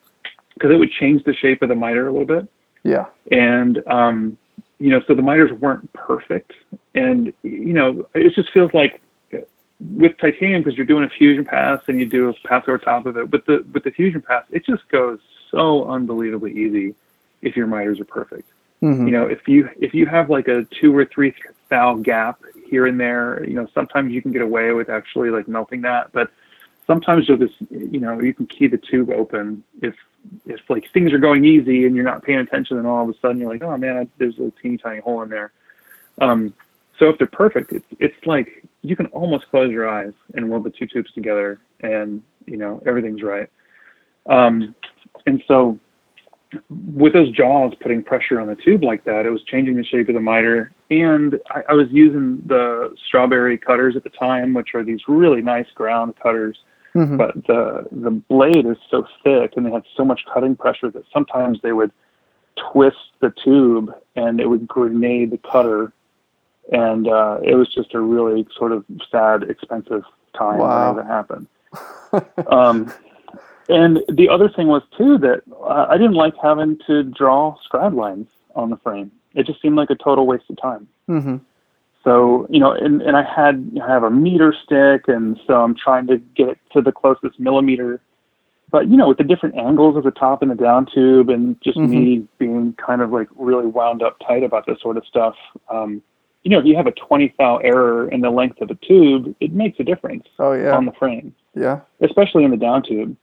cause 0.58 0.70
it 0.70 0.78
would 0.78 0.92
change 0.92 1.22
the 1.24 1.34
shape 1.34 1.60
of 1.60 1.68
the 1.68 1.74
miter 1.74 2.08
a 2.08 2.12
little 2.12 2.26
bit. 2.36 2.48
Yeah. 2.82 3.06
And, 3.30 3.82
um, 3.86 4.38
you 4.78 4.88
know, 4.88 5.02
so 5.06 5.14
the 5.14 5.26
miters 5.30 5.52
weren't 5.52 5.92
perfect. 5.92 6.52
And, 6.94 7.30
you 7.42 7.74
know, 7.74 8.06
it 8.14 8.34
just 8.34 8.50
feels 8.52 8.72
like 8.72 9.02
with 9.98 10.16
titanium, 10.18 10.62
because 10.62 10.76
you're 10.78 10.86
doing 10.94 11.04
a 11.04 11.10
fusion 11.10 11.44
pass 11.44 11.80
and 11.88 12.00
you 12.00 12.06
do 12.06 12.30
a 12.30 12.34
pass 12.48 12.64
over 12.68 12.78
top 12.78 13.04
of 13.04 13.18
it, 13.18 13.30
with 13.30 13.44
the, 13.44 13.64
with 13.72 13.84
the 13.84 13.90
fusion 13.90 14.22
pass, 14.22 14.44
it 14.50 14.64
just 14.64 14.88
goes 14.88 15.18
so 15.50 15.88
unbelievably 15.88 16.52
easy 16.52 16.94
if 17.42 17.56
your 17.56 17.66
miters 17.66 18.00
are 18.00 18.04
perfect. 18.04 18.48
hmm 18.80 19.06
You 19.06 19.12
know, 19.12 19.26
if 19.26 19.48
you, 19.48 19.68
if 19.80 19.94
you 19.94 20.06
have 20.06 20.30
like 20.30 20.48
a 20.48 20.64
two 20.64 20.96
or 20.96 21.04
three 21.04 21.34
thou 21.68 21.94
gap 21.96 22.42
here 22.68 22.86
and 22.86 22.98
there, 22.98 23.44
you 23.44 23.54
know, 23.54 23.68
sometimes 23.74 24.12
you 24.12 24.22
can 24.22 24.32
get 24.32 24.42
away 24.42 24.72
with 24.72 24.88
actually 24.88 25.30
like 25.30 25.48
melting 25.48 25.82
that, 25.82 26.12
but 26.12 26.30
sometimes 26.86 27.28
you'll 27.28 27.38
just, 27.38 27.54
you 27.70 28.00
know, 28.00 28.20
you 28.20 28.34
can 28.34 28.46
key 28.46 28.66
the 28.66 28.78
tube 28.78 29.10
open 29.10 29.62
if, 29.80 29.94
if 30.46 30.60
like 30.68 30.90
things 30.92 31.12
are 31.12 31.18
going 31.18 31.44
easy 31.44 31.86
and 31.86 31.94
you're 31.94 32.04
not 32.04 32.22
paying 32.22 32.40
attention 32.40 32.78
and 32.78 32.86
all 32.86 33.02
of 33.02 33.14
a 33.14 33.18
sudden 33.20 33.38
you're 33.40 33.50
like, 33.50 33.62
oh 33.62 33.76
man, 33.76 33.96
I, 33.96 34.08
there's 34.18 34.38
a 34.38 34.50
teeny 34.60 34.76
tiny 34.76 35.00
hole 35.00 35.22
in 35.22 35.30
there. 35.30 35.52
Um, 36.20 36.52
so 36.98 37.08
if 37.08 37.18
they're 37.18 37.26
perfect, 37.26 37.72
it's, 37.72 37.86
it's 37.98 38.26
like 38.26 38.64
you 38.82 38.96
can 38.96 39.06
almost 39.06 39.48
close 39.50 39.70
your 39.70 39.88
eyes 39.88 40.12
and 40.34 40.50
weld 40.50 40.64
the 40.64 40.70
two 40.70 40.86
tubes 40.86 41.12
together 41.12 41.58
and, 41.80 42.22
you 42.46 42.56
know, 42.56 42.82
everything's 42.84 43.22
right. 43.22 43.48
Um, 44.26 44.74
and 45.26 45.42
so 45.48 45.78
with 46.96 47.12
those 47.12 47.30
jaws 47.30 47.72
putting 47.80 48.02
pressure 48.02 48.40
on 48.40 48.48
the 48.48 48.56
tube 48.56 48.82
like 48.82 49.04
that, 49.04 49.24
it 49.26 49.30
was 49.30 49.42
changing 49.44 49.76
the 49.76 49.84
shape 49.84 50.08
of 50.08 50.14
the 50.14 50.20
miter. 50.20 50.72
And 50.90 51.38
I, 51.50 51.62
I 51.70 51.72
was 51.74 51.86
using 51.90 52.42
the 52.46 52.94
strawberry 53.06 53.56
cutters 53.56 53.94
at 53.96 54.02
the 54.02 54.10
time, 54.10 54.52
which 54.54 54.74
are 54.74 54.82
these 54.82 55.00
really 55.08 55.42
nice 55.42 55.68
ground 55.74 56.14
cutters 56.22 56.58
hmm 56.92 57.16
but 57.16 57.32
the 57.46 57.86
the 57.92 58.10
blade 58.10 58.66
is 58.66 58.76
so 58.90 59.06
thick 59.22 59.52
and 59.56 59.64
they 59.64 59.70
had 59.70 59.84
so 59.96 60.04
much 60.04 60.22
cutting 60.34 60.56
pressure 60.56 60.90
that 60.90 61.04
sometimes 61.12 61.60
they 61.62 61.70
would 61.70 61.92
twist 62.72 62.96
the 63.20 63.32
tube 63.44 63.94
and 64.16 64.40
it 64.40 64.46
would 64.48 64.66
grenade 64.66 65.30
the 65.30 65.38
cutter 65.38 65.92
and 66.72 67.06
uh, 67.06 67.38
it 67.44 67.54
was 67.54 67.72
just 67.72 67.94
a 67.94 68.00
really 68.00 68.44
sort 68.58 68.72
of 68.72 68.84
sad 69.08 69.44
expensive 69.44 70.02
time 70.36 70.58
Wow. 70.58 70.94
when 70.94 71.06
that 71.06 71.06
happened 71.06 71.46
um, 72.48 72.92
and 73.70 74.00
the 74.08 74.28
other 74.28 74.48
thing 74.48 74.66
was 74.68 74.82
too 74.96 75.16
that 75.18 75.42
uh, 75.62 75.86
i 75.88 75.96
didn't 75.96 76.14
like 76.24 76.34
having 76.42 76.78
to 76.86 77.02
draw 77.04 77.56
scribe 77.62 77.94
lines 77.94 78.26
on 78.54 78.70
the 78.70 78.76
frame 78.78 79.10
it 79.34 79.46
just 79.46 79.60
seemed 79.62 79.76
like 79.76 79.90
a 79.90 79.94
total 79.94 80.26
waste 80.26 80.44
of 80.50 80.56
time 80.60 80.86
hmm 81.06 81.36
so, 82.02 82.46
you 82.48 82.58
know, 82.58 82.72
and, 82.72 83.02
and 83.02 83.14
I 83.14 83.22
had 83.22 83.78
I 83.82 83.86
have 83.86 84.04
a 84.04 84.10
meter 84.10 84.54
stick, 84.64 85.02
and 85.06 85.38
so 85.46 85.62
I'm 85.62 85.74
trying 85.74 86.06
to 86.06 86.16
get 86.34 86.48
it 86.48 86.58
to 86.72 86.80
the 86.80 86.92
closest 86.92 87.38
millimeter. 87.38 88.00
But, 88.70 88.88
you 88.88 88.96
know, 88.96 89.08
with 89.08 89.18
the 89.18 89.24
different 89.24 89.56
angles 89.58 89.98
of 89.98 90.04
the 90.04 90.10
top 90.10 90.40
and 90.40 90.50
the 90.50 90.54
down 90.54 90.86
tube, 90.86 91.28
and 91.28 91.60
just 91.60 91.76
Mhm. 91.76 91.88
me 91.90 92.26
being 92.38 92.72
kind 92.74 93.02
of 93.02 93.10
like 93.12 93.28
really 93.36 93.66
wound 93.66 94.02
up 94.02 94.16
tight 94.26 94.42
about 94.42 94.64
this 94.64 94.80
sort 94.80 94.96
of 94.96 95.04
stuff, 95.04 95.34
um, 95.68 96.00
you 96.42 96.50
know, 96.50 96.58
if 96.58 96.64
you 96.64 96.74
have 96.74 96.86
a 96.86 96.92
20 96.92 97.34
thou 97.38 97.58
error 97.58 98.08
in 98.08 98.22
the 98.22 98.30
length 98.30 98.62
of 98.62 98.70
a 98.70 98.76
tube, 98.76 99.34
it 99.40 99.52
makes 99.52 99.78
a 99.78 99.84
difference 99.84 100.26
Oh 100.38 100.52
yeah. 100.52 100.74
on 100.74 100.86
the 100.86 100.92
frame, 100.92 101.34
yeah. 101.54 101.80
especially 102.00 102.44
in 102.44 102.50
the 102.50 102.56
down 102.56 102.82
tube. 102.82 103.14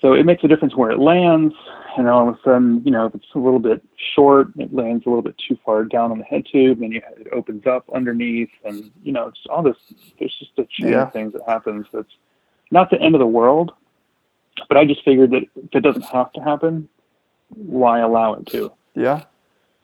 So 0.00 0.12
it 0.12 0.26
makes 0.26 0.44
a 0.44 0.48
difference 0.48 0.76
where 0.76 0.90
it 0.90 0.98
lands, 0.98 1.54
and 1.96 2.08
all 2.08 2.28
of 2.28 2.34
a 2.34 2.38
sudden, 2.44 2.82
you 2.84 2.90
know, 2.90 3.06
if 3.06 3.14
it's 3.14 3.24
a 3.34 3.38
little 3.38 3.58
bit 3.58 3.82
short, 4.14 4.48
it 4.58 4.74
lands 4.74 5.06
a 5.06 5.08
little 5.08 5.22
bit 5.22 5.36
too 5.48 5.58
far 5.64 5.84
down 5.84 6.10
on 6.10 6.18
the 6.18 6.24
head 6.24 6.44
tube, 6.50 6.82
and 6.82 6.92
you, 6.92 7.00
it 7.18 7.28
opens 7.32 7.66
up 7.66 7.84
underneath, 7.94 8.50
and 8.64 8.90
you 9.02 9.12
know, 9.12 9.28
it's 9.28 9.40
all 9.48 9.62
this. 9.62 9.76
There's 10.18 10.34
just 10.38 10.52
a 10.58 10.66
chain 10.70 10.92
Yeah. 10.92 11.02
of 11.04 11.12
things 11.12 11.32
that 11.32 11.42
happens. 11.46 11.86
That's 11.92 12.12
not 12.70 12.90
the 12.90 13.00
end 13.00 13.14
of 13.14 13.20
the 13.20 13.26
world, 13.26 13.72
but 14.68 14.76
I 14.76 14.84
just 14.84 15.04
figured 15.04 15.30
that 15.30 15.42
if 15.56 15.74
it 15.74 15.80
doesn't 15.82 16.04
have 16.04 16.32
to 16.34 16.40
happen, 16.40 16.88
why 17.54 18.00
allow 18.00 18.34
it 18.34 18.46
to? 18.48 18.72
Yeah. 18.94 19.22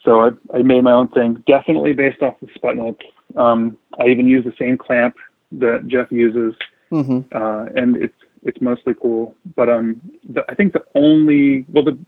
So 0.04 0.20
I, 0.20 0.30
I 0.58 0.62
made 0.62 0.82
my 0.82 0.92
own 0.92 1.08
thing, 1.08 1.42
definitely 1.46 1.92
based 1.92 2.22
off 2.22 2.34
the 2.40 2.48
Sputnik. 2.48 3.00
Um, 3.36 3.78
I 4.00 4.08
even 4.08 4.26
use 4.26 4.44
the 4.44 4.54
same 4.58 4.76
clamp 4.76 5.16
that 5.52 5.86
Jeff 5.86 6.10
uses 6.10 6.54
hmm 6.90 7.20
uh, 7.32 7.66
and 7.74 7.96
it's 7.96 8.14
it's 8.42 8.60
mostly 8.60 8.94
cool. 9.00 9.34
But 9.56 9.68
um, 9.68 10.00
the, 10.28 10.44
I 10.48 10.54
think 10.54 10.72
the 10.72 10.84
only 10.94 11.64
well, 11.68 11.84
the 11.84 11.98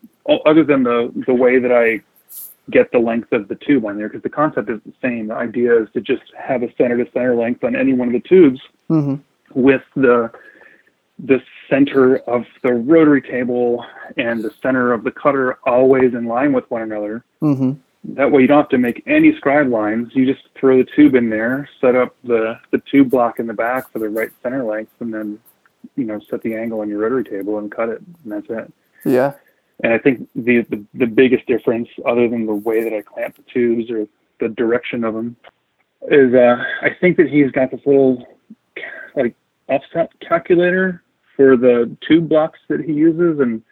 other 0.47 0.64
than 0.64 0.82
the 0.82 1.12
the 1.26 1.35
way 1.35 1.59
that 1.59 1.72
I 1.72 2.01
get 2.70 2.91
the 2.93 2.99
length 2.99 3.32
of 3.32 3.49
the 3.49 3.57
tube 3.57 3.85
on 3.85 3.99
there, 3.99 4.09
because 4.09 4.22
the 4.22 4.30
concept 4.30 4.70
is 4.70 4.80
the 4.87 4.93
same. 5.03 5.28
The 5.28 5.35
idea 5.35 5.82
is 5.82 5.89
to 5.95 6.01
just 6.01 6.22
have 6.39 6.62
a 6.62 6.74
center 6.76 7.03
to 7.03 7.11
center 7.12 7.35
length 7.35 7.62
on 7.62 7.76
any 7.76 7.93
one 7.93 8.09
of 8.09 8.14
the 8.14 8.28
tubes 8.28 8.61
hmm 8.89 9.16
with 9.55 9.82
the 9.95 10.30
the 11.18 11.41
center 11.70 12.16
of 12.28 12.45
the 12.62 12.72
rotary 12.72 13.22
table 13.22 13.85
and 14.16 14.43
the 14.43 14.53
center 14.61 14.93
of 14.93 15.05
the 15.05 15.11
cutter 15.12 15.59
always 15.64 16.12
in 16.12 16.24
line 16.24 16.53
with 16.53 16.68
one 16.70 16.82
another. 16.82 17.24
hmm 17.41 17.72
That 18.05 18.32
way 18.32 18.43
you 18.43 18.49
don't 18.49 18.59
have 18.59 18.68
to 18.70 18.78
make 18.78 19.03
any 19.07 19.35
scribe 19.37 19.68
lines. 19.68 20.11
You 20.14 20.26
just 20.26 20.47
throw 20.57 20.78
the 20.78 20.89
tube 20.97 21.14
in 21.14 21.30
there, 21.30 21.68
set 21.80 21.95
up 21.95 22.16
the, 22.24 22.59
the 22.72 22.82
tube 22.91 23.11
block 23.11 23.39
in 23.39 23.47
the 23.47 23.55
back 23.55 23.91
for 23.93 24.01
the 24.01 24.09
right 24.09 24.30
center 24.43 24.64
length, 24.64 24.93
and 25.01 25.14
then, 25.14 25.39
you 25.97 26.05
know, 26.05 26.20
set 26.30 26.43
the 26.43 26.55
angle 26.55 26.80
on 26.80 26.89
your 26.89 26.99
rotary 26.99 27.24
table 27.24 27.59
and 27.59 27.70
cut 27.70 27.89
it, 27.89 28.01
and 28.22 28.32
that's 28.32 28.47
it. 28.49 28.72
Yeah. 29.05 29.35
And 29.82 29.93
I 29.93 29.99
think 29.99 30.28
the, 30.35 30.62
the, 30.62 30.85
the 30.95 31.07
biggest 31.07 31.47
difference, 31.47 31.89
other 32.07 32.28
than 32.28 32.47
the 32.47 32.55
way 32.55 32.82
that 32.85 32.93
I 32.93 33.03
clamp 33.03 33.37
the 33.37 33.43
tubes 33.43 33.91
or 33.91 34.07
the 34.41 34.49
direction 34.49 35.05
of 35.05 35.14
them, 35.14 35.37
is 36.11 36.35
uh, 36.35 36.62
I 36.82 36.91
think 37.01 37.16
that 37.16 37.28
he's 37.28 37.51
got 37.51 37.70
this 37.70 37.80
little 37.85 38.26
like 39.16 39.35
offset 39.68 40.11
calculator 40.20 41.03
for 41.37 41.57
the 41.57 41.95
tube 42.07 42.28
blocks 42.28 42.61
that 42.68 42.80
he 42.80 42.93
uses, 42.93 43.41
and 43.41 43.62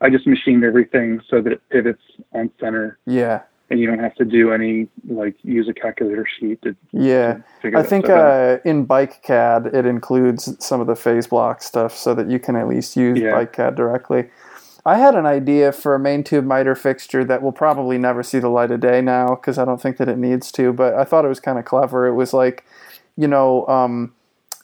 I 0.00 0.10
just 0.10 0.26
machined 0.26 0.64
everything 0.64 1.20
so 1.28 1.40
that 1.40 1.52
it 1.52 1.62
pivots 1.70 2.02
on 2.32 2.50
center 2.60 2.98
Yeah. 3.06 3.42
And 3.72 3.80
you 3.80 3.86
don't 3.86 4.00
have 4.00 4.14
to 4.16 4.26
do 4.26 4.52
any 4.52 4.86
like 5.08 5.34
use 5.42 5.66
a 5.66 5.72
calculator 5.72 6.26
sheet 6.38 6.60
to 6.60 6.76
Yeah. 6.92 7.38
figure 7.62 7.78
I 7.78 7.82
think 7.82 8.10
uh, 8.10 8.58
in 8.66 8.86
BikeCAD 8.86 9.72
it 9.74 9.86
includes 9.86 10.54
some 10.64 10.82
of 10.82 10.86
the 10.86 10.94
phase 10.94 11.26
block 11.26 11.62
stuff 11.62 11.96
so 11.96 12.12
that 12.14 12.28
you 12.28 12.38
can 12.38 12.54
at 12.54 12.68
least 12.68 12.98
use 12.98 13.18
Yeah. 13.18 13.32
BikeCAD 13.32 13.74
directly. 13.74 14.28
I 14.84 14.98
had 14.98 15.14
an 15.14 15.24
idea 15.24 15.72
for 15.72 15.94
a 15.94 15.98
main 15.98 16.22
tube 16.22 16.44
miter 16.44 16.74
fixture 16.74 17.24
that 17.24 17.40
will 17.42 17.52
probably 17.52 17.96
never 17.96 18.22
see 18.22 18.38
the 18.40 18.50
light 18.50 18.70
of 18.70 18.80
day 18.80 19.00
now 19.00 19.28
because 19.36 19.56
I 19.56 19.64
don't 19.64 19.80
think 19.80 19.96
that 19.96 20.08
it 20.08 20.18
needs 20.18 20.52
to. 20.52 20.74
But 20.74 20.92
I 20.94 21.04
thought 21.04 21.24
it 21.24 21.28
was 21.28 21.40
kind 21.40 21.58
of 21.58 21.64
clever. 21.64 22.06
It 22.06 22.12
was 22.14 22.34
like, 22.34 22.66
you 23.16 23.26
know, 23.26 23.66
um, 23.68 24.12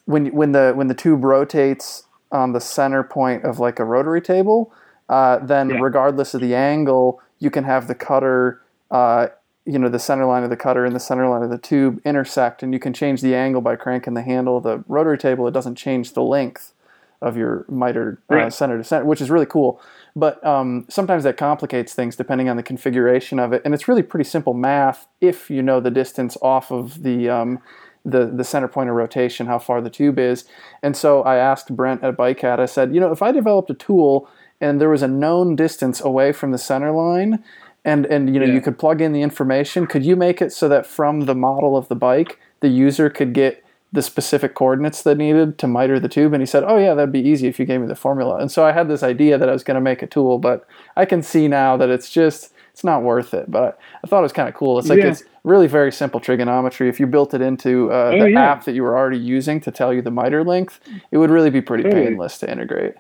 when 0.05 0.27
when 0.35 0.53
the 0.53 0.73
when 0.75 0.89
the 0.89 0.95
tube 0.95 1.25
rotates 1.25 2.03
on 2.31 2.53
the 2.53 2.61
center 2.61 3.03
point 3.03 3.45
of 3.45 3.59
like 3.59 3.79
a 3.79 3.85
rotary 3.85 4.21
table, 4.21 4.71
uh, 5.09 5.39
then 5.39 5.71
Yeah. 5.71 5.79
regardless 5.81 6.35
of 6.35 6.43
the 6.43 6.55
angle, 6.55 7.23
you 7.39 7.51
can 7.51 7.65
have 7.65 7.89
the 7.89 7.95
cutter. 7.95 8.61
Uh, 8.91 9.29
you 9.67 9.79
know 9.79 9.91
the 9.91 9.99
center 9.99 10.25
line 10.25 10.45
of 10.45 10.49
the 10.51 10.57
cutter 10.57 10.87
and 10.87 10.97
the 10.97 11.01
center 11.01 11.29
line 11.29 11.43
of 11.43 11.51
the 11.51 11.59
tube 11.59 12.01
intersect 12.07 12.63
and 12.63 12.73
you 12.73 12.79
can 12.81 12.95
change 12.95 13.21
the 13.21 13.35
angle 13.35 13.61
by 13.61 13.77
cranking 13.77 14.15
the 14.15 14.23
handle 14.23 14.57
of 14.57 14.63
the 14.63 14.83
rotary 14.89 15.19
table. 15.19 15.47
It 15.47 15.51
doesn't 15.53 15.75
change 15.75 16.15
the 16.15 16.23
length 16.23 16.73
of 17.21 17.37
your 17.37 17.67
miter 17.69 18.23
uh, 18.31 18.35
Right. 18.37 18.53
center 18.53 18.79
to 18.79 18.85
center 18.85 19.05
which 19.05 19.21
is 19.21 19.29
really 19.31 19.45
cool. 19.45 19.79
But 20.17 20.43
um, 20.45 20.87
sometimes 20.89 21.25
that 21.25 21.37
complicates 21.37 21.93
things 21.93 22.17
depending 22.17 22.49
on 22.49 22.57
the 22.57 22.63
configuration 22.63 23.39
of 23.39 23.53
it 23.53 23.61
and 23.65 23.75
it's 23.75 23.89
really 23.89 24.03
pretty 24.03 24.25
simple 24.25 24.55
math 24.55 25.07
if 25.21 25.51
you 25.51 25.63
know 25.63 25.81
the 25.81 25.91
distance 25.91 26.39
off 26.41 26.71
of 26.73 27.03
the 27.03 27.29
um, 27.29 27.59
the, 28.07 28.25
the 28.25 28.45
center 28.45 28.69
point 28.69 28.89
of 28.89 28.97
rotation 28.97 29.47
how 29.49 29.59
far 29.59 29.83
the 29.83 29.91
tube 29.91 30.19
is. 30.19 30.47
And 30.83 30.97
so 30.97 31.23
i 31.25 31.37
asked 31.37 31.77
brent 31.77 32.03
at 32.03 32.17
BikeCAD 32.17 32.59
i 32.59 32.65
said 32.65 32.95
you 32.95 33.01
know 33.01 33.13
if 33.13 33.21
i 33.21 33.33
developed 33.33 33.69
a 33.69 33.75
tool 33.75 34.31
and 34.63 34.81
there 34.81 34.89
was 34.89 35.03
a 35.03 35.09
known 35.09 35.57
distance 35.57 36.01
away 36.01 36.33
from 36.33 36.53
the 36.53 36.59
center 36.59 36.91
line 36.91 37.45
and 37.91 38.07
and 38.15 38.23
you 38.33 38.39
know 38.41 38.47
Yeah. 38.47 38.55
you 38.55 38.61
could 38.61 38.79
plug 38.79 39.01
in 39.01 39.13
the 39.13 39.23
information. 39.23 39.87
Could 39.93 40.05
you 40.05 40.17
make 40.17 40.39
it 40.45 40.53
so 40.53 40.69
that 40.69 40.85
from 40.87 41.15
the 41.31 41.35
model 41.35 41.77
of 41.77 41.89
the 41.89 41.97
bike 42.09 42.39
the 42.61 42.69
user 42.69 43.09
could 43.11 43.33
get 43.33 43.65
the 43.93 44.03
specific 44.03 44.55
coordinates 44.55 45.03
they 45.03 45.15
needed 45.15 45.57
to 45.59 45.67
miter 45.67 45.99
the 45.99 46.09
tube? 46.17 46.33
And 46.35 46.43
he 46.43 46.47
said 46.47 46.63
oh 46.67 46.79
yeah 46.85 46.95
that'd 46.95 47.13
be 47.21 47.27
easy 47.33 47.47
if 47.49 47.59
you 47.59 47.67
gave 47.67 47.81
me 47.81 47.87
the 47.87 47.95
formula. 48.07 48.35
And 48.43 48.51
so 48.51 48.65
i 48.69 48.73
had 48.79 48.87
this 48.89 49.03
idea 49.03 49.39
that 49.39 49.49
i 49.49 49.53
was 49.59 49.65
going 49.65 49.77
to 49.83 49.87
make 49.91 50.03
a 50.03 50.07
tool 50.07 50.39
but 50.39 50.59
i 50.97 51.05
can 51.05 51.23
see 51.23 51.49
now 51.49 51.77
that 51.81 51.89
it's 51.97 52.11
just 52.11 52.53
it's 52.73 52.85
not 52.85 53.03
worth 53.03 53.33
it. 53.41 53.47
But 53.51 53.71
i 54.03 54.07
thought 54.07 54.21
it 54.21 54.29
was 54.31 54.33
kind 54.41 54.49
of 54.49 54.55
cool. 54.55 54.79
It's 54.79 54.89
like 54.93 55.01
Yeah. 55.03 55.11
it's 55.13 55.25
really 55.45 55.67
very 55.67 55.91
simple 56.03 56.21
trigonometry. 56.21 56.89
If 56.89 57.01
you 57.01 57.07
built 57.07 57.33
it 57.33 57.41
into 57.41 57.91
uh, 57.91 58.13
Oh, 58.15 58.21
the 58.21 58.31
yeah. 58.33 58.51
app 58.53 58.65
that 58.67 58.73
you 58.77 58.83
were 58.87 58.97
already 58.99 59.19
using 59.37 59.61
to 59.67 59.71
tell 59.71 59.91
you 59.95 60.03
the 60.03 60.11
miter 60.21 60.43
length 60.45 60.75
it 61.13 61.17
would 61.21 61.31
really 61.37 61.51
be 61.59 61.63
pretty 61.63 61.85
painless 61.99 62.37
to 62.41 62.47
integrate 62.55 62.95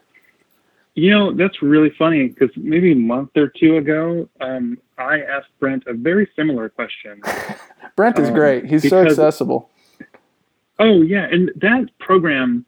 You 0.99 1.11
know, 1.11 1.33
that's 1.33 1.63
really 1.63 1.91
funny 1.99 2.29
because 2.29 2.51
maybe 2.57 2.93
a 2.93 2.97
month 2.97 3.31
or 3.37 3.49
two 3.49 3.77
ago, 3.77 4.29
um, 4.41 4.79
I 4.97 5.21
asked 5.21 5.49
Brent 5.61 5.85
a 5.87 5.95
very 5.95 6.29
similar 6.35 6.69
question. 6.69 7.21
brent 7.97 8.19
is 8.19 8.29
Um, 8.29 8.35
great 8.35 8.65
he's 8.67 8.89
so 8.89 9.05
accessible 9.05 9.71
oh 10.79 11.03
yeah, 11.03 11.27
and 11.31 11.51
that 11.57 11.87
program 11.99 12.65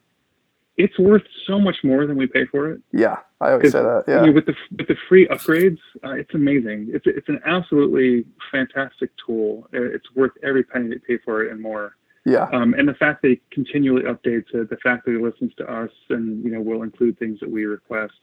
it's 0.77 0.97
worth 0.97 1.23
so 1.45 1.59
much 1.59 1.77
more 1.83 2.07
than 2.07 2.17
we 2.17 2.27
pay 2.27 2.45
for 2.45 2.71
it. 2.71 2.81
Yeah, 2.91 3.17
I 3.39 3.51
always 3.51 3.71
say 3.71 3.81
that. 3.81 4.05
Yeah, 4.07 4.21
you 4.21 4.27
know, 4.27 4.33
with 4.33 4.45
the 4.45 4.55
with 4.77 4.87
the 4.87 4.95
free 5.07 5.27
upgrades, 5.27 5.79
uh, 6.03 6.11
it's 6.11 6.33
amazing. 6.33 6.89
It's 6.93 7.05
it's 7.05 7.29
an 7.29 7.41
absolutely 7.45 8.25
fantastic 8.51 9.11
tool. 9.25 9.67
It's 9.73 10.07
worth 10.15 10.31
every 10.43 10.63
penny 10.63 10.89
they 10.89 10.99
pay 10.99 11.17
for 11.23 11.43
it 11.43 11.51
and 11.51 11.61
more. 11.61 11.95
Yeah. 12.25 12.47
Um, 12.51 12.73
and 12.75 12.87
the 12.87 12.93
fact 12.93 13.21
that 13.23 13.29
he 13.29 13.41
continually 13.51 14.03
updates 14.03 14.53
it, 14.53 14.69
the 14.69 14.77
fact 14.77 15.05
that 15.05 15.11
he 15.11 15.17
listens 15.17 15.53
to 15.55 15.71
us, 15.71 15.89
and 16.09 16.43
you 16.43 16.51
know 16.51 16.61
will 16.61 16.83
include 16.83 17.17
things 17.17 17.39
that 17.39 17.49
we 17.49 17.65
request. 17.65 18.13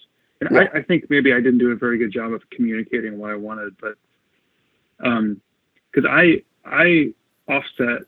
And 0.40 0.50
Yeah. 0.52 0.68
I, 0.72 0.78
I 0.78 0.82
think 0.82 1.10
maybe 1.10 1.32
I 1.32 1.36
didn't 1.36 1.58
do 1.58 1.72
a 1.72 1.76
very 1.76 1.98
good 1.98 2.12
job 2.12 2.32
of 2.32 2.48
communicating 2.50 3.18
what 3.18 3.30
I 3.30 3.34
wanted, 3.36 3.74
but 3.80 3.96
because 4.98 6.08
I 6.08 6.42
I 6.64 7.12
offset 7.48 8.02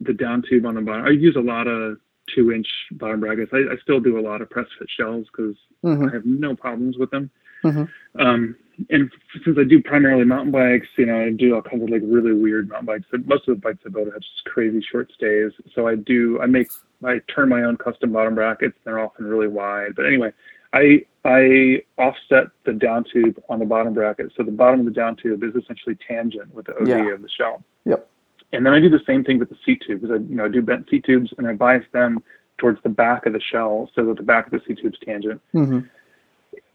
the 0.00 0.12
down 0.12 0.42
tube 0.48 0.66
on 0.66 0.74
the 0.74 0.80
bottom. 0.80 1.04
I 1.04 1.10
use 1.10 1.36
a 1.36 1.40
lot 1.40 1.66
of 1.66 1.98
two 2.34 2.52
inch 2.52 2.68
bottom 2.92 3.20
brackets. 3.20 3.50
I, 3.52 3.58
I 3.72 3.76
still 3.82 4.00
do 4.00 4.18
a 4.18 4.22
lot 4.22 4.40
of 4.40 4.50
press 4.50 4.66
fit 4.78 4.88
shells 4.90 5.26
because 5.30 5.56
hmm 5.82 6.08
I 6.08 6.12
have 6.12 6.24
no 6.24 6.56
problems 6.56 6.96
with 6.96 7.10
them. 7.10 7.30
Mhm. 7.64 7.88
Um, 8.18 8.56
and 8.90 9.10
since 9.44 9.56
I 9.58 9.64
do 9.64 9.80
primarily 9.82 10.24
mountain 10.24 10.50
bikes, 10.50 10.88
you 10.96 11.06
know, 11.06 11.20
I 11.20 11.30
do 11.30 11.54
all 11.54 11.62
kinds 11.62 11.82
of 11.84 11.90
like 11.90 12.02
really 12.04 12.32
weird 12.32 12.68
mountain 12.68 12.86
bikes. 12.86 13.06
But 13.10 13.26
most 13.26 13.48
of 13.48 13.56
the 13.56 13.60
bikes 13.60 13.78
I 13.86 13.88
build 13.90 14.12
have 14.12 14.20
just 14.20 14.44
crazy 14.46 14.80
short 14.80 15.12
stays. 15.12 15.52
So 15.74 15.86
I 15.86 15.94
do, 15.94 16.40
I 16.40 16.46
make, 16.46 16.68
I 17.04 17.20
turn 17.34 17.48
my 17.48 17.62
own 17.62 17.76
custom 17.76 18.12
bottom 18.12 18.34
brackets. 18.34 18.76
They're 18.84 18.98
often 18.98 19.26
really 19.26 19.48
wide. 19.48 19.94
But 19.94 20.06
anyway, 20.06 20.32
I 20.72 21.04
I 21.24 21.82
offset 21.98 22.48
the 22.64 22.72
down 22.74 23.04
tube 23.04 23.40
on 23.48 23.58
the 23.60 23.64
bottom 23.64 23.94
bracket. 23.94 24.32
So 24.36 24.42
the 24.42 24.50
bottom 24.50 24.80
of 24.80 24.86
the 24.86 24.92
down 24.92 25.16
tube 25.16 25.42
is 25.42 25.54
essentially 25.54 25.96
tangent 26.06 26.52
with 26.54 26.66
the 26.66 26.76
OD 26.78 26.88
Yeah. 26.88 27.14
of 27.14 27.22
the 27.22 27.28
shell. 27.30 27.62
Yep. 27.86 28.06
And 28.52 28.66
then 28.66 28.74
I 28.74 28.80
do 28.80 28.90
the 28.90 29.00
same 29.06 29.24
thing 29.24 29.38
with 29.38 29.48
the 29.48 29.56
seat 29.64 29.82
tubes. 29.86 30.04
I, 30.10 30.16
you 30.16 30.34
know, 30.36 30.44
I 30.44 30.48
do 30.48 30.60
bent 30.62 30.88
seat 30.90 31.04
tubes 31.04 31.32
and 31.38 31.46
I 31.46 31.54
bias 31.54 31.84
them 31.92 32.22
towards 32.58 32.80
the 32.82 32.88
back 32.90 33.24
of 33.26 33.32
the 33.32 33.40
shell 33.40 33.90
so 33.94 34.04
that 34.06 34.16
the 34.16 34.22
back 34.22 34.46
of 34.46 34.52
the 34.52 34.60
seat 34.66 34.78
tube's 34.82 34.98
tangent. 34.98 35.40
hmm 35.52 35.80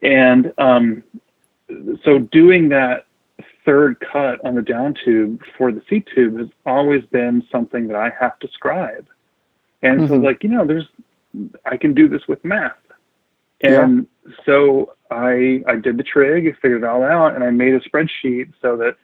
And 0.01 0.53
um, 0.57 1.03
so 2.03 2.19
doing 2.19 2.69
that 2.69 3.05
third 3.65 3.99
cut 3.99 4.43
on 4.43 4.55
the 4.55 4.61
down 4.61 4.95
tube 5.05 5.41
for 5.57 5.71
the 5.71 5.81
seat 5.89 6.07
tube 6.13 6.37
has 6.39 6.47
always 6.65 7.03
been 7.05 7.43
something 7.51 7.87
that 7.87 7.95
I 7.95 8.11
have 8.19 8.39
to 8.39 8.47
scribe. 8.47 9.07
And 9.81 10.07
so 10.07 10.15
Mhm. 10.15 10.23
like, 10.23 10.43
you 10.43 10.49
know, 10.49 10.65
there's 10.65 10.87
I 11.65 11.77
can 11.77 11.93
do 11.93 12.07
this 12.07 12.27
with 12.27 12.43
math. 12.43 12.73
And 13.61 14.07
so 14.45 14.93
I 15.11 15.63
I 15.67 15.75
did 15.75 15.97
the 15.97 16.03
trig, 16.03 16.55
figured 16.61 16.83
it 16.83 16.87
all 16.87 17.03
out, 17.03 17.35
and 17.35 17.43
I 17.43 17.51
made 17.51 17.73
a 17.75 17.79
spreadsheet 17.81 18.53
so 18.61 18.77
that 18.77 18.95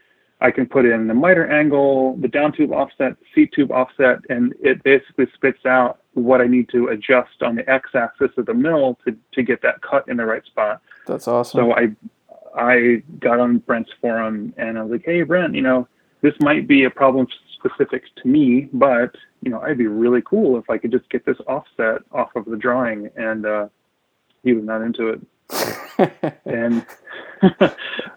I 0.42 0.52
can 0.52 0.66
put 0.66 0.86
in 0.86 1.08
the 1.08 1.14
miter 1.14 1.46
angle, 1.48 2.16
the 2.18 2.28
down 2.28 2.52
tube 2.52 2.72
offset, 2.72 3.18
the 3.20 3.26
seat 3.34 3.52
tube 3.54 3.72
offset, 3.72 4.20
and 4.30 4.54
it 4.62 4.84
basically 4.84 5.28
spits 5.34 5.66
out 5.66 6.00
what 6.16 6.42
I 6.42 6.48
need 6.48 6.70
to 6.70 6.88
adjust 6.88 7.42
on 7.42 7.56
the 7.56 7.70
x-axis 7.70 8.32
of 8.38 8.46
the 8.46 8.54
mill 8.54 8.98
to, 9.06 9.16
to 9.34 9.44
get 9.44 9.62
that 9.62 9.82
cut 9.82 10.08
in 10.08 10.18
the 10.18 10.26
right 10.26 10.44
spot. 10.46 10.82
That's 11.06 11.28
awesome. 11.28 11.60
So 11.60 11.74
I 11.74 11.96
I 12.58 13.04
got 13.20 13.40
on 13.40 13.60
Brent's 13.60 13.92
forum 14.02 14.54
and 14.58 14.78
I 14.78 14.82
was 14.82 14.92
like, 14.94 15.06
hey 15.06 15.24
Brent, 15.24 15.54
you 15.54 15.62
know, 15.62 15.88
this 16.22 16.34
might 16.40 16.68
be 16.68 16.86
a 16.86 16.90
problem 16.90 17.28
specific 17.54 18.04
to 18.16 18.28
me, 18.28 18.70
but 18.74 19.16
you 19.42 19.52
know, 19.52 19.60
I'd 19.62 19.78
be 19.78 19.88
really 19.88 20.22
cool 20.26 20.58
if 20.58 20.70
I 20.70 20.78
could 20.78 20.92
just 20.92 21.10
get 21.10 21.26
this 21.26 21.38
offset 21.48 22.02
off 22.12 22.36
of 22.36 22.46
the 22.46 22.58
drawing. 22.58 23.10
And 23.16 23.46
uh, 23.46 23.68
he 24.44 24.54
was 24.54 24.64
not 24.64 24.82
into 24.82 25.10
it. 25.10 25.22
And 26.46 26.86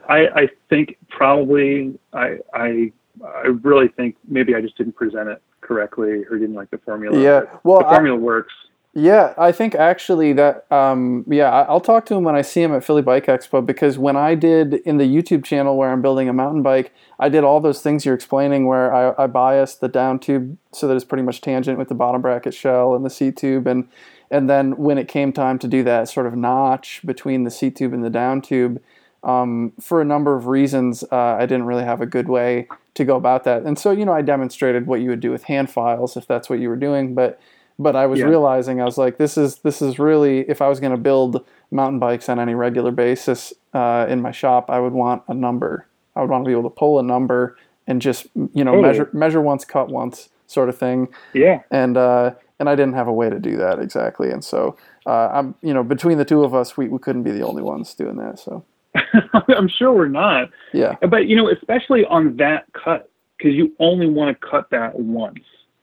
I 0.09 0.29
I 0.35 0.49
think 0.69 0.97
probably 1.09 1.99
I 2.13 2.39
I 2.53 2.93
I 3.25 3.47
really 3.63 3.89
think 3.89 4.17
maybe 4.27 4.55
I 4.55 4.61
just 4.61 4.77
didn't 4.77 4.97
present 4.97 5.29
it 5.29 5.43
correctly 5.69 6.25
or 6.31 6.39
didn't 6.39 6.57
like 6.57 6.71
the 6.71 6.79
formula. 6.79 7.21
yeah. 7.21 7.43
Well, 7.63 7.81
the 7.81 7.87
I, 7.87 7.95
formula 7.97 8.19
works. 8.19 8.53
Yeah, 8.95 9.35
I 9.39 9.53
think 9.53 9.75
actually 9.77 10.33
that 10.33 10.71
um, 10.73 11.25
yeah, 11.29 11.51
I- 11.51 11.65
I'll 11.65 11.81
talk 11.81 12.07
to 12.07 12.15
him 12.15 12.25
when 12.25 12.35
I 12.35 12.43
see 12.43 12.63
him 12.63 12.75
at 12.75 12.83
Philly 12.83 13.03
Bike 13.03 13.27
Expo 13.27 13.65
because 13.65 13.99
when 13.99 14.17
I 14.17 14.35
did 14.35 14.75
in 14.75 14.97
the 14.97 15.05
YouTube 15.05 15.45
channel 15.45 15.77
where 15.77 15.91
I'm 15.93 16.03
building 16.03 16.29
a 16.29 16.33
mountain 16.33 16.63
bike, 16.63 16.93
I 17.21 17.29
did 17.29 17.45
all 17.45 17.61
those 17.61 17.81
things 17.83 18.05
you're 18.05 18.15
explaining 18.15 18.67
where 18.67 18.93
I, 18.93 19.25
I 19.25 19.27
biased 19.29 19.81
the 19.81 19.89
down 19.89 20.19
tube 20.19 20.57
so 20.73 20.89
that 20.89 20.97
it's 20.97 21.05
pretty 21.05 21.23
much 21.23 21.41
tangent 21.43 21.79
with 21.79 21.89
the 21.89 21.95
bottom 21.95 22.23
bracket 22.23 22.55
shell 22.55 22.95
and 22.97 23.05
the 23.05 23.11
seat 23.11 23.37
tube 23.37 23.67
and 23.67 23.89
and 24.31 24.49
then 24.51 24.77
when 24.77 24.99
it 24.99 25.07
came 25.09 25.33
time 25.33 25.59
to 25.61 25.69
do 25.69 25.83
that 25.85 26.09
sort 26.09 26.27
of 26.27 26.35
notch 26.35 27.01
between 27.05 27.45
the 27.45 27.51
seat 27.51 27.77
tube 27.77 27.93
and 27.95 28.05
the 28.05 28.11
down 28.11 28.43
tube, 28.43 28.81
um, 29.25 29.73
for 29.81 30.01
a 30.03 30.05
number 30.05 30.37
of 30.37 30.47
reasons, 30.49 31.03
uh, 31.11 31.37
I 31.39 31.47
didn't 31.47 31.65
really 31.65 31.85
have 31.85 32.01
a 32.01 32.07
good 32.07 32.29
way 32.29 32.69
to 32.99 33.05
go 33.05 33.17
about 33.17 33.45
that. 33.45 33.63
And 33.63 33.79
so, 33.79 33.91
you 33.91 34.05
know, 34.05 34.13
I 34.13 34.23
demonstrated 34.23 34.87
what 34.87 35.01
you 35.01 35.09
would 35.11 35.21
do 35.21 35.31
with 35.31 35.45
hand 35.45 35.71
files 35.71 36.17
if 36.17 36.27
that's 36.27 36.51
what 36.51 36.59
you 36.61 36.69
were 36.69 36.77
doing. 36.77 37.15
But 37.15 37.41
but 37.81 37.95
I 37.95 38.07
was 38.07 38.19
Yeah. 38.21 38.27
realizing 38.27 38.81
I 38.81 38.85
was 38.85 38.99
like, 38.99 39.19
this 39.19 39.39
is 39.39 39.61
this 39.61 39.81
is 39.81 39.99
really 39.99 40.41
if 40.51 40.61
I 40.61 40.69
was 40.69 40.81
going 40.81 40.93
to 40.93 40.99
build 40.99 41.45
mountain 41.71 41.99
bikes 41.99 42.29
on 42.29 42.39
any 42.39 42.55
regular 42.55 42.91
basis 42.91 43.53
uh, 43.73 44.07
in 44.09 44.21
my 44.21 44.33
shop, 44.33 44.69
I 44.71 44.79
would 44.81 44.93
want 44.93 45.23
a 45.29 45.35
number. 45.35 45.87
I 46.17 46.21
would 46.21 46.31
want 46.31 46.45
to 46.45 46.49
be 46.49 46.53
able 46.53 46.69
to 46.69 46.75
pull 46.75 46.99
a 46.99 47.03
number 47.03 47.57
and 47.87 48.03
just 48.03 48.27
you 48.55 48.65
know 48.65 48.75
measure 48.83 49.09
measure 49.13 49.41
once, 49.41 49.65
cut 49.65 49.89
once, 49.89 50.29
sort 50.47 50.69
of 50.69 50.77
thing 50.77 51.09
Yeah. 51.33 51.61
and 51.71 51.97
uh, 51.97 52.33
and 52.59 52.69
I 52.69 52.75
didn't 52.75 52.95
have 52.95 53.07
a 53.09 53.13
way 53.13 53.31
to 53.31 53.39
do 53.39 53.57
that 53.59 53.79
exactly, 53.79 54.31
and 54.31 54.45
so 54.45 54.77
uh, 55.07 55.29
I'm 55.33 55.55
you 55.63 55.73
know 55.73 55.85
between 55.85 56.19
the 56.19 56.25
two 56.25 56.43
of 56.45 56.55
us, 56.55 56.77
we, 56.77 56.89
we 56.89 56.99
couldn't 56.99 57.23
be 57.23 57.31
the 57.31 57.47
only 57.47 57.63
ones 57.63 57.95
doing 57.95 58.17
that. 58.17 58.39
So 58.41 58.65
I'm 59.49 59.69
sure 59.69 59.93
we're 59.93 60.09
not. 60.09 60.51
yeah, 60.73 60.97
But 61.09 61.27
you 61.27 61.37
know, 61.37 61.49
especially 61.51 62.05
on 62.07 62.37
that 62.39 62.67
cut, 62.73 63.11
because 63.37 63.55
you 63.55 63.75
only 63.79 64.09
want 64.09 64.39
to 64.39 64.47
cut 64.47 64.71
that 64.71 64.99
once 64.99 65.39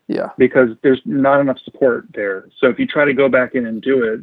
yeah, 0.07 0.29
because 0.37 0.69
there's 0.83 1.01
not 1.05 1.39
enough 1.41 1.57
support 1.63 2.07
there. 2.13 2.49
So 2.59 2.67
if 2.67 2.77
you 2.79 2.85
try 2.85 3.05
to 3.05 3.13
go 3.13 3.29
back 3.29 3.55
in 3.55 3.65
and 3.65 3.81
do 3.81 4.03
it, 4.03 4.21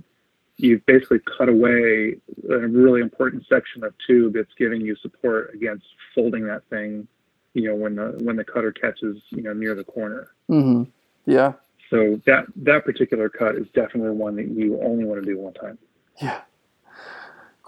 you've 0.56 0.84
basically 0.86 1.20
cut 1.36 1.48
away 1.48 2.16
a 2.50 2.58
really 2.58 3.00
important 3.00 3.44
section 3.48 3.82
of 3.82 3.94
tube 4.06 4.34
that's 4.34 4.52
giving 4.58 4.80
you 4.80 4.94
support 4.96 5.52
against 5.54 5.84
folding 6.14 6.46
that 6.46 6.62
thing. 6.70 7.08
You 7.54 7.68
know, 7.68 7.74
when 7.74 7.96
the 7.96 8.18
when 8.22 8.36
the 8.36 8.44
cutter 8.44 8.72
catches 8.72 9.18
you 9.30 9.42
know 9.42 9.52
near 9.52 9.74
the 9.74 9.84
corner. 9.84 10.28
Mm-hmm. 10.50 10.84
yeah, 11.26 11.52
So 11.90 12.20
that 12.26 12.46
that 12.56 12.84
particular 12.84 13.28
cut 13.28 13.56
is 13.56 13.66
definitely 13.74 14.10
one 14.16 14.36
that 14.36 14.48
you 14.48 14.80
only 14.82 15.04
want 15.04 15.22
to 15.22 15.26
do 15.26 15.38
one 15.38 15.54
time. 15.54 15.78
yeah. 16.20 16.42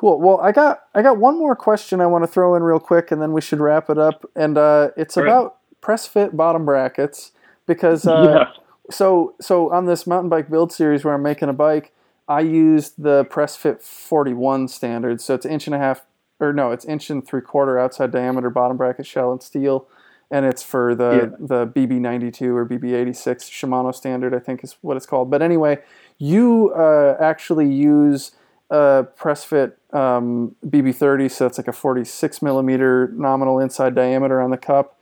Cool. 0.04 0.20
Well, 0.20 0.38
I 0.42 0.52
got 0.52 0.82
I 0.94 1.00
got 1.00 1.16
one 1.16 1.38
more 1.38 1.56
question 1.56 2.02
I 2.02 2.06
want 2.06 2.24
to 2.24 2.28
throw 2.28 2.54
in 2.56 2.62
real 2.62 2.78
quick, 2.78 3.10
and 3.10 3.22
then 3.22 3.32
we 3.32 3.40
should 3.40 3.58
wrap 3.58 3.88
it 3.88 3.96
up. 3.96 4.28
And 4.36 4.58
uh, 4.58 4.90
it's 4.98 5.16
All 5.16 5.22
right. 5.22 5.30
about 5.30 5.56
press 5.80 6.06
fit 6.06 6.36
bottom 6.36 6.66
brackets 6.66 7.32
because 7.64 8.06
uh, 8.06 8.22
yeah. 8.28 8.62
so 8.90 9.34
so 9.40 9.72
on 9.72 9.86
this 9.86 10.06
mountain 10.06 10.28
bike 10.28 10.50
build 10.50 10.72
series 10.72 11.06
where 11.06 11.14
I'm 11.14 11.22
making 11.22 11.48
a 11.48 11.54
bike, 11.54 11.94
I 12.28 12.40
used 12.40 13.02
the 13.02 13.24
press 13.24 13.56
fit 13.56 13.80
41 13.80 14.68
standard. 14.68 15.22
So 15.22 15.36
it's 15.36 15.46
inch 15.46 15.66
and 15.66 15.74
a 15.74 15.78
half, 15.78 16.02
or 16.38 16.52
no, 16.52 16.70
it's 16.70 16.84
inch 16.84 17.08
and 17.08 17.26
three 17.26 17.40
quarter 17.40 17.78
outside 17.78 18.10
diameter 18.10 18.50
bottom 18.50 18.76
bracket 18.76 19.06
shell 19.06 19.32
and 19.32 19.42
steel, 19.42 19.88
and 20.30 20.44
it's 20.44 20.62
for 20.62 20.94
the 20.94 21.34
the 21.40 21.66
BB92 21.66 22.42
or 22.54 22.66
BB86 22.66 23.48
Shimano 23.48 23.94
standard, 23.94 24.34
I 24.34 24.38
think 24.38 24.62
is 24.62 24.76
what 24.82 24.98
it's 24.98 25.06
called. 25.06 25.30
But 25.30 25.40
anyway, 25.40 25.78
you 26.18 26.74
uh, 26.76 27.16
actually 27.18 27.72
use 27.72 28.32
a 28.74 29.04
press 29.16 29.44
fit 29.44 29.78
um, 29.92 30.54
BB30, 30.66 31.30
so 31.30 31.46
it's 31.46 31.58
like 31.58 31.68
a 31.68 31.72
46 31.72 32.42
millimeter 32.42 33.10
nominal 33.14 33.58
inside 33.60 33.94
diameter 33.94 34.40
on 34.40 34.50
the 34.50 34.56
cup 34.56 34.98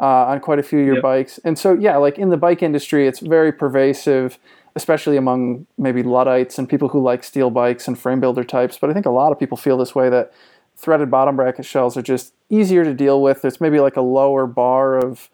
uh, 0.00 0.26
on 0.26 0.40
quite 0.40 0.58
a 0.58 0.62
few 0.62 0.80
of 0.80 0.86
your 0.86 0.96
Yep. 0.96 1.02
bikes. 1.02 1.38
And 1.44 1.58
so, 1.58 1.74
yeah, 1.74 1.96
like 1.96 2.18
in 2.18 2.30
the 2.30 2.36
bike 2.36 2.62
industry, 2.62 3.06
it's 3.06 3.20
very 3.20 3.52
pervasive, 3.52 4.38
especially 4.76 5.16
among 5.16 5.66
maybe 5.78 6.02
Luddites 6.02 6.58
and 6.58 6.68
people 6.68 6.88
who 6.88 7.02
like 7.02 7.24
steel 7.24 7.50
bikes 7.50 7.88
and 7.88 7.98
frame 7.98 8.20
builder 8.20 8.44
types. 8.44 8.78
But 8.78 8.90
I 8.90 8.92
think 8.92 9.06
a 9.06 9.10
lot 9.10 9.32
of 9.32 9.38
people 9.38 9.56
feel 9.56 9.78
this 9.78 9.94
way 9.94 10.10
that 10.10 10.32
threaded 10.76 11.10
bottom 11.10 11.36
bracket 11.36 11.64
shells 11.64 11.96
are 11.96 12.02
just 12.02 12.34
easier 12.50 12.84
to 12.84 12.92
deal 12.94 13.22
with. 13.22 13.42
There's 13.42 13.60
maybe 13.60 13.80
like 13.80 13.96
a 13.96 14.02
lower 14.02 14.46
bar 14.46 14.98
of 14.98 15.30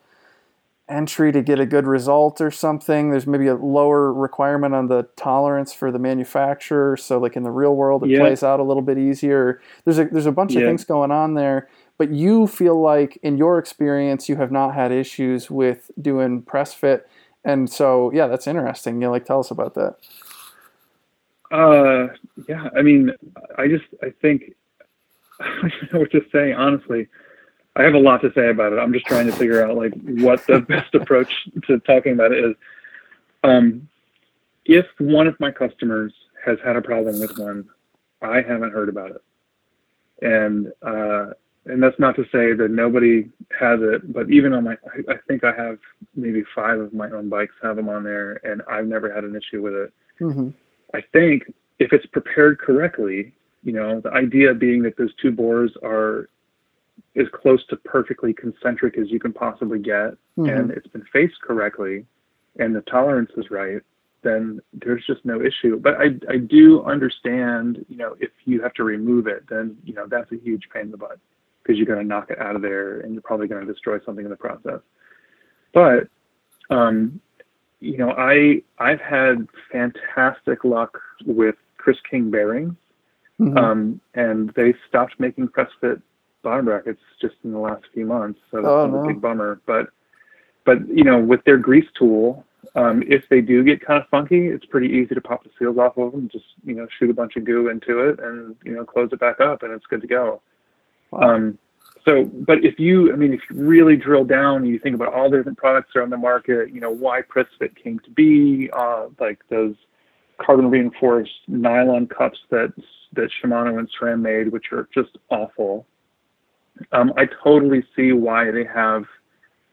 entry 0.90 1.32
to 1.32 1.42
get 1.42 1.60
a 1.60 1.66
good 1.66 1.86
result 1.86 2.40
or 2.40 2.50
something. 2.50 3.10
There's 3.10 3.26
maybe 3.26 3.46
a 3.46 3.54
lower 3.54 4.12
requirement 4.12 4.74
on 4.74 4.88
the 4.88 5.08
tolerance 5.16 5.72
for 5.72 5.90
the 5.92 5.98
manufacturer. 5.98 6.96
So 6.96 7.18
like 7.18 7.36
in 7.36 7.42
the 7.44 7.50
real 7.50 7.76
world, 7.76 8.02
it 8.04 8.10
Yeah. 8.10 8.18
plays 8.20 8.42
out 8.42 8.60
a 8.60 8.62
little 8.64 8.82
bit 8.82 8.98
easier. 8.98 9.60
There's 9.84 9.98
a 9.98 10.04
there's 10.06 10.26
a 10.26 10.32
bunch 10.32 10.54
of 10.56 10.62
things 10.62 10.84
going 10.84 11.10
on 11.10 11.34
there. 11.34 11.68
But 11.98 12.10
you 12.10 12.46
feel 12.46 12.80
like 12.80 13.18
in 13.22 13.36
your 13.36 13.58
experience 13.58 14.28
you 14.28 14.36
have 14.36 14.50
not 14.50 14.74
had 14.74 14.90
issues 14.90 15.50
with 15.50 15.90
doing 16.00 16.42
press 16.42 16.74
fit. 16.74 17.06
And 17.44 17.70
so 17.70 18.10
yeah, 18.12 18.26
that's 18.26 18.46
interesting. 18.46 19.00
You 19.00 19.10
like 19.10 19.24
tell 19.24 19.40
us 19.40 19.50
about 19.50 19.74
that. 19.74 19.96
Uh, 21.50 22.08
yeah. 22.48 22.68
I 22.76 22.82
mean, 22.82 23.12
I 23.58 23.66
just 23.68 23.84
I 24.02 24.10
think 24.22 24.54
I 25.40 25.68
don't 25.68 25.92
know 25.92 25.98
what 26.00 26.10
to 26.12 26.22
say. 26.32 26.52
Honestly, 26.52 27.08
I 27.76 27.82
have 27.82 27.94
a 27.94 27.98
lot 27.98 28.20
to 28.22 28.32
say 28.34 28.50
about 28.50 28.72
it. 28.72 28.78
I'm 28.78 28.92
just 28.92 29.06
trying 29.06 29.26
to 29.26 29.32
figure 29.32 29.64
out 29.64 29.76
like 29.76 29.92
what 30.02 30.44
the 30.46 30.60
best 30.68 30.94
approach 30.94 31.32
to 31.66 31.78
talking 31.80 32.12
about 32.12 32.32
it 32.32 32.44
is. 32.44 32.56
Um, 33.44 33.88
if 34.64 34.86
one 34.98 35.26
of 35.26 35.38
my 35.40 35.50
customers 35.50 36.12
has 36.44 36.58
had 36.64 36.76
a 36.76 36.82
problem 36.82 37.20
with 37.20 37.38
one, 37.38 37.68
I 38.22 38.42
haven't 38.42 38.72
heard 38.72 38.88
about 38.88 39.12
it, 39.12 39.22
and 40.20 40.72
uh, 40.82 41.32
and 41.66 41.82
that's 41.82 41.98
not 41.98 42.16
to 42.16 42.24
say 42.24 42.52
that 42.54 42.70
nobody 42.70 43.28
has 43.58 43.80
it, 43.82 44.12
but 44.12 44.30
even 44.30 44.52
on 44.52 44.64
my, 44.64 44.76
I, 45.08 45.14
think 45.28 45.44
I 45.44 45.52
have 45.54 45.78
maybe 46.14 46.42
five 46.54 46.80
of 46.80 46.92
my 46.94 47.10
own 47.10 47.28
bikes 47.28 47.54
have 47.62 47.76
them 47.76 47.88
on 47.88 48.02
there, 48.02 48.40
and 48.44 48.62
I've 48.70 48.86
never 48.86 49.12
had 49.12 49.24
an 49.24 49.36
issue 49.36 49.62
with 49.62 49.74
it. 49.74 49.92
Mm-hmm. 50.20 50.48
I 50.94 51.02
think 51.12 51.52
if 51.78 51.92
it's 51.92 52.06
prepared 52.06 52.58
correctly, 52.58 53.34
you 53.62 53.72
know, 53.72 54.00
the 54.00 54.10
idea 54.10 54.54
being 54.54 54.82
that 54.82 54.96
those 54.96 55.14
two 55.20 55.30
bores 55.30 55.72
are 55.84 56.30
as 57.16 57.26
close 57.32 57.64
to 57.66 57.76
perfectly 57.76 58.32
concentric 58.32 58.98
as 58.98 59.10
you 59.10 59.20
can 59.20 59.32
possibly 59.32 59.78
get, 59.78 60.12
mm-hmm. 60.38 60.46
and 60.46 60.70
it's 60.70 60.86
been 60.88 61.04
faced 61.12 61.40
correctly, 61.42 62.06
and 62.58 62.74
the 62.74 62.80
tolerance 62.82 63.30
is 63.36 63.50
right, 63.50 63.80
then 64.22 64.60
there's 64.72 65.04
just 65.06 65.24
no 65.24 65.40
issue. 65.40 65.78
But 65.78 65.94
I, 65.94 66.06
I 66.28 66.36
do 66.36 66.82
understand, 66.84 67.84
you 67.88 67.96
know, 67.96 68.16
if 68.20 68.30
you 68.44 68.60
have 68.62 68.74
to 68.74 68.84
remove 68.84 69.26
it, 69.26 69.44
then, 69.48 69.76
you 69.84 69.94
know, 69.94 70.06
that's 70.06 70.30
a 70.32 70.36
huge 70.36 70.68
pain 70.72 70.82
in 70.82 70.90
the 70.90 70.96
butt 70.96 71.18
because 71.62 71.78
you're 71.78 71.86
going 71.86 72.00
to 72.00 72.04
knock 72.04 72.30
it 72.30 72.38
out 72.38 72.56
of 72.56 72.62
there 72.62 73.00
and 73.00 73.12
you're 73.12 73.22
probably 73.22 73.48
going 73.48 73.66
to 73.66 73.72
destroy 73.72 73.98
something 74.04 74.24
in 74.24 74.30
the 74.30 74.36
process. 74.36 74.80
But, 75.72 76.08
um, 76.68 77.20
you 77.80 77.96
know, 77.96 78.10
I, 78.10 78.62
I've 78.78 79.00
had 79.00 79.46
fantastic 79.72 80.64
luck 80.64 80.98
with 81.24 81.56
Chris 81.78 81.96
King 82.10 82.30
bearings. 82.30 82.74
Mm-hmm. 83.40 83.56
Um, 83.56 84.00
and 84.12 84.50
they 84.50 84.74
stopped 84.86 85.18
making 85.18 85.48
press 85.48 85.70
fit 85.80 86.02
bottom 86.42 86.64
brackets 86.64 87.00
just 87.20 87.34
in 87.44 87.52
the 87.52 87.58
last 87.58 87.84
few 87.92 88.06
months. 88.06 88.40
So 88.50 88.58
that's 88.58 88.68
oh, 88.68 88.86
no. 88.86 89.04
a 89.04 89.06
big 89.08 89.20
bummer. 89.20 89.60
But, 89.66 89.88
but, 90.64 90.88
you 90.88 91.04
know, 91.04 91.18
with 91.18 91.44
their 91.44 91.58
grease 91.58 91.88
tool, 91.98 92.44
um, 92.74 93.02
if 93.06 93.28
they 93.28 93.40
do 93.40 93.64
get 93.64 93.84
kind 93.84 94.02
of 94.02 94.08
funky, 94.08 94.46
it's 94.46 94.64
pretty 94.64 94.88
easy 94.88 95.14
to 95.14 95.20
pop 95.20 95.42
the 95.44 95.50
seals 95.58 95.78
off 95.78 95.96
of 95.96 96.12
them. 96.12 96.28
Just 96.30 96.44
you 96.64 96.74
know, 96.74 96.86
shoot 96.98 97.10
a 97.10 97.14
bunch 97.14 97.36
of 97.36 97.44
goo 97.44 97.68
into 97.68 98.00
it, 98.00 98.20
and 98.20 98.54
you 98.64 98.72
know, 98.72 98.84
close 98.84 99.08
it 99.12 99.18
back 99.18 99.40
up, 99.40 99.62
and 99.62 99.72
it's 99.72 99.86
good 99.86 100.02
to 100.02 100.06
go. 100.06 100.40
Wow. 101.10 101.20
Um, 101.20 101.58
so, 102.04 102.24
but 102.24 102.64
if 102.64 102.78
you, 102.78 103.12
I 103.12 103.16
mean, 103.16 103.32
if 103.32 103.40
you 103.50 103.56
really 103.56 103.96
drill 103.96 104.24
down, 104.24 104.58
and 104.58 104.68
you 104.68 104.78
think 104.78 104.94
about 104.94 105.12
all 105.12 105.30
the 105.30 105.38
different 105.38 105.58
products 105.58 105.90
that 105.92 106.00
are 106.00 106.02
on 106.02 106.10
the 106.10 106.16
market. 106.16 106.70
You 106.70 106.80
know, 106.80 106.90
why 106.90 107.22
PressFit 107.22 107.76
came 107.76 107.98
to 108.00 108.10
be, 108.10 108.70
uh, 108.72 109.06
like 109.18 109.40
those 109.48 109.74
carbon 110.38 110.70
reinforced 110.70 111.40
nylon 111.48 112.06
cups 112.06 112.38
that 112.50 112.72
that 113.12 113.30
Shimano 113.42 113.78
and 113.78 113.90
SRAM 113.90 114.20
made, 114.20 114.52
which 114.52 114.72
are 114.72 114.88
just 114.94 115.18
awful. 115.30 115.86
Um, 116.92 117.12
I 117.16 117.26
totally 117.42 117.84
see 117.94 118.12
why 118.12 118.50
they 118.50 118.64
have, 118.64 119.04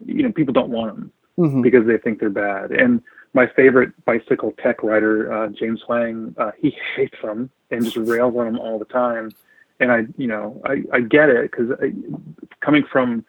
you 0.06 0.24
know, 0.24 0.32
people 0.32 0.54
don't 0.54 0.70
want 0.70 0.96
them 0.96 1.12
mm-hmm. 1.38 1.62
because 1.62 1.86
they 1.88 1.98
think 1.98 2.20
they're 2.20 2.30
bad. 2.30 2.72
And 2.72 3.02
my 3.34 3.48
favorite 3.48 3.92
bicycle 4.06 4.54
tech 4.64 4.84
writer, 4.84 5.32
uh, 5.32 5.50
James 5.50 5.82
Huang, 5.86 6.36
uh, 6.38 6.52
he 6.60 6.76
hates 6.96 7.18
them 7.22 7.50
and 7.72 7.84
just 7.84 7.98
rails 7.98 8.36
on 8.38 8.46
them 8.46 8.60
all 8.60 8.80
the 8.80 8.86
time. 8.86 9.32
And 9.80 9.92
I, 9.92 10.06
you 10.18 10.28
know, 10.28 10.62
I, 10.66 10.84
I 10.92 11.02
get 11.02 11.30
it 11.30 11.52
because 11.52 11.72
coming 12.62 12.84
from, 12.92 13.24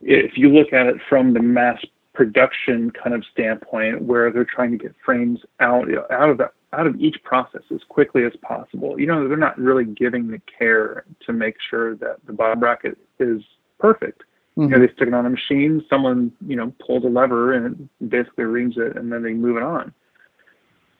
if 0.00 0.38
you 0.38 0.48
look 0.48 0.72
at 0.72 0.86
it 0.86 0.96
from 1.08 1.34
the 1.34 1.40
mass 1.40 1.78
production 2.14 2.90
kind 2.90 3.14
of 3.14 3.24
standpoint, 3.30 4.02
where 4.02 4.30
they're 4.30 4.44
trying 4.44 4.70
to 4.70 4.78
get 4.78 4.94
frames 5.04 5.40
out 5.60 5.88
out 6.10 6.30
of 6.30 6.38
the 6.38 6.50
out 6.72 6.86
of 6.86 6.98
each 7.00 7.22
process 7.22 7.62
as 7.72 7.80
quickly 7.88 8.24
as 8.24 8.32
possible, 8.42 8.98
you 8.98 9.06
know, 9.06 9.28
they're 9.28 9.36
not 9.36 9.58
really 9.58 9.84
giving 9.84 10.28
the 10.28 10.40
care 10.58 11.04
to 11.26 11.32
make 11.32 11.56
sure 11.68 11.94
that 11.96 12.16
the 12.26 12.32
bottom 12.32 12.60
bracket 12.60 12.98
is 13.18 13.42
perfect. 13.78 14.22
Mm-hmm. 14.56 14.62
You 14.62 14.68
know, 14.68 14.86
they 14.86 14.92
stick 14.94 15.08
it 15.08 15.14
on 15.14 15.26
a 15.26 15.30
machine, 15.30 15.84
someone, 15.88 16.32
you 16.46 16.56
know, 16.56 16.72
pulls 16.84 17.04
a 17.04 17.08
lever 17.08 17.54
and 17.54 17.88
it 18.00 18.10
basically 18.10 18.44
reams 18.44 18.76
it 18.76 18.96
and 18.96 19.12
then 19.12 19.22
they 19.22 19.32
move 19.32 19.56
it 19.56 19.62
on. 19.62 19.92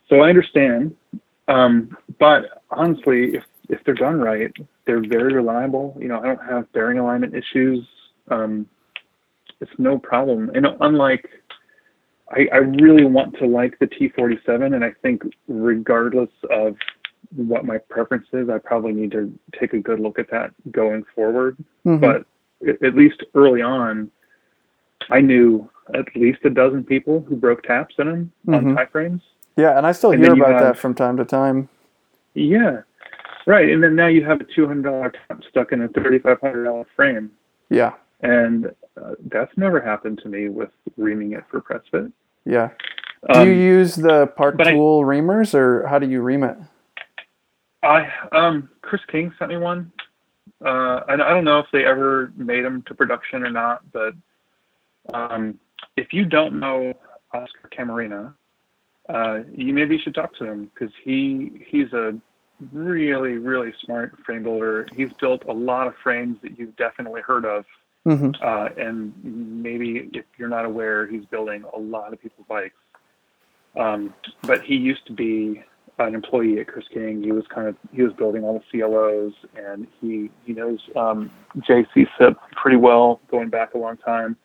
So 0.09 0.21
I 0.21 0.29
understand. 0.29 0.95
Um, 1.49 1.97
but 2.19 2.63
honestly, 2.71 3.35
if, 3.35 3.45
if 3.69 3.83
they're 3.85 3.95
done 3.95 4.21
right, 4.21 4.53
they're 4.87 5.07
very 5.07 5.33
reliable. 5.33 5.97
You 6.01 6.09
know, 6.09 6.21
I 6.21 6.27
don't 6.27 6.45
have 6.45 6.73
bearing 6.73 6.99
alignment 6.99 7.35
issues. 7.35 7.87
Um, 8.29 8.67
it's 9.61 9.71
no 9.79 9.99
problem. 9.99 10.51
And 10.55 10.67
unlike, 10.81 11.29
I, 12.33 12.49
I 12.53 12.57
really 12.59 13.05
want 13.05 13.37
to 13.39 13.47
like 13.47 13.79
the 13.79 13.87
T47, 13.87 14.75
and 14.75 14.85
I 14.85 14.93
think 15.03 15.23
regardless 15.49 16.31
of 16.51 16.77
what 17.35 17.65
my 17.65 17.79
preference 17.79 18.27
is, 18.33 18.49
I 18.49 18.59
probably 18.59 18.93
need 18.93 19.13
to 19.13 19.33
take 19.59 19.75
a 19.75 19.79
good 19.79 20.01
look 20.01 20.19
at 20.19 20.31
that 20.31 20.53
going 20.71 21.05
forward. 21.15 21.57
Mm-hmm. 21.87 22.01
But 22.01 22.27
at 22.85 22.95
least 22.95 23.23
early 23.35 23.61
on, 23.61 24.11
I 25.11 25.21
knew 25.21 25.69
at 25.95 26.07
least 26.15 26.39
a 26.45 26.51
dozen 26.51 26.85
people 26.85 27.21
who 27.21 27.37
broke 27.37 27.63
taps 27.65 27.95
in 27.99 28.07
them 28.07 28.33
mm-hmm. 28.47 28.69
on 28.69 28.77
Ti 28.77 28.91
frames. 28.91 29.23
Yeah, 29.57 29.77
and 29.77 29.87
I 29.87 29.93
still 29.93 30.13
and 30.13 30.23
hear 30.23 30.33
about 30.33 30.53
have, 30.53 30.61
that 30.61 30.77
from 30.79 30.95
time 30.95 31.19
to 31.19 31.25
time. 31.25 31.69
Yeah, 32.35 32.81
right. 33.47 33.69
And 33.69 33.83
then 33.83 33.95
now 33.95 34.07
you 34.07 34.25
have 34.25 34.41
a 34.41 34.45
two 34.45 34.67
hundred 34.67 34.85
dollar 34.85 35.13
tap 35.29 35.43
stuck 35.51 35.73
in 35.73 35.83
a 35.83 35.89
thirty 35.89 36.19
five 36.19 36.41
hundred 36.41 36.65
dollar 36.65 36.87
frame. 36.97 37.31
Yeah, 37.69 37.93
and 38.21 38.67
uh, 38.97 39.15
that's 39.31 39.53
never 39.59 39.81
happened 39.81 40.21
to 40.23 40.29
me 40.31 40.49
with 40.49 40.71
reaming 40.97 41.33
it 41.33 41.45
for 41.51 41.61
press 41.61 41.83
fit. 41.91 42.11
Yeah. 42.45 42.71
Do 43.33 43.41
um, 43.41 43.49
you 43.49 43.55
use 43.55 43.95
the 43.95 44.27
Park 44.37 44.59
Tool 44.59 45.01
I, 45.01 45.07
reamers, 45.07 45.55
or 45.55 45.87
how 45.87 45.99
do 45.99 46.09
you 46.09 46.23
ream 46.23 46.43
it? 46.43 46.57
I 47.83 48.09
um 48.33 48.69
Chris 48.83 49.03
King 49.11 49.33
sent 49.39 49.51
me 49.51 49.59
one 49.59 49.93
uh, 50.65 51.01
I, 51.09 51.15
I 51.15 51.17
don't 51.17 51.45
know 51.45 51.59
if 51.59 51.67
they 51.73 51.85
ever 51.85 52.33
made 52.37 52.65
them 52.65 52.83
to 52.87 52.95
production 52.95 53.43
or 53.43 53.51
not, 53.51 53.83
but 53.93 54.15
um, 55.13 55.59
if 55.97 56.13
you 56.13 56.25
don't 56.25 56.61
know 56.61 56.95
Oscar 57.35 57.69
Camarena, 57.77 58.35
uh, 59.09 59.41
you 59.55 59.75
maybe 59.75 59.99
should 59.99 60.15
talk 60.15 60.35
to 60.37 60.45
him 60.45 60.71
because 60.73 60.95
he 61.03 61.65
he's 61.67 61.93
a 61.93 62.15
really 62.73 63.33
really 63.33 63.75
smart 63.85 64.17
frame 64.25 64.45
builder. 64.45 64.87
He's 64.95 65.13
built 65.21 65.43
a 65.49 65.53
lot 65.53 65.89
of 65.89 65.95
frames 66.03 66.39
that 66.43 66.59
you've 66.59 66.77
definitely 66.77 67.23
heard 67.23 67.45
of, 67.45 67.65
mm-hmm. 68.07 68.31
uh, 68.43 68.69
and 68.83 69.13
maybe 69.23 70.11
if 70.13 70.25
you're 70.39 70.49
not 70.49 70.65
aware, 70.65 71.07
he's 71.07 71.25
building 71.27 71.65
a 71.75 71.79
lot 71.79 72.13
of 72.13 72.21
people's 72.21 72.47
bikes. 72.49 72.75
Um, 73.79 74.15
but 74.43 74.63
he 74.63 74.77
used 74.77 75.07
to 75.07 75.13
be 75.13 75.63
an 75.99 76.15
employee 76.15 76.59
at 76.61 76.69
Chris 76.69 76.87
King. 76.93 77.23
He 77.23 77.33
was 77.33 77.45
kind 77.53 77.69
of 77.69 77.77
he 77.93 78.03
was 78.03 78.13
building 78.13 78.45
all 78.45 78.61
the 78.61 78.79
Cielos, 78.79 79.33
and 79.57 79.87
he 80.01 80.31
he 80.45 80.53
knows 80.53 80.81
um, 80.97 81.31
Jay 81.67 81.87
Sycip 81.95 82.37
pretty 82.55 82.77
well, 82.77 83.21
going 83.31 83.49
back 83.49 83.75
a 83.75 83.79
long 83.79 83.97
time. 83.97 84.37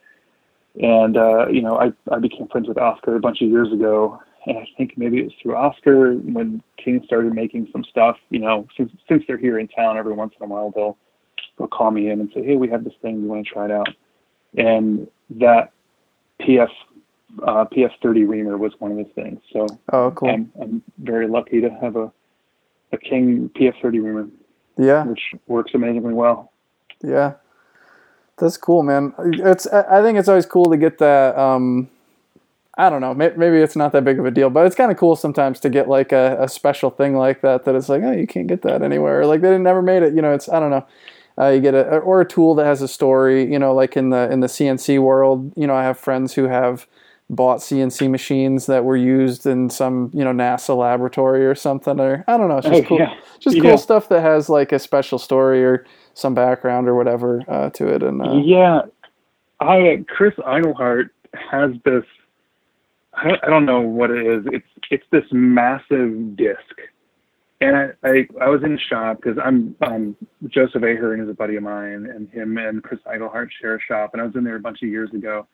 And 0.82 1.18
uh, 1.18 1.48
you 1.48 1.62
know, 1.62 1.80
I 1.80 1.92
I 2.12 2.20
became 2.20 2.48
friends 2.48 2.68
with 2.68 2.78
Oscar 2.78 3.16
a 3.16 3.20
bunch 3.20 3.42
of 3.42 3.50
years 3.50 3.72
ago, 3.72 4.22
and 4.46 4.58
I 4.58 4.68
think 4.78 4.98
maybe 4.98 5.20
it 5.20 5.24
was 5.24 5.34
through 5.42 5.56
Oscar 5.56 6.14
when 6.14 6.62
King 6.84 7.02
started 7.06 7.34
making 7.34 7.70
some 7.72 7.84
stuff. 7.84 8.18
You 8.30 8.40
know, 8.40 8.68
since 8.78 8.92
since 9.10 9.24
they're 9.28 9.38
here 9.38 9.60
in 9.60 9.68
town, 9.68 9.98
every 9.98 10.14
once 10.14 10.34
in 10.40 10.46
a 10.46 10.50
while 10.50 10.72
they'll 10.76 10.98
they'll 11.58 11.68
call 11.68 11.92
me 11.92 12.10
in 12.10 12.20
and 12.20 12.30
say, 12.34 12.44
hey, 12.44 12.56
we 12.56 12.70
have 12.70 12.84
this 12.84 12.94
thing, 13.02 13.22
you 13.22 13.28
want 13.28 13.46
to 13.46 13.54
try 13.54 13.66
it 13.66 13.72
out? 13.72 13.90
And 14.58 15.08
that 15.32 15.72
PF 16.42 16.70
uh, 17.44 17.66
PF30 17.66 18.28
reamer 18.28 18.58
was 18.58 18.74
one 18.80 18.92
of 18.92 18.98
the 18.98 19.04
things. 19.14 19.40
So 19.52 19.68
oh, 19.92 20.12
cool. 20.12 20.30
I'm, 20.30 20.52
I'm 20.62 20.84
very 21.00 21.28
lucky 21.28 21.62
to 21.62 21.70
have 21.70 21.96
a, 21.96 22.12
a 22.92 22.98
King 22.98 23.50
PF30 23.56 23.84
reamer. 23.84 24.28
Yeah. 24.78 25.04
Which 25.04 25.34
works 25.48 25.72
amazingly 25.74 26.14
well. 26.14 26.52
Yeah. 27.04 27.34
That's 28.38 28.58
cool, 28.58 28.84
man. 28.84 29.14
It's, 29.18 29.66
I 29.68 30.02
think 30.02 30.18
it's 30.18 30.28
always 30.28 30.46
cool 30.46 30.66
to 30.66 30.78
get 30.78 31.00
that, 31.00 31.38
um, 31.38 31.90
I 32.78 32.92
don't 32.92 33.02
know. 33.02 33.14
Maybe 33.16 33.58
it's 33.58 33.76
not 33.76 33.92
that 33.94 34.06
big 34.06 34.20
of 34.20 34.26
a 34.26 34.32
deal, 34.32 34.52
but 34.52 34.68
it's 34.68 34.76
kind 34.76 34.92
of 34.92 34.98
cool 34.98 35.16
sometimes 35.16 35.60
to 35.62 35.70
get 35.70 35.90
like 35.90 36.12
a, 36.12 36.38
a 36.40 36.48
special 36.48 36.92
thing 36.92 37.16
like 37.16 37.42
that. 37.42 37.66
That 37.66 37.74
it's 37.74 37.90
like, 37.90 38.04
oh, 38.04 38.12
you 38.12 38.28
can't 38.28 38.46
get 38.46 38.62
that 38.62 38.84
anywhere. 38.84 39.26
Like 39.26 39.42
they 39.42 39.58
never 39.58 39.82
made 39.82 40.04
it. 40.04 40.14
You 40.14 40.22
know, 40.22 40.32
it's 40.32 40.48
I 40.48 40.60
don't 40.60 40.70
know. 40.70 40.86
Uh, 41.39 41.49
you 41.49 41.61
get 41.61 41.76
a 41.76 41.97
or 41.99 42.22
a 42.22 42.26
tool 42.26 42.55
that 42.55 42.65
has 42.65 42.81
a 42.81 42.88
story. 42.88 43.51
You 43.51 43.59
know, 43.59 43.73
like 43.73 43.95
in 43.95 44.09
the 44.09 44.31
in 44.31 44.39
the 44.39 44.47
CNC 44.47 44.99
world. 45.01 45.53
You 45.55 45.68
know, 45.68 45.76
I 45.76 45.84
have 45.84 45.97
friends 45.97 46.34
who 46.34 46.45
have 46.45 46.88
bought 47.30 47.59
CNC 47.59 48.09
machines 48.09 48.68
that 48.68 48.85
were 48.85 48.95
used 48.95 49.45
in 49.45 49.69
some 49.69 50.09
you 50.14 50.23
know 50.23 50.31
NASA 50.31 50.76
laboratory 50.77 51.45
or 51.45 51.55
something 51.55 51.99
or 51.99 52.23
I 52.27 52.38
don't 52.38 52.47
know. 52.47 52.57
It's 52.57 52.68
just 52.68 52.84
oh, 52.84 52.88
cool, 52.88 52.99
yeah. 52.99 53.14
just 53.39 53.57
yeah. 53.57 53.64
cool 53.64 53.77
stuff 53.77 54.09
that 54.09 54.22
has 54.22 54.49
like 54.49 54.72
a 54.72 54.80
special 54.80 55.19
story 55.19 55.64
or 55.64 55.85
some 56.14 56.34
background 56.34 56.88
or 56.88 56.95
whatever 56.95 57.41
uh, 57.47 57.69
to 57.72 57.88
it. 57.88 58.01
And 58.01 58.22
uh, 58.22 58.34
yeah, 58.38 58.81
I 59.59 60.05
Chris 60.07 60.35
Igleheart 60.35 61.09
has 61.34 61.72
this. 61.84 62.03
I, 63.14 63.31
I 63.43 63.49
don't 63.49 63.65
know 63.65 63.81
what 63.81 64.09
it 64.09 64.26
is. 64.26 64.45
It's 64.51 64.68
it's 64.89 65.05
this 65.11 65.26
massive 65.31 66.38
disc. 66.38 66.61
And 67.60 67.76
I, 67.76 67.90
I, 68.04 68.28
I 68.40 68.50
was 68.50 68.64
in 68.64 68.74
the 68.74 68.80
shop 68.80 69.18
because 69.22 69.38
I'm 69.44 69.76
um, 69.82 70.16
Joseph 70.48 70.84
Ahearne 70.84 71.24
is 71.24 71.30
a 71.30 71.34
buddy 71.34 71.56
of 71.56 71.64
mine, 71.64 72.06
and 72.14 72.30
him 72.30 72.58
and 72.58 72.84
Chris 72.84 73.00
Igleheart 73.08 73.50
share 73.60 73.76
a 73.76 73.82
shop. 73.82 74.12
And 74.14 74.22
I 74.22 74.26
was 74.26 74.36
in 74.36 74.44
there 74.44 74.58
a 74.58 74.60
bunch 74.60 74.84
of 74.84 74.90
years 74.90 75.12
ago, 75.12 75.48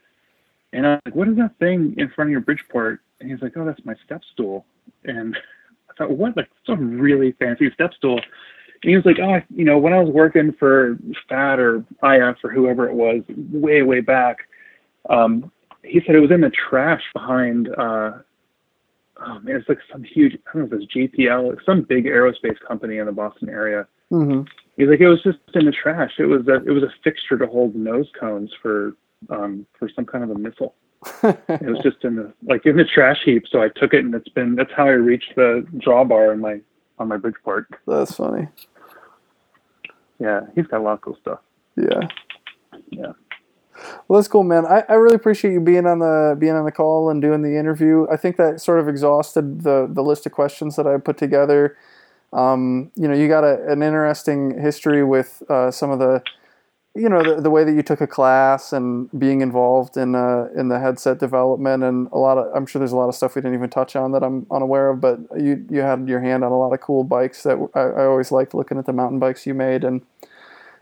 and 0.73 0.85
I'm 0.85 0.99
like, 1.05 1.15
what 1.15 1.29
is 1.29 1.37
that 1.37 1.57
thing 1.59 1.95
in 1.97 2.09
front 2.09 2.29
of 2.29 2.31
your 2.31 2.41
Bridgeport? 2.41 2.99
And 3.21 3.31
he's 3.31 3.41
like, 3.41 3.53
oh, 3.55 3.63
that's 3.63 3.83
my 3.85 3.95
step 4.03 4.21
stool. 4.33 4.65
And 5.05 5.37
I 5.89 5.93
thought, 5.97 6.11
what? 6.11 6.35
Like 6.35 6.49
some 6.65 6.99
really 6.99 7.31
fancy 7.33 7.71
step 7.73 7.93
stool. 7.93 8.17
And 8.17 8.89
he 8.89 8.95
was 8.95 9.05
like, 9.05 9.19
oh, 9.19 9.39
you 9.55 9.63
know, 9.63 9.77
when 9.77 9.93
I 9.93 9.99
was 9.99 10.13
working 10.13 10.51
for 10.59 10.97
FAT 11.29 11.59
or 11.59 11.85
IF 12.03 12.37
or 12.43 12.51
whoever 12.51 12.89
it 12.89 12.93
was, 12.93 13.21
way, 13.51 13.81
way 13.81 14.01
back, 14.01 14.39
um, 15.09 15.51
he 15.83 16.01
said 16.05 16.15
it 16.15 16.19
was 16.19 16.31
in 16.31 16.41
the 16.41 16.51
trash 16.51 17.03
behind, 17.13 17.69
uh, 17.77 18.11
oh 19.25 19.39
man, 19.39 19.55
it's 19.55 19.69
like 19.69 19.79
some 19.91 20.03
huge, 20.03 20.33
I 20.33 20.57
don't 20.57 20.69
know 20.69 20.77
if 20.77 20.83
it's 20.83 20.93
GPL, 20.93 21.49
like 21.49 21.65
some 21.65 21.81
big 21.81 22.05
aerospace 22.05 22.59
company 22.67 22.97
in 22.97 23.05
the 23.05 23.11
Boston 23.11 23.49
area. 23.49 23.87
Mm-hmm. 24.11 24.41
He's 24.77 24.87
like, 24.87 24.99
it 24.99 25.07
was 25.07 25.21
just 25.23 25.39
in 25.53 25.65
the 25.65 25.71
trash. 25.71 26.13
It 26.19 26.25
was 26.25 26.47
a, 26.47 26.55
it 26.55 26.71
was 26.71 26.83
a 26.83 26.93
fixture 27.03 27.37
to 27.37 27.47
hold 27.47 27.75
nose 27.75 28.09
cones 28.19 28.51
for 28.61 28.95
um, 29.29 29.65
for 29.77 29.89
some 29.95 30.05
kind 30.05 30.23
of 30.23 30.31
a 30.31 30.37
missile. 30.37 30.75
it 31.23 31.65
was 31.65 31.79
just 31.83 32.03
in 32.03 32.15
the 32.15 32.33
like 32.43 32.65
in 32.65 32.77
the 32.77 32.85
trash 32.85 33.21
heap. 33.25 33.45
So 33.49 33.61
I 33.61 33.69
took 33.69 33.93
it, 33.93 34.05
and 34.05 34.13
it's 34.15 34.29
been 34.29 34.55
that's 34.55 34.71
how 34.75 34.85
I 34.85 34.91
reached 34.91 35.35
the 35.35 35.65
drawbar 35.75 36.31
on 36.31 36.39
my 36.39 36.59
on 36.99 37.07
my 37.07 37.17
Bridgeport. 37.17 37.67
That's 37.87 38.15
funny. 38.15 38.47
Yeah, 40.19 40.41
he's 40.55 40.67
got 40.67 40.79
a 40.79 40.83
lot 40.83 40.93
of 40.93 41.01
cool 41.01 41.17
stuff. 41.21 41.39
Yeah. 41.75 42.07
Yeah. 42.89 43.13
Well, 44.07 44.19
that's 44.19 44.27
cool, 44.27 44.43
man. 44.43 44.65
I, 44.65 44.83
I 44.89 44.93
really 44.93 45.15
appreciate 45.15 45.53
you 45.53 45.59
being 45.61 45.85
on 45.85 45.99
the 45.99 46.35
being 46.37 46.53
on 46.53 46.65
the 46.65 46.71
call 46.71 47.09
and 47.09 47.21
doing 47.21 47.41
the 47.41 47.57
interview. 47.57 48.05
I 48.11 48.17
think 48.17 48.37
that 48.37 48.61
sort 48.61 48.79
of 48.79 48.87
exhausted 48.87 49.61
the 49.63 49.87
the 49.91 50.01
list 50.03 50.25
of 50.25 50.31
questions 50.31 50.75
that 50.75 50.87
I 50.87 50.97
put 50.97 51.17
together. 51.17 51.77
Um, 52.33 52.91
you 52.95 53.07
know, 53.07 53.15
you 53.15 53.27
got 53.27 53.43
a, 53.43 53.63
an 53.71 53.83
interesting 53.83 54.59
history 54.59 55.03
with 55.03 55.43
uh, 55.49 55.71
some 55.71 55.91
of 55.91 55.99
the, 55.99 56.23
you 56.95 57.09
know, 57.09 57.23
the, 57.23 57.41
the 57.41 57.49
way 57.49 57.63
that 57.63 57.73
you 57.73 57.83
took 57.83 58.01
a 58.01 58.07
class 58.07 58.73
and 58.73 59.09
being 59.19 59.41
involved 59.41 59.97
in 59.97 60.15
uh, 60.15 60.47
in 60.55 60.69
the 60.69 60.79
headset 60.79 61.19
development 61.19 61.83
and 61.83 62.09
a 62.13 62.17
lot 62.19 62.37
of. 62.37 62.51
I'm 62.55 62.65
sure 62.67 62.79
there's 62.79 62.93
a 62.93 62.97
lot 62.97 63.09
of 63.09 63.15
stuff 63.15 63.35
we 63.35 63.41
didn't 63.41 63.55
even 63.55 63.69
touch 63.71 63.95
on 63.95 64.11
that 64.13 64.23
I'm 64.23 64.47
unaware 64.51 64.91
of, 64.91 65.01
but 65.01 65.19
you 65.37 65.65
you 65.71 65.81
had 65.81 66.07
your 66.09 66.21
hand 66.21 66.43
on 66.43 66.51
a 66.51 66.59
lot 66.59 66.73
of 66.73 66.81
cool 66.81 67.03
bikes 67.03 67.43
that 67.43 67.57
I, 67.75 67.81
I 67.81 68.05
always 68.05 68.31
liked 68.31 68.53
looking 68.55 68.77
at 68.79 68.85
the 68.85 68.93
mountain 68.93 69.19
bikes 69.19 69.47
you 69.47 69.53
made 69.55 69.83
and. 69.83 70.03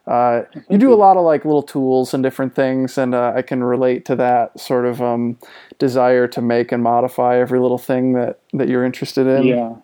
Uh, 0.07 0.43
you 0.69 0.77
do 0.77 0.91
a 0.91 0.95
lot 0.95 1.15
of 1.15 1.23
like 1.23 1.45
little 1.45 1.61
tools 1.61 2.13
and 2.13 2.23
different 2.23 2.55
things, 2.55 2.97
and 2.97 3.13
uh, 3.13 3.33
I 3.35 3.41
can 3.43 3.63
relate 3.63 4.03
to 4.05 4.15
that 4.15 4.59
sort 4.59 4.85
of 4.85 5.01
um, 5.01 5.37
desire 5.77 6.27
to 6.29 6.41
make 6.41 6.71
and 6.71 6.81
modify 6.81 7.37
every 7.37 7.59
little 7.59 7.77
thing 7.77 8.13
that 8.13 8.39
that 8.53 8.67
you're 8.67 8.83
interested 8.83 9.27
in. 9.27 9.45
Yeah. 9.45 9.75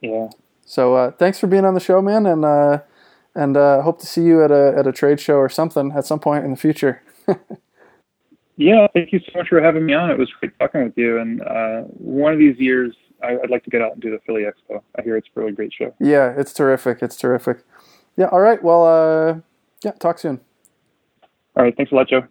Yeah. 0.00 0.28
So 0.64 0.94
uh, 0.94 1.10
thanks 1.12 1.38
for 1.38 1.46
being 1.46 1.64
on 1.64 1.74
the 1.74 1.80
show, 1.80 2.00
man, 2.00 2.26
and 2.26 2.44
uh, 2.44 2.80
and 3.34 3.56
uh, 3.56 3.82
hope 3.82 4.00
to 4.00 4.06
see 4.06 4.22
you 4.22 4.44
at 4.44 4.50
a 4.50 4.74
at 4.76 4.86
a 4.86 4.92
trade 4.92 5.20
show 5.20 5.36
or 5.36 5.48
something 5.48 5.92
at 5.92 6.06
some 6.06 6.20
point 6.20 6.44
in 6.44 6.50
the 6.50 6.56
future. 6.56 7.02
yeah, 8.56 8.86
thank 8.94 9.12
you 9.12 9.20
so 9.20 9.38
much 9.38 9.48
for 9.48 9.60
having 9.60 9.86
me 9.86 9.94
on. 9.94 10.10
It 10.10 10.18
was 10.18 10.30
great 10.40 10.58
talking 10.58 10.84
with 10.84 10.96
you, 10.96 11.18
and 11.20 11.42
uh, 11.42 11.82
one 11.82 12.32
of 12.32 12.38
these 12.38 12.58
years 12.58 12.94
I, 13.22 13.34
would 13.34 13.50
like 13.50 13.64
to 13.64 13.70
get 13.70 13.82
out 13.82 13.92
and 13.92 14.00
do 14.00 14.10
the 14.10 14.18
Philly 14.26 14.42
Expo. 14.42 14.82
I 14.98 15.02
hear 15.02 15.16
it's 15.16 15.28
a 15.34 15.40
really 15.40 15.52
great 15.52 15.72
show. 15.72 15.94
Yeah, 16.00 16.34
it's 16.36 16.52
terrific. 16.52 17.02
It's 17.02 17.16
terrific. 17.16 17.58
Yeah. 18.16 18.26
All 18.26 18.40
right. 18.40 18.62
Well, 18.62 18.84
uh, 18.86 19.40
yeah. 19.84 19.92
Talk 19.92 20.18
soon. 20.18 20.40
All 21.56 21.62
right. 21.64 21.76
Thanks 21.76 21.92
a 21.92 21.94
lot, 21.94 22.08
Joe. 22.08 22.22